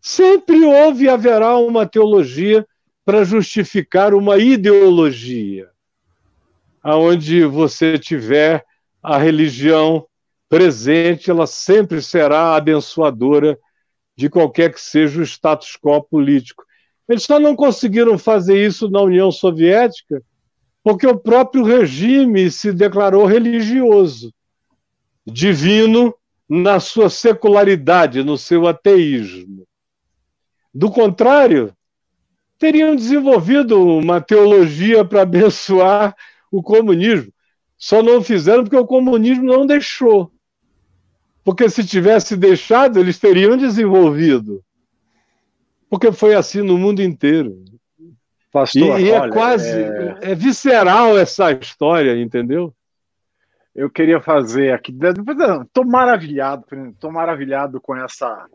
Sempre 0.00 0.64
houve 0.64 1.04
e 1.04 1.08
haverá 1.08 1.56
uma 1.56 1.86
teologia 1.86 2.66
para 3.04 3.24
justificar 3.24 4.14
uma 4.14 4.38
ideologia. 4.38 5.68
Aonde 6.82 7.44
você 7.44 7.98
tiver 7.98 8.64
a 9.02 9.18
religião 9.18 10.06
presente, 10.48 11.30
ela 11.30 11.46
sempre 11.46 12.00
será 12.00 12.56
abençoadora 12.56 13.58
de 14.16 14.28
qualquer 14.28 14.72
que 14.72 14.80
seja 14.80 15.20
o 15.20 15.24
status 15.24 15.76
quo 15.76 16.02
político. 16.02 16.64
Eles 17.08 17.24
só 17.24 17.38
não 17.38 17.56
conseguiram 17.56 18.16
fazer 18.16 18.64
isso 18.64 18.88
na 18.90 19.00
União 19.00 19.30
Soviética 19.30 20.22
porque 20.82 21.06
o 21.06 21.18
próprio 21.18 21.64
regime 21.64 22.50
se 22.50 22.72
declarou 22.72 23.24
religioso, 23.24 24.32
divino 25.24 26.14
na 26.48 26.80
sua 26.80 27.08
secularidade, 27.08 28.22
no 28.22 28.36
seu 28.36 28.66
ateísmo. 28.66 29.66
Do 30.74 30.90
contrário, 30.90 31.74
teriam 32.58 32.96
desenvolvido 32.96 33.80
uma 33.80 34.20
teologia 34.20 35.04
para 35.04 35.22
abençoar 35.22 36.14
o 36.50 36.62
comunismo. 36.62 37.32
Só 37.78 38.02
não 38.02 38.22
fizeram 38.22 38.64
porque 38.64 38.76
o 38.76 38.86
comunismo 38.86 39.44
não 39.44 39.66
deixou. 39.66 40.32
Porque 41.44 41.68
se 41.68 41.84
tivesse 41.84 42.36
deixado, 42.36 43.00
eles 43.00 43.18
teriam 43.18 43.56
desenvolvido. 43.56 44.62
Porque 45.92 46.10
foi 46.10 46.34
assim 46.34 46.62
no 46.62 46.78
mundo 46.78 47.02
inteiro. 47.02 47.62
Pastor, 48.50 48.98
e, 48.98 49.04
e 49.04 49.10
é 49.10 49.20
olha, 49.20 49.30
quase 49.30 49.68
é... 49.68 50.16
é 50.22 50.34
visceral 50.34 51.18
essa 51.18 51.52
história, 51.52 52.18
entendeu? 52.18 52.74
Eu 53.74 53.90
queria 53.90 54.18
fazer 54.18 54.72
aqui. 54.72 54.90
Estou 54.90 55.84
maravilhado, 55.84 56.64
estou 56.88 57.12
maravilhado 57.12 57.78
com 57.78 57.94
essa 57.94 58.48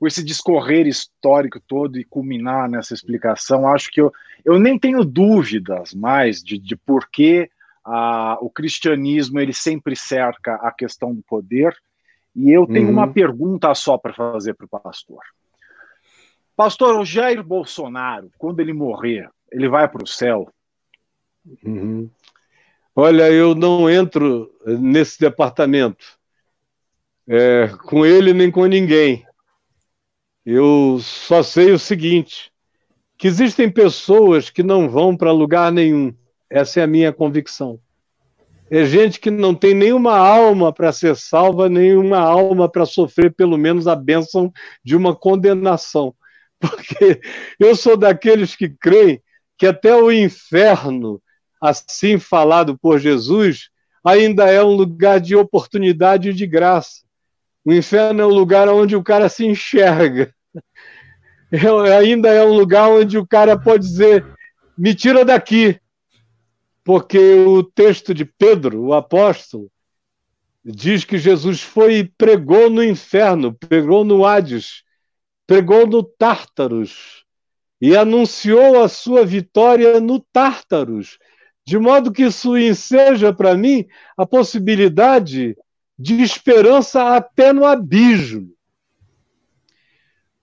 com 0.00 0.06
esse 0.08 0.24
discorrer 0.24 0.88
histórico 0.88 1.60
todo 1.60 1.96
e 1.96 2.04
culminar 2.04 2.68
nessa 2.68 2.92
explicação, 2.92 3.68
acho 3.68 3.88
que 3.92 4.00
eu, 4.00 4.10
eu 4.44 4.58
nem 4.58 4.76
tenho 4.76 5.04
dúvidas 5.04 5.94
mais 5.94 6.42
de, 6.42 6.58
de 6.58 6.74
por 6.74 7.08
que 7.08 7.48
o 8.40 8.50
cristianismo 8.50 9.38
ele 9.38 9.52
sempre 9.52 9.94
cerca 9.94 10.54
a 10.56 10.72
questão 10.72 11.14
do 11.14 11.22
poder. 11.22 11.72
E 12.34 12.50
eu 12.50 12.66
tenho 12.66 12.86
uhum. 12.86 12.94
uma 12.94 13.12
pergunta 13.12 13.72
só 13.74 13.96
para 13.96 14.12
fazer 14.12 14.54
para 14.54 14.66
o 14.66 14.80
pastor. 14.80 15.20
Pastor, 16.60 17.00
o 17.00 17.06
Jair 17.06 17.42
Bolsonaro, 17.42 18.30
quando 18.36 18.60
ele 18.60 18.74
morrer, 18.74 19.30
ele 19.50 19.66
vai 19.66 19.88
para 19.88 20.04
o 20.04 20.06
céu? 20.06 20.46
Uhum. 21.64 22.10
Olha, 22.94 23.30
eu 23.30 23.54
não 23.54 23.88
entro 23.88 24.52
nesse 24.66 25.18
departamento 25.18 26.04
é, 27.26 27.68
com 27.86 28.04
ele 28.04 28.34
nem 28.34 28.50
com 28.50 28.66
ninguém. 28.66 29.24
Eu 30.44 30.98
só 31.00 31.42
sei 31.42 31.72
o 31.72 31.78
seguinte: 31.78 32.52
que 33.16 33.26
existem 33.26 33.70
pessoas 33.70 34.50
que 34.50 34.62
não 34.62 34.86
vão 34.86 35.16
para 35.16 35.32
lugar 35.32 35.72
nenhum. 35.72 36.14
Essa 36.50 36.80
é 36.80 36.82
a 36.82 36.86
minha 36.86 37.10
convicção. 37.10 37.80
É 38.70 38.84
gente 38.84 39.18
que 39.18 39.30
não 39.30 39.54
tem 39.54 39.72
nenhuma 39.72 40.14
alma 40.18 40.74
para 40.74 40.92
ser 40.92 41.16
salva, 41.16 41.70
nenhuma 41.70 42.18
alma 42.18 42.68
para 42.68 42.84
sofrer 42.84 43.34
pelo 43.34 43.56
menos 43.56 43.88
a 43.88 43.96
bênção 43.96 44.52
de 44.84 44.94
uma 44.94 45.16
condenação. 45.16 46.14
Porque 46.70 47.20
eu 47.58 47.74
sou 47.74 47.96
daqueles 47.96 48.54
que 48.54 48.68
creem 48.68 49.22
que 49.56 49.66
até 49.66 49.94
o 49.94 50.12
inferno, 50.12 51.20
assim 51.60 52.18
falado 52.18 52.78
por 52.78 52.98
Jesus, 52.98 53.70
ainda 54.04 54.50
é 54.50 54.62
um 54.62 54.74
lugar 54.74 55.20
de 55.20 55.34
oportunidade 55.34 56.30
e 56.30 56.34
de 56.34 56.46
graça. 56.46 57.02
O 57.64 57.72
inferno 57.72 58.22
é 58.22 58.26
um 58.26 58.30
lugar 58.30 58.68
onde 58.68 58.96
o 58.96 59.02
cara 59.02 59.28
se 59.28 59.44
enxerga 59.44 60.34
é, 61.52 61.96
ainda 61.96 62.28
é 62.28 62.44
um 62.44 62.52
lugar 62.52 62.88
onde 62.88 63.18
o 63.18 63.26
cara 63.26 63.58
pode 63.58 63.84
dizer: 63.84 64.24
me 64.76 64.94
tira 64.94 65.24
daqui. 65.24 65.78
Porque 66.82 67.18
o 67.18 67.62
texto 67.62 68.14
de 68.14 68.24
Pedro, 68.24 68.80
o 68.82 68.94
apóstolo, 68.94 69.70
diz 70.64 71.04
que 71.04 71.18
Jesus 71.18 71.60
foi 71.60 71.98
e 71.98 72.04
pregou 72.04 72.70
no 72.70 72.82
inferno, 72.82 73.52
pregou 73.52 74.02
no 74.02 74.24
Hades, 74.24 74.82
pregou 75.50 75.84
no 75.84 76.04
Tártaros 76.04 77.24
e 77.82 77.96
anunciou 77.96 78.84
a 78.84 78.88
sua 78.88 79.26
vitória 79.26 79.98
no 79.98 80.20
Tártaros, 80.20 81.18
de 81.66 81.76
modo 81.76 82.12
que 82.12 82.22
isso 82.22 82.56
enseja 82.56 83.32
para 83.32 83.56
mim 83.56 83.84
a 84.16 84.24
possibilidade 84.24 85.56
de 85.98 86.22
esperança 86.22 87.16
até 87.16 87.52
no 87.52 87.64
abismo. 87.66 88.54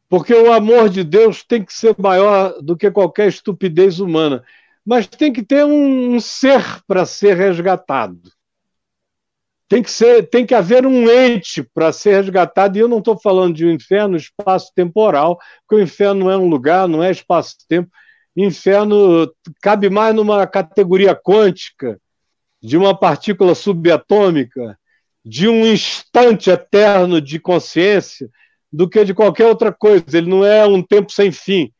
Porque 0.09 0.33
o 0.33 0.51
amor 0.51 0.89
de 0.89 1.05
Deus 1.05 1.41
tem 1.41 1.63
que 1.63 1.73
ser 1.73 1.95
maior 1.97 2.61
do 2.61 2.75
que 2.75 2.91
qualquer 2.91 3.29
estupidez 3.29 4.01
humana. 4.01 4.43
mas 4.85 5.07
tem 5.07 5.31
que 5.31 5.41
ter 5.41 5.63
um, 5.63 6.15
um 6.15 6.19
ser 6.19 6.83
para 6.85 7.05
ser 7.05 7.37
resgatado. 7.37 8.29
Tem 9.69 9.83
que, 9.83 9.91
ser, 9.91 10.29
tem 10.29 10.45
que 10.45 10.55
haver 10.55 10.85
um 10.85 11.09
ente 11.09 11.61
para 11.61 11.91
ser 11.91 12.21
resgatado, 12.21 12.77
e 12.77 12.81
eu 12.81 12.87
não 12.87 12.99
estou 12.99 13.19
falando 13.19 13.53
de 13.53 13.65
um 13.65 13.71
inferno 13.71 14.15
espaço-temporal, 14.15 15.37
porque 15.67 15.81
o 15.81 15.83
inferno 15.83 16.25
não 16.25 16.31
é 16.31 16.37
um 16.37 16.47
lugar, 16.47 16.87
não 16.87 17.03
é 17.03 17.11
espaço-tempo. 17.11 17.89
Inferno 18.35 19.29
cabe 19.61 19.89
mais 19.89 20.15
numa 20.15 20.47
categoria 20.47 21.13
quântica, 21.13 21.99
de 22.61 22.77
uma 22.77 22.97
partícula 22.97 23.53
subatômica, 23.53 24.77
de 25.23 25.47
um 25.49 25.65
instante 25.65 26.49
eterno 26.49 27.19
de 27.19 27.39
consciência, 27.39 28.29
do 28.71 28.89
que 28.89 29.03
de 29.03 29.13
qualquer 29.13 29.47
outra 29.47 29.73
coisa. 29.73 30.17
Ele 30.17 30.29
não 30.29 30.45
é 30.45 30.65
um 30.65 30.81
tempo 30.81 31.11
sem 31.11 31.31
fim. 31.31 31.71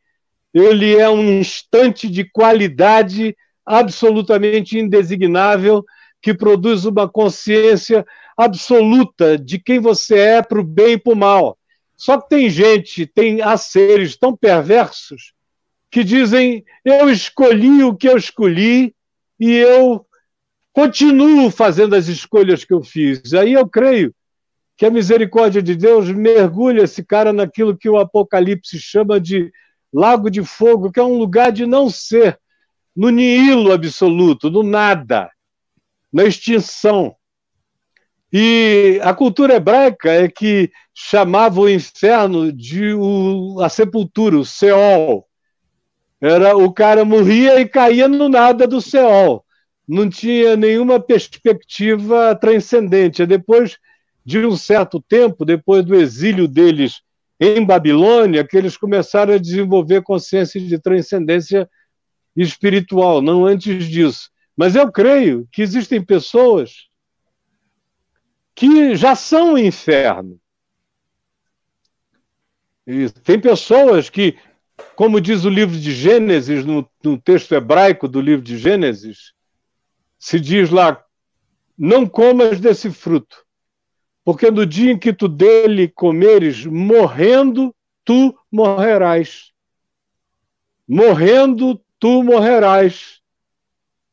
Ele 0.52 0.96
é 0.96 1.08
um 1.08 1.40
instante 1.40 2.08
de 2.08 2.24
qualidade 2.24 3.36
absolutamente 3.64 4.78
indesignável 4.78 5.84
que 6.20 6.34
produz 6.34 6.84
uma 6.84 7.08
consciência 7.08 8.04
absoluta 8.36 9.38
de 9.38 9.58
quem 9.58 9.78
você 9.78 10.18
é 10.18 10.42
para 10.42 10.60
o 10.60 10.64
bem 10.64 10.92
e 10.92 10.98
para 10.98 11.12
o 11.12 11.16
mal. 11.16 11.58
Só 11.96 12.20
que 12.20 12.28
tem 12.28 12.48
gente, 12.48 13.06
tem 13.06 13.42
há 13.42 13.56
seres 13.56 14.16
tão 14.16 14.36
perversos 14.36 15.32
que 15.90 16.04
dizem: 16.04 16.64
eu 16.84 17.10
escolhi 17.10 17.82
o 17.82 17.94
que 17.94 18.08
eu 18.08 18.16
escolhi 18.16 18.94
e 19.38 19.52
eu 19.52 20.06
continuo 20.72 21.50
fazendo 21.50 21.96
as 21.96 22.06
escolhas 22.06 22.64
que 22.64 22.72
eu 22.72 22.82
fiz. 22.82 23.34
Aí 23.34 23.54
eu 23.54 23.68
creio 23.68 24.14
que 24.76 24.86
a 24.86 24.90
misericórdia 24.90 25.60
de 25.60 25.74
Deus 25.74 26.08
mergulha 26.08 26.82
esse 26.84 27.04
cara 27.04 27.32
naquilo 27.32 27.76
que 27.76 27.88
o 27.88 27.98
Apocalipse 27.98 28.78
chama 28.78 29.20
de 29.20 29.50
lago 29.92 30.30
de 30.30 30.44
fogo, 30.44 30.92
que 30.92 31.00
é 31.00 31.02
um 31.02 31.18
lugar 31.18 31.50
de 31.50 31.66
não 31.66 31.90
ser, 31.90 32.38
no 32.94 33.10
nihilo 33.10 33.72
absoluto, 33.72 34.50
no 34.50 34.62
nada, 34.62 35.28
na 36.12 36.24
extinção. 36.24 37.14
E 38.32 39.00
a 39.02 39.14
cultura 39.14 39.54
hebraica 39.54 40.10
é 40.10 40.28
que 40.28 40.70
chamava 40.94 41.60
o 41.60 41.68
inferno 41.68 42.52
de 42.52 42.92
o, 42.92 43.60
a 43.60 43.68
sepultura, 43.68 44.36
o 44.36 44.44
Seol. 44.44 45.26
Era 46.20 46.56
o 46.56 46.72
cara 46.72 47.04
morria 47.04 47.60
e 47.60 47.68
caía 47.68 48.08
no 48.08 48.28
nada 48.28 48.66
do 48.66 48.80
Seol. 48.80 49.44
Não 49.86 50.10
tinha 50.10 50.56
nenhuma 50.56 51.00
perspectiva 51.00 52.34
transcendente. 52.34 53.24
Depois 53.24 53.78
de 54.24 54.44
um 54.44 54.56
certo 54.56 55.00
tempo, 55.00 55.44
depois 55.44 55.84
do 55.84 55.94
exílio 55.94 56.46
deles 56.46 57.00
em 57.40 57.64
Babilônia, 57.64 58.46
que 58.46 58.56
eles 58.56 58.76
começaram 58.76 59.32
a 59.32 59.38
desenvolver 59.38 60.02
consciência 60.02 60.60
de 60.60 60.78
transcendência 60.78 61.68
espiritual, 62.36 63.22
não 63.22 63.46
antes 63.46 63.86
disso. 63.86 64.28
Mas 64.58 64.74
eu 64.74 64.90
creio 64.90 65.48
que 65.52 65.62
existem 65.62 66.04
pessoas 66.04 66.88
que 68.56 68.96
já 68.96 69.14
são 69.14 69.54
o 69.54 69.58
inferno. 69.58 70.36
E 72.84 73.08
tem 73.08 73.40
pessoas 73.40 74.10
que, 74.10 74.36
como 74.96 75.20
diz 75.20 75.44
o 75.44 75.48
livro 75.48 75.78
de 75.78 75.92
Gênesis, 75.92 76.64
no, 76.64 76.90
no 77.04 77.16
texto 77.16 77.54
hebraico 77.54 78.08
do 78.08 78.20
livro 78.20 78.44
de 78.44 78.58
Gênesis, 78.58 79.32
se 80.18 80.40
diz 80.40 80.70
lá: 80.70 81.04
não 81.78 82.04
comas 82.04 82.58
desse 82.58 82.90
fruto, 82.90 83.46
porque 84.24 84.50
no 84.50 84.66
dia 84.66 84.90
em 84.90 84.98
que 84.98 85.12
tu 85.12 85.28
dele 85.28 85.86
comeres, 85.86 86.66
morrendo, 86.66 87.72
tu 88.04 88.36
morrerás. 88.50 89.52
Morrendo, 90.88 91.80
tu 92.00 92.24
morrerás. 92.24 93.17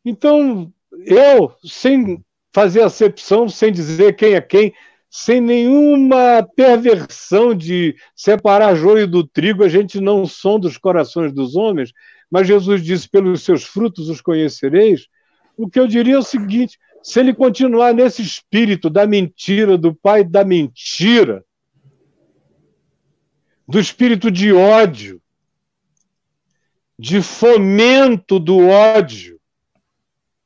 Então, 0.06 0.72
eu, 1.06 1.52
sem 1.66 2.24
fazer 2.54 2.84
acepção, 2.84 3.50
sem 3.50 3.72
dizer 3.72 4.16
quem 4.16 4.36
é 4.36 4.42
quem, 4.42 4.74
sem 5.10 5.42
nenhuma 5.42 6.48
perversão 6.56 7.56
de 7.56 7.96
separar 8.16 8.76
joio 8.76 9.08
do 9.08 9.26
trigo, 9.26 9.64
a 9.64 9.70
gente 9.70 10.00
não 10.00 10.26
sonda 10.26 10.68
os 10.68 10.78
corações 10.78 11.34
dos 11.34 11.56
homens, 11.56 11.92
mas 12.30 12.48
Jesus 12.48 12.84
disse: 12.84 13.10
pelos 13.10 13.44
seus 13.44 13.64
frutos 13.64 14.10
os 14.10 14.22
conhecereis. 14.22 15.08
O 15.58 15.70
que 15.70 15.80
eu 15.80 15.88
diria 15.88 16.16
é 16.16 16.20
o 16.20 16.24
seguinte: 16.24 16.78
se 17.02 17.20
ele 17.20 17.34
continuar 17.34 17.94
nesse 17.94 18.22
espírito 18.22 18.90
da 18.90 19.08
mentira, 19.08 19.78
do 19.78 19.96
pai 19.96 20.24
da 20.24 20.44
mentira, 20.44 21.44
do 23.68 23.80
espírito 23.80 24.30
de 24.30 24.52
ódio, 24.54 25.22
de 27.00 27.22
fomento 27.22 28.40
do 28.40 28.68
ódio, 28.68 29.35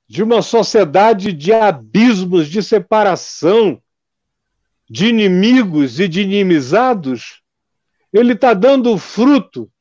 de 0.09 0.23
uma 0.23 0.41
sociedade 0.41 1.31
de 1.31 1.53
abismos, 1.53 2.49
de 2.49 2.63
separação, 2.63 3.81
de 4.89 5.05
inimigos 5.05 5.99
e 5.99 6.07
de 6.07 6.21
inimizados, 6.21 7.43
ele 8.11 8.33
está 8.33 8.55
dando 8.55 8.97
fruto 8.97 9.71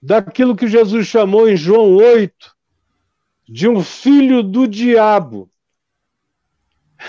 daquilo 0.00 0.54
que 0.54 0.68
Jesus 0.68 1.06
chamou 1.06 1.48
em 1.48 1.56
João 1.56 1.96
8 1.96 2.54
de 3.48 3.66
um 3.66 3.82
filho 3.82 4.42
do 4.42 4.68
diabo, 4.68 5.50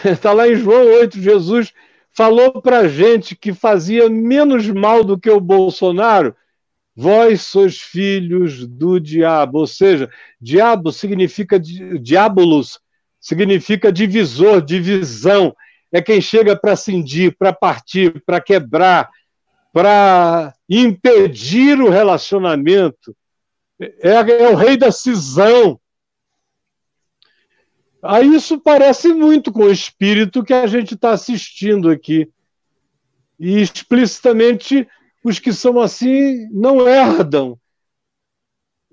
Está 0.06 0.32
lá 0.34 0.48
em 0.48 0.56
João 0.56 0.86
8, 0.86 1.20
Jesus 1.20 1.74
falou 2.14 2.62
para 2.62 2.88
gente 2.88 3.36
que 3.36 3.54
fazia 3.54 4.10
menos 4.10 4.68
mal 4.68 5.04
do 5.04 5.20
que 5.20 5.30
o 5.30 5.40
Bolsonaro. 5.40 6.36
Vós 6.96 7.42
sois 7.42 7.80
filhos 7.80 8.68
do 8.68 9.00
diabo, 9.00 9.60
ou 9.60 9.68
seja, 9.68 10.10
diabo 10.40 10.92
significa 10.92 11.60
diabolos, 11.60 12.80
significa 13.20 13.92
divisor, 13.92 14.62
divisão. 14.62 15.56
É 15.92 16.02
quem 16.02 16.20
chega 16.20 16.56
para 16.56 16.76
cindir, 16.76 17.36
para 17.38 17.54
partir, 17.54 18.22
para 18.26 18.42
quebrar, 18.42 19.10
para 19.72 20.54
impedir 20.70 21.80
o 21.80 21.90
relacionamento. 21.90 23.16
É, 23.80 24.10
é 24.10 24.50
o 24.50 24.56
rei 24.56 24.76
da 24.76 24.92
cisão. 24.92 25.80
Aí 28.04 28.36
isso 28.36 28.60
parece 28.60 29.14
muito 29.14 29.52
com 29.52 29.64
o 29.64 29.72
espírito 29.72 30.44
que 30.44 30.54
a 30.54 30.68
gente 30.68 30.96
está 30.96 31.12
assistindo 31.12 31.90
aqui. 31.90 32.30
E 33.40 33.62
explicitamente 33.62 34.88
os 35.24 35.40
que 35.40 35.54
são 35.54 35.80
assim 35.80 36.48
não 36.52 36.88
herdam 36.88 37.60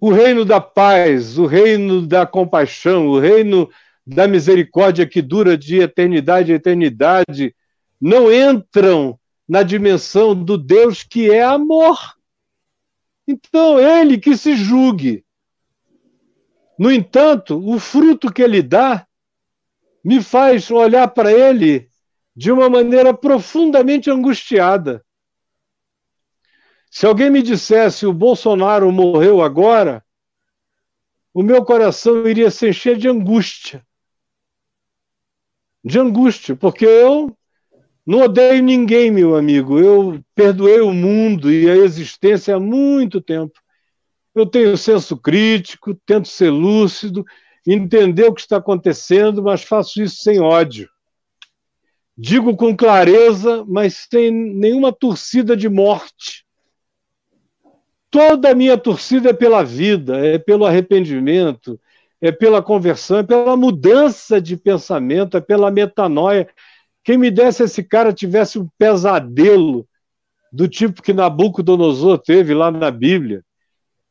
o 0.01 0.13
reino 0.13 0.45
da 0.45 0.61
paz, 0.61 1.39
o 1.39 1.47
reino 1.47 2.07
da 2.07 2.27
compaixão, 2.27 3.09
o 3.09 3.19
reino 3.19 3.69
da 4.07 4.29
misericórdia 4.29 5.07
que 5.07 5.21
dura 5.21 5.57
de 5.57 5.81
eternidade 5.81 6.53
a 6.53 6.57
eternidade, 6.57 7.55
não 8.01 8.33
entram 8.33 9.19
na 9.49 9.63
dimensão 9.63 10.35
do 10.35 10.57
Deus 10.57 11.03
que 11.03 11.31
é 11.31 11.43
amor. 11.43 11.99
Então, 13.27 13.79
ele 13.79 14.19
que 14.19 14.37
se 14.37 14.55
julgue. 14.55 15.25
No 16.79 16.93
entanto, 16.93 17.61
o 17.69 17.79
fruto 17.79 18.33
que 18.33 18.43
ele 18.43 18.63
dá 18.63 19.07
me 20.05 20.23
faz 20.23 20.71
olhar 20.71 21.09
para 21.09 21.33
ele 21.33 21.89
de 22.37 22.53
uma 22.53 22.71
maneira 22.71 23.13
profundamente 23.13 24.09
angustiada. 24.09 25.05
Se 26.91 27.07
alguém 27.07 27.31
me 27.31 27.43
dissesse 27.43 28.07
o 28.07 28.13
Bolsonaro 28.13 28.91
morreu 28.91 29.43
agora, 29.43 30.05
o 31.33 31.43
meu 31.43 31.65
coração 31.65 32.27
iria 32.27 32.51
se 32.51 32.69
encher 32.69 32.97
de 32.97 33.09
angústia. 33.09 33.87
De 35.85 35.99
angústia, 35.99 36.57
porque 36.57 36.85
eu 36.85 37.37
não 38.05 38.23
odeio 38.23 38.63
ninguém, 38.63 39.11
meu 39.11 39.37
amigo. 39.37 39.79
Eu 39.79 40.25
perdoei 40.35 40.81
o 40.81 40.93
mundo 40.93 41.53
e 41.53 41.69
a 41.71 41.77
existência 41.77 42.57
há 42.57 42.61
muito 42.61 43.21
tempo. 43.21 43.61
Eu 44.35 44.47
tenho 44.47 44.77
senso 44.79 45.17
crítico, 45.17 45.95
tento 46.07 46.27
ser 46.27 46.51
lúcido, 46.51 47.25
entender 47.67 48.25
o 48.25 48.35
que 48.35 48.41
está 48.41 48.57
acontecendo, 48.57 49.43
mas 49.43 49.63
faço 49.63 50.03
isso 50.03 50.23
sem 50.23 50.41
ódio. 50.41 50.89
Digo 52.17 52.57
com 52.57 52.77
clareza, 52.77 53.65
mas 53.69 54.07
sem 54.11 54.31
nenhuma 54.31 54.93
torcida 54.93 55.57
de 55.57 55.69
morte. 55.69 56.48
Toda 58.11 58.51
a 58.51 58.55
minha 58.55 58.79
torcida 58.79 59.31
é 59.31 59.33
pela 59.33 59.63
vida, 59.63 60.25
é 60.25 60.39
pelo 60.39 60.65
arrependimento, 60.65 61.79
é 62.21 62.33
pela 62.33 62.63
conversão, 62.63 63.19
é 63.19 63.23
pela 63.23 63.57
mudança 63.57 64.41
de 64.41 64.57
pensamento, 64.57 65.37
é 65.37 65.41
pela 65.41 65.71
metanoia. 65.71 66.49
Quem 67.05 67.19
me 67.19 67.31
desse 67.31 67.63
esse 67.63 67.83
cara 67.83 68.13
tivesse 68.13 68.59
um 68.59 68.69
pesadelo 68.79 69.87
do 70.53 70.67
tipo 70.67 71.03
que 71.03 71.13
Nabucodonosor 71.13 72.19
teve 72.19 72.55
lá 72.55 72.71
na 72.71 72.91
Bíblia, 72.91 73.45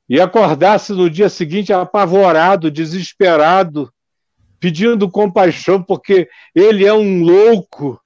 e 0.10 0.22
acordasse 0.22 0.94
no 0.94 1.10
dia 1.10 1.28
seguinte 1.28 1.74
apavorado, 1.74 2.72
desesperado, 2.72 3.92
pedindo 4.60 5.10
compaixão, 5.10 5.84
porque 5.84 6.30
ele 6.56 6.86
é 6.86 6.94
um 6.94 7.24
louco, 7.24 8.00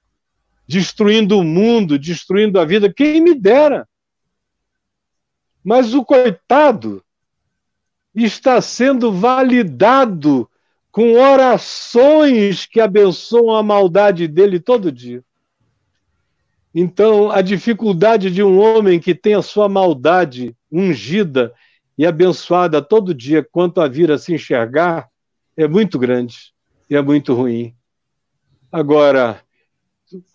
destruindo 0.66 1.38
o 1.38 1.44
mundo, 1.44 1.98
destruindo 1.98 2.58
a 2.58 2.64
vida. 2.64 2.92
Quem 2.92 3.20
me 3.20 3.34
dera? 3.34 3.86
Mas 5.64 5.94
o 5.94 6.04
coitado 6.04 7.02
está 8.14 8.60
sendo 8.60 9.12
validado 9.12 10.48
com 10.90 11.14
orações 11.14 12.66
que 12.66 12.80
abençoam 12.80 13.56
a 13.56 13.62
maldade 13.62 14.28
dele 14.28 14.60
todo 14.60 14.92
dia. 14.92 15.24
Então, 16.74 17.30
a 17.30 17.42
dificuldade 17.42 18.30
de 18.30 18.42
um 18.42 18.58
homem 18.58 18.98
que 18.98 19.14
tem 19.14 19.34
a 19.34 19.42
sua 19.42 19.68
maldade 19.68 20.56
ungida 20.70 21.52
e 21.96 22.06
abençoada 22.06 22.80
todo 22.80 23.14
dia 23.14 23.42
quanto 23.42 23.80
a 23.80 23.88
vir 23.88 24.10
a 24.10 24.18
se 24.18 24.34
enxergar 24.34 25.08
é 25.56 25.68
muito 25.68 25.98
grande 25.98 26.52
e 26.88 26.96
é 26.96 27.02
muito 27.02 27.34
ruim. 27.34 27.74
Agora, 28.70 29.42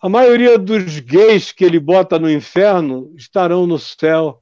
a 0.00 0.08
maioria 0.08 0.56
dos 0.56 1.00
gays 1.00 1.50
que 1.50 1.64
ele 1.64 1.80
bota 1.80 2.18
no 2.18 2.30
inferno 2.30 3.12
estarão 3.16 3.66
no 3.66 3.78
céu. 3.78 4.40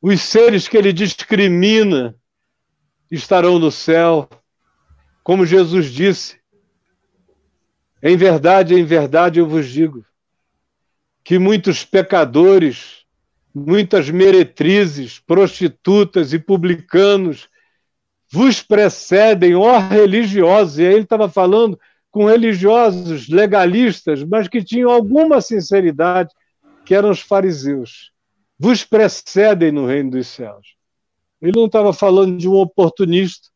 Os 0.00 0.20
seres 0.22 0.68
que 0.68 0.76
ele 0.76 0.92
discrimina 0.92 2.14
estarão 3.10 3.58
no 3.58 3.70
céu. 3.70 4.28
Como 5.22 5.46
Jesus 5.46 5.86
disse, 5.86 6.38
em 8.02 8.16
verdade, 8.16 8.74
em 8.74 8.84
verdade 8.84 9.40
eu 9.40 9.48
vos 9.48 9.68
digo 9.68 10.04
que 11.24 11.38
muitos 11.38 11.84
pecadores, 11.84 13.04
muitas 13.52 14.08
meretrizes, 14.10 15.18
prostitutas 15.18 16.32
e 16.32 16.38
publicanos 16.38 17.48
vos 18.30 18.62
precedem, 18.62 19.54
ó 19.56 19.78
religiosos. 19.78 20.78
E 20.78 20.86
aí 20.86 20.94
ele 20.94 21.02
estava 21.02 21.28
falando 21.28 21.78
com 22.10 22.26
religiosos 22.26 23.28
legalistas, 23.28 24.22
mas 24.22 24.46
que 24.46 24.62
tinham 24.62 24.90
alguma 24.90 25.40
sinceridade, 25.40 26.32
que 26.84 26.94
eram 26.94 27.10
os 27.10 27.20
fariseus. 27.20 28.12
Vos 28.58 28.84
precedem 28.84 29.70
no 29.70 29.86
reino 29.86 30.12
dos 30.12 30.28
céus. 30.28 30.76
Ele 31.40 31.52
não 31.56 31.66
estava 31.66 31.92
falando 31.92 32.38
de 32.38 32.48
um 32.48 32.54
oportunista 32.54 33.48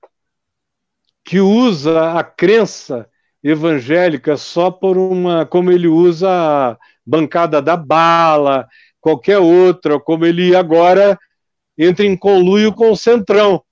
que 1.25 1.41
usa 1.41 2.19
a 2.19 2.25
crença 2.25 3.09
evangélica 3.43 4.37
só 4.37 4.71
por 4.71 4.99
uma, 4.99 5.47
como 5.47 5.73
ele 5.73 5.89
usa 5.89 6.29
a 6.31 6.79
bancada 7.07 7.63
da 7.63 7.77
bala, 7.77 8.69
qualquer 9.01 9.39
outra, 9.39 9.99
como 9.99 10.27
ele 10.27 10.55
agora 10.55 11.19
entra 11.77 12.05
em 12.05 12.17
conluio 12.17 12.73
com 12.75 12.91
o 12.91 12.97
Centrão. 12.97 13.65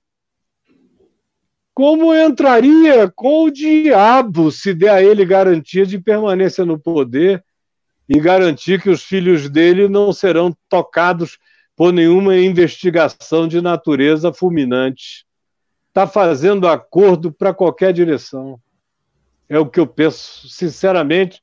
Como 1.73 2.13
entraria 2.13 3.09
com 3.15 3.45
o 3.45 3.51
diabo 3.51 4.51
se 4.51 4.73
der 4.73 4.89
a 4.89 5.03
ele 5.03 5.23
garantia 5.23 5.85
de 5.85 5.99
permanência 5.99 6.65
no 6.65 6.79
poder 6.79 7.43
e 8.09 8.19
garantir 8.19 8.81
que 8.81 8.89
os 8.89 9.03
filhos 9.03 9.47
dele 9.47 9.87
não 9.87 10.11
serão 10.11 10.51
tocados 10.67 11.37
por 11.75 11.93
nenhuma 11.93 12.35
investigação 12.35 13.47
de 13.47 13.61
natureza 13.61 14.33
fulminante? 14.33 15.25
Está 15.89 16.07
fazendo 16.07 16.67
acordo 16.67 17.31
para 17.31 17.53
qualquer 17.53 17.93
direção. 17.93 18.59
É 19.47 19.59
o 19.59 19.65
que 19.65 19.79
eu 19.79 19.85
penso, 19.85 20.49
sinceramente, 20.49 21.41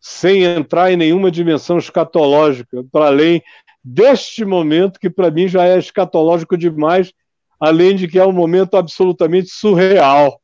sem 0.00 0.44
entrar 0.44 0.90
em 0.90 0.96
nenhuma 0.96 1.30
dimensão 1.30 1.76
escatológica, 1.76 2.82
para 2.90 3.06
além 3.06 3.42
deste 3.84 4.44
momento, 4.44 4.98
que 4.98 5.10
para 5.10 5.30
mim 5.30 5.46
já 5.46 5.64
é 5.64 5.78
escatológico 5.78 6.56
demais, 6.56 7.12
além 7.60 7.94
de 7.94 8.08
que 8.08 8.18
é 8.18 8.24
um 8.24 8.32
momento 8.32 8.76
absolutamente 8.76 9.50
surreal. 9.50 10.40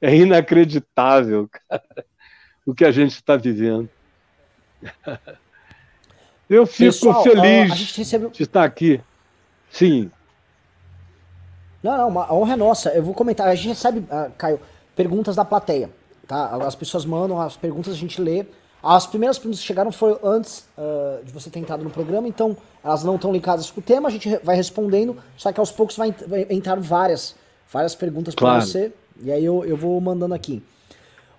É 0.00 0.14
inacreditável, 0.14 1.48
cara, 1.50 2.04
o 2.64 2.74
que 2.74 2.84
a 2.84 2.90
gente 2.90 3.12
está 3.12 3.36
vivendo. 3.36 3.88
Eu 6.48 6.64
fico 6.64 6.92
Pessoal, 6.92 7.22
feliz 7.24 7.74
de 7.74 8.42
estar 8.42 8.62
aqui. 8.62 9.00
Sim. 9.70 10.10
Não, 11.82 11.96
não, 11.96 12.08
uma 12.08 12.32
honra 12.32 12.52
é 12.52 12.56
nossa. 12.56 12.90
Eu 12.90 13.02
vou 13.02 13.14
comentar. 13.14 13.48
A 13.48 13.54
gente 13.54 13.68
recebe, 13.68 13.98
uh, 14.00 14.30
Caio, 14.38 14.60
perguntas 14.94 15.34
da 15.34 15.44
plateia. 15.44 15.90
Tá? 16.26 16.56
As 16.64 16.74
pessoas 16.74 17.04
mandam 17.04 17.40
as 17.40 17.56
perguntas, 17.56 17.92
a 17.92 17.96
gente 17.96 18.20
lê. 18.20 18.46
As 18.82 19.06
primeiras 19.06 19.38
perguntas 19.38 19.60
que 19.60 19.66
chegaram 19.66 19.90
foram 19.90 20.18
antes 20.22 20.64
uh, 20.78 21.24
de 21.24 21.32
você 21.32 21.50
ter 21.50 21.58
entrado 21.58 21.82
no 21.82 21.90
programa, 21.90 22.28
então 22.28 22.56
elas 22.84 23.02
não 23.02 23.16
estão 23.16 23.32
ligadas 23.32 23.70
com 23.70 23.80
o 23.80 23.82
tema, 23.82 24.08
a 24.08 24.12
gente 24.12 24.36
vai 24.44 24.54
respondendo, 24.54 25.16
só 25.36 25.50
que 25.50 25.58
aos 25.58 25.72
poucos 25.72 25.96
vai, 25.96 26.14
vai 26.28 26.46
entrar 26.50 26.78
várias, 26.78 27.34
várias 27.72 27.96
perguntas 27.96 28.34
claro. 28.34 28.58
para 28.58 28.66
você, 28.66 28.92
e 29.20 29.32
aí 29.32 29.44
eu, 29.44 29.64
eu 29.64 29.76
vou 29.76 30.00
mandando 30.00 30.34
aqui. 30.34 30.62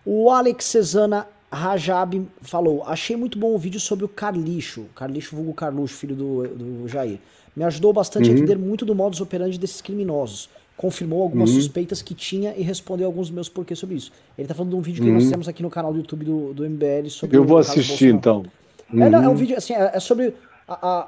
O 0.03 0.29
Alex 0.29 0.65
Cesana 0.65 1.25
Rajab 1.51 2.27
falou: 2.41 2.83
Achei 2.85 3.15
muito 3.15 3.37
bom 3.37 3.53
o 3.53 3.57
vídeo 3.57 3.79
sobre 3.79 4.05
o 4.05 4.07
Carlixo, 4.07 4.85
Carlixo 4.95 5.35
vulgo 5.35 5.53
Carluxo, 5.53 5.95
filho 5.95 6.15
do, 6.15 6.47
do 6.47 6.87
Jair. 6.87 7.19
Me 7.55 7.63
ajudou 7.63 7.91
bastante 7.93 8.29
uhum. 8.29 8.35
a 8.35 8.37
entender 8.37 8.57
muito 8.57 8.85
do 8.85 8.93
modus 8.93 9.21
operandi 9.21 9.57
desses 9.57 9.81
criminosos 9.81 10.49
confirmou 10.77 11.23
algumas 11.23 11.49
uhum. 11.49 11.55
suspeitas 11.55 12.03
que 12.03 12.13
tinha 12.13 12.53
e 12.55 12.61
respondeu 12.61 13.07
alguns 13.07 13.27
dos 13.27 13.35
meus 13.35 13.49
porquês 13.49 13.79
sobre 13.79 13.95
isso. 13.95 14.11
Ele 14.37 14.47
tá 14.47 14.53
falando 14.53 14.69
de 14.69 14.75
um 14.77 14.81
vídeo 14.81 15.03
que 15.03 15.09
uhum. 15.09 15.15
nós 15.15 15.27
temos 15.27 15.47
aqui 15.47 15.63
no 15.63 15.71
canal 15.71 15.91
do 15.91 15.97
YouTube 15.97 16.23
do, 16.23 16.53
do 16.53 16.69
MBL 16.69 17.09
sobre 17.09 17.35
Eu 17.35 17.43
vou 17.43 17.57
assistir 17.57 18.13
então. 18.13 18.45
É, 18.93 19.09
não, 19.09 19.21
é 19.21 19.27
um 19.27 19.31
uhum. 19.31 19.35
vídeo 19.35 19.57
assim, 19.57 19.73
é, 19.73 19.91
é 19.95 19.99
sobre 19.99 20.35
a, 20.67 20.87
a, 20.87 21.07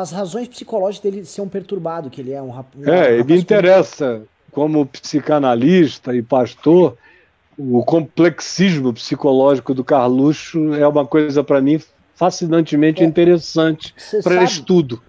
as 0.00 0.10
razões 0.10 0.48
psicológicas 0.48 1.12
dele 1.12 1.24
ser 1.24 1.40
um 1.40 1.48
perturbado, 1.48 2.10
que 2.10 2.20
ele 2.20 2.32
é 2.32 2.42
um, 2.42 2.50
um 2.50 2.84
É, 2.84 3.22
um 3.22 3.24
me 3.24 3.38
interessa 3.38 4.22
como 4.50 4.84
psicanalista 4.84 6.14
e 6.14 6.20
pastor, 6.20 6.96
o 7.58 7.84
complexismo 7.84 8.92
psicológico 8.92 9.74
do 9.74 9.84
Carluxo 9.84 10.74
é 10.74 10.86
uma 10.86 11.06
coisa 11.06 11.42
para 11.42 11.60
mim 11.60 11.80
fascinantemente 12.14 13.02
é, 13.02 13.06
interessante 13.06 13.94
para 14.22 14.44
estudo. 14.44 15.02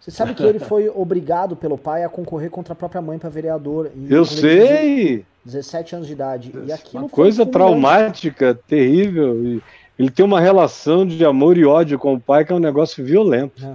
Você 0.00 0.10
sabe 0.10 0.34
que 0.34 0.42
ele 0.44 0.60
foi 0.60 0.88
obrigado 0.88 1.56
pelo 1.56 1.76
pai 1.76 2.04
a 2.04 2.08
concorrer 2.08 2.48
contra 2.48 2.72
a 2.72 2.76
própria 2.76 3.02
mãe 3.02 3.18
para 3.18 3.28
vereador. 3.28 3.90
Eu 4.08 4.24
sei! 4.24 5.24
17 5.44 5.96
anos 5.96 6.06
de 6.06 6.12
idade. 6.12 6.52
E 6.64 6.72
aquilo 6.72 7.04
uma 7.04 7.08
coisa 7.08 7.44
traumática, 7.44 8.54
terrível. 8.66 9.60
Ele 9.98 10.10
tem 10.10 10.24
uma 10.24 10.40
relação 10.40 11.06
de 11.06 11.24
amor 11.24 11.56
e 11.56 11.64
ódio 11.64 11.98
com 11.98 12.14
o 12.14 12.20
pai 12.20 12.44
que 12.44 12.52
é 12.52 12.54
um 12.54 12.60
negócio 12.60 13.04
violento. 13.04 13.64
É. 13.64 13.74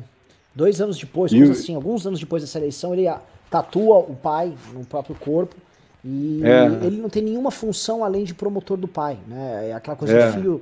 Dois 0.54 0.82
anos 0.82 0.98
depois, 0.98 1.32
e... 1.32 1.42
assim, 1.44 1.76
alguns 1.76 2.06
anos 2.06 2.20
depois 2.20 2.44
dessa 2.44 2.60
eleição, 2.60 2.94
ele 2.94 3.10
tatua 3.50 3.98
o 3.98 4.16
pai 4.16 4.54
no 4.74 4.86
próprio 4.86 5.16
corpo. 5.16 5.56
E 6.03 6.41
é. 6.44 6.86
ele 6.86 6.98
não 6.98 7.10
tem 7.10 7.22
nenhuma 7.22 7.52
função 7.52 8.03
além 8.03 8.23
de 8.23 8.34
promotor 8.34 8.78
do 8.78 8.88
pai. 8.88 9.18
Né? 9.28 9.69
É 9.69 9.73
aquela 9.73 9.95
coisa 9.95 10.14
é. 10.14 10.28
de 10.28 10.34
filho 10.34 10.61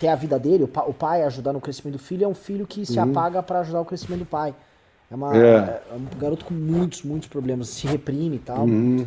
ter 0.00 0.08
a 0.08 0.16
vida 0.16 0.36
dele, 0.36 0.64
o 0.64 0.92
pai 0.92 1.22
ajudar 1.22 1.52
no 1.52 1.60
crescimento 1.60 1.92
do 1.92 2.02
filho, 2.02 2.24
é 2.24 2.28
um 2.28 2.34
filho 2.34 2.66
que 2.66 2.84
se 2.84 2.98
uhum. 2.98 3.10
apaga 3.10 3.40
para 3.40 3.60
ajudar 3.60 3.80
o 3.80 3.84
crescimento 3.84 4.20
do 4.20 4.26
pai. 4.26 4.52
É, 5.08 5.14
uma, 5.14 5.36
é. 5.36 5.82
é 5.90 5.94
um 5.94 6.18
garoto 6.18 6.44
com 6.44 6.54
muitos, 6.54 7.02
muitos 7.02 7.28
problemas, 7.28 7.68
se 7.68 7.86
reprime 7.86 8.36
e 8.36 8.38
tal. 8.40 8.64
Uhum. 8.64 9.06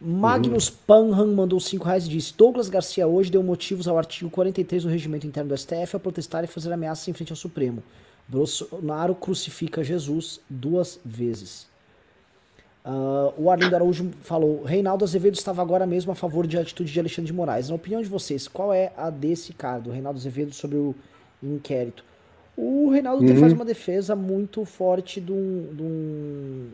Magnus 0.00 0.68
uhum. 0.68 0.76
Panham 0.86 1.34
mandou 1.34 1.60
5 1.60 1.84
reais 1.84 2.06
e 2.06 2.08
disse: 2.08 2.32
Douglas 2.34 2.68
Garcia 2.68 3.06
hoje 3.06 3.30
deu 3.30 3.42
motivos 3.42 3.86
ao 3.88 3.98
artigo 3.98 4.30
43 4.30 4.84
do 4.84 4.88
regimento 4.88 5.26
interno 5.26 5.50
do 5.50 5.58
STF 5.58 5.96
a 5.96 5.98
protestar 5.98 6.44
e 6.44 6.46
fazer 6.46 6.72
ameaças 6.72 7.06
em 7.08 7.12
frente 7.12 7.32
ao 7.32 7.36
Supremo. 7.36 7.82
Bolsonaro 8.28 9.14
crucifica 9.14 9.84
Jesus 9.84 10.40
duas 10.48 10.98
vezes. 11.04 11.66
Uh, 12.86 13.34
o 13.36 13.50
Arlindo 13.50 13.74
Araújo 13.74 14.12
falou: 14.22 14.62
Reinaldo 14.62 15.04
Azevedo 15.04 15.34
estava 15.34 15.60
agora 15.60 15.84
mesmo 15.84 16.12
a 16.12 16.14
favor 16.14 16.46
de 16.46 16.56
atitude 16.56 16.92
de 16.92 17.00
Alexandre 17.00 17.26
de 17.26 17.32
Moraes. 17.32 17.68
Na 17.68 17.74
opinião 17.74 18.00
de 18.00 18.08
vocês, 18.08 18.46
qual 18.46 18.72
é 18.72 18.92
a 18.96 19.10
desse 19.10 19.52
cara, 19.52 19.80
do 19.80 19.90
Reinaldo 19.90 20.20
Azevedo, 20.20 20.54
sobre 20.54 20.76
o 20.76 20.94
inquérito? 21.42 22.04
O 22.56 22.88
Reinaldo 22.90 23.24
uhum. 23.24 23.40
faz 23.40 23.52
uma 23.52 23.64
defesa 23.64 24.14
muito 24.14 24.64
forte 24.64 25.20
do, 25.20 25.34
do, 25.34 26.68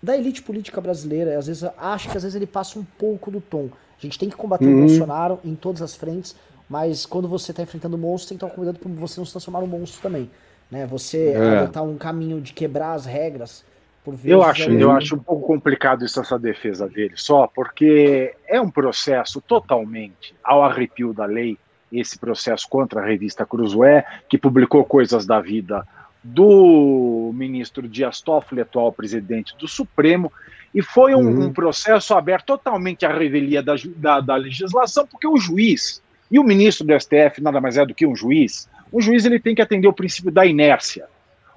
da 0.00 0.16
elite 0.16 0.40
política 0.40 0.80
brasileira. 0.80 1.36
Às 1.36 1.48
vezes, 1.48 1.64
acho 1.76 2.08
que 2.08 2.16
às 2.16 2.22
vezes 2.22 2.36
ele 2.36 2.46
passa 2.46 2.78
um 2.78 2.84
pouco 2.96 3.28
do 3.28 3.40
tom. 3.40 3.70
A 3.98 4.00
gente 4.00 4.18
tem 4.18 4.30
que 4.30 4.36
combater 4.36 4.66
uhum. 4.66 4.84
o 4.84 4.86
Bolsonaro 4.86 5.40
em 5.44 5.56
todas 5.56 5.82
as 5.82 5.96
frentes, 5.96 6.36
mas 6.68 7.04
quando 7.04 7.26
você 7.26 7.50
está 7.50 7.60
enfrentando 7.62 7.96
um 7.96 8.00
monstro, 8.00 8.28
tem 8.28 8.38
que 8.38 8.40
tomar 8.40 8.54
cuidado 8.54 8.78
para 8.78 8.90
você 8.92 9.18
não 9.18 9.26
se 9.26 9.32
transformar 9.32 9.58
um 9.60 9.66
monstro 9.66 10.00
também. 10.00 10.30
Né? 10.70 10.86
Você 10.86 11.32
é. 11.32 11.58
adotar 11.58 11.82
um 11.82 11.98
caminho 11.98 12.40
de 12.40 12.52
quebrar 12.52 12.92
as 12.92 13.04
regras. 13.04 13.64
Vezes, 14.06 14.24
eu 14.24 14.42
acho, 14.42 14.70
eu 14.70 14.90
acho 14.90 15.14
um 15.14 15.18
pouco 15.18 15.46
complicado 15.46 16.04
isso, 16.04 16.18
essa 16.20 16.38
defesa 16.38 16.88
dele, 16.88 17.12
só 17.16 17.46
porque 17.46 18.34
é 18.48 18.58
um 18.60 18.70
processo 18.70 19.40
totalmente 19.42 20.34
ao 20.42 20.64
arrepio 20.64 21.12
da 21.12 21.26
lei 21.26 21.58
esse 21.92 22.18
processo 22.18 22.68
contra 22.68 23.00
a 23.00 23.04
revista 23.04 23.44
Cruzoé, 23.44 24.04
que 24.28 24.38
publicou 24.38 24.84
coisas 24.84 25.26
da 25.26 25.40
vida 25.40 25.86
do 26.22 27.30
ministro 27.34 27.88
Dias 27.88 28.20
Toffoli, 28.20 28.60
atual 28.60 28.92
presidente 28.92 29.56
do 29.58 29.66
Supremo, 29.66 30.32
e 30.74 30.82
foi 30.82 31.14
um, 31.14 31.18
uhum. 31.18 31.46
um 31.46 31.52
processo 31.52 32.14
aberto 32.14 32.46
totalmente 32.46 33.04
à 33.04 33.12
revelia 33.12 33.62
da, 33.62 33.74
da, 33.96 34.20
da, 34.20 34.36
legislação, 34.36 35.06
porque 35.06 35.26
o 35.26 35.36
juiz 35.36 36.02
e 36.30 36.38
o 36.38 36.44
ministro 36.44 36.86
do 36.86 36.98
STF 36.98 37.42
nada 37.42 37.60
mais 37.60 37.76
é 37.76 37.84
do 37.84 37.94
que 37.94 38.06
um 38.06 38.14
juiz. 38.14 38.68
Um 38.92 39.00
juiz 39.00 39.24
ele 39.24 39.40
tem 39.40 39.54
que 39.54 39.62
atender 39.62 39.88
o 39.88 39.92
princípio 39.92 40.30
da 40.30 40.46
inércia. 40.46 41.06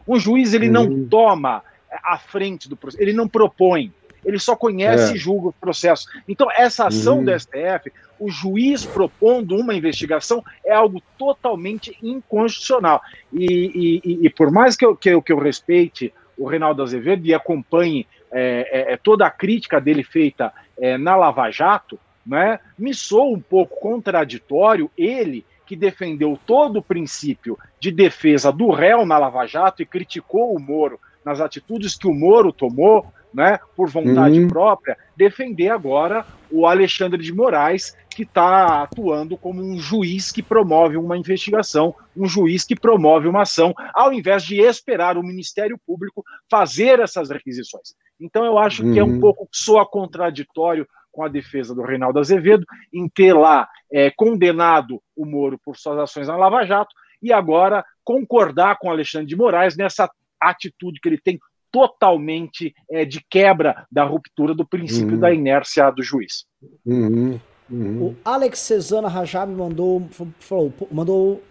Um 0.08 0.20
juiz 0.20 0.54
ele 0.54 0.68
uhum. 0.68 0.74
não 0.74 1.06
toma 1.06 1.62
a 2.04 2.18
frente 2.18 2.70
do 2.70 2.76
processo, 2.76 3.02
ele 3.02 3.14
não 3.14 3.28
propõe, 3.28 3.92
ele 4.26 4.40
só 4.40 4.56
conhece 4.56 5.12
é. 5.12 5.16
e 5.16 5.18
julga 5.18 5.50
o 5.50 5.54
processo. 5.54 6.08
Então, 6.28 6.48
essa 6.52 6.88
ação 6.88 7.18
uhum. 7.18 7.26
do 7.26 7.40
STF 7.40 7.92
o 8.20 8.30
juiz 8.30 8.86
propondo 8.86 9.58
uma 9.58 9.74
investigação 9.74 10.42
é 10.66 10.74
algo 10.74 11.02
totalmente 11.18 11.98
inconstitucional. 12.02 13.02
E, 13.34 14.02
e, 14.04 14.26
e 14.26 14.30
por 14.30 14.50
mais 14.50 14.78
que 14.78 14.86
eu, 14.86 14.96
que, 14.96 15.10
eu, 15.10 15.22
que 15.22 15.34
eu 15.34 15.40
respeite 15.40 16.14
o 16.38 16.48
Reinaldo 16.48 16.82
Azevedo 16.82 17.26
e 17.26 17.34
acompanhe 17.34 18.08
é, 18.32 18.70
é, 18.72 18.94
é, 18.94 18.98
toda 18.98 19.26
a 19.26 19.30
crítica 19.30 19.80
dele 19.80 20.04
feita 20.04 20.54
é, 20.80 20.98
na 20.98 21.16
Lava 21.16 21.52
Jato, 21.52 22.00
né, 22.26 22.60
me 22.80 22.94
soa 22.94 23.36
um 23.36 23.40
pouco 23.40 23.80
contraditório 23.80 24.90
ele 24.98 25.46
que 25.66 25.76
defendeu 25.76 26.40
todo 26.46 26.80
o 26.80 26.84
princípio 26.84 27.60
de 27.80 27.92
defesa 27.92 28.52
do 28.52 28.72
réu 28.72 29.06
na 29.06 29.18
Lava 29.18 29.46
Jato 29.46 29.82
e 29.82 29.86
criticou 29.86 30.56
o 30.56 30.60
Moro 30.60 31.00
nas 31.26 31.42
atitudes 31.42 31.96
que 31.96 32.08
o 32.08 32.14
Moro 32.14 32.52
tomou, 32.52 33.06
né, 33.34 33.60
por 33.76 33.90
vontade 33.90 34.40
uhum. 34.40 34.48
própria, 34.48 34.96
defender 35.18 35.70
agora 35.70 36.26
o 36.52 36.68
Alexandre 36.68 37.22
de 37.22 37.34
Moraes, 37.34 37.98
que 38.10 38.22
está 38.22 38.84
atuando 38.84 39.36
como 39.36 39.62
um 39.62 39.80
juiz 39.80 40.32
que 40.32 40.44
promove 40.44 40.98
uma 40.98 41.18
investigação, 41.18 41.96
um 42.16 42.28
juiz 42.28 42.64
que 42.64 42.76
promove 42.76 43.28
uma 43.28 43.42
ação, 43.42 43.74
ao 43.94 44.14
invés 44.14 44.44
de 44.44 44.62
esperar 44.62 45.18
o 45.18 45.24
Ministério 45.24 45.80
Público 45.84 46.24
fazer 46.50 47.00
essas 47.00 47.32
requisições. 47.32 47.96
Então, 48.20 48.46
eu 48.46 48.60
acho 48.60 48.86
uhum. 48.86 48.94
que 48.94 49.00
é 49.00 49.04
um 49.04 49.14
uhum. 49.14 49.20
pouco 49.20 49.48
soa 49.52 49.86
contraditório 49.86 50.88
com 51.12 51.24
a 51.24 51.28
defesa 51.28 51.74
do 51.74 51.84
Reinaldo 51.84 52.20
Azevedo 52.20 52.66
em 52.92 53.08
ter 53.08 53.34
lá 53.34 53.68
é, 53.92 54.12
condenado 54.12 55.02
o 55.16 55.26
Moro 55.26 55.60
por 55.64 55.78
suas 55.78 55.98
ações 55.98 56.28
na 56.28 56.36
Lava 56.36 56.66
Jato 56.66 56.94
e 57.22 57.32
agora 57.32 57.86
concordar 58.04 58.78
com 58.80 58.92
Alexandre 58.92 59.28
de 59.28 59.36
Moraes 59.36 59.78
nessa 59.78 60.10
atitude 60.42 61.00
que 61.00 61.10
ele 61.10 61.20
tem 61.20 61.40
totalmente 61.72 62.74
é, 62.90 63.04
de 63.04 63.20
quebra 63.28 63.88
da 63.92 64.04
ruptura 64.04 64.54
do 64.54 64.66
princípio 64.66 65.16
uhum. 65.16 65.20
da 65.20 65.34
inércia 65.34 65.90
do 65.90 66.04
juiz. 66.04 66.46
Uhum. 66.86 67.40
Uhum. 67.70 68.08
O 68.08 68.16
Alex 68.24 68.60
Cesana 68.60 69.08
Rajab 69.08 69.52
mandou, 69.52 70.08
falou, 70.40 70.72
mandou, 70.92 71.42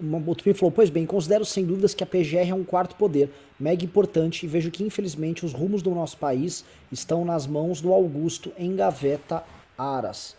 falou, 0.54 0.70
pois 0.70 0.88
bem, 0.90 1.04
considero 1.04 1.44
sem 1.44 1.64
dúvidas 1.64 1.94
que 1.94 2.04
a 2.04 2.06
PGR 2.06 2.50
é 2.50 2.54
um 2.54 2.62
quarto 2.62 2.94
poder, 2.94 3.30
mega 3.59 3.84
importante, 3.84 4.44
e 4.44 4.48
vejo 4.48 4.70
que 4.70 4.84
infelizmente 4.84 5.44
os 5.44 5.52
rumos 5.52 5.82
do 5.82 5.90
nosso 5.90 6.16
país 6.18 6.64
estão 6.92 7.24
nas 7.24 7.46
mãos 7.46 7.80
do 7.80 7.92
Augusto 7.92 8.52
em 8.56 8.76
Gaveta 8.76 9.42
Aras. 9.76 10.36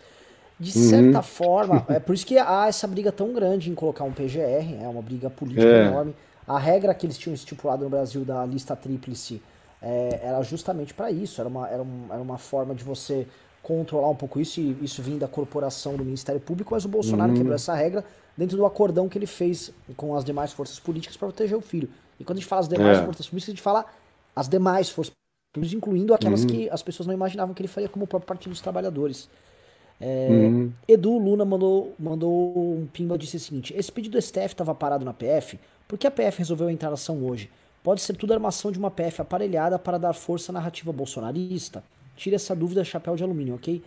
De 0.58 0.70
certa 0.70 1.18
uhum. 1.18 1.22
forma, 1.24 1.84
é 1.90 1.98
por 1.98 2.14
isso 2.14 2.24
que 2.24 2.38
há 2.38 2.66
essa 2.68 2.86
briga 2.86 3.12
tão 3.12 3.34
grande 3.34 3.70
em 3.70 3.74
colocar 3.74 4.04
um 4.04 4.12
PGR, 4.12 4.80
é 4.80 4.88
uma 4.88 5.02
briga 5.02 5.28
política 5.28 5.66
é. 5.66 5.86
enorme. 5.88 6.14
A 6.46 6.58
regra 6.58 6.94
que 6.94 7.06
eles 7.06 7.16
tinham 7.16 7.34
estipulado 7.34 7.84
no 7.84 7.90
Brasil 7.90 8.24
da 8.24 8.44
lista 8.44 8.76
tríplice 8.76 9.40
é, 9.80 10.20
era 10.22 10.42
justamente 10.42 10.94
para 10.94 11.10
isso, 11.10 11.40
era 11.40 11.48
uma, 11.48 11.68
era, 11.68 11.82
um, 11.82 12.06
era 12.10 12.20
uma 12.20 12.38
forma 12.38 12.74
de 12.74 12.82
você 12.82 13.26
controlar 13.62 14.10
um 14.10 14.14
pouco 14.14 14.40
isso, 14.40 14.60
e 14.60 14.76
isso 14.82 15.02
vinha 15.02 15.18
da 15.18 15.28
corporação 15.28 15.96
do 15.96 16.04
Ministério 16.04 16.40
Público, 16.40 16.74
mas 16.74 16.84
o 16.84 16.88
Bolsonaro 16.88 17.30
uhum. 17.32 17.36
quebrou 17.36 17.54
essa 17.54 17.74
regra 17.74 18.04
dentro 18.36 18.56
do 18.56 18.66
acordão 18.66 19.08
que 19.08 19.16
ele 19.16 19.26
fez 19.26 19.72
com 19.96 20.14
as 20.14 20.24
demais 20.24 20.52
forças 20.52 20.78
políticas 20.78 21.16
para 21.16 21.28
proteger 21.28 21.56
o 21.56 21.62
filho. 21.62 21.88
E 22.20 22.24
quando 22.24 22.38
a 22.38 22.40
gente 22.40 22.48
fala 22.48 22.60
as 22.60 22.68
demais 22.68 22.98
é. 22.98 23.04
forças 23.04 23.26
políticas, 23.26 23.52
a 23.52 23.54
gente 23.54 23.62
fala 23.62 23.86
as 24.36 24.48
demais 24.48 24.90
forças 24.90 25.14
políticas, 25.52 25.76
incluindo 25.76 26.12
aquelas 26.12 26.42
uhum. 26.42 26.48
que 26.48 26.70
as 26.70 26.82
pessoas 26.82 27.06
não 27.06 27.14
imaginavam 27.14 27.54
que 27.54 27.62
ele 27.62 27.68
faria 27.68 27.88
como 27.88 28.04
o 28.04 28.08
próprio 28.08 28.26
Partido 28.26 28.50
dos 28.50 28.60
Trabalhadores. 28.60 29.28
É, 30.00 30.28
uhum. 30.28 30.72
Edu 30.88 31.16
Luna 31.16 31.44
mandou, 31.44 31.94
mandou 31.98 32.76
um 32.76 32.86
pimba 32.86 33.16
disse 33.16 33.36
o 33.36 33.40
seguinte: 33.40 33.72
esse 33.76 33.90
pedido 33.90 34.12
do 34.12 34.22
STF 34.22 34.46
estava 34.46 34.74
parado 34.74 35.04
na 35.04 35.14
PF, 35.14 35.58
por 35.86 35.98
que 35.98 36.06
a 36.06 36.10
PF 36.10 36.38
resolveu 36.38 36.70
entrar 36.70 36.88
na 36.88 36.94
ação 36.94 37.24
hoje? 37.24 37.50
Pode 37.82 38.00
ser 38.00 38.16
tudo 38.16 38.32
armação 38.32 38.72
de 38.72 38.78
uma 38.78 38.90
PF 38.90 39.20
aparelhada 39.20 39.78
para 39.78 39.98
dar 39.98 40.14
força 40.14 40.50
à 40.50 40.54
narrativa 40.54 40.92
bolsonarista? 40.92 41.84
Tire 42.16 42.36
essa 42.36 42.54
dúvida, 42.54 42.82
chapéu 42.84 43.14
de 43.14 43.22
alumínio, 43.22 43.56
ok? 43.56 43.82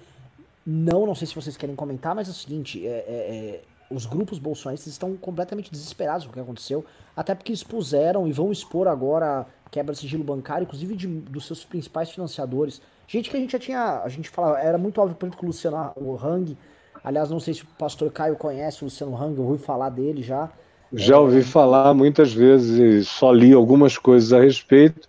Não, 0.65 1.05
não 1.05 1.15
sei 1.15 1.25
se 1.27 1.33
vocês 1.33 1.55
querem 1.57 1.75
comentar, 1.75 2.13
mas 2.13 2.27
é 2.27 2.31
o 2.31 2.33
seguinte: 2.33 2.85
é, 2.85 2.89
é, 2.89 3.03
é, 3.07 3.61
os 3.89 4.05
grupos 4.05 4.37
bolsonaristas 4.37 4.91
estão 4.91 5.15
completamente 5.15 5.71
desesperados 5.71 6.25
com 6.25 6.31
o 6.31 6.33
que 6.33 6.39
aconteceu, 6.39 6.85
até 7.15 7.33
porque 7.33 7.53
expuseram 7.53 8.27
e 8.27 8.31
vão 8.31 8.51
expor 8.51 8.87
agora 8.87 9.47
a 9.65 9.69
quebra 9.69 9.93
de 9.93 9.99
sigilo 9.99 10.23
bancário, 10.23 10.65
inclusive 10.65 10.95
de, 10.95 11.07
dos 11.07 11.45
seus 11.45 11.63
principais 11.63 12.11
financiadores. 12.11 12.81
Gente 13.07 13.29
que 13.29 13.37
a 13.37 13.39
gente 13.39 13.51
já 13.51 13.59
tinha, 13.59 14.01
a 14.03 14.09
gente 14.09 14.29
falava, 14.29 14.59
era 14.59 14.77
muito 14.77 14.99
óbvio, 14.99 15.15
por 15.15 15.25
exemplo, 15.25 15.39
que 15.39 15.45
o 15.45 15.47
Luciano 15.47 15.93
o 15.95 16.15
Hang, 16.17 16.57
aliás, 17.03 17.29
não 17.29 17.39
sei 17.39 17.53
se 17.53 17.63
o 17.63 17.67
pastor 17.79 18.11
Caio 18.11 18.35
conhece 18.35 18.83
o 18.83 18.85
Luciano 18.85 19.15
Hang, 19.15 19.37
eu 19.37 19.45
ouvi 19.45 19.63
falar 19.63 19.89
dele 19.89 20.21
já. 20.21 20.51
Já 20.93 21.19
ouvi 21.19 21.43
falar 21.43 21.93
muitas 21.93 22.33
vezes, 22.33 23.07
só 23.07 23.31
li 23.31 23.53
algumas 23.53 23.97
coisas 23.97 24.31
a 24.31 24.39
respeito 24.39 25.07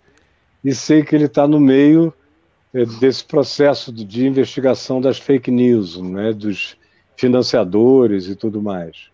e 0.63 0.73
sei 0.73 1.03
que 1.03 1.15
ele 1.15 1.25
está 1.25 1.47
no 1.47 1.59
meio 1.59 2.13
eh, 2.73 2.85
desse 2.99 3.23
processo 3.23 3.91
de 3.91 4.27
investigação 4.27 4.99
das 4.99 5.17
fake 5.17 5.49
news, 5.49 5.97
né, 5.97 6.33
dos 6.33 6.77
financiadores 7.15 8.27
e 8.27 8.35
tudo 8.35 8.61
mais. 8.61 9.09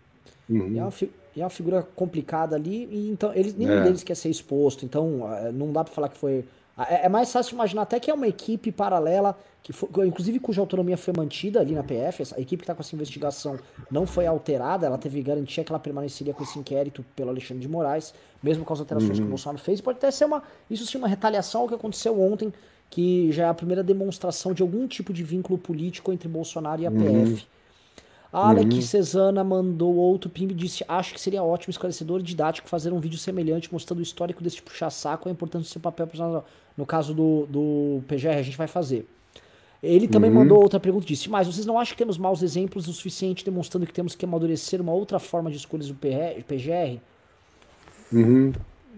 Uhum. 0.50 0.78
É, 0.78 0.82
uma 0.82 0.92
é, 1.38 1.44
uma 1.44 1.50
figura 1.50 1.84
complicada 1.96 2.56
ali, 2.56 2.88
e 2.92 3.10
então 3.10 3.34
eles, 3.34 3.56
nenhum 3.56 3.74
é. 3.74 3.84
deles 3.84 4.04
quer 4.04 4.16
ser 4.16 4.30
exposto, 4.30 4.86
então 4.86 5.28
eh, 5.34 5.52
não 5.52 5.72
dá 5.72 5.84
para 5.84 5.94
falar 5.94 6.10
que 6.10 6.18
foi. 6.18 6.46
É, 6.78 7.06
é 7.06 7.10
mais 7.10 7.32
fácil 7.32 7.56
imaginar 7.56 7.84
até 7.84 8.00
que 8.00 8.12
é 8.12 8.14
uma 8.14 8.28
equipe 8.28 8.72
paralela 8.72 9.38
que 9.64 9.74
foi, 9.74 10.08
inclusive 10.08 10.40
cuja 10.40 10.62
autonomia 10.62 10.96
foi 10.96 11.12
mantida 11.16 11.60
ali 11.60 11.74
na 11.74 11.84
PF, 11.84 12.22
a 12.36 12.40
equipe 12.40 12.58
que 12.58 12.64
está 12.64 12.76
com 12.76 12.82
essa 12.82 12.94
investigação 12.94 13.58
não 13.90 14.06
foi 14.06 14.28
alterada, 14.28 14.86
ela 14.86 14.98
teve 14.98 15.20
garantia 15.24 15.64
que 15.64 15.72
ela 15.72 15.80
permaneceria 15.80 16.36
com 16.36 16.44
esse 16.44 16.60
inquérito 16.60 17.04
pelo 17.16 17.32
Alexandre 17.32 17.64
de 17.64 17.68
Moraes, 17.68 18.14
mesmo 18.44 18.64
com 18.64 18.74
as 18.74 18.80
alterações 18.80 19.12
uhum. 19.12 19.16
que 19.16 19.22
o 19.22 19.24
uhum. 19.24 19.30
Bolsonaro 19.30 19.58
fez. 19.58 19.82
Pode 19.82 19.98
até 19.98 20.12
ser 20.12 20.26
uma, 20.26 20.44
isso 20.70 20.86
sim, 20.86 21.00
uma 21.00 21.08
retaliação 21.08 21.62
ao 21.62 21.68
que 21.68 21.74
aconteceu 21.74 22.22
ontem, 22.22 22.54
que 22.92 23.32
já 23.32 23.46
é 23.46 23.50
a 23.50 23.54
primeira 23.56 23.84
demonstração 23.84 24.54
de 24.54 24.62
algum 24.62 24.88
tipo 24.88 25.12
de 25.12 25.24
vínculo 25.24 25.58
político 25.58 26.14
entre 26.14 26.28
Bolsonaro 26.28 26.84
e 26.84 26.86
a 26.86 26.92
uhum. 26.92 27.26
PF. 27.26 27.48
A 28.36 28.50
Alec 28.50 28.76
uhum. 28.76 28.82
Cesana 28.82 29.46
mandou 29.46 29.96
outro 29.96 30.30
pimb 30.30 30.52
e 30.52 30.54
disse: 30.54 30.84
Acho 30.90 31.14
que 31.14 31.22
seria 31.22 31.42
ótimo, 31.42 31.72
esclarecedor 31.72 32.20
e 32.20 32.24
didático 32.24 32.68
fazer 32.68 32.92
um 32.92 33.00
vídeo 33.00 33.18
semelhante 33.18 33.72
mostrando 33.72 34.00
o 34.00 34.02
histórico 34.02 34.44
desse 34.44 34.62
puxa-saco 34.62 35.26
e 35.26 35.30
a 35.30 35.32
importância 35.32 35.70
do 35.70 35.72
seu 35.72 35.80
papel. 35.80 36.06
No 36.76 36.86
caso 36.86 37.14
do, 37.14 37.46
do 37.46 38.04
PGR, 38.10 38.38
a 38.38 38.42
gente 38.42 38.58
vai 38.58 38.68
fazer. 38.68 39.08
Ele 39.82 40.06
também 40.06 40.30
uhum. 40.30 40.40
mandou 40.40 40.62
outra 40.62 40.82
pergunta 40.82 41.06
e 41.06 41.08
disse: 41.08 41.30
Mas 41.30 41.48
vocês 41.48 41.66
não 41.66 41.80
acham 41.80 41.94
que 41.94 41.98
temos 41.98 42.18
maus 42.18 42.44
exemplos 42.44 42.90
o 42.90 42.94
suficiente 42.94 43.46
demonstrando 43.46 43.88
que 43.88 43.94
temos 43.94 44.16
que 44.16 44.26
amadurecer 44.26 44.82
uma 44.82 44.92
outra 44.92 45.18
forma 45.18 45.50
de 45.50 45.56
escolhas 45.56 45.88
do 45.88 45.96
PGR? 45.96 47.00
Uhum. 48.12 48.52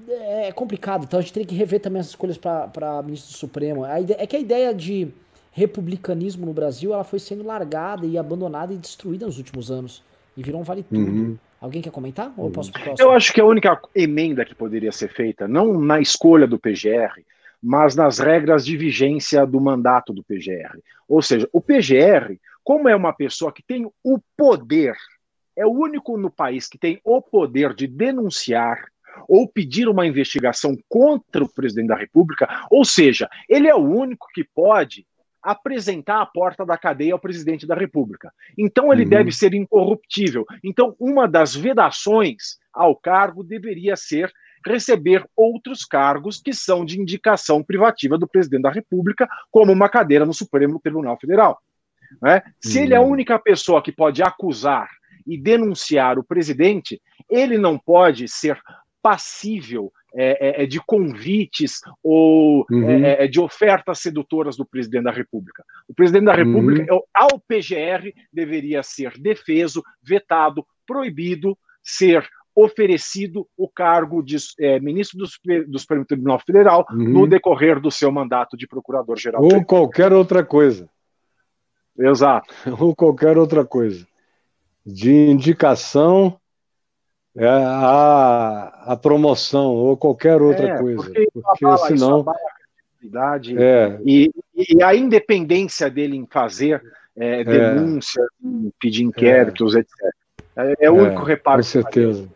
É 0.10 0.52
complicado, 0.52 1.04
então 1.04 1.20
a 1.20 1.22
gente 1.22 1.34
tem 1.34 1.46
que 1.46 1.54
rever 1.54 1.80
também 1.80 2.00
as 2.00 2.08
escolhas 2.08 2.40
para 2.40 3.04
ministro 3.06 3.34
do 3.34 3.38
Supremo. 3.38 3.86
Ideia, 3.86 4.18
é 4.20 4.26
que 4.26 4.36
a 4.36 4.40
ideia 4.40 4.74
de 4.74 5.10
republicanismo 5.58 6.46
no 6.46 6.54
Brasil 6.54 6.94
ela 6.94 7.04
foi 7.04 7.18
sendo 7.18 7.44
largada 7.44 8.06
e 8.06 8.16
abandonada 8.16 8.72
e 8.72 8.78
destruída 8.78 9.26
nos 9.26 9.40
últimos 9.40 9.72
anos. 9.72 10.04
E 10.36 10.44
virou 10.44 10.62
um 10.62 10.64
vale 10.64 10.84
tudo. 10.84 11.00
Uhum. 11.00 11.38
Alguém 11.60 11.82
quer 11.82 11.90
comentar? 11.90 12.32
Ou 12.38 12.46
eu 12.46 12.52
posso 12.52 12.72
Eu 13.00 13.12
acho 13.12 13.34
que 13.34 13.42
a 13.42 13.46
única 13.46 13.82
emenda 13.96 14.46
que 14.46 14.54
poderia 14.54 14.92
ser 14.92 15.12
feita, 15.12 15.48
não 15.48 15.82
na 15.82 16.00
escolha 16.00 16.46
do 16.46 16.60
PGR, 16.60 17.24
mas 17.62 17.96
nas 17.96 18.20
regras 18.20 18.64
de 18.64 18.78
vigência 18.78 19.48
do 19.48 19.60
mandato 19.60 20.14
do 20.14 20.24
PGR. 20.24 20.78
Ou 21.10 21.24
seja, 21.24 21.50
o 21.52 21.60
PGR, 21.60 22.38
como 22.64 22.88
é 22.88 22.96
uma 22.96 23.12
pessoa 23.12 23.52
que 23.52 23.64
tem 23.64 23.92
o 24.04 24.20
poder, 24.38 24.96
é 25.56 25.66
o 25.66 25.72
único 25.72 26.20
no 26.20 26.30
país 26.30 26.68
que 26.68 26.78
tem 26.78 27.02
o 27.04 27.20
poder 27.20 27.74
de 27.74 27.88
denunciar 27.88 28.78
ou 29.28 29.48
pedir 29.48 29.90
uma 29.90 30.06
investigação 30.06 30.78
contra 30.88 31.44
o 31.44 31.52
presidente 31.52 31.88
da 31.88 31.96
República, 31.96 32.48
ou 32.70 32.86
seja, 32.86 33.28
ele 33.50 33.68
é 33.68 33.74
o 33.74 33.80
único 33.80 34.28
que 34.32 34.44
pode 34.44 35.04
apresentar 35.42 36.22
a 36.22 36.26
porta 36.26 36.66
da 36.66 36.78
cadeia 36.78 37.14
ao 37.14 37.20
presidente 37.20 37.66
da 37.66 37.76
República. 37.76 38.32
Então 38.58 38.92
ele 38.92 39.04
uhum. 39.04 39.10
deve 39.10 39.32
ser 39.32 39.54
incorruptível. 39.54 40.46
Então 40.64 40.96
uma 41.00 41.28
das 41.28 41.56
vedações 41.56 42.58
ao 42.74 42.96
cargo 42.96 43.44
deveria 43.44 43.96
ser 43.96 44.32
receber 44.66 45.26
outros 45.36 45.86
cargos 45.86 46.42
que 46.42 46.54
são 46.54 46.84
de 46.84 47.00
indicação 47.00 47.64
privativa 47.64 48.18
do 48.18 48.28
presidente 48.28 48.64
da 48.64 48.72
República, 48.72 49.28
como 49.50 49.72
uma 49.72 49.88
cadeira 49.88 50.26
no 50.26 50.34
Supremo 50.34 50.80
Tribunal 50.80 51.18
Federal. 51.20 51.62
Né? 52.22 52.42
Se 52.60 52.80
ele 52.80 52.94
é 52.94 52.98
a 52.98 53.02
uhum. 53.02 53.12
única 53.12 53.38
pessoa 53.40 53.82
que 53.82 53.92
pode 53.92 54.22
acusar 54.22 54.90
e 55.26 55.38
denunciar 55.38 56.18
o 56.18 56.24
presidente, 56.24 57.02
ele 57.30 57.58
não 57.58 57.78
pode 57.78 58.28
ser 58.28 58.60
passível 59.02 59.92
é, 60.18 60.62
é, 60.62 60.64
é 60.64 60.66
de 60.66 60.82
convites 60.84 61.80
ou 62.04 62.66
uhum. 62.72 62.90
é, 62.90 63.26
é, 63.26 63.28
de 63.28 63.40
ofertas 63.40 64.00
sedutoras 64.00 64.58
do 64.58 64.66
presidente 64.66 65.04
da 65.04 65.12
República. 65.12 65.64
O 65.88 65.94
presidente 65.94 66.26
da 66.26 66.34
República, 66.34 66.92
uhum. 66.92 67.02
ao 67.14 67.40
PGR, 67.40 68.12
deveria 68.34 68.82
ser 68.82 69.14
defeso, 69.20 69.84
vetado, 70.02 70.66
proibido 70.88 71.56
ser 71.84 72.28
oferecido 72.56 73.48
o 73.56 73.70
cargo 73.70 74.24
de 74.24 74.38
é, 74.60 74.80
ministro 74.80 75.20
do, 75.20 75.26
do, 75.68 75.78
Supremo 75.78 76.04
Tribunal 76.04 76.40
Federal 76.40 76.88
uhum. 76.90 76.98
no 76.98 77.28
decorrer 77.28 77.80
do 77.80 77.92
seu 77.92 78.12
mandato 78.12 78.58
de 78.58 78.68
procurador-geral. 78.68 79.44
Ou 79.44 79.64
qualquer 79.64 80.12
outra 80.12 80.44
coisa. 80.44 80.90
Exato. 81.96 82.52
Ou 82.80 82.96
qualquer 82.96 83.38
outra 83.38 83.64
coisa. 83.64 84.08
De 84.84 85.12
indicação 85.12 86.28
é, 86.30 86.47
a, 87.46 88.94
a 88.94 88.96
promoção 88.96 89.68
ou 89.76 89.96
qualquer 89.96 90.42
outra 90.42 90.70
é, 90.70 90.78
coisa. 90.78 91.04
Porque, 91.04 91.30
porque 91.34 91.78
senão. 91.88 92.26
A 92.28 93.40
é. 93.58 94.00
e, 94.04 94.32
e, 94.56 94.84
a 94.84 94.96
independência 94.96 95.90
dele 95.90 96.18
em 96.18 96.26
fazer 96.26 96.82
é, 97.16 97.42
é. 97.42 97.44
denúncias, 97.44 98.28
pedir 98.80 99.04
inquéritos, 99.04 99.76
etc. 99.76 99.90
É, 100.80 100.90
o 100.90 100.96
único 100.96 101.24
reparo. 101.24 101.60
Com 101.60 101.64
certeza. 101.64 102.28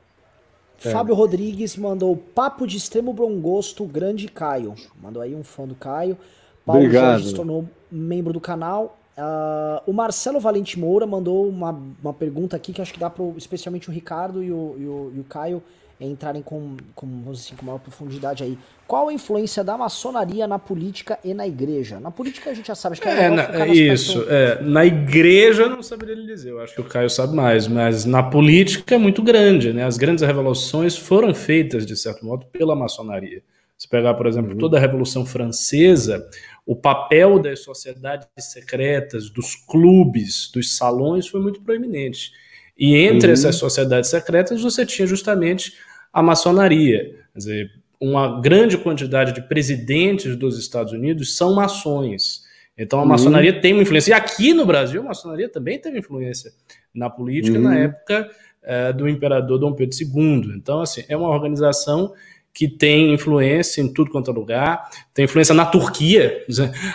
É. 0.83 0.89
Fábio 0.91 1.13
Rodrigues 1.13 1.75
mandou 1.75 2.15
papo 2.15 2.65
de 2.65 2.77
extremo 2.77 3.13
bom 3.13 3.39
gosto, 3.39 3.85
grande 3.85 4.27
Caio. 4.27 4.75
Mandou 5.01 5.21
aí 5.21 5.35
um 5.35 5.43
fã 5.43 5.67
do 5.67 5.75
Caio. 5.75 6.17
Paulo 6.65 6.81
Obrigado. 6.81 7.13
Jorge 7.13 7.29
se 7.29 7.35
tornou 7.35 7.67
membro 7.91 8.33
do 8.33 8.39
canal. 8.39 8.97
Uh, 9.17 9.81
o 9.85 9.93
Marcelo 9.93 10.39
Valente 10.39 10.79
Moura 10.79 11.05
mandou 11.05 11.47
uma, 11.47 11.77
uma 12.01 12.13
pergunta 12.13 12.55
aqui 12.55 12.71
que 12.71 12.81
acho 12.81 12.93
que 12.93 12.99
dá 12.99 13.09
para 13.09 13.25
especialmente 13.37 13.89
o 13.89 13.91
Ricardo 13.91 14.41
e 14.41 14.51
o, 14.51 14.75
e 14.79 14.85
o, 14.85 15.13
e 15.15 15.19
o 15.19 15.23
Caio 15.25 15.61
entrarem 15.99 16.41
com, 16.41 16.75
com, 16.95 17.05
vamos 17.23 17.41
assim, 17.41 17.55
com 17.55 17.65
maior 17.65 17.77
profundidade 17.77 18.43
aí. 18.43 18.57
Qual 18.87 19.09
a 19.09 19.13
influência 19.13 19.63
da 19.63 19.77
maçonaria 19.77 20.47
na 20.47 20.57
política 20.57 21.19
e 21.23 21.33
na 21.33 21.47
igreja? 21.47 21.99
Na 21.99 22.09
política 22.09 22.49
a 22.49 22.53
gente 22.53 22.67
já 22.67 22.75
sabe, 22.75 22.93
acho 22.93 23.01
que 23.01 23.07
é, 23.07 23.25
é, 23.25 23.29
na, 23.29 23.65
é 23.65 23.67
isso. 23.67 24.25
É, 24.27 24.61
na 24.61 24.85
igreja 24.85 25.63
eu 25.63 25.69
não 25.69 25.83
saberia 25.83 26.15
lhe 26.15 26.25
dizer, 26.25 26.51
eu 26.51 26.59
acho 26.59 26.73
que 26.73 26.81
o 26.81 26.85
Caio 26.85 27.09
sabe 27.09 27.35
mais, 27.35 27.67
mas 27.67 28.05
na 28.05 28.23
política 28.23 28.95
é 28.95 28.97
muito 28.97 29.21
grande, 29.21 29.71
né? 29.71 29.85
As 29.85 29.97
grandes 29.97 30.23
revelações 30.23 30.97
foram 30.97 31.33
feitas, 31.33 31.85
de 31.85 31.95
certo 31.95 32.25
modo, 32.25 32.45
pela 32.47 32.75
maçonaria. 32.75 33.43
Se 33.77 33.87
pegar, 33.87 34.13
por 34.13 34.27
exemplo, 34.27 34.51
uhum. 34.51 34.59
toda 34.59 34.77
a 34.77 34.79
Revolução 34.79 35.25
Francesa, 35.25 36.27
o 36.65 36.75
papel 36.75 37.39
das 37.39 37.63
sociedades 37.63 38.27
secretas, 38.39 39.29
dos 39.29 39.55
clubes, 39.55 40.49
dos 40.53 40.75
salões 40.75 41.27
foi 41.27 41.41
muito 41.41 41.61
proeminente. 41.61 42.31
E 42.77 42.95
entre 42.95 43.27
uhum. 43.27 43.33
essas 43.33 43.55
sociedades 43.55 44.09
secretas 44.09 44.61
você 44.61 44.85
tinha 44.85 45.07
justamente 45.07 45.73
a 46.11 46.21
maçonaria. 46.21 47.15
Quer 47.33 47.37
dizer, 47.37 47.71
uma 47.99 48.41
grande 48.41 48.77
quantidade 48.77 49.33
de 49.33 49.41
presidentes 49.41 50.35
dos 50.35 50.57
Estados 50.57 50.93
Unidos 50.93 51.35
são 51.35 51.53
maçons. 51.53 52.43
Então 52.77 52.99
a 52.99 53.03
uhum. 53.03 53.09
maçonaria 53.09 53.59
tem 53.59 53.73
uma 53.73 53.83
influência. 53.83 54.11
E 54.11 54.13
aqui 54.13 54.53
no 54.53 54.65
Brasil, 54.65 55.01
a 55.01 55.05
maçonaria 55.05 55.49
também 55.49 55.79
teve 55.79 55.99
influência 55.99 56.51
na 56.93 57.09
política 57.09 57.57
uhum. 57.57 57.63
na 57.63 57.77
época 57.77 58.29
é, 58.63 58.93
do 58.93 59.07
imperador 59.07 59.59
Dom 59.59 59.73
Pedro 59.73 59.95
II. 59.99 60.53
Então, 60.55 60.81
assim, 60.81 61.03
é 61.07 61.15
uma 61.15 61.29
organização 61.29 62.13
que 62.53 62.67
tem 62.67 63.13
influência 63.13 63.81
em 63.81 63.91
tudo 63.91 64.11
quanto 64.11 64.31
é 64.31 64.33
lugar, 64.33 64.89
tem 65.13 65.25
influência 65.25 65.55
na 65.55 65.65
Turquia. 65.65 66.45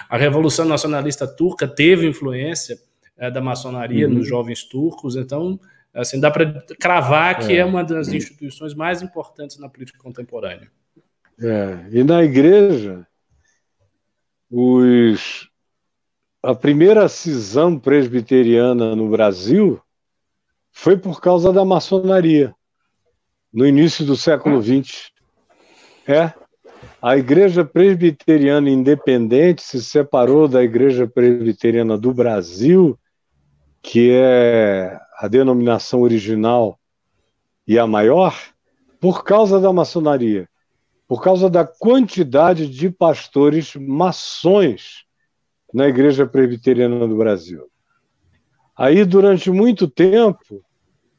A 0.08 0.16
Revolução 0.16 0.64
Nacionalista 0.64 1.26
Turca 1.26 1.66
teve 1.66 2.06
influência 2.06 2.78
é, 3.16 3.30
da 3.30 3.40
maçonaria 3.40 4.06
uhum. 4.06 4.14
nos 4.14 4.28
jovens 4.28 4.64
turcos. 4.64 5.16
Então, 5.16 5.58
assim, 5.94 6.20
dá 6.20 6.30
para 6.30 6.62
cravar 6.78 7.38
que 7.38 7.52
é. 7.52 7.58
é 7.58 7.64
uma 7.64 7.82
das 7.82 8.08
instituições 8.08 8.74
mais 8.74 9.02
importantes 9.02 9.58
na 9.58 9.68
política 9.68 9.98
contemporânea. 9.98 10.70
É, 11.40 11.86
e 11.90 12.04
na 12.04 12.22
igreja, 12.22 13.06
os, 14.50 15.48
a 16.42 16.54
primeira 16.54 17.08
cisão 17.08 17.78
presbiteriana 17.78 18.94
no 18.94 19.08
Brasil 19.08 19.80
foi 20.70 20.96
por 20.96 21.20
causa 21.20 21.52
da 21.52 21.64
maçonaria, 21.64 22.54
no 23.52 23.66
início 23.66 24.04
do 24.04 24.16
século 24.16 24.62
XX. 24.62 25.10
É, 26.08 26.32
a 27.02 27.16
Igreja 27.16 27.64
Presbiteriana 27.64 28.70
Independente 28.70 29.62
se 29.62 29.82
separou 29.82 30.46
da 30.46 30.62
Igreja 30.62 31.06
Presbiteriana 31.06 31.98
do 31.98 32.12
Brasil, 32.12 32.98
que 33.82 34.10
é 34.12 34.98
a 35.18 35.28
denominação 35.28 36.02
original 36.02 36.78
e 37.66 37.78
a 37.78 37.86
maior, 37.86 38.36
por 39.00 39.24
causa 39.24 39.60
da 39.60 39.72
maçonaria 39.72 40.48
por 41.08 41.22
causa 41.22 41.48
da 41.48 41.64
quantidade 41.64 42.68
de 42.68 42.90
pastores 42.90 43.74
maçons 43.76 45.04
na 45.72 45.86
Igreja 45.88 46.26
Presbiteriana 46.26 47.06
do 47.06 47.16
Brasil. 47.16 47.66
Aí, 48.76 49.04
durante 49.04 49.50
muito 49.50 49.88
tempo, 49.88 50.64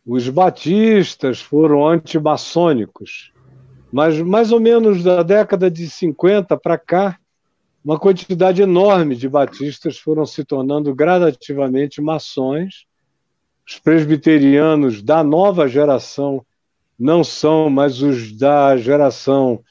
os 0.05 0.27
batistas 0.29 1.39
foram 1.39 1.87
antimaçônicos, 1.87 3.31
mas 3.91 4.19
mais 4.21 4.51
ou 4.51 4.59
menos 4.59 5.03
da 5.03 5.23
década 5.23 5.69
de 5.71 5.89
50 5.89 6.57
para 6.57 6.77
cá, 6.77 7.17
uma 7.83 7.97
quantidade 7.97 8.61
enorme 8.61 9.15
de 9.15 9.29
batistas 9.29 9.97
foram 9.97 10.25
se 10.25 10.43
tornando 10.43 10.93
gradativamente 10.93 12.01
maçons. 12.01 12.85
Os 13.65 13.79
presbiterianos 13.79 15.01
da 15.01 15.23
nova 15.23 15.67
geração 15.67 16.45
não 16.99 17.23
são 17.23 17.69
mais 17.69 18.01
os 18.01 18.35
da 18.35 18.75
geração 18.75 19.63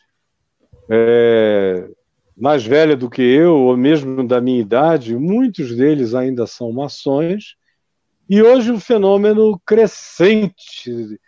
é, 0.88 1.88
mais 2.36 2.64
velha 2.64 2.96
do 2.96 3.10
que 3.10 3.22
eu, 3.22 3.54
ou 3.54 3.76
mesmo 3.76 4.26
da 4.26 4.40
minha 4.40 4.60
idade, 4.60 5.16
muitos 5.16 5.74
deles 5.74 6.14
ainda 6.14 6.46
são 6.46 6.70
maçons, 6.72 7.56
e 8.28 8.42
hoje 8.42 8.70
o 8.70 8.80
fenômeno 8.80 9.60
crescente 9.64 11.18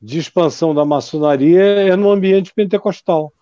de 0.00 0.18
expansão 0.18 0.74
da 0.74 0.84
maçonaria 0.84 1.62
é 1.62 1.96
no 1.96 2.10
ambiente 2.10 2.52
pentecostal. 2.54 3.32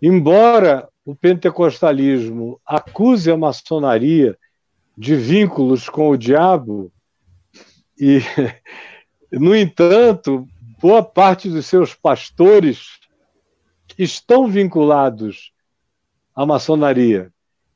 Embora 0.00 0.88
o 1.04 1.14
pentecostalismo 1.14 2.60
acuse 2.64 3.30
a 3.30 3.36
maçonaria 3.36 4.38
de 4.96 5.16
vínculos 5.16 5.88
com 5.88 6.10
o 6.10 6.16
diabo, 6.16 6.92
e, 7.98 8.20
no 9.32 9.56
entanto, 9.56 10.46
boa 10.80 11.02
parte 11.02 11.48
dos 11.48 11.66
seus 11.66 11.94
pastores 11.94 13.00
estão 13.98 14.48
vinculados 14.48 15.52
à 16.34 16.44
maçonaria. 16.44 17.32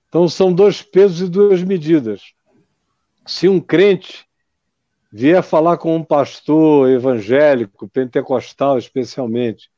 Então 0.09 0.29
são 0.29 0.53
dois 0.53 0.83
pesos 0.83 1.21
e 1.21 1.31
duas 1.31 1.63
medidas. 1.63 2.33
Se 3.27 3.49
um 3.49 3.61
crente 3.61 4.28
vier 5.11 5.43
falar 5.43 5.79
com 5.79 5.97
um 5.97 6.05
pastor 6.05 6.91
evangélico, 6.91 7.89
pentecostal 7.89 8.79
especialmente, 8.79 9.71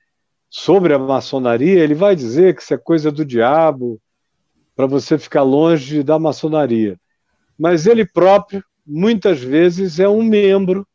sobre 0.49 0.93
a 0.93 0.99
maçonaria, 0.99 1.79
ele 1.79 1.95
vai 1.95 2.17
dizer 2.17 2.57
que 2.57 2.63
isso 2.63 2.75
é 2.75 2.79
coisa 2.79 3.13
do 3.13 3.25
diabo, 3.25 4.01
para 4.75 4.87
você 4.87 5.17
ficar 5.17 5.43
longe 5.43 6.03
da 6.03 6.19
maçonaria. 6.19 6.99
Mas 7.57 7.87
ele 7.87 8.05
próprio, 8.05 8.65
muitas 8.85 9.41
vezes, 9.41 10.01
é 10.01 10.09
um 10.09 10.23
membro, 10.23 10.87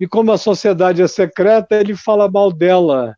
e 0.00 0.08
como 0.08 0.32
a 0.32 0.38
sociedade 0.38 1.02
é 1.02 1.06
secreta, 1.06 1.76
ele 1.76 1.94
fala 1.94 2.28
mal 2.28 2.52
dela 2.52 3.16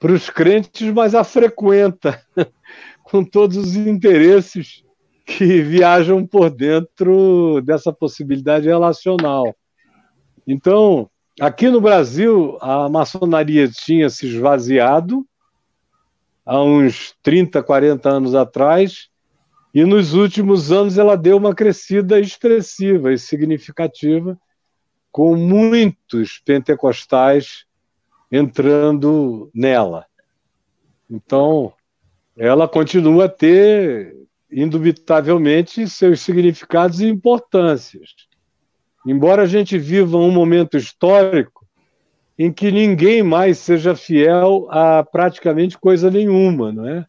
para 0.00 0.12
os 0.12 0.30
crentes, 0.30 0.90
mas 0.92 1.14
a 1.14 1.22
frequenta, 1.22 2.22
com 3.04 3.22
todos 3.22 3.56
os 3.56 3.76
interesses 3.76 4.85
que 5.26 5.60
viajam 5.60 6.24
por 6.24 6.48
dentro 6.48 7.60
dessa 7.62 7.92
possibilidade 7.92 8.68
relacional. 8.68 9.54
Então, 10.46 11.10
aqui 11.40 11.68
no 11.68 11.80
Brasil, 11.80 12.56
a 12.60 12.88
maçonaria 12.88 13.68
tinha 13.68 14.08
se 14.08 14.28
esvaziado 14.28 15.26
há 16.44 16.62
uns 16.62 17.12
30, 17.24 17.60
40 17.60 18.08
anos 18.08 18.34
atrás, 18.36 19.08
e 19.74 19.84
nos 19.84 20.14
últimos 20.14 20.70
anos 20.70 20.96
ela 20.96 21.16
deu 21.16 21.36
uma 21.36 21.54
crescida 21.54 22.20
expressiva 22.20 23.12
e 23.12 23.18
significativa, 23.18 24.38
com 25.10 25.34
muitos 25.34 26.38
pentecostais 26.38 27.66
entrando 28.30 29.50
nela. 29.52 30.06
Então, 31.10 31.72
ela 32.36 32.68
continua 32.68 33.24
a 33.24 33.28
ter, 33.28 34.14
indubitavelmente, 34.50 35.88
seus 35.88 36.20
significados 36.20 37.00
e 37.00 37.06
importâncias. 37.06 38.10
Embora 39.06 39.42
a 39.42 39.46
gente 39.46 39.78
viva 39.78 40.16
um 40.16 40.30
momento 40.30 40.76
histórico 40.76 41.66
em 42.38 42.52
que 42.52 42.70
ninguém 42.70 43.22
mais 43.22 43.58
seja 43.58 43.94
fiel 43.94 44.66
a 44.70 45.02
praticamente 45.02 45.78
coisa 45.78 46.10
nenhuma, 46.10 46.72
não 46.72 46.86
é? 46.86 47.06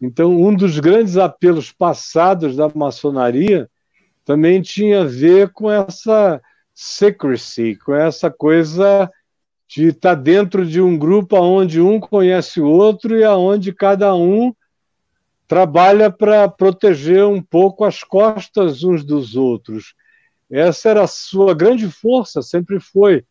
Então, 0.00 0.30
um 0.30 0.54
dos 0.54 0.78
grandes 0.78 1.16
apelos 1.16 1.72
passados 1.72 2.54
da 2.54 2.68
maçonaria 2.74 3.68
também 4.24 4.60
tinha 4.60 5.02
a 5.02 5.06
ver 5.06 5.50
com 5.52 5.70
essa 5.70 6.40
secrecy, 6.74 7.76
com 7.76 7.94
essa 7.94 8.30
coisa 8.30 9.10
de 9.66 9.88
estar 9.88 10.14
tá 10.14 10.22
dentro 10.22 10.66
de 10.66 10.80
um 10.80 10.98
grupo 10.98 11.36
onde 11.38 11.80
um 11.80 11.98
conhece 11.98 12.60
o 12.60 12.68
outro 12.68 13.16
e 13.16 13.24
aonde 13.24 13.72
cada 13.72 14.14
um 14.14 14.52
trabalha 15.46 16.10
para 16.10 16.48
proteger 16.48 17.24
um 17.24 17.40
pouco 17.40 17.84
as 17.84 18.02
costas 18.02 18.82
uns 18.82 19.04
dos 19.04 19.36
outros. 19.36 19.94
Essa 20.50 20.90
era 20.90 21.02
a 21.02 21.08
sua 21.08 21.54
grande 21.54 21.90
força, 21.90 22.42
sempre 22.42 22.80
foi 22.80 23.24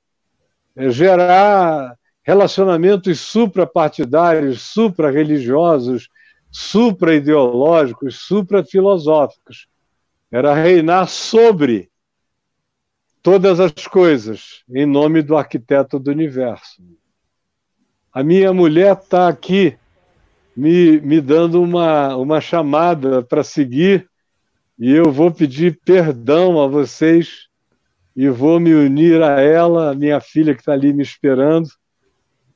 é 0.75 0.89
gerar 0.89 1.97
relacionamentos 2.21 3.21
suprapartidários, 3.21 4.61
supra-religiosos, 4.61 6.09
supra-ideológicos, 6.51 8.19
supra-filosóficos. 8.21 9.67
Era 10.29 10.53
reinar 10.53 11.07
sobre 11.07 11.89
todas 13.21 13.59
as 13.59 13.87
coisas 13.87 14.63
em 14.69 14.85
nome 14.85 15.21
do 15.21 15.37
arquiteto 15.37 15.97
do 15.97 16.11
universo. 16.11 16.83
A 18.11 18.23
minha 18.23 18.51
mulher 18.51 18.93
está 18.93 19.27
aqui 19.27 19.77
me, 20.56 20.99
me 21.02 21.19
dando 21.19 21.61
uma, 21.61 22.15
uma 22.15 22.40
chamada 22.40 23.22
para 23.22 23.44
seguir 23.44 24.07
e 24.77 24.91
eu 24.91 25.11
vou 25.11 25.32
pedir 25.32 25.80
perdão 25.86 26.61
a 26.61 26.68
vocês 26.68 27.48
e 28.15 28.30
vou 28.30 28.60
me 28.60 28.73
unir 28.73 29.22
a 29.22 29.41
ela, 29.41 29.91
a 29.91 29.95
minha 29.95 30.19
filha 30.19 30.53
que 30.53 30.61
está 30.61 30.73
ali 30.73 30.94
me 30.94 31.03
esperando. 31.03 31.68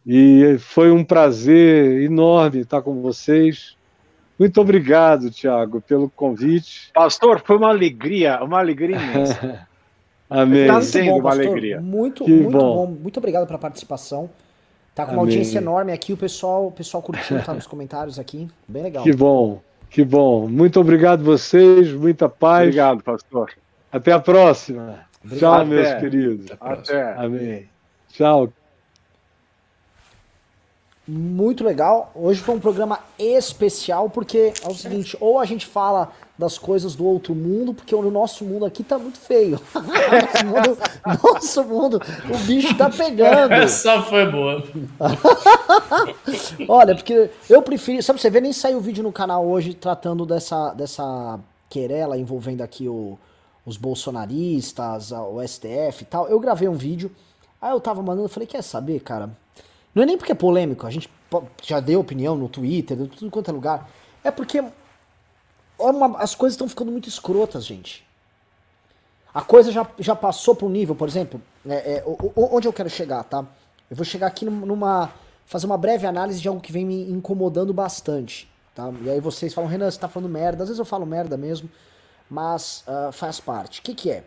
E 0.06 0.58
foi 0.60 0.92
um 0.92 1.04
prazer 1.04 2.02
enorme 2.04 2.62
estar 2.62 2.82
com 2.82 3.02
vocês. 3.02 3.76
Muito 4.38 4.60
obrigado, 4.62 5.30
Tiago, 5.30 5.82
pelo 5.82 6.10
convite. 6.10 6.92
Pastor, 6.94 7.42
foi 7.46 7.58
uma 7.58 7.70
alegria, 7.70 8.42
uma 8.42 8.60
alegria 8.60 8.96
imensa. 8.96 9.68
Amém. 10.30 10.68
Tá 10.68 10.80
muito 10.80 11.04
bom, 11.06 11.20
uma 11.20 11.32
alegria. 11.32 11.82
Muito, 11.82 12.24
que 12.24 12.32
muito 12.32 12.52
bom. 12.52 12.88
bom. 12.88 12.98
Muito 13.02 13.18
obrigado 13.18 13.46
pela 13.48 13.60
participação. 13.60 14.30
Tá 15.00 15.06
com 15.06 15.14
uma 15.14 15.22
Amém. 15.22 15.34
audiência 15.36 15.60
enorme 15.60 15.94
aqui, 15.94 16.12
o 16.12 16.18
pessoal, 16.18 16.68
o 16.68 16.72
pessoal 16.74 17.02
curtiu, 17.02 17.42
tá 17.42 17.54
nos 17.54 17.66
comentários 17.66 18.20
aqui. 18.20 18.50
Bem 18.68 18.84
legal. 18.84 19.02
Que 19.02 19.14
bom, 19.14 19.62
que 19.90 20.04
bom. 20.04 20.46
Muito 20.50 20.78
obrigado 20.78 21.24
vocês, 21.24 21.94
muita 21.94 22.28
paz. 22.28 22.64
Obrigado, 22.64 23.02
pastor. 23.02 23.54
Até 23.90 24.12
a 24.12 24.20
próxima. 24.20 25.00
Obrigado. 25.24 25.40
Tchau, 25.40 25.54
Até. 25.54 25.66
meus 25.66 25.94
queridos. 26.02 26.58
Até. 26.60 27.14
Amém. 27.14 27.70
Tchau. 28.10 28.52
Muito 31.12 31.64
legal. 31.64 32.12
Hoje 32.14 32.40
foi 32.40 32.54
um 32.54 32.60
programa 32.60 33.00
especial 33.18 34.12
porque 34.12 34.54
é 34.64 34.68
o 34.68 34.76
seguinte, 34.76 35.18
ou 35.20 35.40
a 35.40 35.46
gente 35.46 35.66
fala 35.66 36.12
das 36.38 36.60
coisas 36.60 36.94
do 36.94 37.04
outro 37.04 37.34
mundo, 37.34 37.74
porque 37.74 37.96
o 37.96 38.12
nosso 38.12 38.46
mundo 38.46 38.64
aqui 38.64 38.84
tá 38.84 39.00
muito 39.00 39.18
feio. 39.18 39.60
nosso, 39.74 40.46
mundo, 40.46 40.78
nosso 41.24 41.64
mundo, 41.64 42.02
o 42.32 42.38
bicho 42.46 42.78
tá 42.78 42.92
pegando. 42.92 43.54
Essa 43.58 44.04
foi 44.04 44.32
boa. 44.32 44.64
Olha, 46.70 46.94
porque 46.94 47.32
eu 47.50 47.64
prefiro. 47.64 48.04
Sabe, 48.04 48.22
você 48.22 48.30
vê, 48.30 48.40
nem 48.40 48.54
saiu 48.54 48.80
vídeo 48.80 49.04
no 49.04 49.12
canal 49.12 49.48
hoje 49.48 49.74
tratando 49.74 50.28
dessa, 50.28 50.76
dessa 50.76 51.40
querela 51.68 52.20
envolvendo 52.20 52.62
aqui 52.62 52.88
o, 52.88 53.18
os 53.66 53.78
bolsonaristas, 53.78 55.12
o 55.12 55.42
STF 55.42 56.04
e 56.04 56.06
tal. 56.06 56.28
Eu 56.28 56.40
gravei 56.40 56.68
um 56.68 56.76
vídeo, 56.76 57.10
aí 57.60 57.72
eu 57.72 57.80
tava 57.80 58.04
mandando, 58.04 58.26
eu 58.26 58.30
falei, 58.30 58.46
quer 58.46 58.62
saber, 58.62 59.00
cara? 59.00 59.32
Não 59.94 60.04
é 60.04 60.06
nem 60.06 60.18
porque 60.18 60.32
é 60.32 60.36
polêmico, 60.36 60.86
a 60.86 60.92
gente 60.92 61.10
já 61.64 61.80
deu 61.80 62.00
opinião 62.00 62.36
no 62.36 62.48
Twitter, 62.48 63.00
em 63.00 63.08
tudo 63.08 63.32
quanto 63.32 63.50
é 63.50 63.54
lugar. 63.54 63.90
É 64.24 64.32
porque 64.32 64.64
uma, 65.78 66.18
as 66.18 66.36
coisas 66.36 66.54
estão 66.54 66.68
ficando 66.68 66.92
muito 66.92 67.08
escrotas, 67.08 67.66
gente. 67.66 68.08
A 69.34 69.42
coisa 69.42 69.72
já, 69.72 69.88
já 70.00 70.16
passou 70.16 70.56
para 70.56 70.66
um 70.66 70.70
nível, 70.70 70.96
por 70.96 71.08
exemplo, 71.08 71.42
é, 71.68 71.98
é, 71.98 72.04
onde 72.36 72.68
eu 72.68 72.74
quero 72.74 72.90
chegar, 72.90 73.24
tá? 73.24 73.46
Eu 73.90 73.96
vou 73.96 74.06
chegar 74.06 74.28
aqui 74.28 74.46
numa. 74.46 75.12
fazer 75.46 75.66
uma 75.66 75.78
breve 75.78 76.06
análise 76.08 76.42
de 76.42 76.48
algo 76.48 76.60
que 76.60 76.72
vem 76.72 76.86
me 76.86 77.10
incomodando 77.12 77.74
bastante, 77.74 78.50
tá? 78.74 78.92
E 79.04 79.10
aí 79.10 79.20
vocês 79.20 79.54
falam, 79.54 79.70
Renan, 79.70 79.90
você 79.90 80.00
tá 80.00 80.08
falando 80.08 80.30
merda. 80.30 80.64
Às 80.64 80.70
vezes 80.70 80.80
eu 80.80 80.86
falo 80.86 81.06
merda 81.06 81.38
mesmo, 81.38 81.70
mas 82.30 82.84
uh, 82.88 83.12
faz 83.12 83.40
parte. 83.40 83.80
O 83.80 83.84
que, 83.84 83.94
que 83.94 84.12
é? 84.12 84.24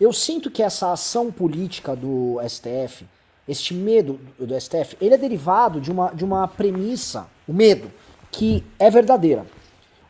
Eu 0.00 0.12
sinto 0.12 0.50
que 0.50 0.62
essa 0.62 0.92
ação 0.92 1.32
política 1.32 1.96
do 1.96 2.38
STF, 2.48 3.06
este 3.48 3.74
medo 3.74 4.18
do 4.38 4.60
STF, 4.60 4.96
ele 5.00 5.14
é 5.14 5.18
derivado 5.18 5.80
de 5.80 5.90
uma, 5.90 6.10
de 6.10 6.24
uma 6.24 6.48
premissa, 6.48 7.26
o 7.46 7.52
medo, 7.52 7.92
que 8.30 8.64
é 8.78 8.90
verdadeira. 8.90 9.46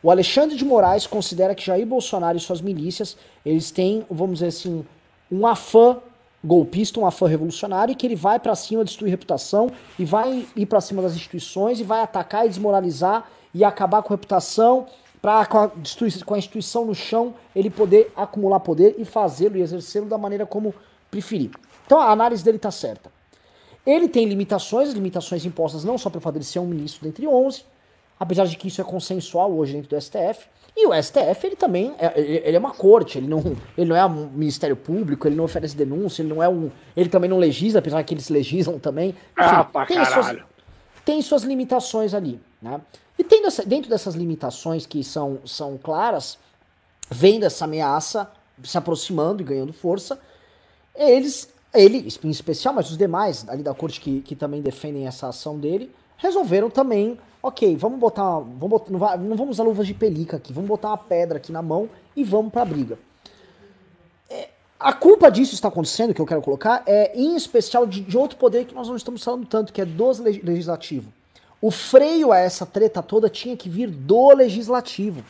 O 0.01 0.11
Alexandre 0.11 0.55
de 0.55 0.65
Moraes 0.65 1.05
considera 1.05 1.53
que 1.53 1.65
Jair 1.65 1.85
Bolsonaro 1.85 2.37
e 2.37 2.41
suas 2.41 2.61
milícias, 2.61 3.17
eles 3.45 3.71
têm, 3.71 4.05
vamos 4.09 4.39
dizer 4.39 4.47
assim, 4.47 4.85
um 5.31 5.45
afã 5.45 5.97
golpista, 6.43 6.99
um 6.99 7.05
afã 7.05 7.27
revolucionário, 7.27 7.91
e 7.91 7.95
que 7.95 8.05
ele 8.05 8.15
vai 8.15 8.39
para 8.39 8.55
cima 8.55 8.85
destruir 8.85 9.09
reputação 9.09 9.69
e 9.97 10.05
vai 10.05 10.45
ir 10.55 10.65
para 10.65 10.79
cima 10.81 11.01
das 11.01 11.13
instituições 11.13 11.79
e 11.79 11.83
vai 11.83 12.01
atacar 12.01 12.45
e 12.45 12.49
desmoralizar 12.49 13.29
e 13.53 13.63
acabar 13.63 14.01
com 14.01 14.13
a 14.13 14.15
reputação 14.15 14.85
para 15.21 15.45
com, 15.45 15.71
com 16.25 16.33
a 16.33 16.37
instituição 16.37 16.85
no 16.85 16.93
chão 16.93 17.33
ele 17.55 17.69
poder 17.69 18.11
acumular 18.15 18.59
poder 18.59 18.95
e 18.97 19.03
fazê-lo 19.03 19.57
e 19.57 19.61
exercê-lo 19.61 20.05
da 20.05 20.17
maneira 20.17 20.45
como 20.45 20.73
preferir. 21.09 21.51
Então 21.85 21.99
a 21.99 22.11
análise 22.11 22.43
dele 22.43 22.57
está 22.57 22.71
certa. 22.71 23.16
Ele 23.87 24.09
tem 24.09 24.25
limitações, 24.25 24.91
limitações 24.91 25.45
impostas 25.45 25.85
não 25.85 25.97
só 25.97 26.09
pelo 26.09 26.19
fato 26.19 26.37
de 26.37 26.43
ser 26.43 26.59
um 26.59 26.65
ministro 26.65 27.05
dentre 27.05 27.25
11, 27.25 27.63
apesar 28.19 28.45
de 28.45 28.57
que 28.57 28.67
isso 28.67 28.81
é 28.81 28.83
consensual 28.83 29.49
hoje 29.53 29.71
dentro 29.71 29.89
do 29.89 30.01
STF. 30.01 30.45
E 30.75 30.85
o 30.85 31.01
STF, 31.01 31.47
ele 31.47 31.55
também, 31.55 31.95
é, 31.97 32.19
ele 32.19 32.57
é 32.57 32.59
uma 32.59 32.73
corte, 32.73 33.17
ele 33.17 33.27
não, 33.27 33.41
ele 33.77 33.89
não 33.89 33.95
é 33.95 34.05
um 34.05 34.27
Ministério 34.27 34.75
Público, 34.75 35.25
ele 35.25 35.37
não 35.37 35.45
oferece 35.45 35.73
denúncia, 35.73 36.21
ele 36.21 36.29
não 36.29 36.43
é 36.43 36.49
um, 36.49 36.69
ele 36.97 37.07
também 37.07 37.29
não 37.29 37.37
legisla, 37.37 37.79
apesar 37.79 38.03
que 38.03 38.13
eles 38.13 38.27
legislam 38.27 38.77
também. 38.77 39.09
Enfim, 39.09 39.15
ah, 39.37 39.63
pra 39.63 39.85
tem, 39.85 39.95
caralho. 39.95 40.23
suas, 40.23 40.45
tem 41.05 41.21
suas 41.21 41.43
limitações 41.43 42.13
ali, 42.13 42.41
né? 42.61 42.81
E 43.17 43.23
tem 43.23 43.41
dentro 43.65 43.89
dessas 43.89 44.15
limitações 44.15 44.85
que 44.85 45.01
são, 45.01 45.39
são 45.45 45.79
claras, 45.81 46.37
vendo 47.09 47.45
essa 47.45 47.63
ameaça 47.63 48.29
se 48.63 48.77
aproximando 48.77 49.41
e 49.41 49.45
ganhando 49.45 49.71
força, 49.71 50.19
eles 50.93 51.51
ele, 51.79 52.07
em 52.23 52.29
especial, 52.29 52.73
mas 52.73 52.89
os 52.89 52.97
demais 52.97 53.47
ali 53.47 53.63
da 53.63 53.73
corte 53.73 54.01
que, 54.01 54.21
que 54.21 54.35
também 54.35 54.61
defendem 54.61 55.07
essa 55.07 55.27
ação 55.27 55.57
dele, 55.57 55.91
resolveram 56.17 56.69
também, 56.69 57.17
ok, 57.41 57.75
vamos 57.75 57.99
botar, 57.99 58.39
vamos 58.39 58.69
botar 58.69 58.91
não, 58.91 58.99
vai, 58.99 59.17
não, 59.17 59.35
vamos 59.35 59.55
usar 59.55 59.63
luvas 59.63 59.87
de 59.87 59.93
pelica 59.93 60.37
aqui, 60.37 60.51
vamos 60.51 60.67
botar 60.67 60.89
uma 60.89 60.97
pedra 60.97 61.37
aqui 61.37 61.51
na 61.51 61.61
mão 61.61 61.89
e 62.15 62.23
vamos 62.23 62.51
pra 62.51 62.65
briga. 62.65 62.97
É, 64.29 64.49
a 64.79 64.93
culpa 64.93 65.29
disso 65.29 65.53
está 65.53 65.67
acontecendo, 65.67 66.13
que 66.13 66.21
eu 66.21 66.25
quero 66.25 66.41
colocar, 66.41 66.83
é 66.85 67.11
em 67.15 67.35
especial 67.35 67.85
de, 67.85 68.01
de 68.01 68.17
outro 68.17 68.37
poder 68.37 68.65
que 68.65 68.75
nós 68.75 68.87
não 68.87 68.95
estamos 68.95 69.23
falando 69.23 69.45
tanto, 69.45 69.71
que 69.71 69.81
é 69.81 69.85
do 69.85 70.11
legislativo. 70.43 71.11
O 71.61 71.71
freio 71.71 72.31
a 72.31 72.37
essa 72.37 72.65
treta 72.65 73.01
toda 73.01 73.29
tinha 73.29 73.57
que 73.57 73.69
vir 73.69 73.89
do 73.89 74.33
legislativo. 74.33 75.23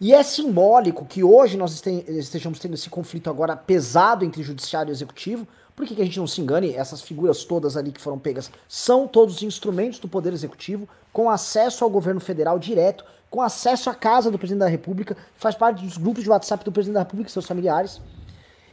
E 0.00 0.14
é 0.14 0.22
simbólico 0.22 1.04
que 1.04 1.24
hoje 1.24 1.56
nós 1.56 1.82
estejamos 2.06 2.60
tendo 2.60 2.74
esse 2.74 2.88
conflito 2.88 3.28
agora 3.28 3.56
pesado 3.56 4.24
entre 4.24 4.44
judiciário 4.44 4.90
e 4.90 4.92
executivo. 4.92 5.44
Por 5.74 5.86
que, 5.86 5.94
que 5.96 6.02
a 6.02 6.04
gente 6.04 6.20
não 6.20 6.26
se 6.26 6.40
engane? 6.40 6.72
Essas 6.72 7.02
figuras 7.02 7.44
todas 7.44 7.76
ali 7.76 7.90
que 7.90 8.00
foram 8.00 8.16
pegas 8.16 8.48
são 8.68 9.08
todos 9.08 9.42
instrumentos 9.42 9.98
do 9.98 10.06
Poder 10.06 10.32
Executivo, 10.32 10.88
com 11.12 11.28
acesso 11.28 11.82
ao 11.82 11.90
governo 11.90 12.20
federal 12.20 12.60
direto, 12.60 13.04
com 13.28 13.42
acesso 13.42 13.90
à 13.90 13.94
casa 13.94 14.30
do 14.30 14.38
presidente 14.38 14.60
da 14.60 14.68
República, 14.68 15.16
faz 15.36 15.56
parte 15.56 15.84
dos 15.84 15.96
grupos 15.96 16.22
de 16.22 16.30
WhatsApp 16.30 16.64
do 16.64 16.70
presidente 16.70 16.94
da 16.94 17.00
República 17.00 17.28
e 17.28 17.32
seus 17.32 17.46
familiares. 17.46 18.00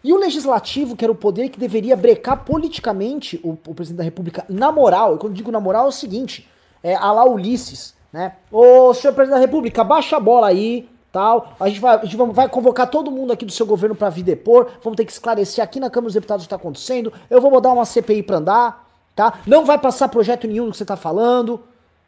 E 0.04 0.14
o 0.14 0.18
legislativo, 0.18 0.96
que 0.96 1.04
era 1.04 1.12
o 1.12 1.16
poder 1.16 1.50
que 1.50 1.60
deveria 1.60 1.96
brecar 1.96 2.46
politicamente 2.46 3.40
o, 3.44 3.58
o 3.68 3.74
presidente 3.74 3.98
da 3.98 4.04
República 4.04 4.46
na 4.48 4.72
moral, 4.72 5.16
e 5.16 5.18
quando 5.18 5.34
digo 5.34 5.52
na 5.52 5.60
moral 5.60 5.86
é 5.86 5.90
o 5.90 5.92
seguinte: 5.92 6.48
é 6.84 6.94
a 6.94 7.12
lá 7.12 7.26
Ulisses, 7.26 7.96
né? 8.14 8.36
Ô 8.52 8.94
senhor 8.94 9.14
presidente 9.14 9.40
da 9.40 9.46
República, 9.46 9.84
baixa 9.84 10.18
a 10.18 10.20
bola 10.20 10.48
aí, 10.48 10.88
tal. 11.16 11.56
A 11.58 11.70
gente 11.70 11.80
vai, 11.80 11.96
a 11.96 12.04
gente 12.04 12.18
vai 12.18 12.50
convocar 12.50 12.90
todo 12.90 13.10
mundo 13.10 13.32
aqui 13.32 13.46
do 13.46 13.52
seu 13.54 13.66
governo 13.66 13.96
para 13.96 14.10
vir 14.10 14.22
depor. 14.22 14.70
Vamos 14.84 14.98
ter 14.98 15.06
que 15.06 15.14
esclarecer 15.14 15.64
aqui 15.64 15.80
na 15.80 15.90
Câmara 15.90 16.08
dos 16.08 16.14
Deputados 16.14 16.44
o 16.44 16.46
que 16.46 16.54
está 16.54 16.58
acontecendo. 16.58 17.14
Eu 17.30 17.40
vou 17.40 17.50
botar 17.50 17.72
uma 17.72 17.86
CPI 17.86 18.22
para 18.22 18.36
andar, 18.36 18.90
tá? 19.16 19.40
Não 19.48 19.64
vai 19.64 19.78
passar 19.78 20.10
projeto 20.10 20.46
nenhum 20.46 20.66
do 20.66 20.72
que 20.72 20.78
você 20.78 20.84
está 20.84 20.98
falando, 20.98 21.62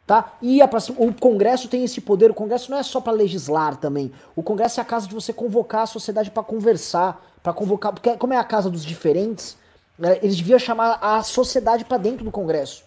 tá? 0.06 0.34
E 0.42 0.60
a, 0.60 0.68
o 0.98 1.14
Congresso 1.14 1.68
tem 1.68 1.84
esse 1.84 2.02
poder. 2.02 2.30
O 2.30 2.34
Congresso 2.34 2.70
não 2.70 2.76
é 2.76 2.82
só 2.82 3.00
para 3.00 3.14
legislar 3.14 3.76
também. 3.76 4.12
O 4.36 4.42
Congresso 4.42 4.78
é 4.78 4.82
a 4.82 4.84
casa 4.84 5.08
de 5.08 5.14
você 5.14 5.32
convocar 5.32 5.84
a 5.84 5.86
sociedade 5.86 6.30
para 6.30 6.42
conversar, 6.42 7.24
para 7.42 7.54
convocar, 7.54 7.94
porque 7.94 8.14
como 8.18 8.34
é 8.34 8.36
a 8.36 8.44
casa 8.44 8.68
dos 8.68 8.84
diferentes, 8.84 9.56
né, 9.98 10.18
eles 10.20 10.36
deviam 10.36 10.58
chamar 10.58 10.98
a 11.00 11.22
sociedade 11.22 11.82
para 11.82 11.96
dentro 11.96 12.26
do 12.26 12.30
Congresso. 12.30 12.84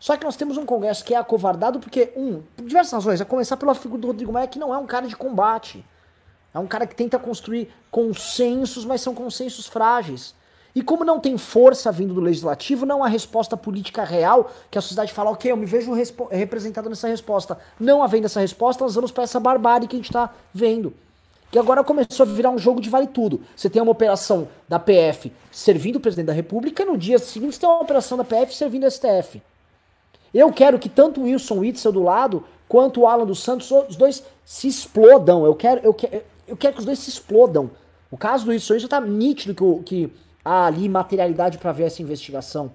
Só 0.00 0.16
que 0.16 0.24
nós 0.24 0.34
temos 0.34 0.56
um 0.56 0.64
Congresso 0.64 1.04
que 1.04 1.12
é 1.12 1.18
acovardado 1.18 1.78
porque, 1.78 2.10
um, 2.16 2.40
por 2.56 2.64
diversas 2.64 2.92
razões, 2.94 3.20
a 3.20 3.24
começar 3.26 3.58
pela 3.58 3.74
figura 3.74 4.00
do 4.00 4.06
Rodrigo 4.06 4.32
Maia, 4.32 4.48
que 4.48 4.58
não 4.58 4.74
é 4.74 4.78
um 4.78 4.86
cara 4.86 5.06
de 5.06 5.14
combate. 5.14 5.84
É 6.54 6.58
um 6.58 6.66
cara 6.66 6.86
que 6.86 6.94
tenta 6.94 7.18
construir 7.18 7.70
consensos, 7.90 8.86
mas 8.86 9.02
são 9.02 9.14
consensos 9.14 9.66
frágeis. 9.66 10.34
E 10.74 10.82
como 10.82 11.04
não 11.04 11.20
tem 11.20 11.36
força 11.36 11.92
vindo 11.92 12.14
do 12.14 12.20
legislativo, 12.20 12.86
não 12.86 13.04
há 13.04 13.08
resposta 13.08 13.56
política 13.58 14.02
real 14.02 14.50
que 14.70 14.78
a 14.78 14.80
sociedade 14.80 15.12
fala, 15.12 15.30
ok, 15.30 15.52
eu 15.52 15.56
me 15.56 15.66
vejo 15.66 15.92
representado 16.30 16.88
nessa 16.88 17.08
resposta. 17.08 17.58
Não 17.78 18.02
havendo 18.02 18.24
essa 18.24 18.40
resposta, 18.40 18.82
nós 18.82 18.94
vamos 18.94 19.10
para 19.10 19.24
essa 19.24 19.38
barbárie 19.38 19.86
que 19.86 19.96
a 19.96 19.98
gente 19.98 20.08
está 20.08 20.32
vendo. 20.54 20.94
Que 21.50 21.58
agora 21.58 21.84
começou 21.84 22.24
a 22.24 22.28
virar 22.28 22.50
um 22.50 22.58
jogo 22.58 22.80
de 22.80 22.88
vale 22.88 23.08
tudo. 23.08 23.42
Você 23.54 23.68
tem 23.68 23.82
uma 23.82 23.92
operação 23.92 24.48
da 24.66 24.78
PF 24.78 25.30
servindo 25.50 25.96
o 25.96 26.00
presidente 26.00 26.26
da 26.26 26.32
República, 26.32 26.84
e 26.84 26.86
no 26.86 26.96
dia 26.96 27.18
seguinte 27.18 27.56
você 27.56 27.60
tem 27.60 27.68
uma 27.68 27.82
operação 27.82 28.16
da 28.16 28.24
PF 28.24 28.54
servindo 28.54 28.86
o 28.86 28.90
STF. 28.90 29.42
Eu 30.32 30.52
quero 30.52 30.78
que 30.78 30.88
tanto 30.88 31.20
o 31.20 31.24
Wilson 31.24 31.58
Witzel 31.58 31.92
do 31.92 32.02
lado, 32.02 32.44
quanto 32.68 33.00
o 33.00 33.06
Alan 33.06 33.26
dos 33.26 33.42
Santos, 33.42 33.70
os 33.70 33.96
dois 33.96 34.24
se 34.44 34.68
explodam. 34.68 35.44
Eu 35.44 35.54
quero, 35.54 35.80
eu 35.84 35.92
quero, 35.92 36.22
eu 36.46 36.56
quero 36.56 36.74
que 36.74 36.80
os 36.80 36.86
dois 36.86 36.98
se 36.98 37.10
explodam. 37.10 37.70
O 38.10 38.16
caso 38.16 38.44
do 38.44 38.50
Wilson 38.50 38.74
Witzel 38.74 38.88
tá 38.88 39.00
nítido 39.00 39.54
que, 39.54 39.82
que 39.84 40.12
há 40.44 40.66
ali 40.66 40.88
materialidade 40.88 41.58
para 41.58 41.72
ver 41.72 41.84
essa 41.84 42.02
investigação. 42.02 42.72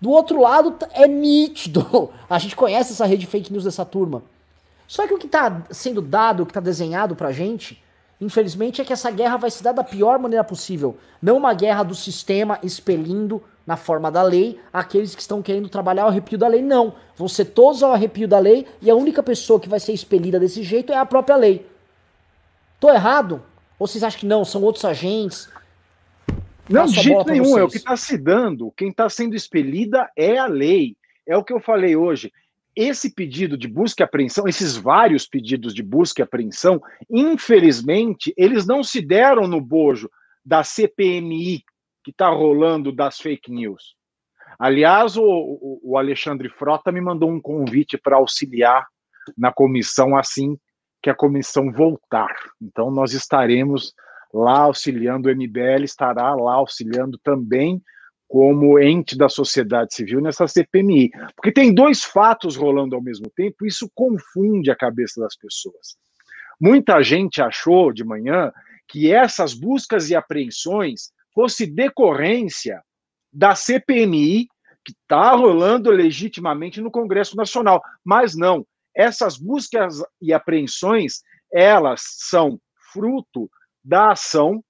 Do 0.00 0.10
outro 0.10 0.40
lado, 0.40 0.76
é 0.92 1.06
nítido. 1.06 2.10
A 2.28 2.38
gente 2.38 2.54
conhece 2.54 2.92
essa 2.92 3.06
rede 3.06 3.26
fake 3.26 3.52
news 3.52 3.64
dessa 3.64 3.84
turma. 3.84 4.22
Só 4.86 5.06
que 5.06 5.14
o 5.14 5.18
que 5.18 5.26
está 5.26 5.62
sendo 5.70 6.00
dado, 6.00 6.42
o 6.42 6.46
que 6.46 6.50
está 6.50 6.60
desenhado 6.60 7.16
pra 7.16 7.32
gente, 7.32 7.82
infelizmente, 8.20 8.80
é 8.80 8.84
que 8.84 8.92
essa 8.92 9.10
guerra 9.10 9.36
vai 9.36 9.50
se 9.50 9.62
dar 9.62 9.72
da 9.72 9.82
pior 9.82 10.18
maneira 10.18 10.44
possível. 10.44 10.96
Não 11.20 11.36
uma 11.36 11.52
guerra 11.54 11.82
do 11.82 11.94
sistema 11.94 12.58
expelindo 12.62 13.42
na 13.66 13.76
forma 13.76 14.12
da 14.12 14.22
lei, 14.22 14.60
aqueles 14.72 15.14
que 15.14 15.20
estão 15.20 15.42
querendo 15.42 15.68
trabalhar 15.68 16.04
ao 16.04 16.08
arrepio 16.08 16.38
da 16.38 16.46
lei. 16.46 16.62
Não. 16.62 16.94
Vão 17.16 17.26
ser 17.26 17.46
todos 17.46 17.82
ao 17.82 17.92
arrepio 17.92 18.28
da 18.28 18.38
lei 18.38 18.64
e 18.80 18.88
a 18.88 18.94
única 18.94 19.22
pessoa 19.22 19.58
que 19.58 19.68
vai 19.68 19.80
ser 19.80 19.92
expelida 19.92 20.38
desse 20.38 20.62
jeito 20.62 20.92
é 20.92 20.96
a 20.96 21.04
própria 21.04 21.36
lei. 21.36 21.66
Tô 22.78 22.88
errado? 22.90 23.42
Ou 23.78 23.86
vocês 23.86 24.04
acham 24.04 24.20
que 24.20 24.26
não? 24.26 24.44
São 24.44 24.62
outros 24.62 24.84
agentes? 24.84 25.48
Não, 26.68 26.86
de 26.86 27.00
jeito 27.00 27.28
nenhum. 27.28 27.44
Vocês. 27.44 27.58
É 27.58 27.64
o 27.64 27.68
que 27.68 27.76
está 27.78 27.96
se 27.96 28.16
dando. 28.16 28.72
Quem 28.76 28.90
está 28.90 29.08
sendo 29.08 29.34
expelida 29.34 30.08
é 30.16 30.38
a 30.38 30.46
lei. 30.46 30.96
É 31.26 31.36
o 31.36 31.42
que 31.42 31.52
eu 31.52 31.58
falei 31.58 31.96
hoje. 31.96 32.32
esse 32.76 33.10
pedido 33.10 33.56
de 33.56 33.66
busca 33.66 34.02
e 34.02 34.04
apreensão, 34.04 34.46
esses 34.46 34.76
vários 34.76 35.26
pedidos 35.26 35.74
de 35.74 35.82
busca 35.82 36.20
e 36.20 36.22
apreensão, 36.22 36.80
infelizmente, 37.08 38.34
eles 38.36 38.66
não 38.66 38.84
se 38.84 39.00
deram 39.00 39.48
no 39.48 39.60
bojo 39.60 40.10
da 40.44 40.62
CPMI 40.62 41.64
que 42.06 42.12
está 42.12 42.28
rolando 42.28 42.92
das 42.92 43.18
fake 43.18 43.50
news. 43.50 43.96
Aliás, 44.60 45.16
o, 45.16 45.80
o 45.82 45.98
Alexandre 45.98 46.48
Frota 46.48 46.92
me 46.92 47.00
mandou 47.00 47.28
um 47.28 47.40
convite 47.40 47.98
para 47.98 48.14
auxiliar 48.14 48.86
na 49.36 49.52
comissão 49.52 50.16
assim 50.16 50.56
que 51.02 51.10
a 51.10 51.16
comissão 51.16 51.72
voltar. 51.72 52.32
Então, 52.62 52.92
nós 52.92 53.12
estaremos 53.12 53.92
lá 54.32 54.60
auxiliando, 54.60 55.28
o 55.28 55.34
MBL 55.34 55.82
estará 55.82 56.32
lá 56.36 56.54
auxiliando 56.54 57.18
também 57.24 57.82
como 58.28 58.78
ente 58.78 59.18
da 59.18 59.28
sociedade 59.28 59.92
civil 59.92 60.20
nessa 60.20 60.46
CPMI. 60.46 61.10
Porque 61.34 61.50
tem 61.50 61.74
dois 61.74 62.04
fatos 62.04 62.54
rolando 62.54 62.94
ao 62.94 63.02
mesmo 63.02 63.28
tempo, 63.34 63.66
isso 63.66 63.90
confunde 63.92 64.70
a 64.70 64.76
cabeça 64.76 65.20
das 65.20 65.36
pessoas. 65.36 65.96
Muita 66.60 67.02
gente 67.02 67.42
achou 67.42 67.92
de 67.92 68.04
manhã 68.04 68.52
que 68.86 69.12
essas 69.12 69.54
buscas 69.54 70.08
e 70.08 70.14
apreensões 70.14 71.15
fosse 71.36 71.66
decorrência 71.66 72.82
da 73.30 73.54
CPMI 73.54 74.48
que 74.82 74.92
está 74.92 75.32
rolando 75.32 75.90
legitimamente 75.90 76.80
no 76.80 76.90
Congresso 76.90 77.36
Nacional, 77.36 77.82
mas 78.02 78.34
não. 78.34 78.66
Essas 78.96 79.36
buscas 79.36 80.02
e 80.18 80.32
apreensões, 80.32 81.22
elas 81.52 82.02
são 82.04 82.58
fruto 82.90 83.50
da 83.84 84.12
ação 84.12 84.64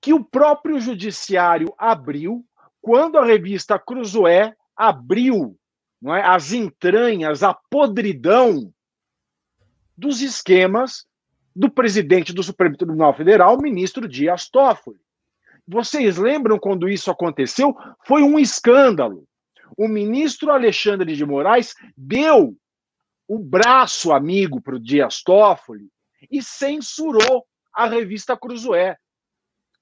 que 0.00 0.14
o 0.14 0.24
próprio 0.24 0.80
judiciário 0.80 1.74
abriu 1.76 2.42
quando 2.80 3.18
a 3.18 3.26
revista 3.26 3.78
Cruzoé 3.78 4.54
abriu 4.74 5.54
é, 6.06 6.22
as 6.22 6.52
entranhas, 6.52 7.42
a 7.42 7.52
podridão 7.52 8.72
dos 9.94 10.22
esquemas 10.22 11.06
do 11.54 11.70
presidente 11.70 12.32
do 12.32 12.42
Supremo 12.42 12.78
Tribunal 12.78 13.14
Federal, 13.14 13.60
ministro 13.60 14.08
Dias 14.08 14.48
Toffoli. 14.48 14.98
Vocês 15.66 16.16
lembram 16.16 16.58
quando 16.58 16.88
isso 16.88 17.10
aconteceu? 17.10 17.74
Foi 18.04 18.22
um 18.22 18.38
escândalo. 18.38 19.24
O 19.76 19.88
ministro 19.88 20.50
Alexandre 20.50 21.14
de 21.14 21.24
Moraes 21.24 21.74
deu 21.96 22.56
o 23.28 23.38
braço 23.38 24.12
amigo 24.12 24.60
para 24.60 24.76
o 24.76 24.80
Dias 24.80 25.22
Toffoli 25.22 25.88
e 26.30 26.42
censurou 26.42 27.46
a 27.72 27.86
revista 27.86 28.36
Cruzoé. 28.36 28.96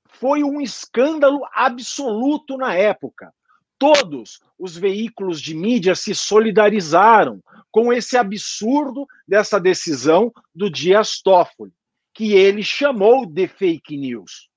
Foi 0.08 0.44
um 0.44 0.60
escândalo 0.60 1.40
absoluto 1.52 2.56
na 2.56 2.74
época. 2.74 3.32
Todos 3.78 4.38
os 4.58 4.76
veículos 4.76 5.40
de 5.40 5.54
mídia 5.54 5.94
se 5.94 6.14
solidarizaram 6.14 7.42
com 7.70 7.92
esse 7.92 8.16
absurdo 8.16 9.06
dessa 9.26 9.58
decisão 9.58 10.30
do 10.54 10.68
Dias 10.68 11.20
Toffoli, 11.22 11.72
que 12.12 12.34
ele 12.34 12.62
chamou 12.62 13.24
de 13.24 13.48
fake 13.48 13.96
news. 13.96 14.49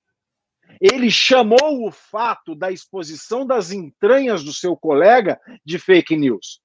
Ele 0.80 1.10
chamou 1.10 1.88
o 1.88 1.92
fato 1.92 2.56
da 2.56 2.72
exposição 2.72 3.46
das 3.46 3.72
entranhas 3.72 4.44
do 4.44 4.54
seu 4.54 4.76
colega 4.76 5.40
de 5.66 5.80
fake 5.80 6.16
news. 6.16 6.62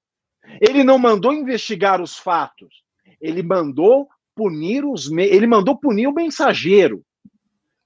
Ele 0.61 0.83
não 0.83 0.97
mandou 0.97 1.33
investigar 1.33 2.01
os 2.01 2.17
fatos. 2.17 2.83
Ele 3.21 3.43
mandou 3.43 4.07
punir 4.35 4.85
os 4.85 5.11
ele 5.11 5.45
mandou 5.45 5.77
punir 5.77 6.07
o 6.07 6.13
mensageiro. 6.13 7.03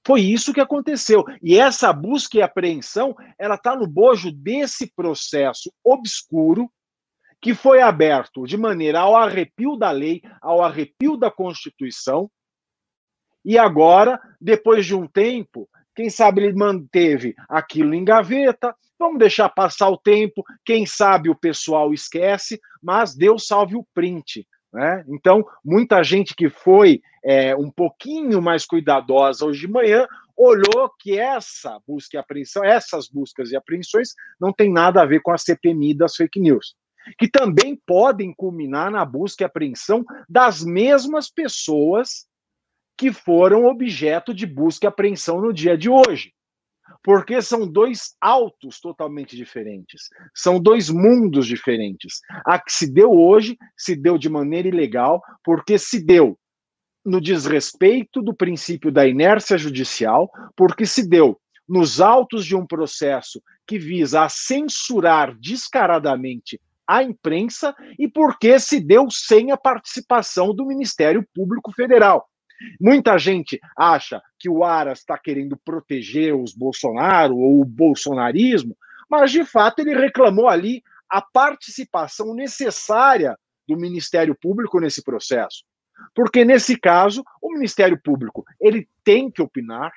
Foi 0.06 0.20
isso 0.20 0.52
que 0.52 0.60
aconteceu. 0.60 1.24
E 1.42 1.58
essa 1.58 1.92
busca 1.92 2.38
e 2.38 2.42
apreensão, 2.42 3.16
ela 3.38 3.54
está 3.54 3.74
no 3.74 3.86
bojo 3.86 4.30
desse 4.30 4.92
processo 4.94 5.72
obscuro 5.82 6.70
que 7.40 7.54
foi 7.54 7.80
aberto 7.80 8.46
de 8.46 8.56
maneira 8.56 9.00
ao 9.00 9.16
arrepio 9.16 9.76
da 9.76 9.90
lei, 9.90 10.22
ao 10.40 10.62
arrepio 10.62 11.16
da 11.16 11.30
Constituição. 11.30 12.30
E 13.44 13.58
agora, 13.58 14.20
depois 14.40 14.86
de 14.86 14.94
um 14.94 15.06
tempo, 15.06 15.68
quem 15.94 16.10
sabe 16.10 16.42
ele 16.42 16.56
manteve 16.56 17.34
aquilo 17.48 17.94
em 17.94 18.04
gaveta, 18.04 18.74
vamos 18.98 19.18
deixar 19.18 19.48
passar 19.48 19.88
o 19.88 19.98
tempo, 19.98 20.44
quem 20.64 20.86
sabe 20.86 21.28
o 21.28 21.34
pessoal 21.34 21.92
esquece, 21.92 22.60
mas 22.82 23.14
Deus 23.14 23.46
salve 23.46 23.76
o 23.76 23.86
print. 23.94 24.46
Né? 24.72 25.04
Então, 25.08 25.44
muita 25.64 26.02
gente 26.02 26.34
que 26.34 26.50
foi 26.50 27.00
é, 27.24 27.54
um 27.54 27.70
pouquinho 27.70 28.42
mais 28.42 28.66
cuidadosa 28.66 29.46
hoje 29.46 29.60
de 29.60 29.72
manhã 29.72 30.06
olhou 30.36 30.90
que 30.98 31.16
essa 31.16 31.78
busca 31.86 32.16
e 32.16 32.18
apreensão, 32.18 32.64
essas 32.64 33.08
buscas 33.08 33.52
e 33.52 33.56
apreensões 33.56 34.14
não 34.40 34.52
tem 34.52 34.72
nada 34.72 35.00
a 35.00 35.06
ver 35.06 35.20
com 35.20 35.30
a 35.30 35.38
CPMI 35.38 35.94
das 35.94 36.16
fake 36.16 36.40
news, 36.40 36.74
que 37.16 37.28
também 37.28 37.80
podem 37.86 38.34
culminar 38.34 38.90
na 38.90 39.04
busca 39.04 39.44
e 39.44 39.46
apreensão 39.46 40.04
das 40.28 40.64
mesmas 40.64 41.30
pessoas 41.30 42.26
que 42.96 43.12
foram 43.12 43.66
objeto 43.66 44.32
de 44.32 44.46
busca 44.46 44.86
e 44.86 44.88
apreensão 44.88 45.40
no 45.40 45.52
dia 45.52 45.76
de 45.76 45.88
hoje. 45.88 46.32
Porque 47.02 47.40
são 47.42 47.66
dois 47.66 48.14
autos 48.20 48.80
totalmente 48.80 49.36
diferentes, 49.36 50.08
são 50.34 50.60
dois 50.60 50.90
mundos 50.90 51.46
diferentes. 51.46 52.20
A 52.46 52.58
que 52.58 52.72
se 52.72 52.90
deu 52.90 53.12
hoje 53.12 53.56
se 53.76 53.96
deu 53.96 54.18
de 54.18 54.28
maneira 54.28 54.68
ilegal, 54.68 55.22
porque 55.42 55.78
se 55.78 56.02
deu 56.02 56.38
no 57.04 57.20
desrespeito 57.20 58.22
do 58.22 58.34
princípio 58.34 58.90
da 58.90 59.06
inércia 59.06 59.58
judicial, 59.58 60.30
porque 60.56 60.86
se 60.86 61.06
deu 61.06 61.38
nos 61.68 62.00
autos 62.00 62.44
de 62.44 62.56
um 62.56 62.66
processo 62.66 63.42
que 63.66 63.78
visa 63.78 64.28
censurar 64.28 65.34
descaradamente 65.38 66.60
a 66.86 67.02
imprensa 67.02 67.74
e 67.98 68.08
porque 68.08 68.58
se 68.58 68.80
deu 68.80 69.10
sem 69.10 69.50
a 69.50 69.56
participação 69.56 70.54
do 70.54 70.66
Ministério 70.66 71.26
Público 71.34 71.72
Federal. 71.72 72.28
Muita 72.80 73.18
gente 73.18 73.60
acha 73.76 74.22
que 74.38 74.48
o 74.48 74.64
Aras 74.64 75.00
está 75.00 75.18
querendo 75.18 75.56
proteger 75.56 76.34
os 76.34 76.54
Bolsonaro 76.54 77.36
ou 77.36 77.60
o 77.60 77.64
bolsonarismo, 77.64 78.76
mas 79.08 79.30
de 79.30 79.44
fato 79.44 79.80
ele 79.80 79.94
reclamou 79.94 80.48
ali 80.48 80.82
a 81.08 81.20
participação 81.20 82.34
necessária 82.34 83.38
do 83.68 83.76
Ministério 83.76 84.34
Público 84.34 84.80
nesse 84.80 85.02
processo. 85.02 85.64
Porque 86.14 86.44
nesse 86.44 86.78
caso, 86.78 87.24
o 87.40 87.52
Ministério 87.52 88.00
Público, 88.02 88.44
ele 88.60 88.88
tem 89.04 89.30
que 89.30 89.40
opinar, 89.40 89.92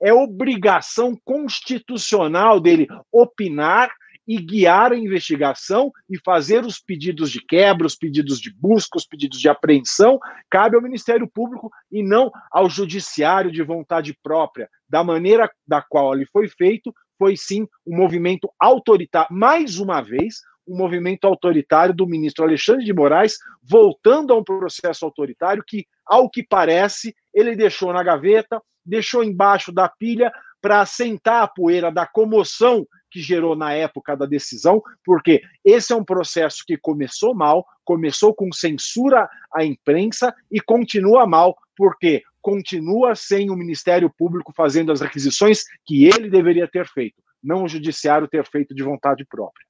é 0.00 0.12
obrigação 0.12 1.16
constitucional 1.24 2.60
dele 2.60 2.86
opinar 3.12 3.90
e 4.30 4.40
guiar 4.40 4.92
a 4.92 4.96
investigação 4.96 5.90
e 6.08 6.16
fazer 6.16 6.64
os 6.64 6.78
pedidos 6.78 7.32
de 7.32 7.44
quebra, 7.44 7.84
os 7.84 7.96
pedidos 7.96 8.40
de 8.40 8.54
busca, 8.54 8.96
os 8.96 9.04
pedidos 9.04 9.40
de 9.40 9.48
apreensão, 9.48 10.20
cabe 10.48 10.76
ao 10.76 10.82
Ministério 10.82 11.26
Público 11.26 11.68
e 11.90 12.00
não 12.00 12.30
ao 12.48 12.70
Judiciário 12.70 13.50
de 13.50 13.60
vontade 13.60 14.16
própria. 14.22 14.70
Da 14.88 15.02
maneira 15.02 15.50
da 15.66 15.82
qual 15.82 16.14
ele 16.14 16.26
foi 16.26 16.46
feito, 16.46 16.94
foi 17.18 17.36
sim 17.36 17.66
um 17.84 17.96
movimento 17.96 18.48
autoritário, 18.56 19.34
mais 19.36 19.80
uma 19.80 20.00
vez, 20.00 20.36
um 20.64 20.76
movimento 20.76 21.24
autoritário 21.24 21.92
do 21.92 22.06
ministro 22.06 22.44
Alexandre 22.44 22.84
de 22.84 22.94
Moraes, 22.94 23.36
voltando 23.60 24.32
a 24.32 24.38
um 24.38 24.44
processo 24.44 25.04
autoritário 25.04 25.64
que, 25.66 25.84
ao 26.06 26.30
que 26.30 26.44
parece, 26.44 27.16
ele 27.34 27.56
deixou 27.56 27.92
na 27.92 28.04
gaveta, 28.04 28.62
deixou 28.86 29.24
embaixo 29.24 29.72
da 29.72 29.88
pilha 29.88 30.30
para 30.62 30.82
assentar 30.82 31.42
a 31.42 31.48
poeira 31.48 31.90
da 31.90 32.06
comoção 32.06 32.86
que 33.10 33.20
gerou 33.20 33.56
na 33.56 33.72
época 33.72 34.16
da 34.16 34.26
decisão, 34.26 34.82
porque 35.04 35.42
esse 35.64 35.92
é 35.92 35.96
um 35.96 36.04
processo 36.04 36.62
que 36.66 36.76
começou 36.76 37.34
mal, 37.34 37.66
começou 37.84 38.34
com 38.34 38.52
censura 38.52 39.28
à 39.52 39.64
imprensa 39.64 40.34
e 40.50 40.60
continua 40.60 41.26
mal, 41.26 41.56
porque 41.76 42.22
continua 42.40 43.14
sem 43.14 43.50
o 43.50 43.56
Ministério 43.56 44.12
Público 44.16 44.52
fazendo 44.56 44.92
as 44.92 45.00
requisições 45.00 45.64
que 45.84 46.04
ele 46.04 46.30
deveria 46.30 46.68
ter 46.68 46.86
feito, 46.86 47.22
não 47.42 47.64
o 47.64 47.68
Judiciário 47.68 48.28
ter 48.28 48.46
feito 48.46 48.74
de 48.74 48.82
vontade 48.82 49.24
própria. 49.24 49.64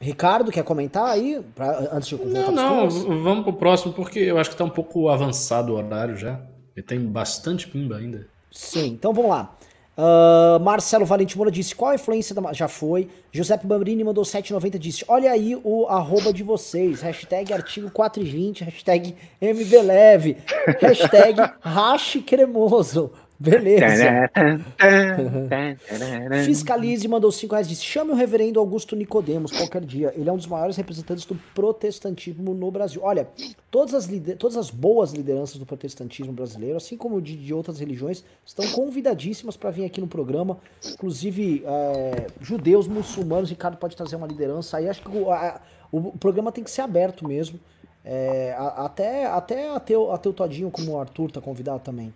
Ricardo, 0.00 0.52
quer 0.52 0.64
comentar 0.64 1.06
aí? 1.06 1.42
Pra, 1.54 1.78
antes 1.92 2.08
de 2.10 2.24
Não, 2.24 2.52
não, 2.52 2.90
vamos 2.90 3.44
pro 3.44 3.52
próximo, 3.54 3.92
porque 3.92 4.18
eu 4.18 4.38
acho 4.38 4.50
que 4.50 4.54
está 4.54 4.64
um 4.64 4.70
pouco 4.70 5.08
avançado 5.08 5.72
o 5.72 5.76
horário 5.76 6.16
já. 6.16 6.40
E 6.76 6.82
tem 6.82 7.00
bastante 7.00 7.68
pimba 7.68 7.96
ainda. 7.96 8.26
Sim, 8.50 8.88
então 8.88 9.14
vamos 9.14 9.30
lá. 9.30 9.56
Uh, 9.96 10.58
Marcelo 10.58 11.04
Valente 11.04 11.36
Moura 11.36 11.52
disse: 11.52 11.74
qual 11.74 11.92
a 11.92 11.94
influência 11.94 12.34
da. 12.34 12.52
Já 12.52 12.66
foi. 12.66 13.08
Giuseppe 13.30 13.66
Bambrini 13.66 14.02
mandou 14.02 14.24
7,90 14.24 14.78
disse: 14.78 15.04
olha 15.06 15.30
aí 15.30 15.56
o 15.62 15.86
arroba 15.86 16.32
de 16.32 16.42
vocês. 16.42 17.00
Hashtag 17.00 17.52
artigo 17.52 17.90
420, 17.90 18.64
hashtag 18.64 19.14
MBLeve, 19.40 20.38
hashtag 20.80 21.38
rache 21.60 22.20
cremoso. 22.20 23.12
Beleza. 23.38 24.30
Fiscalize 26.44 27.06
mandou 27.08 27.32
5 27.32 27.52
reais. 27.52 27.68
Disse: 27.68 27.84
chame 27.84 28.12
o 28.12 28.14
reverendo 28.14 28.60
Augusto 28.60 28.94
Nicodemos 28.94 29.50
qualquer 29.50 29.84
dia. 29.84 30.12
Ele 30.16 30.28
é 30.28 30.32
um 30.32 30.36
dos 30.36 30.46
maiores 30.46 30.76
representantes 30.76 31.24
do 31.24 31.34
protestantismo 31.54 32.54
no 32.54 32.70
Brasil. 32.70 33.00
Olha, 33.02 33.28
todas 33.70 33.94
as, 33.94 34.08
todas 34.38 34.56
as 34.56 34.70
boas 34.70 35.12
lideranças 35.12 35.58
do 35.58 35.66
protestantismo 35.66 36.32
brasileiro, 36.32 36.76
assim 36.76 36.96
como 36.96 37.20
de, 37.20 37.36
de 37.36 37.52
outras 37.52 37.80
religiões, 37.80 38.24
estão 38.44 38.66
convidadíssimas 38.68 39.56
para 39.56 39.70
vir 39.70 39.84
aqui 39.84 40.00
no 40.00 40.06
programa. 40.06 40.58
Inclusive, 40.92 41.64
é, 41.66 42.26
judeus, 42.40 42.86
muçulmanos, 42.86 43.50
Ricardo 43.50 43.76
pode 43.76 43.96
trazer 43.96 44.16
uma 44.16 44.26
liderança 44.26 44.76
aí. 44.76 44.88
Acho 44.88 45.02
que 45.02 45.08
o, 45.08 45.30
a, 45.30 45.60
o 45.90 46.16
programa 46.18 46.52
tem 46.52 46.62
que 46.62 46.70
ser 46.70 46.82
aberto 46.82 47.26
mesmo. 47.26 47.58
É, 48.04 48.54
até 48.58 49.26
até 49.26 49.70
ateu, 49.70 50.12
ateu 50.12 50.32
Todinho, 50.32 50.70
como 50.70 50.92
o 50.92 51.00
Arthur, 51.00 51.30
tá 51.30 51.40
convidado 51.40 51.80
também. 51.80 52.12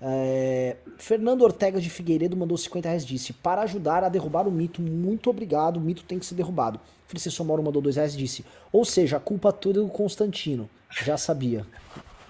É, 0.00 0.76
Fernando 0.96 1.42
Ortega 1.42 1.80
de 1.80 1.90
Figueiredo 1.90 2.36
mandou 2.36 2.56
50 2.56 2.88
reais 2.88 3.04
disse: 3.04 3.32
Para 3.32 3.62
ajudar 3.62 4.04
a 4.04 4.08
derrubar 4.08 4.46
o 4.46 4.50
mito, 4.50 4.80
muito 4.80 5.28
obrigado, 5.28 5.78
o 5.78 5.80
mito 5.80 6.04
tem 6.04 6.18
que 6.18 6.26
ser 6.26 6.34
derrubado. 6.34 6.78
Francisco 7.06 7.44
Moro 7.44 7.62
mandou 7.62 7.82
2 7.82 7.96
reais 7.96 8.16
disse: 8.16 8.44
Ou 8.72 8.84
seja, 8.84 9.16
a 9.16 9.20
culpa 9.20 9.52
toda 9.52 9.80
é 9.80 9.82
do 9.82 9.88
Constantino. 9.88 10.68
Já 11.04 11.16
sabia. 11.16 11.66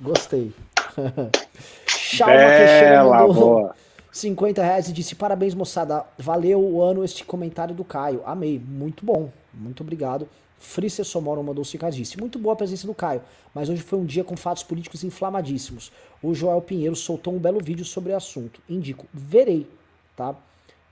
Gostei. 0.00 0.52
Chalma 1.86 2.34
Teixeira 2.34 3.04
mandou 3.04 3.34
boa. 3.34 3.74
50 4.10 4.62
reais 4.62 4.88
e 4.88 4.92
disse: 4.92 5.14
Parabéns, 5.14 5.54
moçada. 5.54 6.04
Valeu 6.16 6.60
o 6.60 6.82
ano 6.82 7.04
este 7.04 7.24
comentário 7.24 7.74
do 7.74 7.84
Caio. 7.84 8.22
Amei. 8.24 8.58
Muito 8.58 9.04
bom. 9.04 9.30
Muito 9.52 9.82
obrigado. 9.82 10.28
Frícia 10.58 11.04
Somoro 11.04 11.42
mandou 11.42 11.64
5 11.64 11.80
reais 11.80 11.94
disse: 11.94 12.18
Muito 12.18 12.38
boa 12.38 12.52
a 12.52 12.56
presença 12.56 12.86
do 12.86 12.94
Caio, 12.94 13.22
mas 13.54 13.68
hoje 13.68 13.82
foi 13.82 13.98
um 13.98 14.04
dia 14.04 14.24
com 14.24 14.36
fatos 14.36 14.62
políticos 14.62 15.04
inflamadíssimos. 15.04 15.92
O 16.22 16.34
Joel 16.34 16.60
Pinheiro 16.60 16.96
soltou 16.96 17.34
um 17.34 17.38
belo 17.38 17.60
vídeo 17.60 17.84
sobre 17.84 18.12
o 18.12 18.16
assunto. 18.16 18.60
Indico, 18.68 19.06
verei, 19.12 19.68
tá? 20.16 20.34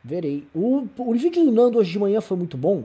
Verei. 0.03 0.47
O, 0.55 0.87
o 0.99 1.13
vídeo 1.15 1.45
do 1.45 1.51
Nando 1.51 1.79
hoje 1.79 1.91
de 1.91 1.99
manhã 1.99 2.21
foi 2.21 2.37
muito 2.37 2.57
bom. 2.57 2.85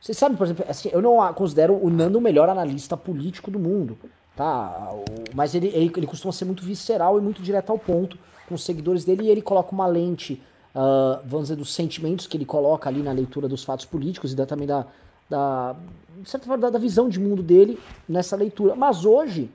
Vocês 0.00 0.16
sabem, 0.16 0.36
por 0.36 0.44
exemplo, 0.44 0.64
assim, 0.68 0.90
eu 0.92 1.02
não 1.02 1.32
considero 1.32 1.74
o 1.74 1.90
Nando 1.90 2.18
o 2.18 2.20
melhor 2.20 2.48
analista 2.48 2.96
político 2.96 3.50
do 3.50 3.58
mundo, 3.58 3.98
tá? 4.36 4.90
Mas 5.34 5.54
ele, 5.54 5.68
ele, 5.68 5.92
ele 5.96 6.06
costuma 6.06 6.32
ser 6.32 6.44
muito 6.44 6.62
visceral 6.62 7.18
e 7.18 7.22
muito 7.22 7.42
direto 7.42 7.70
ao 7.70 7.78
ponto 7.78 8.18
com 8.46 8.54
os 8.54 8.62
seguidores 8.62 9.04
dele 9.04 9.24
e 9.24 9.30
ele 9.30 9.42
coloca 9.42 9.72
uma 9.72 9.86
lente, 9.86 10.42
uh, 10.74 11.20
vamos 11.24 11.48
dizer, 11.48 11.56
dos 11.56 11.72
sentimentos 11.74 12.26
que 12.26 12.36
ele 12.36 12.44
coloca 12.44 12.88
ali 12.88 13.02
na 13.02 13.12
leitura 13.12 13.48
dos 13.48 13.64
fatos 13.64 13.86
políticos 13.86 14.32
e 14.32 14.36
da, 14.36 14.44
também 14.44 14.66
da, 14.66 14.86
da, 15.28 15.76
certa 16.24 16.46
forma, 16.46 16.70
da, 16.70 16.78
visão 16.78 17.08
de 17.08 17.18
mundo 17.18 17.42
dele 17.42 17.78
nessa 18.08 18.36
leitura. 18.36 18.74
Mas 18.74 19.04
hoje, 19.04 19.50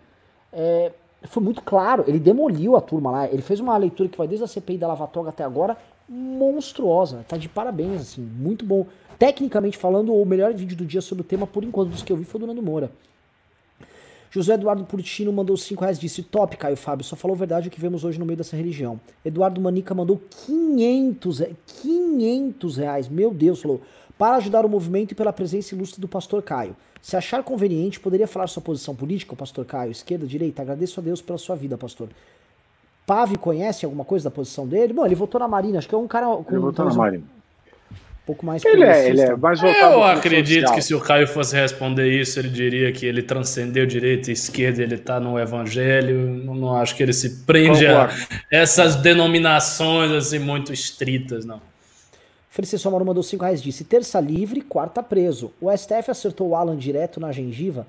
é, 0.51 0.91
foi 1.23 1.43
muito 1.43 1.61
claro, 1.61 2.03
ele 2.07 2.19
demoliu 2.19 2.75
a 2.75 2.81
turma 2.81 3.11
lá, 3.11 3.27
ele 3.27 3.41
fez 3.41 3.59
uma 3.59 3.75
leitura 3.77 4.09
que 4.09 4.17
vai 4.17 4.27
desde 4.27 4.43
a 4.43 4.47
CPI 4.47 4.77
da 4.77 4.87
Lavatoga 4.87 5.29
até 5.29 5.43
agora, 5.43 5.77
monstruosa, 6.07 7.23
tá 7.27 7.37
de 7.37 7.47
parabéns, 7.47 8.01
assim, 8.01 8.21
muito 8.21 8.65
bom. 8.65 8.85
Tecnicamente 9.17 9.77
falando, 9.77 10.13
o 10.13 10.25
melhor 10.25 10.53
vídeo 10.53 10.77
do 10.77 10.85
dia 10.85 11.01
sobre 11.01 11.21
o 11.21 11.25
tema, 11.25 11.45
por 11.45 11.63
enquanto, 11.63 11.89
dos 11.89 12.01
que 12.01 12.11
eu 12.11 12.17
vi, 12.17 12.23
foi 12.23 12.39
do 12.39 12.47
Nando 12.47 12.63
Moura. 12.63 12.89
José 14.31 14.53
Eduardo 14.53 14.85
Purtino 14.85 15.33
mandou 15.33 15.57
5 15.57 15.81
reais, 15.81 15.99
disse, 15.99 16.21
top, 16.21 16.55
Caio 16.55 16.77
Fábio, 16.77 17.03
só 17.03 17.15
falou 17.15 17.35
verdade 17.35 17.67
o 17.67 17.71
que 17.71 17.81
vemos 17.81 18.03
hoje 18.03 18.19
no 18.19 18.25
meio 18.25 18.37
dessa 18.37 18.55
religião. 18.55 18.99
Eduardo 19.25 19.59
Manica 19.59 19.93
mandou 19.93 20.21
500, 20.45 21.41
500 21.81 22.77
reais, 22.77 23.09
meu 23.09 23.33
Deus, 23.33 23.61
falou, 23.61 23.81
para 24.19 24.35
ajudar 24.35 24.65
o 24.65 24.69
movimento 24.69 25.13
e 25.13 25.15
pela 25.15 25.31
presença 25.31 25.73
ilustre 25.73 26.01
do 26.01 26.07
pastor 26.07 26.43
Caio. 26.43 26.75
Se 27.01 27.15
achar 27.15 27.41
conveniente, 27.41 28.01
poderia 28.01 28.27
falar 28.27 28.47
sua 28.47 28.61
posição 28.61 28.93
política, 28.93 29.33
o 29.33 29.37
pastor 29.37 29.63
Caio, 29.63 29.91
esquerda, 29.91 30.27
direita? 30.27 30.61
Agradeço 30.61 30.99
a 30.99 31.03
Deus 31.03 31.21
pela 31.21 31.37
sua 31.37 31.55
vida, 31.55 31.77
pastor. 31.77 32.09
Pave 33.07 33.37
conhece 33.37 33.85
alguma 33.85 34.03
coisa 34.03 34.29
da 34.29 34.35
posição 34.35 34.67
dele? 34.67 34.91
Bom, 34.91 35.05
ele 35.05 35.15
votou 35.15 35.39
na 35.39 35.47
Marina, 35.47 35.77
acho 35.77 35.87
que 35.87 35.95
é 35.95 35.97
um 35.97 36.05
cara 36.05 36.25
com 36.25 36.45
ele 36.49 36.59
votou 36.59 36.83
na 36.83 36.93
Marina. 36.93 37.23
Um 37.23 38.25
pouco 38.25 38.45
mais 38.45 38.63
ele 38.63 38.83
é, 38.83 39.09
ele 39.09 39.21
é 39.21 39.35
mais 39.37 39.61
voltado 39.61 39.93
Eu 39.93 40.03
acredito 40.03 40.59
social. 40.67 40.75
que 40.75 40.81
se 40.83 40.93
o 40.93 40.99
Caio 40.99 41.25
fosse 41.25 41.55
responder 41.55 42.11
isso, 42.11 42.37
ele 42.39 42.49
diria 42.49 42.91
que 42.91 43.05
ele 43.05 43.23
transcendeu 43.23 43.85
direita 43.87 44.29
e 44.29 44.33
esquerda, 44.33 44.83
ele 44.83 44.95
está 44.95 45.17
no 45.19 45.39
evangelho. 45.39 46.43
Não, 46.43 46.53
não, 46.53 46.75
acho 46.75 46.93
que 46.93 47.01
ele 47.01 47.13
se 47.13 47.45
prende 47.45 47.87
Concordo. 47.87 48.13
a 48.13 48.55
essas 48.55 48.97
denominações 48.97 50.11
assim 50.11 50.39
muito 50.39 50.73
estritas, 50.73 51.45
não. 51.45 51.68
Francisco 52.49 52.87
Amaro 52.87 53.05
mandou 53.05 53.21
5 53.21 53.43
reais 53.43 53.61
disse: 53.61 53.83
terça 53.83 54.19
livre, 54.19 54.61
quarta 54.61 55.03
preso. 55.03 55.53
O 55.61 55.75
STF 55.75 56.09
acertou 56.09 56.49
o 56.49 56.55
Alan 56.55 56.75
direto 56.75 57.19
na 57.19 57.31
gengiva. 57.31 57.85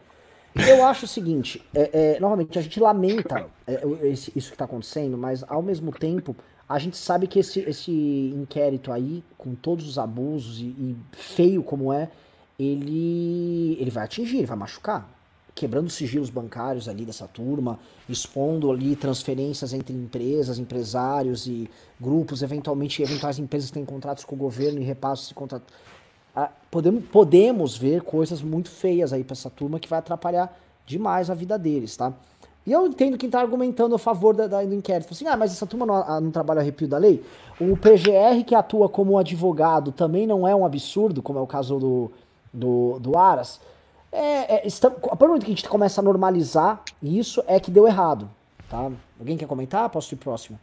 Eu 0.55 0.85
acho 0.85 1.07
o 1.07 1.09
seguinte: 1.09 1.63
é, 1.75 2.17
é, 2.17 2.21
novamente, 2.21 2.59
a 2.59 2.63
gente 2.63 2.79
lamenta 2.79 3.47
é, 3.67 3.83
isso 4.07 4.31
que 4.31 4.39
está 4.39 4.67
acontecendo, 4.67 5.17
mas 5.17 5.43
ao 5.49 5.63
mesmo 5.63 5.91
tempo, 5.93 6.37
a 6.69 6.79
gente 6.79 6.97
sabe 6.97 7.27
que 7.27 7.39
esse, 7.39 7.61
esse 7.61 7.91
inquérito 8.37 8.93
aí, 8.93 9.25
com 9.39 9.55
todos 9.55 9.89
os 9.89 9.99
abusos 9.99 10.61
e, 10.61 10.67
e 10.67 10.97
feio 11.13 11.63
como 11.63 11.93
é, 11.93 12.11
ele, 12.59 13.79
ele 13.81 13.91
vai 13.91 14.05
atingir, 14.05 14.39
ele 14.39 14.47
vai 14.47 14.59
machucar 14.59 15.20
quebrando 15.55 15.91
sigilos 15.91 16.31
bancários 16.31 16.89
ali 16.89 17.05
dessa 17.05 17.27
turma, 17.27 17.79
expondo 18.09 18.71
ali 18.71 18.97
transferências 18.97 19.73
entre 19.73 19.95
empresas, 19.95 20.59
empresários 20.59 21.47
e 21.47 21.69
grupos, 22.01 22.43
eventualmente 22.43 23.03
eventuais 23.03 23.39
empresas 23.39 23.71
que 23.71 23.75
têm 23.75 23.85
contratos 23.85 24.25
com 24.25 24.35
o 24.35 24.39
governo 24.39 24.81
e 24.81 24.85
repassos 24.85 25.29
de 25.29 25.35
contratos. 25.35 25.69
Ah, 26.35 26.51
podemos, 26.71 27.05
podemos 27.07 27.77
ver 27.77 28.03
coisas 28.03 28.41
muito 28.41 28.71
feias 28.71 29.13
aí 29.13 29.25
para 29.25 29.35
essa 29.35 29.51
turma 29.51 29.81
que 29.81 29.89
vai 29.89 29.99
atrapalhar 29.99 30.57
demais 30.87 31.29
a 31.29 31.35
vida 31.35 31.59
deles, 31.59 31.97
tá? 31.97 32.13
E 32.67 32.73
eu 32.73 32.87
entendo 32.87 33.17
quem 33.17 33.27
está 33.27 33.41
argumentando 33.41 33.95
a 33.95 33.99
favor 33.99 34.35
da, 34.35 34.47
da, 34.47 34.63
do 34.63 34.75
inquérito. 34.75 35.13
Assim, 35.13 35.27
ah, 35.27 35.37
mas 35.37 35.51
essa 35.51 35.67
turma 35.67 35.87
não, 35.87 35.95
ah, 35.95 36.21
não 36.21 36.31
trabalha 36.31 36.61
arrepio 36.61 36.87
da 36.87 36.99
lei? 36.99 37.25
O 37.61 37.77
PGR 37.77 38.45
que 38.47 38.55
atua 38.55 38.89
como 38.89 39.19
advogado 39.19 39.93
também 39.93 40.27
não 40.27 40.47
é 40.47 40.55
um 40.55 40.65
absurdo, 40.65 41.23
como 41.23 41.39
é 41.39 41.43
o 41.43 41.47
caso 41.47 41.79
do, 41.79 42.13
do, 42.53 42.99
do 43.01 43.19
Aras. 43.19 43.61
É, 44.13 44.57
é, 44.57 44.67
está, 44.67 44.89
a 44.89 44.91
partir 44.91 45.19
do 45.19 45.27
momento 45.29 45.45
que 45.45 45.53
a 45.53 45.55
gente 45.55 45.69
começa 45.69 46.01
a 46.01 46.05
normalizar 46.05 46.83
isso, 47.03 47.43
é 47.47 47.61
que 47.61 47.71
deu 47.71 47.87
errado. 47.87 48.29
Tá? 48.69 48.91
Alguém 49.19 49.37
quer 49.37 49.47
comentar? 49.47 49.89
Posso 49.89 50.15
ir 50.15 50.17
próximo? 50.17 50.59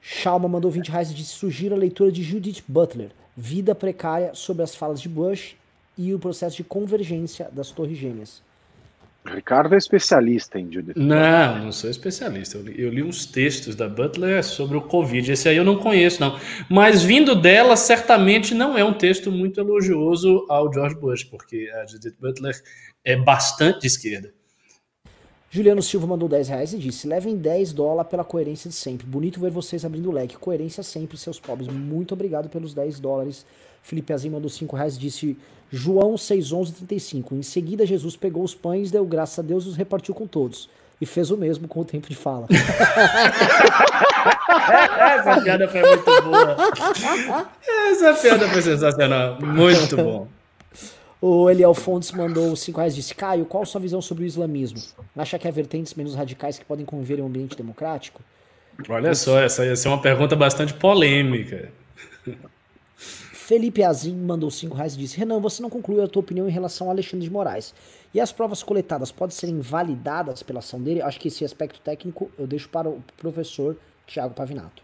Shalma 0.00 0.48
mandou 0.48 0.70
20 0.70 0.90
reais 0.90 1.10
e 1.10 1.14
disse: 1.14 1.32
sugira 1.32 1.74
a 1.74 1.78
leitura 1.78 2.10
de 2.12 2.22
Judith 2.22 2.62
Butler, 2.66 3.10
Vida 3.36 3.74
Precária 3.74 4.34
sobre 4.34 4.62
as 4.62 4.74
falas 4.74 5.00
de 5.00 5.08
Bush 5.08 5.56
e 5.96 6.14
o 6.14 6.18
processo 6.18 6.56
de 6.56 6.64
convergência 6.64 7.48
das 7.52 7.70
Torres 7.70 7.98
Gêmeas. 7.98 8.42
Ricardo 9.34 9.74
é 9.74 9.78
especialista 9.78 10.58
em 10.58 10.70
Judith. 10.70 10.94
Não, 10.96 11.64
não 11.64 11.72
sou 11.72 11.88
especialista. 11.88 12.58
Eu 12.58 12.62
li, 12.62 12.82
eu 12.82 12.90
li, 12.90 13.02
uns 13.02 13.26
textos 13.26 13.74
da 13.74 13.88
Butler 13.88 14.42
sobre 14.44 14.76
o 14.76 14.82
Covid. 14.82 15.32
Esse 15.32 15.48
aí 15.48 15.56
eu 15.56 15.64
não 15.64 15.78
conheço, 15.78 16.20
não. 16.20 16.38
Mas 16.68 17.02
vindo 17.02 17.34
dela, 17.34 17.76
certamente 17.76 18.54
não 18.54 18.76
é 18.76 18.84
um 18.84 18.92
texto 18.92 19.30
muito 19.30 19.60
elogioso 19.60 20.46
ao 20.48 20.72
George 20.72 20.96
Bush, 20.96 21.24
porque 21.24 21.70
a 21.74 21.86
Judith 21.86 22.16
Butler 22.20 22.54
é 23.04 23.16
bastante 23.16 23.80
de 23.80 23.86
esquerda. 23.86 24.32
Juliano 25.50 25.80
Silva 25.80 26.06
mandou 26.06 26.28
10 26.28 26.48
reais 26.48 26.72
e 26.74 26.78
disse: 26.78 27.06
levem 27.06 27.36
10 27.36 27.72
dólares 27.72 28.10
pela 28.10 28.24
coerência 28.24 28.68
de 28.68 28.76
sempre. 28.76 29.06
Bonito 29.06 29.40
ver 29.40 29.50
vocês 29.50 29.84
abrindo 29.84 30.10
o 30.10 30.12
leque. 30.12 30.36
Coerência 30.36 30.82
sempre, 30.82 31.16
seus 31.16 31.40
pobres. 31.40 31.68
Muito 31.68 32.12
obrigado 32.12 32.48
pelos 32.48 32.74
10 32.74 33.00
dólares. 33.00 33.46
Felipe 33.82 34.12
Azim 34.12 34.28
mandou 34.28 34.50
5 34.50 34.76
reais 34.76 34.96
e 34.96 34.98
disse: 34.98 35.36
João 35.70 36.14
6,11,35. 36.14 37.32
Em 37.32 37.42
seguida, 37.42 37.84
Jesus 37.86 38.16
pegou 38.16 38.42
os 38.42 38.54
pães, 38.54 38.90
deu 38.90 39.04
graças 39.04 39.38
a 39.38 39.42
Deus 39.42 39.64
e 39.64 39.68
os 39.68 39.76
repartiu 39.76 40.14
com 40.14 40.26
todos. 40.26 40.68
E 41.00 41.06
fez 41.06 41.30
o 41.30 41.36
mesmo 41.36 41.68
com 41.68 41.80
o 41.80 41.84
tempo 41.84 42.08
de 42.08 42.16
fala. 42.16 42.48
Essa 44.68 45.40
piada 45.40 45.68
foi 45.68 45.80
muito 45.80 46.22
boa. 46.22 46.56
Essa 47.90 48.14
piada 48.14 48.48
foi 48.48 48.62
sensacional. 48.62 49.38
Muito 49.40 49.96
bom. 49.96 50.26
O 51.20 51.50
Eliel 51.50 51.74
Fontes 51.74 52.12
mandou 52.12 52.54
5 52.54 52.78
reais 52.78 52.94
e 52.94 52.96
disse: 52.96 53.14
Caio, 53.14 53.44
qual 53.44 53.64
sua 53.66 53.80
visão 53.80 54.00
sobre 54.00 54.24
o 54.24 54.26
islamismo? 54.26 54.78
Acha 55.16 55.38
que 55.38 55.46
há 55.48 55.50
vertentes 55.50 55.94
menos 55.94 56.14
radicais 56.14 56.58
que 56.58 56.64
podem 56.64 56.86
conviver 56.86 57.18
em 57.18 57.22
um 57.22 57.26
ambiente 57.26 57.56
democrático? 57.56 58.20
Olha 58.88 59.14
só, 59.14 59.40
essa 59.40 59.64
ia 59.64 59.74
ser 59.74 59.88
uma 59.88 60.00
pergunta 60.00 60.36
bastante 60.36 60.72
polêmica. 60.72 61.72
Felipe 63.48 63.82
Azim 63.82 64.14
mandou 64.14 64.50
5 64.50 64.76
reais 64.76 64.94
e 64.94 64.98
disse: 64.98 65.16
Renan, 65.16 65.40
você 65.40 65.62
não 65.62 65.70
concluiu 65.70 66.04
a 66.04 66.06
tua 66.06 66.20
opinião 66.20 66.46
em 66.46 66.52
relação 66.52 66.88
a 66.88 66.92
Alexandre 66.92 67.24
de 67.24 67.32
Moraes. 67.32 67.74
E 68.12 68.20
as 68.20 68.30
provas 68.30 68.62
coletadas 68.62 69.10
podem 69.10 69.34
ser 69.34 69.48
invalidadas 69.48 70.42
pela 70.42 70.58
ação 70.58 70.82
dele? 70.82 71.00
Acho 71.00 71.18
que 71.18 71.28
esse 71.28 71.46
aspecto 71.46 71.80
técnico 71.80 72.30
eu 72.38 72.46
deixo 72.46 72.68
para 72.68 72.90
o 72.90 73.02
professor 73.16 73.74
Tiago 74.06 74.34
Pavinato. 74.34 74.82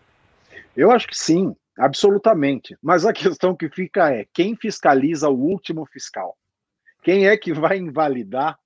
Eu 0.75 0.91
acho 0.91 1.07
que 1.07 1.15
sim, 1.15 1.55
absolutamente. 1.79 2.75
Mas 2.83 3.05
a 3.05 3.13
questão 3.13 3.55
que 3.55 3.69
fica 3.69 4.11
é: 4.11 4.25
quem 4.33 4.57
fiscaliza 4.57 5.29
o 5.29 5.39
último 5.39 5.85
fiscal? 5.85 6.35
Quem 7.03 7.29
é 7.29 7.37
que 7.37 7.53
vai 7.53 7.77
invalidar 7.77 8.59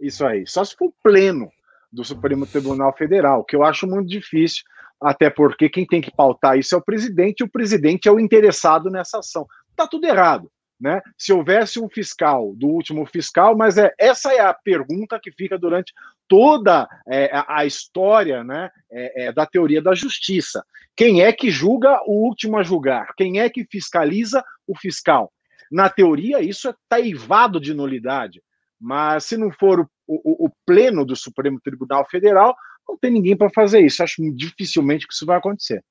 isso 0.00 0.24
aí? 0.24 0.46
Só 0.46 0.64
se 0.64 0.74
for 0.74 0.90
pleno 1.02 1.50
do 1.92 2.02
Supremo 2.02 2.46
Tribunal 2.46 2.96
Federal, 2.96 3.44
que 3.44 3.54
eu 3.54 3.62
acho 3.62 3.86
muito 3.86 4.08
difícil 4.08 4.64
até 5.00 5.30
porque 5.30 5.68
quem 5.68 5.86
tem 5.86 6.00
que 6.00 6.14
pautar 6.14 6.58
isso 6.58 6.74
é 6.74 6.78
o 6.78 6.84
presidente, 6.84 7.40
e 7.40 7.44
o 7.44 7.50
presidente 7.50 8.08
é 8.08 8.12
o 8.12 8.20
interessado 8.20 8.90
nessa 8.90 9.18
ação. 9.18 9.46
Está 9.70 9.86
tudo 9.86 10.06
errado. 10.06 10.50
Né? 10.80 11.02
Se 11.16 11.32
houvesse 11.32 11.80
um 11.80 11.88
fiscal 11.88 12.54
do 12.54 12.68
último 12.68 13.04
fiscal, 13.04 13.56
mas 13.56 13.76
é 13.78 13.92
essa 13.98 14.32
é 14.32 14.40
a 14.40 14.54
pergunta 14.54 15.18
que 15.20 15.32
fica 15.32 15.58
durante 15.58 15.92
toda 16.28 16.88
é, 17.08 17.30
a 17.48 17.66
história 17.66 18.44
né, 18.44 18.70
é, 18.90 19.24
é, 19.24 19.32
da 19.32 19.44
teoria 19.44 19.82
da 19.82 19.92
justiça. 19.94 20.64
Quem 20.94 21.22
é 21.22 21.32
que 21.32 21.50
julga 21.50 22.00
o 22.06 22.24
último 22.24 22.58
a 22.58 22.62
julgar? 22.62 23.08
Quem 23.16 23.40
é 23.40 23.50
que 23.50 23.64
fiscaliza 23.64 24.44
o 24.68 24.76
fiscal? 24.76 25.32
Na 25.70 25.88
teoria, 25.88 26.40
isso 26.40 26.68
é 26.68 26.74
taivado 26.88 27.60
de 27.60 27.74
nulidade, 27.74 28.40
mas 28.80 29.24
se 29.24 29.36
não 29.36 29.50
for 29.50 29.80
o, 29.80 29.86
o, 30.06 30.46
o 30.46 30.50
pleno 30.64 31.04
do 31.04 31.16
Supremo 31.16 31.60
Tribunal 31.60 32.06
Federal, 32.08 32.54
não 32.88 32.96
tem 32.96 33.10
ninguém 33.10 33.36
para 33.36 33.50
fazer 33.50 33.80
isso. 33.80 34.02
Acho 34.02 34.22
dificilmente 34.34 35.06
que 35.06 35.12
isso 35.12 35.26
vai 35.26 35.36
acontecer. 35.36 35.82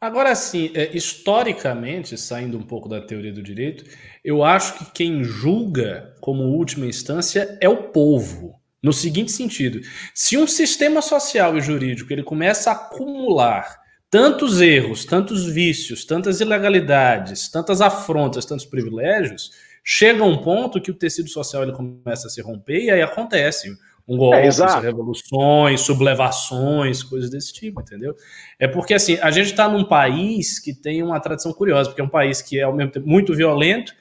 Agora, 0.00 0.34
sim, 0.34 0.70
é, 0.74 0.96
historicamente, 0.96 2.16
saindo 2.16 2.56
um 2.56 2.62
pouco 2.62 2.88
da 2.88 3.02
teoria 3.02 3.32
do 3.32 3.42
direito, 3.42 3.84
eu 4.24 4.42
acho 4.42 4.78
que 4.78 4.92
quem 4.92 5.22
julga 5.22 6.14
como 6.22 6.42
última 6.44 6.86
instância 6.86 7.58
é 7.60 7.68
o 7.68 7.88
povo. 7.88 8.58
No 8.82 8.94
seguinte 8.94 9.30
sentido, 9.30 9.78
se 10.14 10.38
um 10.38 10.46
sistema 10.46 11.02
social 11.02 11.54
e 11.58 11.60
jurídico 11.60 12.10
ele 12.10 12.22
começa 12.22 12.70
a 12.70 12.74
acumular 12.74 13.78
tantos 14.08 14.62
erros, 14.62 15.04
tantos 15.04 15.44
vícios, 15.44 16.06
tantas 16.06 16.40
ilegalidades, 16.40 17.50
tantas 17.50 17.82
afrontas, 17.82 18.46
tantos 18.46 18.64
privilégios, 18.64 19.50
chega 19.84 20.24
um 20.24 20.38
ponto 20.38 20.80
que 20.80 20.90
o 20.90 20.94
tecido 20.94 21.28
social 21.28 21.62
ele 21.62 21.72
começa 21.72 22.26
a 22.26 22.30
se 22.30 22.40
romper 22.40 22.84
e 22.84 22.90
aí 22.90 23.02
acontece 23.02 23.70
um 24.06 24.16
golpe, 24.16 24.36
é, 24.36 24.80
revoluções, 24.80 25.80
sublevações, 25.80 27.02
coisas 27.02 27.30
desse 27.30 27.52
tipo, 27.52 27.80
entendeu? 27.80 28.14
É 28.58 28.66
porque 28.66 28.94
assim, 28.94 29.18
a 29.20 29.30
gente 29.30 29.46
está 29.46 29.68
num 29.68 29.84
país 29.84 30.58
que 30.58 30.74
tem 30.74 31.02
uma 31.02 31.20
tradição 31.20 31.52
curiosa, 31.52 31.90
porque 31.90 32.00
é 32.00 32.04
um 32.04 32.08
país 32.08 32.42
que 32.42 32.58
é 32.58 32.62
ao 32.62 32.74
mesmo 32.74 32.92
tempo 32.92 33.08
muito 33.08 33.34
violento, 33.34 33.92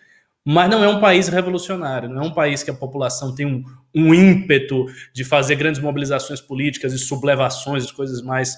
mas 0.46 0.70
não 0.70 0.84
é 0.84 0.88
um 0.88 1.00
país 1.00 1.28
revolucionário, 1.28 2.10
não 2.10 2.24
é 2.24 2.26
um 2.26 2.34
país 2.34 2.64
que 2.64 2.72
a 2.72 2.74
população 2.74 3.36
tem 3.36 3.46
um, 3.46 3.64
um 3.94 4.14
ímpeto 4.14 4.86
de 5.14 5.24
fazer 5.24 5.56
grandes 5.56 5.82
mobilizações 5.82 6.42
políticas 6.42 6.94
e 6.94 6.98
sublevações, 6.98 7.92
coisas 7.92 8.22
mais 8.22 8.56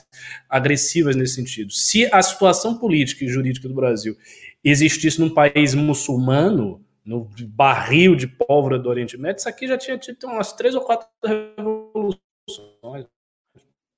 agressivas 0.49 1.15
nesse 1.15 1.35
sentido. 1.35 1.73
Se 1.73 2.07
a 2.13 2.22
situação 2.22 2.77
política 2.77 3.26
e 3.26 3.27
jurídica 3.27 3.68
do 3.68 3.73
Brasil 3.73 4.15
existisse 4.63 5.19
num 5.19 5.34
país 5.34 5.73
muçulmano, 5.73 6.81
no 7.06 7.28
barril 7.48 8.15
de 8.15 8.28
pólvora 8.28 8.78
do 8.78 8.90
Oriente 8.90 9.18
Médio, 9.18 9.40
isso 9.40 9.49
aqui 9.49 9.68
já 9.68 9.78
tinha 9.78 9.98
tido 9.98 10.28
umas 10.28 10.53
três 10.53 10.76
ou 10.76 10.82
quatro 10.82 11.07
revoluções. 11.23 12.22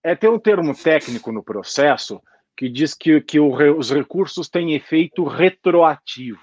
É, 0.04 0.16
tem 0.16 0.30
um 0.30 0.40
termo 0.40 0.76
técnico 0.76 1.32
no 1.32 1.44
processo 1.44 2.22
que 2.56 2.70
diz 2.70 2.94
que, 2.94 3.20
que 3.22 3.40
o, 3.40 3.78
os 3.78 3.92
recursos 3.92 4.50
têm 4.50 4.74
efeito 4.74 5.24
retroativo. 5.24 6.42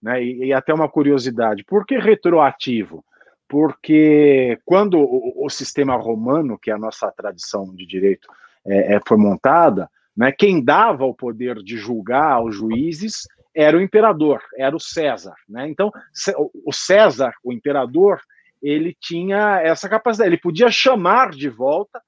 Né? 0.00 0.22
E, 0.22 0.44
e, 0.46 0.52
até 0.52 0.72
uma 0.72 0.88
curiosidade: 0.88 1.64
por 1.64 1.86
que 1.86 1.98
retroativo? 1.98 3.04
Porque 3.48 4.58
quando 4.64 4.98
o, 4.98 5.44
o 5.44 5.50
sistema 5.50 5.94
romano, 5.96 6.58
que 6.58 6.70
é 6.70 6.74
a 6.74 6.78
nossa 6.78 7.10
tradição 7.12 7.74
de 7.74 7.86
direito, 7.86 8.28
é, 8.64 8.94
é, 8.94 9.00
foi 9.06 9.16
montada, 9.16 9.90
né, 10.16 10.30
quem 10.32 10.62
dava 10.62 11.04
o 11.04 11.14
poder 11.14 11.56
de 11.56 11.76
julgar 11.76 12.32
aos 12.32 12.54
juízes 12.54 13.26
era 13.54 13.76
o 13.76 13.80
imperador, 13.80 14.42
era 14.56 14.74
o 14.74 14.80
César. 14.80 15.34
Né? 15.48 15.68
Então, 15.68 15.90
o 16.64 16.72
César, 16.72 17.32
o 17.44 17.52
imperador, 17.52 18.20
ele 18.62 18.96
tinha 19.00 19.60
essa 19.60 19.88
capacidade, 19.88 20.30
ele 20.30 20.40
podia 20.40 20.70
chamar 20.70 21.30
de 21.30 21.48
volta, 21.48 22.00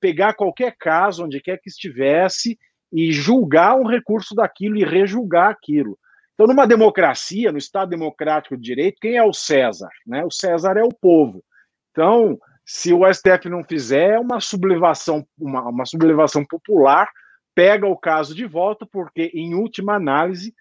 pegar 0.00 0.34
qualquer 0.34 0.76
caso, 0.78 1.24
onde 1.24 1.40
quer 1.40 1.58
que 1.58 1.68
estivesse, 1.68 2.58
e 2.92 3.12
julgar 3.12 3.76
um 3.76 3.86
recurso 3.86 4.34
daquilo 4.34 4.76
e 4.76 4.84
rejulgar 4.84 5.50
aquilo. 5.50 5.98
Então, 6.34 6.46
numa 6.46 6.66
democracia, 6.66 7.52
no 7.52 7.58
Estado 7.58 7.90
democrático 7.90 8.56
de 8.56 8.62
direito, 8.62 8.98
quem 9.00 9.16
é 9.16 9.22
o 9.22 9.32
César? 9.32 9.90
Né? 10.06 10.24
O 10.24 10.30
César 10.30 10.76
é 10.76 10.82
o 10.82 10.92
povo. 10.92 11.44
Então, 11.90 12.38
se 12.66 12.92
o 12.92 13.02
STF 13.12 13.48
não 13.48 13.62
fizer, 13.62 14.14
é 14.14 14.18
uma 14.18 14.40
sublevação, 14.40 15.24
uma, 15.38 15.68
uma 15.68 15.84
sublevação 15.84 16.44
popular, 16.44 17.08
pega 17.54 17.86
o 17.86 17.96
caso 17.96 18.34
de 18.34 18.46
volta, 18.46 18.84
porque, 18.84 19.30
em 19.34 19.54
última 19.54 19.94
análise, 19.94 20.52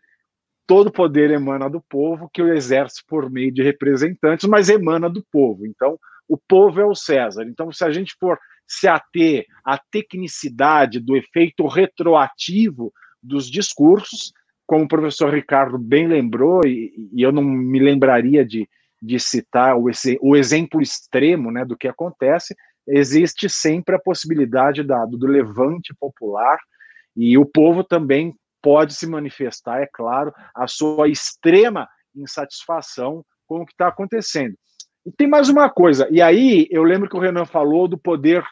todo 0.66 0.92
poder 0.92 1.32
emana 1.32 1.70
do 1.70 1.82
povo, 1.82 2.30
que 2.34 2.42
o 2.42 2.54
exerce 2.54 3.02
por 3.08 3.30
meio 3.30 3.52
de 3.52 3.62
representantes, 3.62 4.48
mas 4.48 4.70
emana 4.70 5.10
do 5.10 5.24
povo. 5.32 5.66
Então, 5.66 5.98
o 6.28 6.38
povo 6.38 6.80
é 6.80 6.86
o 6.86 6.96
César. 6.96 7.44
Então, 7.44 7.72
se 7.72 7.84
a 7.84 7.92
gente 7.92 8.16
for 8.20 8.38
se 8.68 8.88
ater 8.88 9.46
à 9.64 9.78
tecnicidade 9.78 11.00
do 11.00 11.16
efeito 11.16 11.68
retroativo 11.68 12.94
dos 13.22 13.50
discursos, 13.50 14.34
como 14.66 14.86
o 14.86 14.88
professor 14.88 15.34
Ricardo 15.34 15.78
bem 15.78 16.08
lembrou, 16.08 16.62
e, 16.66 17.10
e 17.14 17.22
eu 17.22 17.32
não 17.32 17.44
me 17.44 17.80
lembraria 17.80 18.46
de, 18.46 18.68
de 19.02 19.20
citar 19.20 19.78
o, 19.78 19.90
o, 20.22 20.36
exemplo 20.36 20.82
extremo 20.82 21.52
né, 21.52 21.66
do 21.66 21.78
que 21.78 21.88
acontece, 21.88 22.56
existe 22.88 23.50
sempre 23.50 23.96
a 23.96 24.00
possibilidade 24.00 24.84
da, 24.84 25.06
do 25.06 25.28
levante 25.28 25.94
popular, 26.00 26.58
e 27.16 27.38
o 27.38 27.46
povo 27.46 27.84
também 27.84 28.34
pode 28.64 28.96
se 28.96 29.06
manifestar, 29.06 29.82
é 29.82 29.88
claro, 29.92 30.34
a 30.56 30.66
sua 30.66 31.10
extrema 31.10 31.88
insatisfação 32.16 33.24
com 33.46 33.62
o 33.62 33.66
que 33.66 33.74
está 33.74 33.90
acontecendo. 33.90 34.56
E 35.06 35.12
tem 35.12 35.28
mais 35.28 35.50
uma 35.50 35.70
coisa, 35.70 36.08
e 36.10 36.22
aí 36.22 36.66
eu 36.72 36.82
lembro 36.82 37.10
que 37.10 37.18
o 37.18 37.20
Renan 37.20 37.46
falou 37.46 37.90
do 37.90 37.98
poder 37.98 38.44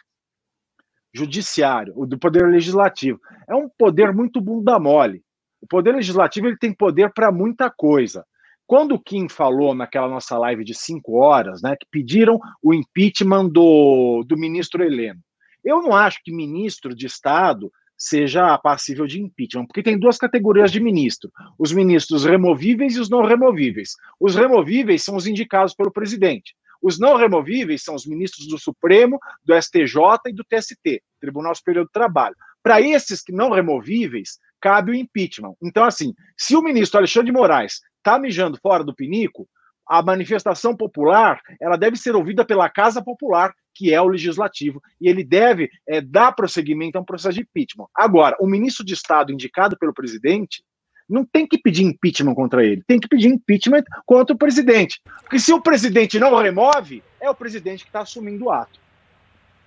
judiciário, 1.14 1.94
do 2.06 2.20
poder 2.20 2.48
legislativo. 2.50 3.20
É 3.48 3.56
um 3.56 3.70
poder 3.78 4.14
muito 4.14 4.42
bunda 4.42 4.78
mole. 4.78 5.24
O 5.62 5.68
poder 5.68 5.96
legislativo 5.96 6.48
ele 6.48 6.58
tem 6.58 6.74
poder 6.74 7.12
para 7.14 7.32
muita 7.32 7.70
coisa. 7.70 8.26
Quando 8.66 8.96
o 8.96 9.00
Kim 9.00 9.28
falou 9.30 9.76
naquela 9.76 10.08
nossa 10.08 10.38
live 10.38 10.64
de 10.64 10.74
cinco 10.74 11.18
horas, 11.18 11.62
né, 11.62 11.76
que 11.76 11.86
pediram 11.92 12.40
o 12.62 12.74
impeachment 12.74 13.50
do, 13.50 14.24
do 14.26 14.38
ministro 14.38 14.84
Heleno, 14.84 15.20
eu 15.64 15.82
não 15.82 15.94
acho 15.94 16.20
que 16.24 16.34
ministro 16.34 16.96
de 16.96 17.06
Estado 17.06 17.72
seja 18.02 18.58
passível 18.58 19.06
de 19.06 19.22
impeachment, 19.22 19.68
porque 19.68 19.84
tem 19.84 19.98
duas 19.98 20.18
categorias 20.18 20.72
de 20.72 20.80
ministro: 20.80 21.32
os 21.58 21.72
ministros 21.72 22.26
removíveis 22.26 22.96
e 22.96 23.00
os 23.00 23.12
não 23.12 23.24
removíveis. 23.24 23.92
Os 24.20 24.36
removíveis 24.36 25.04
são 25.04 25.16
os 25.16 25.28
indicados 25.28 25.76
pelo 25.76 25.92
presidente. 25.92 26.56
Os 26.82 26.98
não 26.98 27.16
removíveis 27.16 27.84
são 27.84 27.94
os 27.94 28.08
ministros 28.08 28.48
do 28.48 28.58
Supremo, 28.58 29.20
do 29.46 29.54
STJ 29.62 30.18
e 30.30 30.34
do 30.34 30.44
TST, 30.44 31.04
Tribunal 31.20 31.54
Superior 31.54 31.86
do 31.86 31.92
Trabalho. 31.92 32.36
Para 32.64 32.82
esses 32.82 33.22
que 33.22 33.32
não 33.32 33.52
removíveis, 33.52 34.40
cabe 34.60 34.92
o 34.92 34.96
impeachment. 34.96 35.54
Então, 35.62 35.84
assim, 35.84 36.16
se 36.36 36.56
o 36.56 36.62
ministro 36.64 36.98
Alexandre 36.98 37.28
de 37.28 37.38
Moraes 37.38 37.82
está 37.98 38.18
mijando 38.18 38.58
fora 38.58 38.84
do 38.84 38.96
pinico, 38.96 39.48
a 39.92 40.02
manifestação 40.02 40.74
popular 40.74 41.42
ela 41.60 41.76
deve 41.76 41.98
ser 41.98 42.16
ouvida 42.16 42.46
pela 42.46 42.70
Casa 42.70 43.04
Popular, 43.04 43.54
que 43.76 43.94
é 43.94 44.02
o 44.02 44.08
legislativo, 44.08 44.82
e 45.02 45.10
ele 45.10 45.22
deve 45.22 45.70
é, 45.86 46.00
dar 46.00 46.32
prosseguimento 46.32 46.98
a 46.98 47.02
um 47.02 47.04
processo 47.04 47.36
de 47.36 47.42
impeachment. 47.42 47.88
Agora, 47.94 48.38
o 48.40 48.48
ministro 48.48 48.86
de 48.86 48.94
Estado 48.94 49.34
indicado 49.34 49.78
pelo 49.78 49.94
presidente 49.94 50.64
não 51.10 51.26
tem 51.26 51.46
que 51.46 51.58
pedir 51.58 51.84
impeachment 51.84 52.34
contra 52.34 52.66
ele, 52.66 52.82
tem 52.88 53.02
que 53.02 53.08
pedir 53.10 53.28
impeachment 53.28 53.84
contra 54.06 54.34
o 54.34 54.38
presidente. 54.38 55.02
Porque 55.24 55.38
se 55.38 55.52
o 55.52 55.62
presidente 55.62 56.18
não 56.18 56.34
remove, 56.38 57.04
é 57.20 57.30
o 57.30 57.36
presidente 57.36 57.84
que 57.84 57.90
está 57.90 58.00
assumindo 58.00 58.46
o 58.46 58.50
ato. 58.50 58.80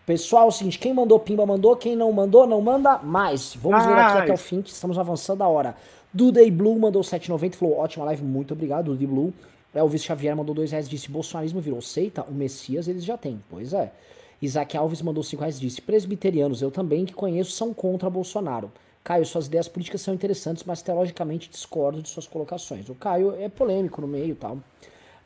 Pessoal, 0.06 0.46
é 0.46 0.48
o 0.48 0.52
seguinte, 0.52 0.78
quem 0.78 0.94
mandou 0.94 1.20
pimba 1.20 1.44
mandou, 1.44 1.76
quem 1.76 1.94
não 1.94 2.10
mandou, 2.12 2.46
não 2.46 2.62
manda 2.62 2.96
mais. 2.96 3.54
Vamos 3.56 3.84
ver 3.84 3.92
aqui 3.92 4.18
até 4.22 4.32
o 4.32 4.38
fim, 4.38 4.62
que 4.62 4.70
estamos 4.70 4.98
avançando 4.98 5.42
a 5.42 5.48
hora. 5.48 5.76
Dudey 6.14 6.50
Blue 6.50 6.78
mandou 6.78 7.02
7,90 7.02 7.56
falou, 7.56 7.76
ótima 7.76 8.06
live, 8.06 8.22
muito 8.22 8.54
obrigado, 8.54 8.86
Dudey 8.86 9.06
Blue. 9.06 9.34
Elvis 9.74 10.04
Xavier 10.04 10.36
mandou 10.36 10.54
2 10.54 10.70
reais, 10.70 10.88
disse, 10.88 11.10
bolsonarismo 11.10 11.60
virou 11.60 11.80
seita, 11.80 12.22
o 12.22 12.32
Messias 12.32 12.88
eles 12.88 13.04
já 13.04 13.16
têm. 13.18 13.42
Pois 13.48 13.72
é. 13.72 13.92
Isaac 14.40 14.76
Alves 14.76 15.02
mandou 15.02 15.22
5 15.22 15.40
reais, 15.40 15.58
disse, 15.58 15.80
presbiterianos, 15.80 16.62
eu 16.62 16.70
também, 16.70 17.04
que 17.04 17.12
conheço, 17.12 17.52
são 17.52 17.72
contra 17.72 18.10
Bolsonaro. 18.10 18.70
Caio, 19.02 19.26
suas 19.26 19.46
ideias 19.46 19.68
políticas 19.68 20.00
são 20.00 20.14
interessantes, 20.14 20.64
mas 20.64 20.80
teologicamente 20.80 21.50
discordo 21.50 22.00
de 22.00 22.08
suas 22.08 22.26
colocações. 22.26 22.88
O 22.88 22.94
Caio 22.94 23.34
é 23.38 23.48
polêmico 23.48 24.00
no 24.00 24.06
meio 24.06 24.32
e 24.32 24.34
tal. 24.34 24.58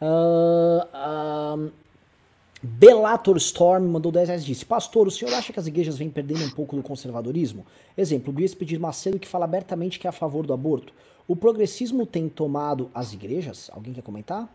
Uh, 0.00 1.66
uh, 1.66 1.72
Bellator 2.60 3.36
Storm 3.36 3.86
mandou 3.86 4.10
10 4.10 4.28
reais 4.28 4.44
disse: 4.44 4.64
Pastor, 4.64 5.06
o 5.06 5.10
senhor 5.10 5.32
acha 5.32 5.52
que 5.52 5.60
as 5.60 5.68
igrejas 5.68 5.96
vêm 5.96 6.10
perdendo 6.10 6.44
um 6.44 6.50
pouco 6.50 6.74
do 6.74 6.82
conservadorismo? 6.82 7.64
Exemplo, 7.96 8.34
Luiz 8.34 8.52
Pedir 8.52 8.80
Macedo 8.80 9.18
que 9.18 9.28
fala 9.28 9.44
abertamente 9.44 9.98
que 9.98 10.08
é 10.08 10.10
a 10.10 10.12
favor 10.12 10.44
do 10.44 10.52
aborto. 10.52 10.92
O 11.28 11.36
progressismo 11.36 12.06
tem 12.06 12.26
tomado 12.26 12.90
as 12.94 13.12
igrejas? 13.12 13.70
Alguém 13.74 13.92
quer 13.92 14.02
comentar? 14.02 14.48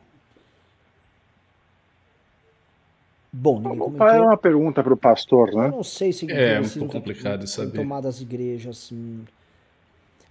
Bom, 3.31 3.59
ninguém 3.59 3.77
comentou. 3.77 4.07
É 4.07 4.19
uma 4.19 4.37
pergunta 4.37 4.83
para 4.83 4.93
o 4.93 4.97
pastor, 4.97 5.53
né? 5.53 5.67
Eu 5.67 5.71
não 5.71 5.83
sei 5.83 6.11
se 6.11 6.29
é, 6.31 6.59
um 6.59 6.69
pouco 6.69 6.93
complicado 6.93 7.45
isso 7.45 7.55
saber. 7.55 7.77
tomado 7.77 8.07
as 8.07 8.19
igrejas. 8.21 8.91
Hum. 8.91 9.21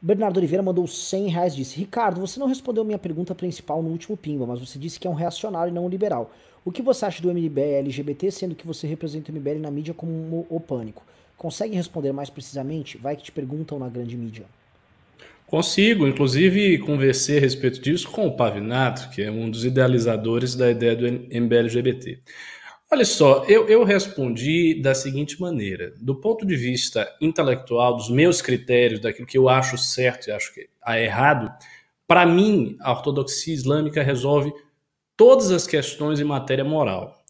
Bernardo 0.00 0.36
Oliveira 0.38 0.64
mandou 0.64 0.84
100 0.84 1.28
reais 1.28 1.54
disse: 1.54 1.78
Ricardo, 1.78 2.20
você 2.20 2.40
não 2.40 2.48
respondeu 2.48 2.84
minha 2.84 2.98
pergunta 2.98 3.36
principal 3.36 3.80
no 3.80 3.90
último 3.90 4.16
pimba, 4.16 4.44
mas 4.44 4.58
você 4.58 4.80
disse 4.80 4.98
que 4.98 5.06
é 5.06 5.10
um 5.10 5.14
reacionário 5.14 5.70
e 5.70 5.74
não 5.74 5.86
um 5.86 5.88
liberal. 5.88 6.32
O 6.64 6.72
que 6.72 6.82
você 6.82 7.04
acha 7.04 7.22
do 7.22 7.32
MBL 7.32 7.78
LGBT, 7.78 8.30
sendo 8.32 8.54
que 8.54 8.66
você 8.66 8.86
representa 8.86 9.30
o 9.30 9.34
MBL 9.34 9.60
na 9.60 9.70
mídia 9.70 9.94
como 9.94 10.44
o 10.48 10.60
pânico? 10.60 11.04
Consegue 11.36 11.74
responder 11.74 12.12
mais 12.12 12.30
precisamente? 12.30 12.98
Vai 12.98 13.16
que 13.16 13.22
te 13.22 13.32
perguntam 13.32 13.78
na 13.78 13.88
grande 13.88 14.16
mídia. 14.16 14.46
Consigo, 15.52 16.08
inclusive 16.08 16.78
conversei 16.78 17.36
a 17.36 17.40
respeito 17.42 17.78
disso 17.78 18.10
com 18.10 18.26
o 18.26 18.34
Pavinato, 18.34 19.10
que 19.10 19.20
é 19.20 19.30
um 19.30 19.50
dos 19.50 19.66
idealizadores 19.66 20.54
da 20.54 20.70
ideia 20.70 20.96
do 20.96 21.06
MBL 21.06 21.58
LGBT. 21.64 22.22
Olha 22.90 23.04
só, 23.04 23.44
eu, 23.44 23.68
eu 23.68 23.84
respondi 23.84 24.80
da 24.80 24.94
seguinte 24.94 25.38
maneira: 25.38 25.92
do 26.00 26.14
ponto 26.14 26.46
de 26.46 26.56
vista 26.56 27.06
intelectual, 27.20 27.94
dos 27.94 28.08
meus 28.08 28.40
critérios, 28.40 28.98
daquilo 28.98 29.26
que 29.26 29.36
eu 29.36 29.46
acho 29.46 29.76
certo 29.76 30.28
e 30.28 30.32
acho 30.32 30.54
que 30.54 30.70
é 30.86 31.04
errado, 31.04 31.52
para 32.08 32.24
mim, 32.24 32.78
a 32.80 32.90
ortodoxia 32.90 33.52
islâmica 33.52 34.02
resolve 34.02 34.50
todas 35.14 35.50
as 35.50 35.66
questões 35.66 36.18
em 36.18 36.24
matéria 36.24 36.64
moral. 36.64 37.22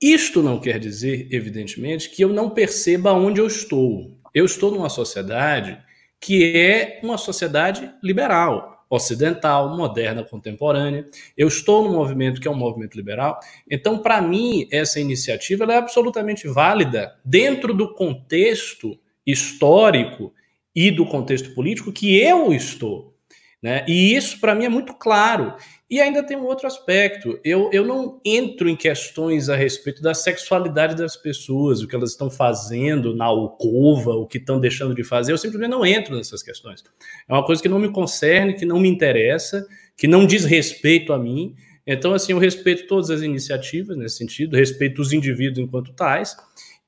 Isto 0.00 0.42
não 0.42 0.58
quer 0.58 0.78
dizer, 0.78 1.28
evidentemente, 1.30 2.08
que 2.08 2.24
eu 2.24 2.30
não 2.30 2.48
perceba 2.48 3.12
onde 3.12 3.38
eu 3.38 3.46
estou. 3.46 4.18
Eu 4.32 4.46
estou 4.46 4.70
numa 4.70 4.88
sociedade 4.88 5.83
que 6.24 6.56
é 6.56 7.00
uma 7.02 7.18
sociedade 7.18 7.92
liberal 8.02 8.86
ocidental, 8.88 9.76
moderna, 9.76 10.24
contemporânea. 10.24 11.06
Eu 11.36 11.48
estou 11.48 11.84
no 11.84 11.92
movimento 11.92 12.40
que 12.40 12.48
é 12.48 12.50
um 12.50 12.56
movimento 12.56 12.94
liberal. 12.94 13.38
Então, 13.70 13.98
para 13.98 14.22
mim, 14.22 14.66
essa 14.72 14.98
iniciativa 14.98 15.64
é 15.64 15.76
absolutamente 15.76 16.48
válida 16.48 17.14
dentro 17.22 17.74
do 17.74 17.92
contexto 17.92 18.98
histórico 19.26 20.32
e 20.74 20.90
do 20.90 21.04
contexto 21.04 21.54
político 21.54 21.92
que 21.92 22.18
eu 22.18 22.54
estou. 22.54 23.14
Né? 23.62 23.84
E 23.86 24.14
isso, 24.14 24.40
para 24.40 24.54
mim, 24.54 24.64
é 24.64 24.70
muito 24.70 24.94
claro. 24.94 25.54
E 25.88 26.00
ainda 26.00 26.22
tem 26.22 26.36
um 26.36 26.46
outro 26.46 26.66
aspecto. 26.66 27.38
Eu, 27.44 27.68
eu 27.72 27.84
não 27.84 28.20
entro 28.24 28.68
em 28.68 28.76
questões 28.76 29.48
a 29.48 29.56
respeito 29.56 30.00
da 30.00 30.14
sexualidade 30.14 30.96
das 30.96 31.14
pessoas, 31.14 31.82
o 31.82 31.88
que 31.88 31.94
elas 31.94 32.12
estão 32.12 32.30
fazendo 32.30 33.14
na 33.14 33.26
alcova, 33.26 34.12
o 34.12 34.26
que 34.26 34.38
estão 34.38 34.58
deixando 34.58 34.94
de 34.94 35.04
fazer. 35.04 35.32
Eu 35.32 35.38
simplesmente 35.38 35.70
não 35.70 35.84
entro 35.84 36.16
nessas 36.16 36.42
questões. 36.42 36.82
É 37.28 37.32
uma 37.32 37.44
coisa 37.44 37.62
que 37.62 37.68
não 37.68 37.78
me 37.78 37.92
concerne, 37.92 38.54
que 38.54 38.64
não 38.64 38.80
me 38.80 38.88
interessa, 38.88 39.66
que 39.96 40.08
não 40.08 40.26
diz 40.26 40.44
respeito 40.44 41.12
a 41.12 41.18
mim. 41.18 41.54
Então, 41.86 42.14
assim, 42.14 42.32
eu 42.32 42.38
respeito 42.38 42.86
todas 42.86 43.10
as 43.10 43.20
iniciativas 43.20 43.96
nesse 43.96 44.16
sentido, 44.16 44.56
respeito 44.56 45.02
os 45.02 45.12
indivíduos 45.12 45.58
enquanto 45.58 45.92
tais, 45.92 46.34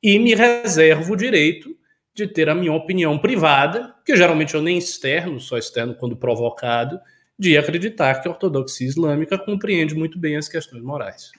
e 0.03 0.19
me 0.19 0.35
reservo 0.35 1.13
o 1.13 1.17
direito 1.17 1.77
de 2.15 2.27
ter 2.27 2.49
a 2.49 2.55
minha 2.55 2.73
opinião 2.73 3.19
privada, 3.19 3.95
que 4.05 4.17
geralmente 4.17 4.55
eu 4.55 4.63
nem 4.63 4.79
externo, 4.79 5.39
só 5.39 5.59
externo 5.59 5.95
quando 5.95 6.17
provocado, 6.17 6.99
de 7.39 7.57
acreditar 7.57 8.21
que 8.21 8.29
a 8.29 8.31
ortodoxia 8.31 8.87
islâmica 8.87 9.39
compreende 9.39 9.95
muito 9.95 10.19
bem 10.19 10.37
as 10.37 10.49
questões 10.49 10.83
morais. 10.83 11.31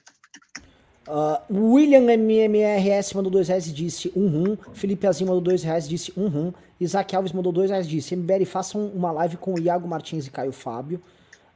Uh, 1.07 1.71
William 1.73 2.11
MMRS 2.11 3.13
mandou 3.13 3.31
dois 3.31 3.47
reais 3.47 3.67
e 3.67 3.73
disse 3.73 4.11
um 4.15 4.27
rum. 4.27 4.57
Felipe 4.73 5.07
Azim 5.07 5.25
mandou 5.25 5.41
dois 5.41 5.63
reais 5.63 5.85
e 5.85 5.89
disse 5.89 6.13
um 6.17 6.27
rum. 6.27 6.53
Isaac 6.79 7.15
Alves 7.15 7.31
mandou 7.31 7.51
dois 7.51 7.69
reais 7.69 7.85
e 7.85 7.89
disse 7.89 8.15
MBL 8.15 8.45
façam 8.45 8.85
uma 8.87 9.11
live 9.11 9.37
com 9.37 9.53
o 9.53 9.59
Iago 9.59 9.87
Martins 9.87 10.27
e 10.27 10.31
Caio 10.31 10.51
Fábio. 10.51 11.01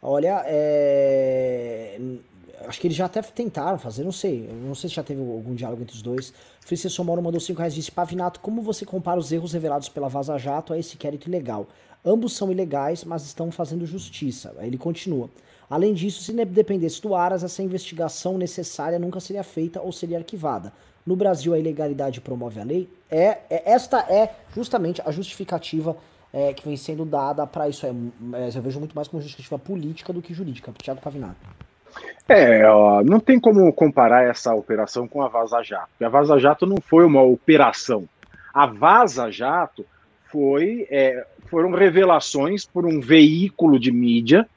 Olha, 0.01 0.43
é 0.45 1.99
acho 2.67 2.79
que 2.79 2.87
eles 2.87 2.97
já 2.97 3.05
até 3.05 3.21
tentaram 3.21 3.77
fazer, 3.77 4.03
não 4.03 4.11
sei. 4.11 4.49
Não 4.63 4.75
sei 4.75 4.89
se 4.89 4.95
já 4.95 5.03
teve 5.03 5.21
algum 5.21 5.53
diálogo 5.53 5.81
entre 5.81 5.95
os 5.95 6.01
dois. 6.01 6.33
Francisco 6.61 7.03
Moro 7.03 7.21
mandou 7.21 7.39
5 7.39 7.57
reais 7.57 7.73
e 7.73 7.77
disse: 7.77 7.91
Pavinato, 7.91 8.39
como 8.39 8.61
você 8.61 8.85
compara 8.85 9.19
os 9.19 9.31
erros 9.31 9.53
revelados 9.53 9.89
pela 9.89 10.07
Vaza 10.07 10.37
Jato 10.37 10.73
a 10.73 10.77
esse 10.77 10.95
inquérito 10.95 11.27
ilegal? 11.27 11.67
Ambos 12.05 12.35
são 12.35 12.51
ilegais, 12.51 13.03
mas 13.03 13.23
estão 13.23 13.51
fazendo 13.51 13.85
justiça. 13.85 14.55
Ele 14.59 14.77
continua. 14.77 15.29
Além 15.69 15.93
disso, 15.93 16.23
se 16.23 16.33
dependesse 16.45 17.01
do 17.01 17.15
Aras, 17.15 17.43
essa 17.43 17.63
investigação 17.63 18.37
necessária 18.37 18.99
nunca 18.99 19.19
seria 19.19 19.43
feita 19.43 19.79
ou 19.81 19.91
seria 19.91 20.17
arquivada. 20.17 20.73
No 21.05 21.15
Brasil, 21.15 21.53
a 21.53 21.59
ilegalidade 21.59 22.19
promove 22.19 22.59
a 22.59 22.63
lei. 22.63 22.89
É, 23.09 23.37
é 23.49 23.71
esta 23.71 23.99
é 23.99 24.35
justamente 24.53 25.01
a 25.05 25.11
justificativa 25.11 25.95
é, 26.33 26.53
que 26.53 26.65
vem 26.65 26.75
sendo 26.75 27.05
dada 27.05 27.45
para 27.47 27.69
isso. 27.69 27.85
É, 27.85 27.91
eu 28.55 28.61
vejo 28.61 28.79
muito 28.79 28.95
mais 28.95 29.07
como 29.07 29.21
justificativa 29.21 29.59
política 29.59 30.11
do 30.11 30.21
que 30.21 30.33
jurídica. 30.33 30.73
Tiago 30.81 31.01
Pavinato. 31.01 31.37
É, 32.27 32.65
ó, 32.69 33.03
não 33.03 33.19
tem 33.19 33.39
como 33.39 33.71
comparar 33.73 34.23
essa 34.23 34.53
operação 34.53 35.07
com 35.07 35.21
a 35.21 35.27
Vaza 35.27 35.61
Jato. 35.63 35.89
a 36.01 36.09
Vaza 36.09 36.39
Jato 36.39 36.65
não 36.65 36.77
foi 36.81 37.05
uma 37.05 37.21
operação. 37.21 38.07
A 38.53 38.65
Vaza 38.65 39.31
Jato 39.31 39.85
foi, 40.31 40.87
é, 40.89 41.25
foram 41.49 41.71
revelações 41.71 42.65
por 42.65 42.85
um 42.85 42.99
veículo 42.99 43.79
de 43.79 43.91
mídia. 43.91 44.47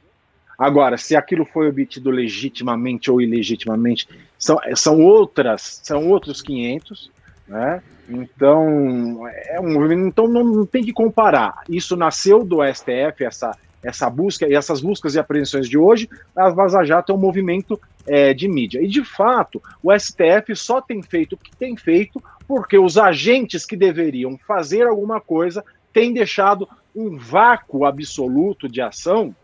Agora, 0.59 0.97
se 0.97 1.17
aquilo 1.17 1.45
foi 1.45 1.69
obtido 1.69 2.11
legitimamente 2.11 3.11
ou 3.11 3.21
ilegitimamente, 3.21 4.09
são, 4.39 4.59
são 4.77 5.01
outras, 5.01 5.81
são 5.83 6.09
outros 6.09 6.41
500, 6.41 7.11
né? 7.49 7.83
Então, 8.09 9.27
é 9.29 9.59
um, 9.61 10.07
então 10.07 10.29
não, 10.29 10.45
não 10.45 10.67
tem 10.67 10.85
que 10.85 10.93
comparar. 10.93 11.63
Isso 11.69 11.97
nasceu 11.97 12.45
do 12.45 12.59
STF, 12.63 13.25
essa 13.25 13.57
essa 13.85 14.09
busca 14.09 14.49
e 14.49 14.55
essas 14.55 14.81
buscas 14.81 15.15
e 15.15 15.19
apreensões 15.19 15.69
de 15.69 15.77
hoje, 15.77 16.09
a 16.35 16.49
Vaza 16.49 16.83
Jato 16.85 17.13
é 17.13 17.15
um 17.15 17.19
movimento 17.19 17.79
é, 18.07 18.33
de 18.33 18.49
mídia. 18.49 18.83
E 18.83 18.89
de 18.89 19.05
fato, 19.05 19.63
o 19.83 19.93
STF 19.97 20.57
só 20.57 20.81
tem 20.81 21.03
feito 21.03 21.35
o 21.35 21.37
que 21.37 21.55
tem 21.57 21.77
feito 21.77 22.23
porque 22.47 22.79
os 22.79 22.99
agentes 22.99 23.65
que 23.65 23.77
deveriam 23.77 24.39
fazer 24.47 24.87
alguma 24.87 25.21
coisa 25.21 25.65
têm 25.93 26.13
deixado 26.13 26.69
um 26.95 27.17
vácuo 27.17 27.85
absoluto 27.85 28.69
de 28.69 28.81
ação 28.81 29.35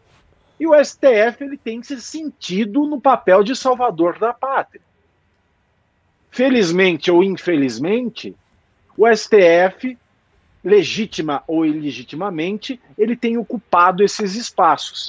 e 0.59 0.67
o 0.67 0.85
STF 0.85 1.43
ele 1.43 1.57
tem 1.57 1.83
se 1.83 2.01
sentido 2.01 2.87
no 2.87 3.01
papel 3.01 3.43
de 3.43 3.57
salvador 3.57 4.19
da 4.19 4.35
pátria. 4.35 4.83
Felizmente 6.31 7.11
ou 7.11 7.25
infelizmente, 7.25 8.37
o 8.97 9.07
STF 9.09 9.97
legítima 10.63 11.43
ou 11.47 11.65
ilegitimamente, 11.65 12.79
ele 12.99 13.17
tem 13.17 13.39
ocupado 13.39 14.05
esses 14.05 14.35
espaços. 14.35 15.07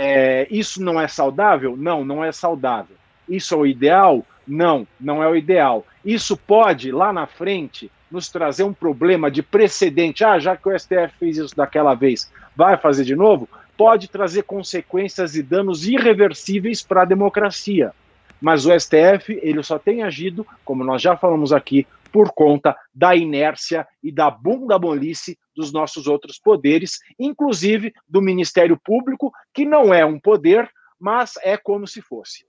É, 0.00 0.46
isso 0.50 0.82
não 0.82 1.00
é 1.00 1.06
saudável? 1.06 1.76
Não, 1.76 2.04
não 2.04 2.24
é 2.24 2.32
saudável. 2.32 2.96
Isso 3.28 3.54
é 3.54 3.58
o 3.58 3.66
ideal? 3.66 4.24
Não, 4.46 4.86
não 4.98 5.22
é 5.22 5.28
o 5.28 5.36
ideal. 5.36 5.86
Isso 6.04 6.36
pode, 6.36 6.90
lá 6.90 7.12
na 7.12 7.26
frente, 7.26 7.90
nos 8.10 8.28
trazer 8.28 8.64
um 8.64 8.72
problema 8.72 9.30
de 9.30 9.42
precedente. 9.42 10.24
Ah, 10.24 10.38
já 10.38 10.56
que 10.56 10.68
o 10.68 10.78
STF 10.78 11.14
fez 11.18 11.38
isso 11.38 11.56
daquela 11.56 11.94
vez, 11.94 12.30
vai 12.54 12.76
fazer 12.76 13.04
de 13.04 13.16
novo? 13.16 13.48
Pode 13.76 14.08
trazer 14.08 14.42
consequências 14.42 15.34
e 15.34 15.42
danos 15.42 15.86
irreversíveis 15.86 16.82
para 16.82 17.02
a 17.02 17.06
democracia. 17.06 17.92
Mas 18.40 18.66
o 18.66 18.78
STF, 18.78 19.38
ele 19.42 19.62
só 19.62 19.78
tem 19.78 20.02
agido, 20.02 20.46
como 20.64 20.84
nós 20.84 21.00
já 21.00 21.16
falamos 21.16 21.52
aqui, 21.52 21.86
por 22.12 22.32
conta 22.32 22.76
da 22.94 23.16
inércia 23.16 23.86
e 24.02 24.12
da 24.12 24.30
bunda 24.30 24.78
molice 24.78 25.38
dos 25.56 25.72
nossos 25.72 26.06
outros 26.06 26.38
poderes, 26.38 26.98
inclusive 27.18 27.94
do 28.06 28.20
Ministério 28.20 28.76
Público, 28.76 29.32
que 29.54 29.64
não 29.64 29.94
é 29.94 30.04
um 30.04 30.20
poder, 30.20 30.68
mas 31.00 31.34
é 31.42 31.56
como 31.56 31.86
se 31.86 32.02
fosse. 32.02 32.44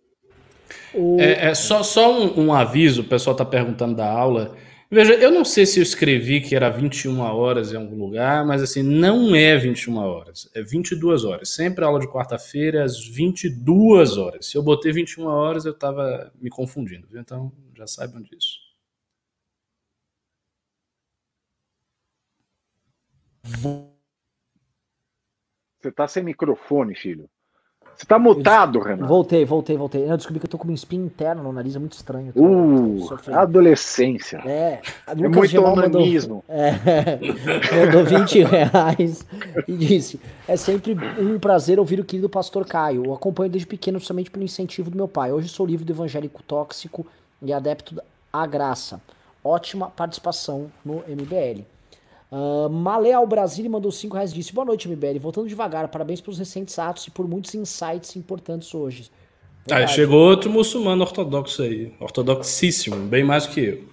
É, 1.19 1.47
é 1.47 1.55
só, 1.55 1.83
só 1.83 2.11
um, 2.11 2.45
um, 2.45 2.53
aviso, 2.53 3.01
o 3.01 3.05
pessoal 3.05 3.33
está 3.33 3.45
perguntando 3.45 3.95
da 3.95 4.09
aula. 4.09 4.55
Veja, 4.89 5.13
eu 5.15 5.31
não 5.31 5.43
sei 5.43 5.65
se 5.65 5.79
eu 5.79 5.83
escrevi 5.83 6.39
que 6.39 6.55
era 6.55 6.69
21 6.69 7.19
horas 7.19 7.73
em 7.73 7.77
algum 7.77 7.97
lugar, 7.97 8.45
mas 8.45 8.61
assim, 8.61 8.83
não 8.83 9.35
é 9.35 9.57
21 9.57 9.97
horas, 9.97 10.49
é 10.53 10.61
22 10.61 11.25
horas. 11.25 11.49
Sempre 11.49 11.83
aula 11.83 11.99
de 11.99 12.07
quarta-feira 12.07 12.83
às 12.83 13.03
22 13.07 14.17
horas. 14.17 14.45
Se 14.45 14.55
eu 14.55 14.61
botei 14.61 14.91
21 14.91 15.25
horas, 15.25 15.65
eu 15.65 15.71
estava 15.71 16.31
me 16.39 16.49
confundindo, 16.49 17.07
então 17.17 17.51
já 17.75 17.87
saibam 17.87 18.21
disso. 18.21 18.63
Você 25.81 25.91
tá 25.91 26.07
sem 26.07 26.23
microfone, 26.23 26.95
filho. 26.95 27.29
Você 27.95 28.05
tá 28.05 28.17
mutado, 28.17 28.79
Renato. 28.79 29.07
Voltei, 29.07 29.45
voltei, 29.45 29.77
voltei. 29.77 30.09
Eu 30.09 30.17
descobri 30.17 30.39
que 30.39 30.45
eu 30.45 30.49
tô 30.49 30.57
com 30.57 30.65
uma 30.65 30.73
espinha 30.73 31.05
interna 31.05 31.41
no 31.41 31.51
nariz, 31.51 31.75
é 31.75 31.79
muito 31.79 31.93
estranho. 31.93 32.33
Uh, 32.35 33.07
adolescência. 33.33 34.41
É, 34.45 34.81
é 35.07 35.15
muito 35.15 35.61
onanismo. 35.61 36.43
Mandou, 36.47 36.49
é, 36.49 37.85
mandou 37.85 38.05
20 38.05 38.43
reais 38.43 39.25
e 39.67 39.73
disse: 39.73 40.19
É 40.47 40.57
sempre 40.57 40.97
um 41.19 41.39
prazer 41.39 41.79
ouvir 41.79 41.99
o 41.99 42.05
querido 42.05 42.29
pastor 42.29 42.65
Caio. 42.65 43.05
Eu 43.05 43.13
acompanho 43.13 43.49
desde 43.49 43.67
pequeno, 43.67 43.99
somente 43.99 44.31
pelo 44.31 44.43
incentivo 44.43 44.89
do 44.89 44.97
meu 44.97 45.07
pai. 45.07 45.31
Hoje 45.31 45.47
sou 45.47 45.65
livre 45.65 45.85
do 45.85 45.93
evangélico 45.93 46.41
tóxico 46.43 47.05
e 47.41 47.53
adepto 47.53 48.01
à 48.31 48.45
graça. 48.45 49.01
Ótima 49.43 49.89
participação 49.89 50.71
no 50.83 51.03
MBL. 51.07 51.63
Uh, 52.33 52.67
Maleal 52.67 53.27
Brasil 53.27 53.69
mandou 53.69 53.91
5 53.91 54.15
reais 54.15 54.31
e 54.31 54.33
disse: 54.33 54.51
Boa 54.51 54.65
noite, 54.65 54.89
MBL. 54.89 55.19
Voltando 55.19 55.47
devagar, 55.47 55.87
parabéns 55.89 56.19
pelos 56.19 56.39
recentes 56.39 56.79
atos 56.79 57.05
e 57.05 57.11
por 57.11 57.27
muitos 57.27 57.53
insights 57.53 58.15
importantes 58.15 58.73
hoje. 58.73 59.11
Ah, 59.69 59.85
chegou 59.85 60.19
outro 60.19 60.49
muçulmano 60.49 61.03
ortodoxo 61.03 61.61
aí. 61.61 61.93
Ortodoxíssimo, 61.99 62.95
bem 63.05 63.23
mais 63.23 63.45
que 63.45 63.59
eu. 63.59 63.83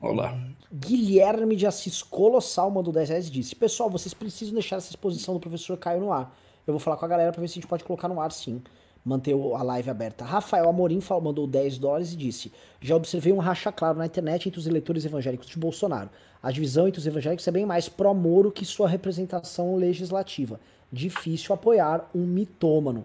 Olá. 0.00 0.38
Guilherme 0.72 1.56
de 1.56 1.66
Assis 1.66 2.00
Colossal 2.00 2.70
mandou 2.70 2.92
10 2.92 3.08
reais 3.08 3.26
e 3.26 3.30
disse: 3.32 3.56
Pessoal, 3.56 3.90
vocês 3.90 4.14
precisam 4.14 4.54
deixar 4.54 4.76
essa 4.76 4.90
exposição 4.90 5.34
do 5.34 5.40
professor 5.40 5.76
Caio 5.76 5.98
no 5.98 6.12
ar. 6.12 6.32
Eu 6.64 6.74
vou 6.74 6.78
falar 6.78 6.96
com 6.96 7.06
a 7.06 7.08
galera 7.08 7.32
pra 7.32 7.40
ver 7.40 7.48
se 7.48 7.54
a 7.54 7.60
gente 7.60 7.66
pode 7.66 7.82
colocar 7.82 8.06
no 8.06 8.20
ar 8.20 8.30
sim 8.30 8.62
manter 9.06 9.34
a 9.34 9.62
live 9.62 9.88
aberta. 9.88 10.24
Rafael 10.24 10.68
Amorim 10.68 11.00
mandou 11.22 11.46
10 11.46 11.78
dólares 11.78 12.12
e 12.12 12.16
disse: 12.16 12.52
Já 12.80 12.96
observei 12.96 13.32
um 13.32 13.38
racha 13.38 13.70
claro 13.70 13.96
na 13.96 14.06
internet 14.06 14.48
entre 14.48 14.58
os 14.58 14.66
eleitores 14.66 15.04
evangélicos 15.04 15.46
de 15.46 15.56
Bolsonaro. 15.56 16.10
A 16.42 16.50
divisão 16.50 16.88
entre 16.88 16.98
os 16.98 17.06
evangélicos 17.06 17.46
é 17.46 17.52
bem 17.52 17.64
mais 17.64 17.88
pró-Moro 17.88 18.50
que 18.50 18.64
sua 18.64 18.88
representação 18.88 19.76
legislativa. 19.76 20.58
Difícil 20.92 21.54
apoiar 21.54 22.10
um 22.12 22.26
mitômano. 22.26 23.04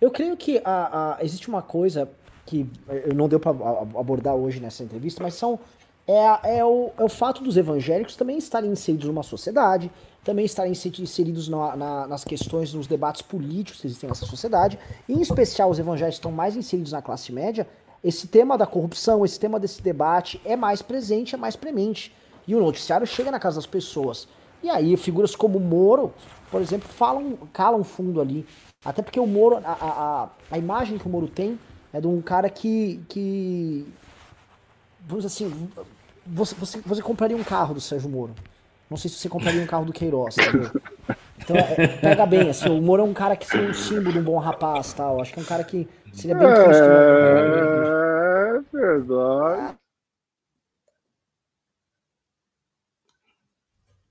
Eu 0.00 0.10
creio 0.10 0.36
que 0.36 0.60
a, 0.64 1.16
a, 1.16 1.24
existe 1.24 1.48
uma 1.48 1.62
coisa 1.62 2.08
que 2.44 2.68
não 3.14 3.28
deu 3.28 3.38
para 3.38 3.50
abordar 3.50 4.34
hoje 4.34 4.60
nessa 4.60 4.82
entrevista, 4.82 5.22
mas 5.22 5.34
são 5.34 5.58
é, 6.06 6.58
é, 6.58 6.64
o, 6.64 6.90
é 6.96 7.02
o 7.02 7.08
fato 7.08 7.42
dos 7.42 7.56
evangélicos 7.56 8.14
também 8.14 8.38
estarem 8.38 8.70
inseridos 8.70 9.06
numa 9.06 9.22
sociedade, 9.22 9.90
também 10.26 10.44
estarem 10.44 10.72
inseridos 10.72 11.48
na, 11.48 11.76
na, 11.76 12.06
nas 12.08 12.24
questões, 12.24 12.74
nos 12.74 12.88
debates 12.88 13.22
políticos 13.22 13.80
que 13.80 13.86
existem 13.86 14.08
nessa 14.08 14.26
sociedade, 14.26 14.76
e 15.08 15.12
em 15.12 15.20
especial 15.20 15.70
os 15.70 15.78
evangélicos 15.78 16.16
estão 16.16 16.32
mais 16.32 16.56
inseridos 16.56 16.90
na 16.90 17.00
classe 17.00 17.32
média, 17.32 17.64
esse 18.02 18.26
tema 18.26 18.58
da 18.58 18.66
corrupção, 18.66 19.24
esse 19.24 19.38
tema 19.38 19.60
desse 19.60 19.80
debate 19.80 20.40
é 20.44 20.56
mais 20.56 20.82
presente, 20.82 21.36
é 21.36 21.38
mais 21.38 21.54
premente. 21.54 22.12
E 22.46 22.56
o 22.56 22.60
noticiário 22.60 23.06
chega 23.06 23.30
na 23.30 23.38
casa 23.38 23.56
das 23.56 23.66
pessoas. 23.66 24.26
E 24.62 24.68
aí 24.68 24.96
figuras 24.96 25.36
como 25.36 25.60
Moro, 25.60 26.12
por 26.50 26.60
exemplo, 26.60 26.88
falam, 26.88 27.38
calam 27.52 27.84
fundo 27.84 28.20
ali. 28.20 28.44
Até 28.84 29.02
porque 29.02 29.20
o 29.20 29.26
Moro, 29.26 29.58
a, 29.64 29.76
a, 29.80 30.28
a 30.50 30.58
imagem 30.58 30.98
que 30.98 31.06
o 31.06 31.08
Moro 31.08 31.28
tem 31.28 31.58
é 31.92 32.00
de 32.00 32.06
um 32.08 32.20
cara 32.20 32.50
que, 32.50 33.00
que 33.08 33.86
vamos 35.06 35.24
dizer 35.24 35.46
assim, 35.46 35.70
você, 36.26 36.54
você, 36.56 36.80
você 36.80 37.02
compraria 37.02 37.36
um 37.36 37.44
carro 37.44 37.74
do 37.74 37.80
Sérgio 37.80 38.10
Moro. 38.10 38.34
Não 38.88 38.96
sei 38.96 39.10
se 39.10 39.16
você 39.18 39.28
compraria 39.28 39.62
um 39.62 39.66
carro 39.66 39.84
do 39.84 39.92
Queiroz? 39.92 40.36
Então, 41.38 41.56
é, 41.56 41.86
pega 42.00 42.26
bem, 42.26 42.50
assim, 42.50 42.68
o 42.68 42.80
Moro 42.80 43.02
é 43.02 43.04
um 43.04 43.14
cara 43.14 43.36
que 43.36 43.46
seria 43.46 43.68
um 43.68 43.74
símbolo 43.74 44.12
de 44.12 44.18
um 44.18 44.24
bom 44.24 44.38
rapaz, 44.38 44.92
tal. 44.92 45.20
Acho 45.20 45.32
que 45.32 45.38
é 45.38 45.42
um 45.42 45.46
cara 45.46 45.62
que 45.62 45.88
seria 46.12 46.34
bem 46.34 46.48
Cristo. 46.52 46.88
Né? 46.88 46.98
É, 48.56 48.60
verdade. 48.72 49.76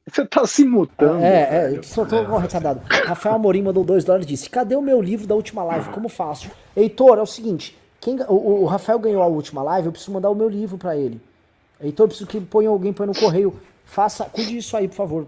Você 0.08 0.26
tá 0.26 0.46
se 0.46 0.64
mutando. 0.64 1.24
É, 1.24 1.74
é, 1.76 1.82
só 1.82 2.06
tô 2.06 2.16
é, 2.16 2.40
retardado. 2.40 2.82
Rafael 3.06 3.36
Amorim 3.36 3.64
mandou 3.64 3.84
2 3.84 4.06
dólares 4.06 4.26
e 4.26 4.30
disse: 4.30 4.50
Cadê 4.50 4.76
o 4.76 4.82
meu 4.82 5.02
livro 5.02 5.28
da 5.28 5.36
última 5.36 5.64
live? 5.64 5.90
Como 5.90 6.08
faço? 6.08 6.50
Heitor, 6.76 7.18
é 7.18 7.22
o 7.22 7.26
seguinte: 7.26 7.78
quem, 8.00 8.22
o, 8.30 8.62
o 8.62 8.66
Rafael 8.66 9.00
ganhou 9.00 9.24
a 9.24 9.28
última 9.28 9.64
live, 9.64 9.88
eu 9.88 9.92
preciso 9.92 10.14
mandar 10.14 10.30
o 10.30 10.36
meu 10.36 10.48
livro 10.48 10.78
para 10.78 10.96
ele. 10.96 11.20
Heitor, 11.82 12.06
eu 12.06 12.08
preciso 12.08 12.30
que 12.30 12.40
ponha 12.40 12.70
alguém 12.70 12.94
põe 12.94 13.08
no 13.08 13.16
correio. 13.16 13.60
Faça, 13.86 14.26
cuide 14.26 14.52
disso 14.52 14.76
aí, 14.76 14.88
por 14.88 14.96
favor. 14.96 15.28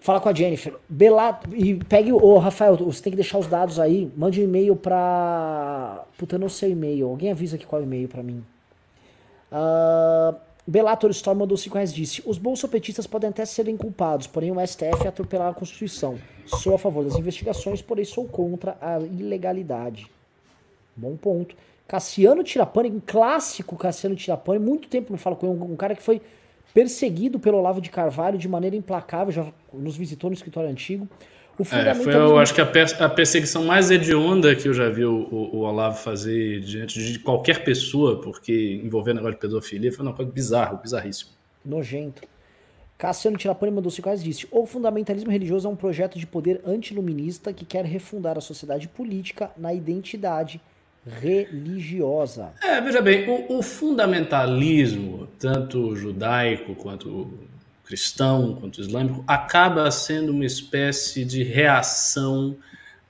Fala 0.00 0.20
com 0.20 0.28
a 0.28 0.34
Jennifer. 0.34 0.74
Belato, 0.88 1.54
e 1.54 1.74
pegue 1.74 2.12
o 2.12 2.22
oh, 2.22 2.38
Rafael, 2.38 2.76
você 2.76 3.02
tem 3.02 3.10
que 3.10 3.16
deixar 3.16 3.38
os 3.38 3.46
dados 3.46 3.80
aí. 3.80 4.10
Mande 4.16 4.40
um 4.40 4.44
e-mail 4.44 4.76
pra. 4.76 6.04
Puta, 6.16 6.36
eu 6.36 6.38
não 6.38 6.48
sei 6.48 6.72
e-mail. 6.72 7.08
Alguém 7.08 7.30
avisa 7.30 7.56
aqui 7.56 7.66
qual 7.66 7.80
é 7.80 7.84
e-mail 7.84 8.08
pra 8.08 8.22
mim. 8.22 8.44
Uh, 9.50 10.36
Bellator 10.66 11.10
Storm 11.10 11.38
mandou 11.38 11.56
5 11.56 11.74
reais 11.74 11.92
disse: 11.92 12.22
Os 12.26 12.38
bolsopetistas 12.38 13.06
podem 13.06 13.30
até 13.30 13.44
serem 13.44 13.76
culpados, 13.76 14.26
porém 14.26 14.50
o 14.50 14.64
STF 14.64 15.06
atropelar 15.06 15.48
a 15.48 15.54
Constituição. 15.54 16.18
Sou 16.44 16.74
a 16.74 16.78
favor 16.78 17.04
das 17.04 17.16
investigações, 17.16 17.80
porém 17.82 18.04
sou 18.04 18.26
contra 18.26 18.76
a 18.80 19.00
ilegalidade. 19.00 20.06
Bom 20.94 21.16
ponto. 21.16 21.56
Cassiano 21.86 22.42
Tirapani, 22.42 22.90
um 22.90 23.00
clássico 23.04 23.76
Cassiano 23.76 24.16
Tirapani, 24.16 24.58
muito 24.58 24.88
tempo 24.88 25.12
não 25.12 25.18
falo 25.18 25.36
com 25.36 25.46
ele, 25.46 25.72
um 25.72 25.76
cara 25.76 25.94
que 25.94 26.02
foi 26.02 26.20
perseguido 26.76 27.40
pelo 27.40 27.56
Olavo 27.56 27.80
de 27.80 27.88
Carvalho 27.88 28.36
de 28.36 28.46
maneira 28.46 28.76
implacável, 28.76 29.32
já 29.32 29.46
nos 29.72 29.96
visitou 29.96 30.28
no 30.28 30.34
escritório 30.34 30.68
antigo. 30.68 31.08
O 31.58 31.62
é, 31.62 31.94
foi, 31.94 32.14
eu 32.14 32.38
acho 32.38 32.52
que 32.52 32.60
a, 32.60 32.66
per 32.66 33.02
a, 33.02 33.08
perseguição 33.08 33.64
mais 33.64 33.90
hedionda 33.90 34.54
que 34.54 34.68
eu 34.68 34.74
já 34.74 34.90
vi 34.90 35.02
o, 35.02 35.26
o, 35.30 35.56
o, 35.56 35.58
Olavo 35.60 35.96
fazer 35.96 36.60
diante 36.60 37.02
de 37.02 37.18
qualquer 37.18 37.64
pessoa, 37.64 38.20
porque 38.20 38.78
envolver 38.84 39.14
negócio 39.14 39.36
de 39.36 39.40
pedofilia 39.40 39.90
foi 39.90 40.04
uma 40.04 40.12
coisa 40.12 40.30
bizarra, 40.30 40.74
bizarríssima. 40.76 41.30
Nojento. 41.64 42.20
Cassiano 42.98 43.38
Tirapani 43.38 43.72
mandou 43.72 43.90
cinco 43.90 44.08
reais 44.08 44.22
disse: 44.22 44.46
O 44.50 44.66
fundamentalismo 44.66 45.30
religioso 45.30 45.66
é 45.66 45.70
um 45.70 45.76
projeto 45.76 46.18
de 46.18 46.26
poder 46.26 46.60
antiluminista 46.62 47.54
que 47.54 47.64
quer 47.64 47.86
refundar 47.86 48.36
a 48.36 48.42
sociedade 48.42 48.86
política 48.86 49.50
na 49.56 49.72
identidade 49.72 50.60
religiosa. 51.06 52.52
É, 52.62 52.80
veja 52.80 53.00
bem, 53.00 53.28
o, 53.28 53.58
o 53.58 53.62
fundamentalismo, 53.62 55.28
tanto 55.38 55.94
judaico 55.94 56.74
quanto 56.74 57.38
cristão, 57.84 58.56
quanto 58.60 58.80
islâmico, 58.80 59.22
acaba 59.26 59.90
sendo 59.90 60.32
uma 60.32 60.44
espécie 60.44 61.24
de 61.24 61.44
reação 61.44 62.56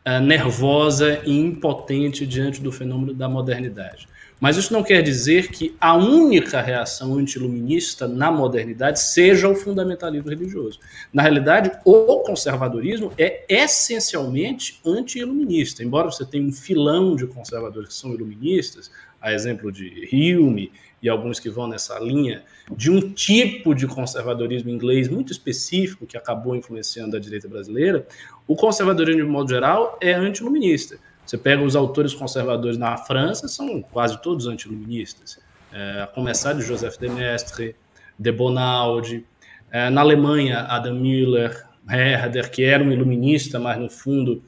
uh, 0.06 0.20
nervosa 0.20 1.22
e 1.24 1.32
impotente 1.32 2.26
diante 2.26 2.60
do 2.60 2.70
fenômeno 2.70 3.14
da 3.14 3.28
modernidade. 3.28 4.06
Mas 4.38 4.56
isso 4.58 4.72
não 4.72 4.82
quer 4.82 5.00
dizer 5.02 5.48
que 5.48 5.74
a 5.80 5.94
única 5.96 6.60
reação 6.60 7.14
antiluminista 7.14 8.06
na 8.06 8.30
modernidade 8.30 9.00
seja 9.00 9.48
o 9.48 9.54
fundamentalismo 9.54 10.28
religioso. 10.28 10.78
Na 11.10 11.22
realidade, 11.22 11.72
o 11.84 12.18
conservadorismo 12.18 13.12
é 13.16 13.44
essencialmente 13.48 14.78
anti-iluminista. 14.84 15.82
Embora 15.82 16.10
você 16.10 16.24
tenha 16.24 16.46
um 16.46 16.52
filão 16.52 17.16
de 17.16 17.26
conservadores 17.26 17.88
que 17.88 17.94
são 17.94 18.12
iluministas, 18.12 18.90
a 19.20 19.32
exemplo 19.32 19.72
de 19.72 20.06
Hume 20.12 20.70
e 21.02 21.08
alguns 21.08 21.40
que 21.40 21.48
vão 21.48 21.66
nessa 21.66 21.98
linha, 21.98 22.44
de 22.70 22.90
um 22.90 23.00
tipo 23.00 23.74
de 23.74 23.86
conservadorismo 23.86 24.68
inglês 24.68 25.08
muito 25.08 25.32
específico 25.32 26.06
que 26.06 26.16
acabou 26.16 26.54
influenciando 26.54 27.16
a 27.16 27.20
direita 27.20 27.48
brasileira, 27.48 28.06
o 28.46 28.54
conservadorismo, 28.54 29.22
de 29.22 29.28
modo 29.28 29.48
geral, 29.48 29.98
é 30.00 30.12
anti-iluminista. 30.12 30.98
Você 31.26 31.36
pega 31.36 31.62
os 31.62 31.74
autores 31.74 32.14
conservadores 32.14 32.78
na 32.78 32.96
França, 32.96 33.48
são 33.48 33.82
quase 33.82 34.20
todos 34.22 34.46
antiluministas. 34.46 35.38
É, 35.72 36.02
a 36.02 36.06
começar 36.06 36.52
de 36.52 36.62
Joseph 36.62 36.96
de 36.98 37.08
Maistre, 37.08 37.74
de 38.18 38.32
Bonaldi. 38.32 39.26
É, 39.70 39.90
na 39.90 40.00
Alemanha, 40.00 40.60
Adam 40.68 40.94
Müller, 40.94 41.66
Herder, 41.88 42.50
que 42.50 42.64
era 42.64 42.82
um 42.82 42.92
iluminista, 42.92 43.58
mas 43.58 43.78
no 43.78 43.90
fundo 43.90 44.42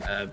é, 0.00 0.28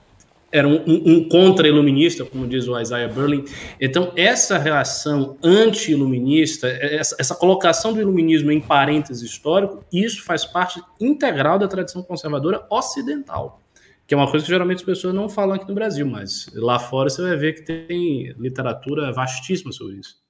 era 0.51 0.67
um, 0.67 0.75
um, 0.87 1.01
um 1.05 1.29
contra-iluminista, 1.29 2.23
como 2.23 2.47
diz 2.47 2.67
o 2.67 2.79
Isaiah 2.79 3.11
Berlin. 3.11 3.43
Então, 3.81 4.13
essa 4.15 4.57
reação 4.57 5.35
anti-iluminista, 5.43 6.67
essa, 6.67 7.15
essa, 7.19 7.35
colocação 7.35 7.91
do 7.91 7.99
iluminismo 7.99 8.51
em 8.51 8.61
parênteses 8.61 9.29
histórico, 9.29 9.83
isso 9.91 10.23
faz 10.23 10.45
parte 10.45 10.81
integral 11.01 11.59
da 11.59 11.67
tradição 11.67 12.01
conservadora 12.01 12.65
ocidental 12.69 13.61
que 14.07 14.13
é 14.13 14.17
uma 14.17 14.31
coisa 14.31 14.45
que 14.45 14.51
geralmente 14.51 14.77
as 14.77 14.83
pessoas 14.83 15.13
não 15.13 15.27
falam 15.27 15.55
aqui 15.55 15.67
no 15.67 15.75
Brasil, 15.75 16.07
mas 16.07 16.49
lá 16.53 16.79
fora 16.79 17.09
você 17.09 17.21
vai 17.21 17.35
ver 17.35 17.53
que 17.53 17.61
tem 17.61 18.31
literatura 18.37 19.11
vastíssima 19.11 19.73
sobre 19.73 19.97
isso. 19.97 20.25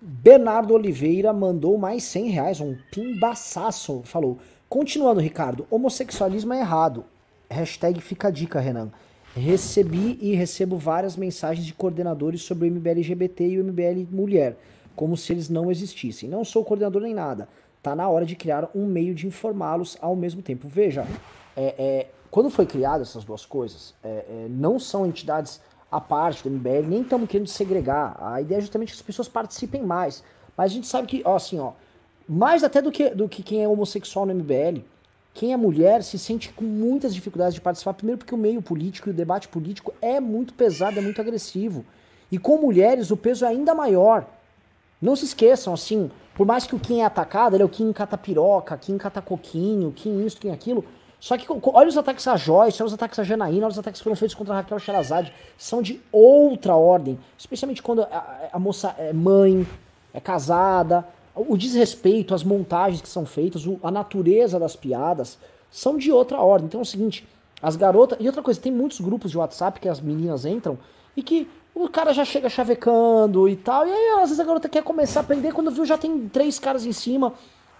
Bernardo 0.00 0.72
Oliveira 0.72 1.32
mandou 1.32 1.76
mais 1.76 2.04
100 2.04 2.30
reais, 2.30 2.60
um 2.60 2.76
pimbaçaço, 2.90 4.00
falou, 4.04 4.38
continuando 4.68 5.20
Ricardo, 5.20 5.66
homossexualismo 5.70 6.54
é 6.54 6.60
errado, 6.60 7.04
hashtag 7.50 8.00
fica 8.00 8.28
a 8.28 8.30
dica 8.30 8.58
Renan, 8.58 8.90
recebi 9.34 10.18
e 10.22 10.34
recebo 10.34 10.78
várias 10.78 11.14
mensagens 11.14 11.66
de 11.66 11.74
coordenadores 11.74 12.42
sobre 12.42 12.68
o 12.68 12.72
MBL 12.72 12.90
LGBT 12.90 13.48
e 13.48 13.60
o 13.60 13.64
MBL 13.64 14.06
mulher, 14.10 14.56
como 14.96 15.14
se 15.14 15.32
eles 15.32 15.50
não 15.50 15.70
existissem, 15.70 16.28
não 16.28 16.44
sou 16.44 16.64
coordenador 16.64 17.02
nem 17.02 17.12
nada, 17.12 17.48
tá 17.82 17.94
na 17.94 18.08
hora 18.08 18.24
de 18.24 18.34
criar 18.34 18.70
um 18.74 18.86
meio 18.86 19.14
de 19.14 19.26
informá-los 19.26 19.98
ao 20.00 20.16
mesmo 20.16 20.40
tempo, 20.40 20.68
veja, 20.68 21.06
é, 21.56 21.74
é 21.76 22.06
quando 22.30 22.50
foi 22.50 22.66
criado 22.66 23.02
essas 23.02 23.24
duas 23.24 23.44
coisas, 23.46 23.94
é, 24.02 24.08
é, 24.08 24.46
não 24.50 24.78
são 24.78 25.06
entidades 25.06 25.60
à 25.90 26.00
parte 26.00 26.42
do 26.42 26.50
MBL, 26.50 26.86
nem 26.86 27.02
estamos 27.02 27.28
querendo 27.28 27.48
segregar. 27.48 28.16
A 28.20 28.40
ideia 28.40 28.58
é 28.58 28.60
justamente 28.60 28.92
que 28.92 28.98
as 28.98 29.02
pessoas 29.02 29.28
participem 29.28 29.82
mais. 29.82 30.22
Mas 30.56 30.70
a 30.70 30.74
gente 30.74 30.86
sabe 30.86 31.06
que, 31.06 31.22
ó, 31.24 31.36
assim, 31.36 31.58
ó, 31.58 31.72
mais 32.28 32.62
até 32.62 32.82
do 32.82 32.92
que, 32.92 33.10
do 33.10 33.28
que 33.28 33.42
quem 33.42 33.62
é 33.62 33.68
homossexual 33.68 34.26
no 34.26 34.34
MBL, 34.34 34.82
quem 35.32 35.52
é 35.52 35.56
mulher 35.56 36.02
se 36.02 36.18
sente 36.18 36.52
com 36.52 36.64
muitas 36.64 37.14
dificuldades 37.14 37.54
de 37.54 37.60
participar, 37.60 37.94
primeiro 37.94 38.18
porque 38.18 38.34
o 38.34 38.38
meio 38.38 38.60
político 38.60 39.08
e 39.08 39.12
o 39.12 39.14
debate 39.14 39.48
político 39.48 39.94
é 40.02 40.20
muito 40.20 40.52
pesado, 40.52 40.98
é 40.98 41.02
muito 41.02 41.20
agressivo. 41.20 41.84
E 42.30 42.38
com 42.38 42.58
mulheres 42.58 43.10
o 43.10 43.16
peso 43.16 43.44
é 43.44 43.48
ainda 43.48 43.74
maior. 43.74 44.26
Não 45.00 45.14
se 45.14 45.24
esqueçam, 45.24 45.72
assim, 45.72 46.10
por 46.34 46.46
mais 46.46 46.66
que 46.66 46.74
o 46.74 46.78
Kim 46.78 47.00
é 47.00 47.04
atacado, 47.04 47.54
ele 47.54 47.62
é 47.62 47.66
o 47.66 47.68
Kim 47.68 47.92
cata 47.92 48.18
piroca, 48.18 48.76
Kim 48.76 48.98
cata 48.98 49.22
coquinho, 49.22 49.92
Kim 49.92 50.26
isso, 50.26 50.38
Kim 50.38 50.50
aquilo, 50.50 50.84
só 51.20 51.36
que 51.36 51.46
olha 51.50 51.88
os 51.88 51.96
ataques 51.96 52.26
a 52.28 52.36
Joyce, 52.36 52.80
olha 52.80 52.86
os 52.86 52.94
ataques 52.94 53.18
a 53.18 53.24
Janaína, 53.24 53.66
olha 53.66 53.72
os 53.72 53.78
ataques 53.78 54.00
que 54.00 54.04
foram 54.04 54.16
feitos 54.16 54.36
contra 54.36 54.54
a 54.54 54.56
Raquel 54.58 54.78
Sherazade. 54.78 55.32
São 55.56 55.82
de 55.82 56.00
outra 56.12 56.76
ordem. 56.76 57.18
Especialmente 57.36 57.82
quando 57.82 58.02
a, 58.02 58.50
a 58.52 58.58
moça 58.58 58.94
é 58.98 59.12
mãe, 59.12 59.66
é 60.14 60.20
casada. 60.20 61.04
O 61.34 61.56
desrespeito, 61.56 62.34
as 62.34 62.44
montagens 62.44 63.00
que 63.00 63.08
são 63.08 63.26
feitas, 63.26 63.64
a 63.82 63.90
natureza 63.90 64.58
das 64.58 64.76
piadas 64.76 65.38
são 65.70 65.96
de 65.96 66.12
outra 66.12 66.38
ordem. 66.38 66.66
Então 66.66 66.80
é 66.80 66.82
o 66.82 66.86
seguinte, 66.86 67.26
as 67.60 67.74
garotas. 67.74 68.18
E 68.20 68.26
outra 68.26 68.42
coisa, 68.42 68.60
tem 68.60 68.70
muitos 68.70 69.00
grupos 69.00 69.32
de 69.32 69.38
WhatsApp 69.38 69.80
que 69.80 69.88
as 69.88 70.00
meninas 70.00 70.44
entram 70.44 70.78
e 71.16 71.22
que 71.22 71.48
o 71.74 71.88
cara 71.88 72.12
já 72.12 72.24
chega 72.24 72.48
chavecando 72.48 73.48
e 73.48 73.56
tal. 73.56 73.86
E 73.86 73.90
aí, 73.90 74.08
às 74.14 74.30
vezes, 74.30 74.40
a 74.40 74.44
garota 74.44 74.68
quer 74.68 74.84
começar 74.84 75.20
a 75.20 75.22
aprender, 75.24 75.52
quando 75.52 75.70
viu, 75.70 75.84
já 75.84 75.98
tem 75.98 76.28
três 76.28 76.60
caras 76.60 76.86
em 76.86 76.92
cima 76.92 77.32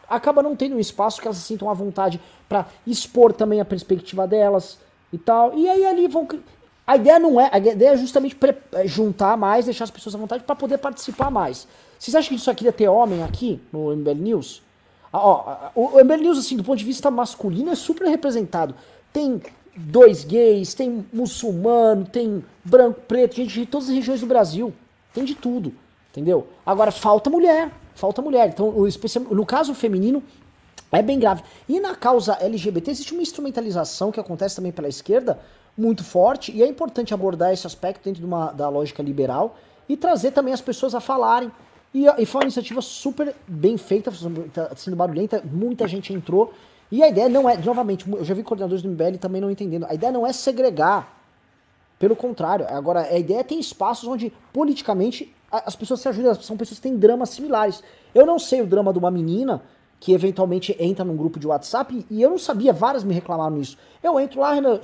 acaba 0.09 0.43
não 0.43 0.57
tendo 0.57 0.77
um 0.77 0.81
espaço 0.81 1.21
que 1.21 1.27
elas 1.27 1.39
sintam 1.39 1.69
à 1.69 1.75
vontade 1.75 2.21
para 2.49 2.67
expor 2.87 3.33
também 3.33 3.61
a 3.61 3.65
perspectiva 3.65 4.27
delas 4.27 4.79
e 5.13 5.19
tal. 5.19 5.57
E 5.57 5.69
aí 5.69 5.85
ali 5.87 6.07
vão. 6.07 6.27
A 6.87 6.97
ideia 6.97 7.19
não 7.19 7.41
é. 7.41 7.51
A 7.53 7.59
ideia 7.59 7.91
é 7.91 7.97
justamente 7.97 8.37
é, 8.73 8.87
juntar 8.87 9.37
mais, 9.37 9.67
deixar 9.67 9.85
as 9.85 9.91
pessoas 9.91 10.15
à 10.15 10.19
vontade 10.19 10.45
para 10.45 10.57
poder 10.57 10.79
participar 10.79 11.31
mais. 11.31 11.69
Vocês 11.99 12.15
acham 12.15 12.31
que 12.31 12.37
isso 12.37 12.51
aqui 12.51 12.65
ia 12.65 12.73
ter 12.73 12.89
homem 12.89 13.23
aqui 13.23 13.61
no 13.73 13.95
MBL 13.95 14.15
News? 14.15 14.63
Ah, 15.13 15.19
ó, 15.19 15.71
o 15.75 16.03
MBL 16.03 16.23
News, 16.23 16.39
assim, 16.39 16.57
do 16.57 16.65
ponto 16.65 16.79
de 16.79 16.85
vista 16.85 17.11
masculino, 17.11 17.71
é 17.71 17.75
super 17.75 18.09
representado. 18.09 18.75
Tem 19.13 19.43
dois 19.77 20.25
gays, 20.25 20.75
tem 20.75 21.07
muçulmano, 21.13 22.05
tem 22.05 22.45
branco, 22.65 23.01
preto, 23.07 23.37
gente 23.37 23.61
de 23.61 23.67
todas 23.67 23.89
as 23.89 23.95
regiões 23.95 24.21
do 24.21 24.27
Brasil. 24.27 24.73
Tem 25.13 25.25
de 25.25 25.35
tudo, 25.35 25.75
entendeu? 26.11 26.47
Agora 26.65 26.91
falta 26.91 27.31
mulher, 27.31 27.71
falta 27.99 28.23
mulher. 28.23 28.49
Então, 28.49 28.73
no 29.31 29.45
caso 29.45 29.75
feminino, 29.75 30.23
é 30.91 31.03
bem 31.03 31.19
grave. 31.19 31.43
E 31.69 31.81
na 31.81 31.95
causa 31.95 32.39
LGBT 32.41 32.91
existe 32.91 33.13
uma 33.13 33.23
instrumentalização 33.23 34.11
que 34.11 34.21
acontece 34.21 34.57
também 34.57 34.73
pela 34.73 34.89
esquerda 34.89 35.39
muito 35.77 36.03
forte, 36.03 36.51
e 36.51 36.63
é 36.63 36.67
importante 36.67 37.15
abordar 37.15 37.53
esse 37.53 37.67
aspecto 37.67 38.05
dentro 38.05 38.21
de 38.21 38.27
uma, 38.27 38.51
da 38.51 38.69
lógica 38.69 39.01
liberal 39.01 39.57
e 39.89 39.97
trazer 39.97 40.33
também 40.33 40.53
as 40.53 40.61
pessoas 40.61 40.95
a 40.95 41.01
falarem. 41.01 41.53
E, 41.95 42.05
e 42.19 42.27
foi 42.27 42.41
uma 42.41 42.45
iniciativa 42.45 42.83
super 42.83 43.35
bem 43.47 43.77
feita, 43.77 44.11
tá 44.53 44.75
sendo 44.75 44.97
barulhenta, 44.97 45.43
muita 45.45 45.87
gente 45.87 46.13
entrou. 46.13 46.53
E 46.91 47.03
a 47.03 47.09
ideia 47.09 47.29
não 47.29 47.49
é, 47.49 47.57
novamente, 47.57 48.11
eu 48.11 48.25
já 48.25 48.35
vi 48.35 48.43
coordenadores 48.43 48.83
do 48.83 48.89
MBL 48.89 49.19
também 49.21 49.41
não 49.41 49.51
entendendo, 49.51 49.87
a 49.89 49.95
ideia 49.95 50.13
não 50.13 50.27
é 50.27 50.33
segregar. 50.33 51.17
Pelo 51.99 52.17
contrário, 52.17 52.67
agora 52.69 53.03
a 53.03 53.19
ideia 53.19 53.41
é 53.41 53.43
ter 53.43 53.57
espaços 53.57 54.09
onde 54.09 54.33
politicamente 54.53 55.33
as 55.51 55.75
pessoas 55.75 56.01
se 56.01 56.09
ajudam, 56.09 56.35
são 56.35 56.57
pessoas 56.57 56.79
que 56.79 56.83
têm 56.83 56.97
dramas 56.97 57.31
similares. 57.31 57.83
Eu 58.15 58.27
não 58.27 58.39
sei 58.39 58.61
o 58.61 58.67
drama 58.67 58.93
de 58.93 58.99
uma 58.99 59.11
menina 59.11 59.63
que 60.01 60.13
eventualmente 60.13 60.77
entra 60.79 61.05
num 61.05 61.17
grupo 61.17 61.39
de 61.39 61.47
WhatsApp 61.47 62.07
e 62.11 62.23
eu 62.23 62.31
não 62.31 62.39
sabia, 62.39 62.73
várias 62.73 63.03
me 63.03 63.13
reclamaram 63.13 63.61
isso. 63.61 63.77
Eu 64.03 64.19
entro 64.21 64.41
lá, 64.41 64.55
Renan, 64.55 64.79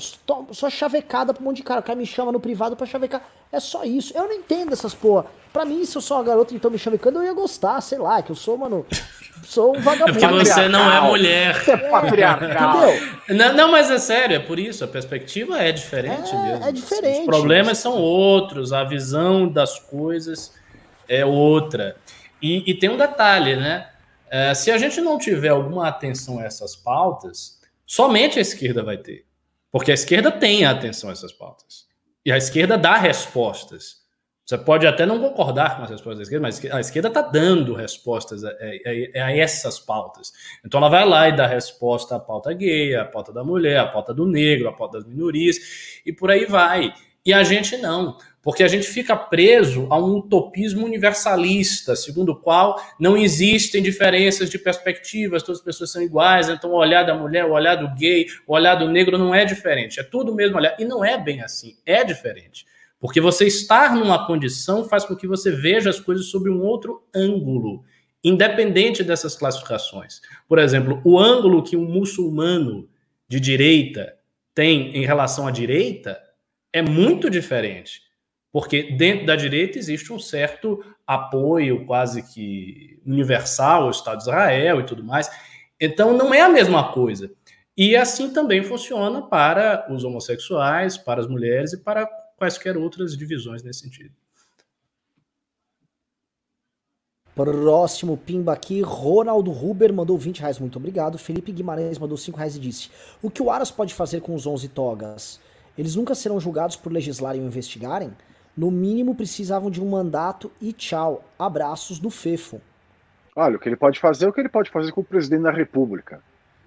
sou 0.50 0.68
chavecada 0.68 1.32
pra 1.32 1.40
um 1.40 1.44
monte 1.44 1.58
de 1.58 1.62
cara, 1.62 1.80
o 1.80 1.82
cara 1.82 1.96
me 1.96 2.04
chama 2.04 2.32
no 2.32 2.40
privado 2.40 2.74
pra 2.74 2.84
chavecar. 2.84 3.22
É 3.52 3.60
só 3.60 3.84
isso. 3.84 4.12
Eu 4.16 4.24
não 4.24 4.32
entendo 4.32 4.72
essas 4.72 4.92
porra. 4.92 5.26
Pra 5.52 5.64
mim, 5.64 5.84
se 5.84 5.96
eu 5.96 6.02
sou 6.02 6.16
uma 6.16 6.24
garota 6.24 6.52
então 6.52 6.68
me 6.68 6.76
chavecando, 6.76 7.20
eu 7.20 7.24
ia 7.24 7.32
gostar, 7.32 7.80
sei 7.80 7.98
lá, 7.98 8.20
que 8.20 8.32
eu 8.32 8.34
sou, 8.34 8.58
mano, 8.58 8.84
sou 9.44 9.76
um 9.76 9.78
vagabundo. 9.80 10.18
É 10.18 10.28
porque 10.28 10.44
você 10.44 10.68
não 10.68 10.90
é 10.90 11.00
mulher. 11.00 11.62
É 11.68 11.76
patriarcal. 11.76 12.80
Não, 13.28 13.52
não, 13.52 13.70
mas 13.70 13.88
é 13.92 13.98
sério, 13.98 14.34
é 14.34 14.40
por 14.40 14.58
isso, 14.58 14.82
a 14.82 14.88
perspectiva 14.88 15.62
é 15.62 15.70
diferente 15.70 16.34
é, 16.34 16.42
mesmo. 16.42 16.64
É 16.64 16.72
diferente. 16.72 17.20
Os 17.20 17.26
problemas 17.26 17.78
são 17.78 17.92
outros, 17.92 18.72
a 18.72 18.82
visão 18.82 19.46
das 19.46 19.78
coisas 19.78 20.52
é 21.08 21.24
outra. 21.24 21.94
E, 22.42 22.68
e 22.68 22.74
tem 22.74 22.90
um 22.90 22.96
detalhe, 22.96 23.54
né? 23.54 23.86
É, 24.36 24.52
se 24.52 24.68
a 24.72 24.76
gente 24.76 25.00
não 25.00 25.16
tiver 25.16 25.50
alguma 25.50 25.86
atenção 25.86 26.40
a 26.40 26.44
essas 26.44 26.74
pautas, 26.74 27.60
somente 27.86 28.36
a 28.36 28.42
esquerda 28.42 28.82
vai 28.82 28.98
ter. 28.98 29.24
Porque 29.70 29.92
a 29.92 29.94
esquerda 29.94 30.28
tem 30.28 30.64
atenção 30.64 31.08
a 31.08 31.12
essas 31.12 31.32
pautas. 31.32 31.86
E 32.26 32.32
a 32.32 32.36
esquerda 32.36 32.76
dá 32.76 32.96
respostas. 32.96 34.02
Você 34.44 34.58
pode 34.58 34.88
até 34.88 35.06
não 35.06 35.20
concordar 35.20 35.76
com 35.76 35.84
as 35.84 35.90
respostas 35.90 36.16
da 36.16 36.22
esquerda, 36.24 36.42
mas 36.42 36.64
a 36.64 36.80
esquerda 36.80 37.06
está 37.06 37.22
dando 37.22 37.74
respostas 37.74 38.42
a, 38.42 38.48
a, 38.50 39.26
a, 39.26 39.36
essas 39.36 39.78
pautas. 39.78 40.32
Então 40.66 40.78
ela 40.78 40.88
vai 40.88 41.06
lá 41.06 41.28
e 41.28 41.36
dá 41.36 41.46
resposta 41.46 42.16
à 42.16 42.18
pauta 42.18 42.52
gay, 42.52 42.96
à 42.96 43.04
pauta 43.04 43.32
da 43.32 43.44
mulher, 43.44 43.78
à 43.78 43.86
pauta 43.86 44.12
do 44.12 44.26
negro, 44.26 44.68
à 44.68 44.72
pauta 44.72 44.98
das 44.98 45.06
minorias, 45.06 46.00
e 46.04 46.12
por 46.12 46.32
aí 46.32 46.44
vai. 46.44 46.92
E 47.24 47.32
a 47.32 47.44
gente 47.44 47.76
não 47.76 48.18
porque 48.44 48.62
a 48.62 48.68
gente 48.68 48.86
fica 48.86 49.16
preso 49.16 49.86
a 49.90 49.98
um 49.98 50.18
utopismo 50.18 50.84
universalista, 50.84 51.96
segundo 51.96 52.32
o 52.32 52.36
qual 52.36 52.78
não 53.00 53.16
existem 53.16 53.82
diferenças 53.82 54.50
de 54.50 54.58
perspectivas, 54.58 55.42
todas 55.42 55.60
as 55.60 55.64
pessoas 55.64 55.90
são 55.90 56.02
iguais, 56.02 56.50
então 56.50 56.70
o 56.70 56.76
olhar 56.76 57.04
da 57.04 57.14
mulher, 57.14 57.46
o 57.46 57.52
olhar 57.52 57.76
do 57.76 57.92
gay, 57.94 58.26
o 58.46 58.52
olhar 58.52 58.74
do 58.74 58.86
negro 58.86 59.16
não 59.16 59.34
é 59.34 59.46
diferente, 59.46 59.98
é 59.98 60.02
tudo 60.02 60.30
o 60.30 60.34
mesmo 60.34 60.58
olhar. 60.58 60.76
E 60.78 60.84
não 60.84 61.02
é 61.02 61.16
bem 61.16 61.40
assim, 61.40 61.74
é 61.86 62.04
diferente. 62.04 62.66
Porque 63.00 63.18
você 63.18 63.46
estar 63.46 63.94
numa 63.96 64.26
condição 64.26 64.84
faz 64.84 65.06
com 65.06 65.16
que 65.16 65.26
você 65.26 65.50
veja 65.50 65.88
as 65.88 65.98
coisas 65.98 66.26
sob 66.26 66.50
um 66.50 66.60
outro 66.60 67.02
ângulo, 67.14 67.82
independente 68.22 69.02
dessas 69.02 69.34
classificações. 69.34 70.20
Por 70.46 70.58
exemplo, 70.58 71.00
o 71.02 71.18
ângulo 71.18 71.62
que 71.62 71.76
um 71.76 71.86
muçulmano 71.86 72.88
de 73.26 73.40
direita 73.40 74.14
tem 74.54 74.94
em 74.96 75.04
relação 75.06 75.46
à 75.46 75.50
direita 75.50 76.20
é 76.72 76.82
muito 76.82 77.30
diferente 77.30 78.04
porque 78.54 78.92
dentro 78.92 79.26
da 79.26 79.34
direita 79.34 79.80
existe 79.80 80.12
um 80.12 80.18
certo 80.20 80.80
apoio 81.04 81.84
quase 81.86 82.22
que 82.22 83.00
universal 83.04 83.82
ao 83.82 83.90
Estado 83.90 84.18
de 84.18 84.22
Israel 84.22 84.78
e 84.78 84.86
tudo 84.86 85.02
mais. 85.02 85.28
Então 85.80 86.16
não 86.16 86.32
é 86.32 86.40
a 86.40 86.48
mesma 86.48 86.92
coisa. 86.92 87.32
E 87.76 87.96
assim 87.96 88.32
também 88.32 88.62
funciona 88.62 89.22
para 89.22 89.92
os 89.92 90.04
homossexuais, 90.04 90.96
para 90.96 91.20
as 91.20 91.26
mulheres 91.26 91.72
e 91.72 91.82
para 91.82 92.06
quaisquer 92.36 92.76
outras 92.76 93.16
divisões 93.16 93.64
nesse 93.64 93.80
sentido. 93.80 94.14
Próximo 97.34 98.16
pimba 98.16 98.52
aqui, 98.52 98.82
Ronaldo 98.82 99.50
Huber 99.50 99.92
mandou 99.92 100.16
20 100.16 100.38
reais, 100.38 100.60
muito 100.60 100.78
obrigado. 100.78 101.18
Felipe 101.18 101.50
Guimarães 101.50 101.98
mandou 101.98 102.16
5 102.16 102.38
reais 102.38 102.54
e 102.54 102.60
disse: 102.60 102.88
O 103.20 103.28
que 103.28 103.42
o 103.42 103.50
Aras 103.50 103.72
pode 103.72 103.92
fazer 103.92 104.20
com 104.20 104.32
os 104.32 104.46
11 104.46 104.68
togas? 104.68 105.40
Eles 105.76 105.96
nunca 105.96 106.14
serão 106.14 106.38
julgados 106.38 106.76
por 106.76 106.92
legislarem 106.92 107.40
ou 107.40 107.48
investigarem? 107.48 108.12
No 108.56 108.70
mínimo 108.70 109.14
precisavam 109.14 109.70
de 109.70 109.82
um 109.82 109.88
mandato 109.88 110.50
e 110.60 110.72
tchau. 110.72 111.24
Abraços 111.38 111.98
do 111.98 112.10
Fefo. 112.10 112.60
Olha, 113.34 113.56
o 113.56 113.58
que 113.58 113.68
ele 113.68 113.76
pode 113.76 113.98
fazer 113.98 114.26
é 114.26 114.28
o 114.28 114.32
que 114.32 114.40
ele 114.40 114.48
pode 114.48 114.70
fazer 114.70 114.92
com 114.92 115.00
o 115.00 115.04
presidente 115.04 115.42
da 115.42 115.50
República. 115.50 116.20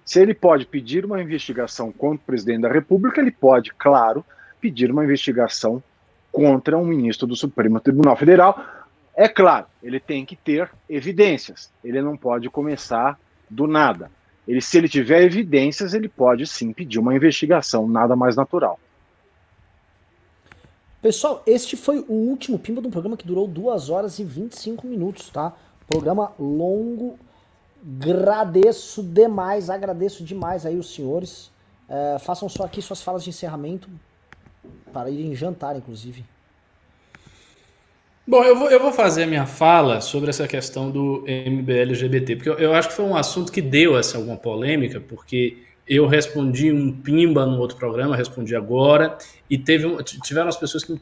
Se 0.04 0.20
ele 0.20 0.34
pode 0.34 0.66
pedir 0.66 1.04
uma 1.04 1.22
investigação 1.22 1.90
contra 1.90 2.22
o 2.22 2.26
presidente 2.26 2.62
da 2.62 2.72
República, 2.72 3.20
ele 3.20 3.30
pode, 3.30 3.72
claro, 3.72 4.24
pedir 4.60 4.90
uma 4.90 5.04
investigação 5.04 5.82
contra 6.30 6.76
um 6.76 6.84
ministro 6.84 7.26
do 7.26 7.34
Supremo 7.34 7.80
Tribunal 7.80 8.16
Federal. 8.16 8.62
É 9.16 9.28
claro, 9.28 9.66
ele 9.82 9.98
tem 9.98 10.24
que 10.24 10.36
ter 10.36 10.70
evidências. 10.88 11.72
Ele 11.82 12.00
não 12.02 12.16
pode 12.16 12.48
começar 12.50 13.18
do 13.48 13.66
nada. 13.66 14.10
Ele, 14.46 14.60
se 14.60 14.78
ele 14.78 14.88
tiver 14.88 15.22
evidências, 15.22 15.92
ele 15.92 16.08
pode 16.08 16.46
sim 16.46 16.72
pedir 16.72 16.98
uma 16.98 17.14
investigação, 17.14 17.88
nada 17.88 18.14
mais 18.14 18.36
natural. 18.36 18.78
Pessoal, 21.00 21.42
este 21.46 21.76
foi 21.76 22.04
o 22.08 22.12
último 22.12 22.58
Pimba 22.58 22.80
de 22.80 22.88
um 22.88 22.90
programa 22.90 23.16
que 23.16 23.26
durou 23.26 23.46
2 23.46 23.88
horas 23.88 24.18
e 24.18 24.24
25 24.24 24.84
minutos, 24.86 25.30
tá? 25.30 25.52
Programa 25.86 26.32
longo. 26.38 27.16
Agradeço 28.02 29.02
demais, 29.02 29.70
agradeço 29.70 30.24
demais 30.24 30.66
aí 30.66 30.76
os 30.76 30.92
senhores. 30.92 31.52
É, 31.88 32.18
façam 32.18 32.48
só 32.48 32.64
aqui 32.64 32.82
suas 32.82 33.00
falas 33.00 33.22
de 33.22 33.30
encerramento 33.30 33.88
para 34.92 35.08
irem 35.08 35.36
jantar, 35.36 35.76
inclusive. 35.76 36.24
Bom, 38.26 38.42
eu 38.42 38.58
vou, 38.58 38.68
eu 38.68 38.80
vou 38.80 38.92
fazer 38.92 39.22
a 39.22 39.26
minha 39.26 39.46
fala 39.46 40.00
sobre 40.00 40.28
essa 40.30 40.48
questão 40.48 40.90
do 40.90 41.24
MBL 41.26 41.80
LGBT, 41.80 42.36
porque 42.36 42.50
eu, 42.50 42.58
eu 42.58 42.74
acho 42.74 42.88
que 42.88 42.94
foi 42.94 43.04
um 43.04 43.16
assunto 43.16 43.52
que 43.52 43.62
deu 43.62 43.96
essa 43.96 44.18
alguma 44.18 44.36
polêmica, 44.36 45.00
porque 45.00 45.58
eu 45.88 46.06
respondi 46.06 46.70
um 46.70 46.92
pimba 46.92 47.46
no 47.46 47.58
outro 47.58 47.78
programa, 47.78 48.14
respondi 48.14 48.54
agora, 48.54 49.16
e 49.48 49.56
teve, 49.56 49.90
tiveram 50.22 50.48
as 50.48 50.56
pessoas 50.56 50.84
que 50.84 50.92
me 50.92 51.00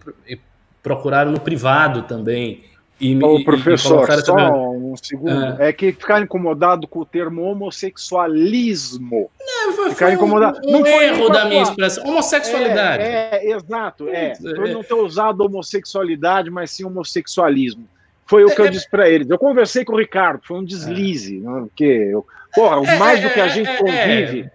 procuraram 0.82 1.32
no 1.32 1.40
privado 1.40 2.02
também. 2.02 2.64
E 2.98 3.14
me, 3.14 3.24
Ô, 3.24 3.44
professor, 3.44 4.06
só 4.10 4.22
também... 4.22 4.50
um 4.50 4.96
segundo. 4.96 5.60
É. 5.60 5.68
é. 5.68 5.72
que 5.72 5.92
ficar 5.92 6.22
incomodado 6.22 6.88
com 6.88 7.00
o 7.00 7.04
termo 7.04 7.42
homossexualismo. 7.42 9.30
Não, 9.38 9.72
foi, 9.74 9.90
ficar 9.90 10.06
foi 10.06 10.14
incomodado. 10.14 10.60
Um, 10.64 10.80
não 10.80 10.86
erro 10.86 11.28
da 11.28 11.44
minha 11.44 11.62
expressão. 11.62 12.04
Homossexualidade. 12.04 13.02
É, 13.02 13.30
é 13.32 13.50
exato. 13.50 14.08
É. 14.08 14.32
Eu 14.42 14.72
não 14.72 14.82
ter 14.82 14.94
usado 14.94 15.42
homossexualidade, 15.42 16.50
mas 16.50 16.70
sim 16.70 16.84
homossexualismo. 16.84 17.86
Foi 18.24 18.44
o 18.44 18.54
que 18.54 18.60
eu 18.60 18.64
é, 18.64 18.68
é. 18.68 18.70
disse 18.70 18.88
para 18.88 19.10
eles. 19.10 19.28
Eu 19.28 19.38
conversei 19.38 19.84
com 19.84 19.92
o 19.92 19.98
Ricardo, 19.98 20.40
foi 20.44 20.58
um 20.58 20.64
deslize, 20.64 21.38
é. 21.38 21.60
porque 21.60 21.84
eu, 21.84 22.26
porra, 22.54 22.80
mais 22.96 23.20
do 23.20 23.28
que 23.28 23.40
a 23.40 23.48
gente 23.48 23.76
convive 23.76 24.50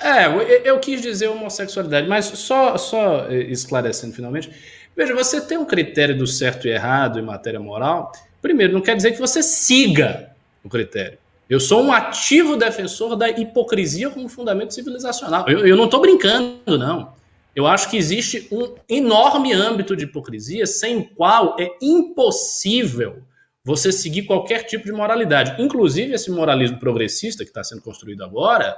é, 0.00 0.26
eu, 0.26 0.40
eu 0.40 0.78
quis 0.80 1.00
dizer 1.00 1.28
homossexualidade, 1.28 2.08
mas 2.08 2.26
só, 2.26 2.76
só 2.76 3.28
esclarecendo 3.30 4.14
finalmente. 4.14 4.50
Veja, 4.96 5.14
você 5.14 5.40
tem 5.40 5.58
um 5.58 5.64
critério 5.64 6.16
do 6.16 6.26
certo 6.26 6.66
e 6.66 6.70
errado 6.70 7.18
em 7.18 7.22
matéria 7.22 7.60
moral. 7.60 8.12
Primeiro, 8.40 8.72
não 8.72 8.80
quer 8.80 8.96
dizer 8.96 9.12
que 9.12 9.18
você 9.18 9.42
siga 9.42 10.30
o 10.64 10.68
critério. 10.68 11.18
Eu 11.48 11.60
sou 11.60 11.82
um 11.82 11.92
ativo 11.92 12.56
defensor 12.56 13.14
da 13.14 13.28
hipocrisia 13.28 14.10
como 14.10 14.28
fundamento 14.28 14.74
civilizacional. 14.74 15.48
Eu, 15.48 15.66
eu 15.66 15.76
não 15.76 15.84
estou 15.84 16.00
brincando, 16.00 16.78
não. 16.78 17.14
Eu 17.54 17.66
acho 17.66 17.88
que 17.88 17.96
existe 17.96 18.48
um 18.50 18.74
enorme 18.88 19.52
âmbito 19.52 19.96
de 19.96 20.04
hipocrisia 20.04 20.66
sem 20.66 20.98
o 20.98 21.08
qual 21.14 21.56
é 21.58 21.70
impossível 21.80 23.22
você 23.64 23.90
seguir 23.90 24.22
qualquer 24.22 24.64
tipo 24.64 24.84
de 24.84 24.92
moralidade. 24.92 25.60
Inclusive, 25.60 26.12
esse 26.12 26.30
moralismo 26.30 26.78
progressista 26.78 27.44
que 27.44 27.50
está 27.50 27.64
sendo 27.64 27.82
construído 27.82 28.22
agora, 28.22 28.76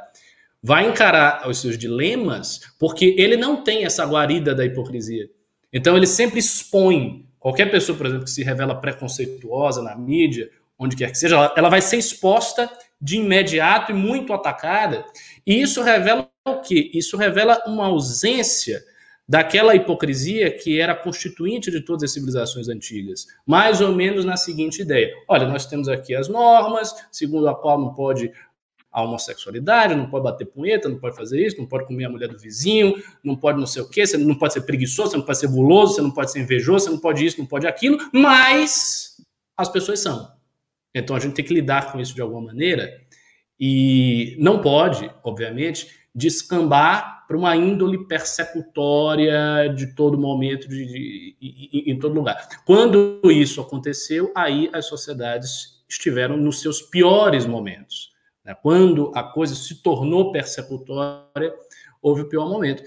vai 0.62 0.88
encarar 0.88 1.48
os 1.48 1.58
seus 1.58 1.78
dilemas 1.78 2.60
porque 2.78 3.14
ele 3.18 3.36
não 3.36 3.62
tem 3.62 3.84
essa 3.84 4.04
guarida 4.04 4.54
da 4.54 4.64
hipocrisia. 4.64 5.28
Então 5.72 5.96
ele 5.96 6.06
sempre 6.06 6.38
expõe 6.38 7.26
qualquer 7.38 7.70
pessoa, 7.70 7.96
por 7.96 8.06
exemplo, 8.06 8.24
que 8.24 8.30
se 8.30 8.42
revela 8.42 8.74
preconceituosa 8.74 9.82
na 9.82 9.96
mídia, 9.96 10.50
onde 10.78 10.96
quer 10.96 11.10
que 11.10 11.18
seja, 11.18 11.52
ela, 11.56 11.68
vai 11.68 11.80
ser 11.80 11.96
exposta 11.96 12.70
de 13.00 13.16
imediato 13.16 13.92
e 13.92 13.94
muito 13.94 14.32
atacada. 14.32 15.04
E 15.46 15.60
isso 15.60 15.82
revela 15.82 16.28
o 16.46 16.60
quê? 16.60 16.90
Isso 16.94 17.16
revela 17.16 17.62
uma 17.66 17.86
ausência 17.86 18.82
daquela 19.28 19.74
hipocrisia 19.74 20.50
que 20.50 20.80
era 20.80 20.94
constituinte 20.94 21.70
de 21.70 21.82
todas 21.82 22.04
as 22.04 22.12
civilizações 22.12 22.68
antigas, 22.68 23.26
mais 23.46 23.80
ou 23.80 23.94
menos 23.94 24.24
na 24.24 24.36
seguinte 24.36 24.80
ideia: 24.80 25.12
olha, 25.28 25.46
nós 25.46 25.66
temos 25.66 25.88
aqui 25.88 26.14
as 26.14 26.28
normas, 26.28 26.94
segundo 27.12 27.48
a 27.48 27.54
qual 27.54 27.78
não 27.78 27.92
pode 27.92 28.32
a 28.98 29.02
homossexualidade, 29.02 29.94
não 29.94 30.10
pode 30.10 30.24
bater 30.24 30.44
punheta, 30.46 30.88
não 30.88 30.98
pode 30.98 31.14
fazer 31.14 31.46
isso, 31.46 31.56
não 31.56 31.66
pode 31.66 31.86
comer 31.86 32.06
a 32.06 32.10
mulher 32.10 32.28
do 32.28 32.36
vizinho, 32.36 33.00
não 33.22 33.36
pode 33.36 33.58
não 33.58 33.66
sei 33.66 33.80
o 33.82 33.88
quê, 33.88 34.04
você 34.04 34.16
não 34.16 34.34
pode 34.34 34.52
ser 34.52 34.62
preguiçoso, 34.62 35.12
você 35.12 35.16
não 35.16 35.24
pode 35.24 35.38
ser 35.38 35.48
buloso, 35.48 35.94
você 35.94 36.02
não 36.02 36.10
pode 36.10 36.32
ser 36.32 36.40
invejoso, 36.40 36.86
você 36.86 36.90
não 36.90 36.98
pode 36.98 37.24
isso, 37.24 37.38
não 37.38 37.46
pode 37.46 37.66
aquilo, 37.66 37.96
mas 38.12 39.16
as 39.56 39.68
pessoas 39.68 40.00
são. 40.00 40.32
Então 40.92 41.14
a 41.14 41.20
gente 41.20 41.34
tem 41.34 41.44
que 41.44 41.54
lidar 41.54 41.92
com 41.92 42.00
isso 42.00 42.12
de 42.12 42.20
alguma 42.20 42.40
maneira 42.40 42.92
e 43.58 44.36
não 44.40 44.60
pode, 44.60 45.08
obviamente, 45.22 45.88
descambar 46.12 47.24
para 47.28 47.36
uma 47.36 47.54
índole 47.54 48.04
persecutória 48.08 49.72
de 49.76 49.94
todo 49.94 50.18
momento, 50.18 50.68
de, 50.68 50.86
de, 50.86 51.36
de, 51.40 51.90
em 51.90 51.98
todo 51.98 52.14
lugar. 52.16 52.48
Quando 52.64 53.20
isso 53.30 53.60
aconteceu, 53.60 54.32
aí 54.34 54.68
as 54.72 54.86
sociedades 54.86 55.84
estiveram 55.88 56.36
nos 56.36 56.60
seus 56.60 56.82
piores 56.82 57.46
momentos. 57.46 58.17
Né? 58.48 58.56
Quando 58.62 59.12
a 59.14 59.22
coisa 59.22 59.54
se 59.54 59.82
tornou 59.82 60.32
persecutória, 60.32 61.54
houve 62.00 62.22
o 62.22 62.28
pior 62.28 62.48
momento. 62.48 62.82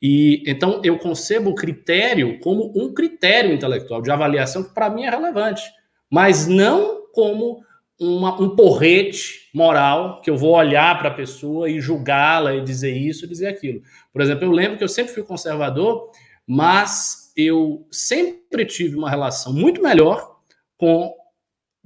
E 0.00 0.42
então 0.46 0.82
eu 0.84 0.98
concebo 0.98 1.50
o 1.50 1.54
critério 1.54 2.38
como 2.40 2.70
um 2.76 2.92
critério 2.92 3.52
intelectual 3.52 4.02
de 4.02 4.10
avaliação 4.10 4.62
que 4.62 4.74
para 4.74 4.90
mim 4.90 5.04
é 5.04 5.10
relevante, 5.10 5.62
mas 6.10 6.46
não 6.46 7.06
como 7.12 7.64
uma, 7.98 8.38
um 8.40 8.54
porrete 8.54 9.48
moral 9.54 10.20
que 10.20 10.28
eu 10.28 10.36
vou 10.36 10.54
olhar 10.54 10.98
para 10.98 11.08
a 11.08 11.14
pessoa 11.14 11.70
e 11.70 11.80
julgá-la 11.80 12.54
e 12.54 12.60
dizer 12.62 12.94
isso 12.94 13.26
dizer 13.26 13.46
aquilo. 13.46 13.80
Por 14.12 14.20
exemplo, 14.20 14.44
eu 14.44 14.50
lembro 14.50 14.76
que 14.76 14.84
eu 14.84 14.88
sempre 14.88 15.14
fui 15.14 15.22
conservador, 15.22 16.10
mas 16.46 17.32
eu 17.34 17.86
sempre 17.90 18.66
tive 18.66 18.96
uma 18.96 19.08
relação 19.08 19.52
muito 19.52 19.82
melhor 19.82 20.36
com 20.76 21.10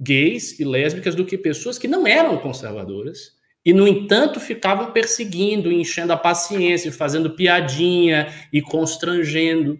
gays 0.01 0.59
e 0.59 0.65
lésbicas 0.65 1.13
do 1.13 1.23
que 1.23 1.37
pessoas 1.37 1.77
que 1.77 1.87
não 1.87 2.07
eram 2.07 2.37
conservadoras 2.37 3.39
e, 3.63 3.71
no 3.71 3.87
entanto, 3.87 4.39
ficavam 4.39 4.91
perseguindo, 4.91 5.71
enchendo 5.71 6.11
a 6.11 6.17
paciência, 6.17 6.91
fazendo 6.91 7.35
piadinha 7.35 8.33
e 8.51 8.59
constrangendo. 8.61 9.79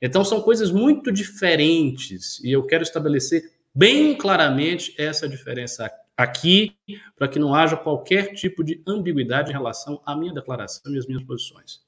Então, 0.00 0.22
são 0.22 0.42
coisas 0.42 0.70
muito 0.70 1.10
diferentes 1.10 2.38
e 2.44 2.52
eu 2.52 2.66
quero 2.66 2.82
estabelecer 2.82 3.50
bem 3.74 4.14
claramente 4.14 4.94
essa 4.98 5.26
diferença 5.26 5.90
aqui, 6.14 6.76
para 7.16 7.26
que 7.26 7.38
não 7.38 7.54
haja 7.54 7.76
qualquer 7.76 8.34
tipo 8.34 8.62
de 8.62 8.82
ambiguidade 8.86 9.48
em 9.48 9.54
relação 9.54 10.02
à 10.04 10.14
minha 10.14 10.34
declaração 10.34 10.92
e 10.92 10.98
às 10.98 11.06
minhas 11.06 11.22
posições. 11.22 11.80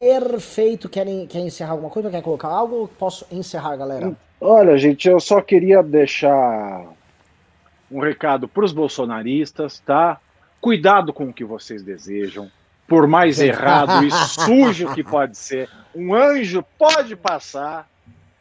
Perfeito. 0.00 0.88
Querem, 0.88 1.26
querem 1.26 1.46
encerrar 1.46 1.72
alguma 1.72 1.90
coisa? 1.90 2.10
Quer 2.10 2.22
colocar 2.22 2.48
algo? 2.48 2.88
Posso 2.98 3.26
encerrar, 3.30 3.76
galera? 3.76 4.16
Olha, 4.40 4.76
gente, 4.76 5.08
eu 5.08 5.20
só 5.20 5.40
queria 5.40 5.82
deixar 5.82 6.84
um 7.90 8.00
recado 8.00 8.48
para 8.48 8.64
os 8.64 8.72
bolsonaristas, 8.72 9.78
tá? 9.80 10.20
Cuidado 10.60 11.12
com 11.12 11.26
o 11.26 11.32
que 11.32 11.44
vocês 11.44 11.82
desejam. 11.82 12.50
Por 12.86 13.06
mais 13.06 13.40
errado 13.40 14.04
e 14.04 14.10
sujo 14.10 14.92
que 14.92 15.02
pode 15.02 15.38
ser, 15.38 15.70
um 15.94 16.14
anjo 16.14 16.62
pode 16.78 17.16
passar 17.16 17.88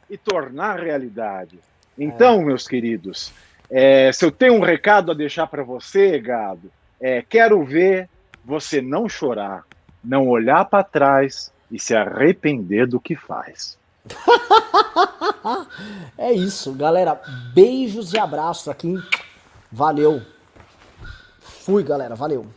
e 0.09 0.17
tornar 0.17 0.79
realidade. 0.79 1.59
Então, 1.97 2.41
é. 2.41 2.45
meus 2.45 2.67
queridos, 2.67 3.31
é, 3.69 4.11
se 4.11 4.25
eu 4.25 4.31
tenho 4.31 4.55
um 4.55 4.59
recado 4.59 5.11
a 5.11 5.15
deixar 5.15 5.47
para 5.47 5.63
você, 5.63 6.19
Gado, 6.19 6.71
é, 6.99 7.21
quero 7.21 7.63
ver 7.63 8.09
você 8.43 8.81
não 8.81 9.07
chorar, 9.07 9.63
não 10.03 10.27
olhar 10.27 10.65
para 10.65 10.83
trás 10.83 11.51
e 11.71 11.79
se 11.79 11.95
arrepender 11.95 12.85
do 12.87 12.99
que 12.99 13.15
faz. 13.15 13.77
é 16.17 16.31
isso, 16.33 16.73
galera. 16.73 17.21
Beijos 17.53 18.13
e 18.13 18.19
abraços 18.19 18.67
aqui. 18.67 18.95
Valeu. 19.71 20.21
Fui, 21.39 21.83
galera. 21.83 22.15
Valeu. 22.15 22.47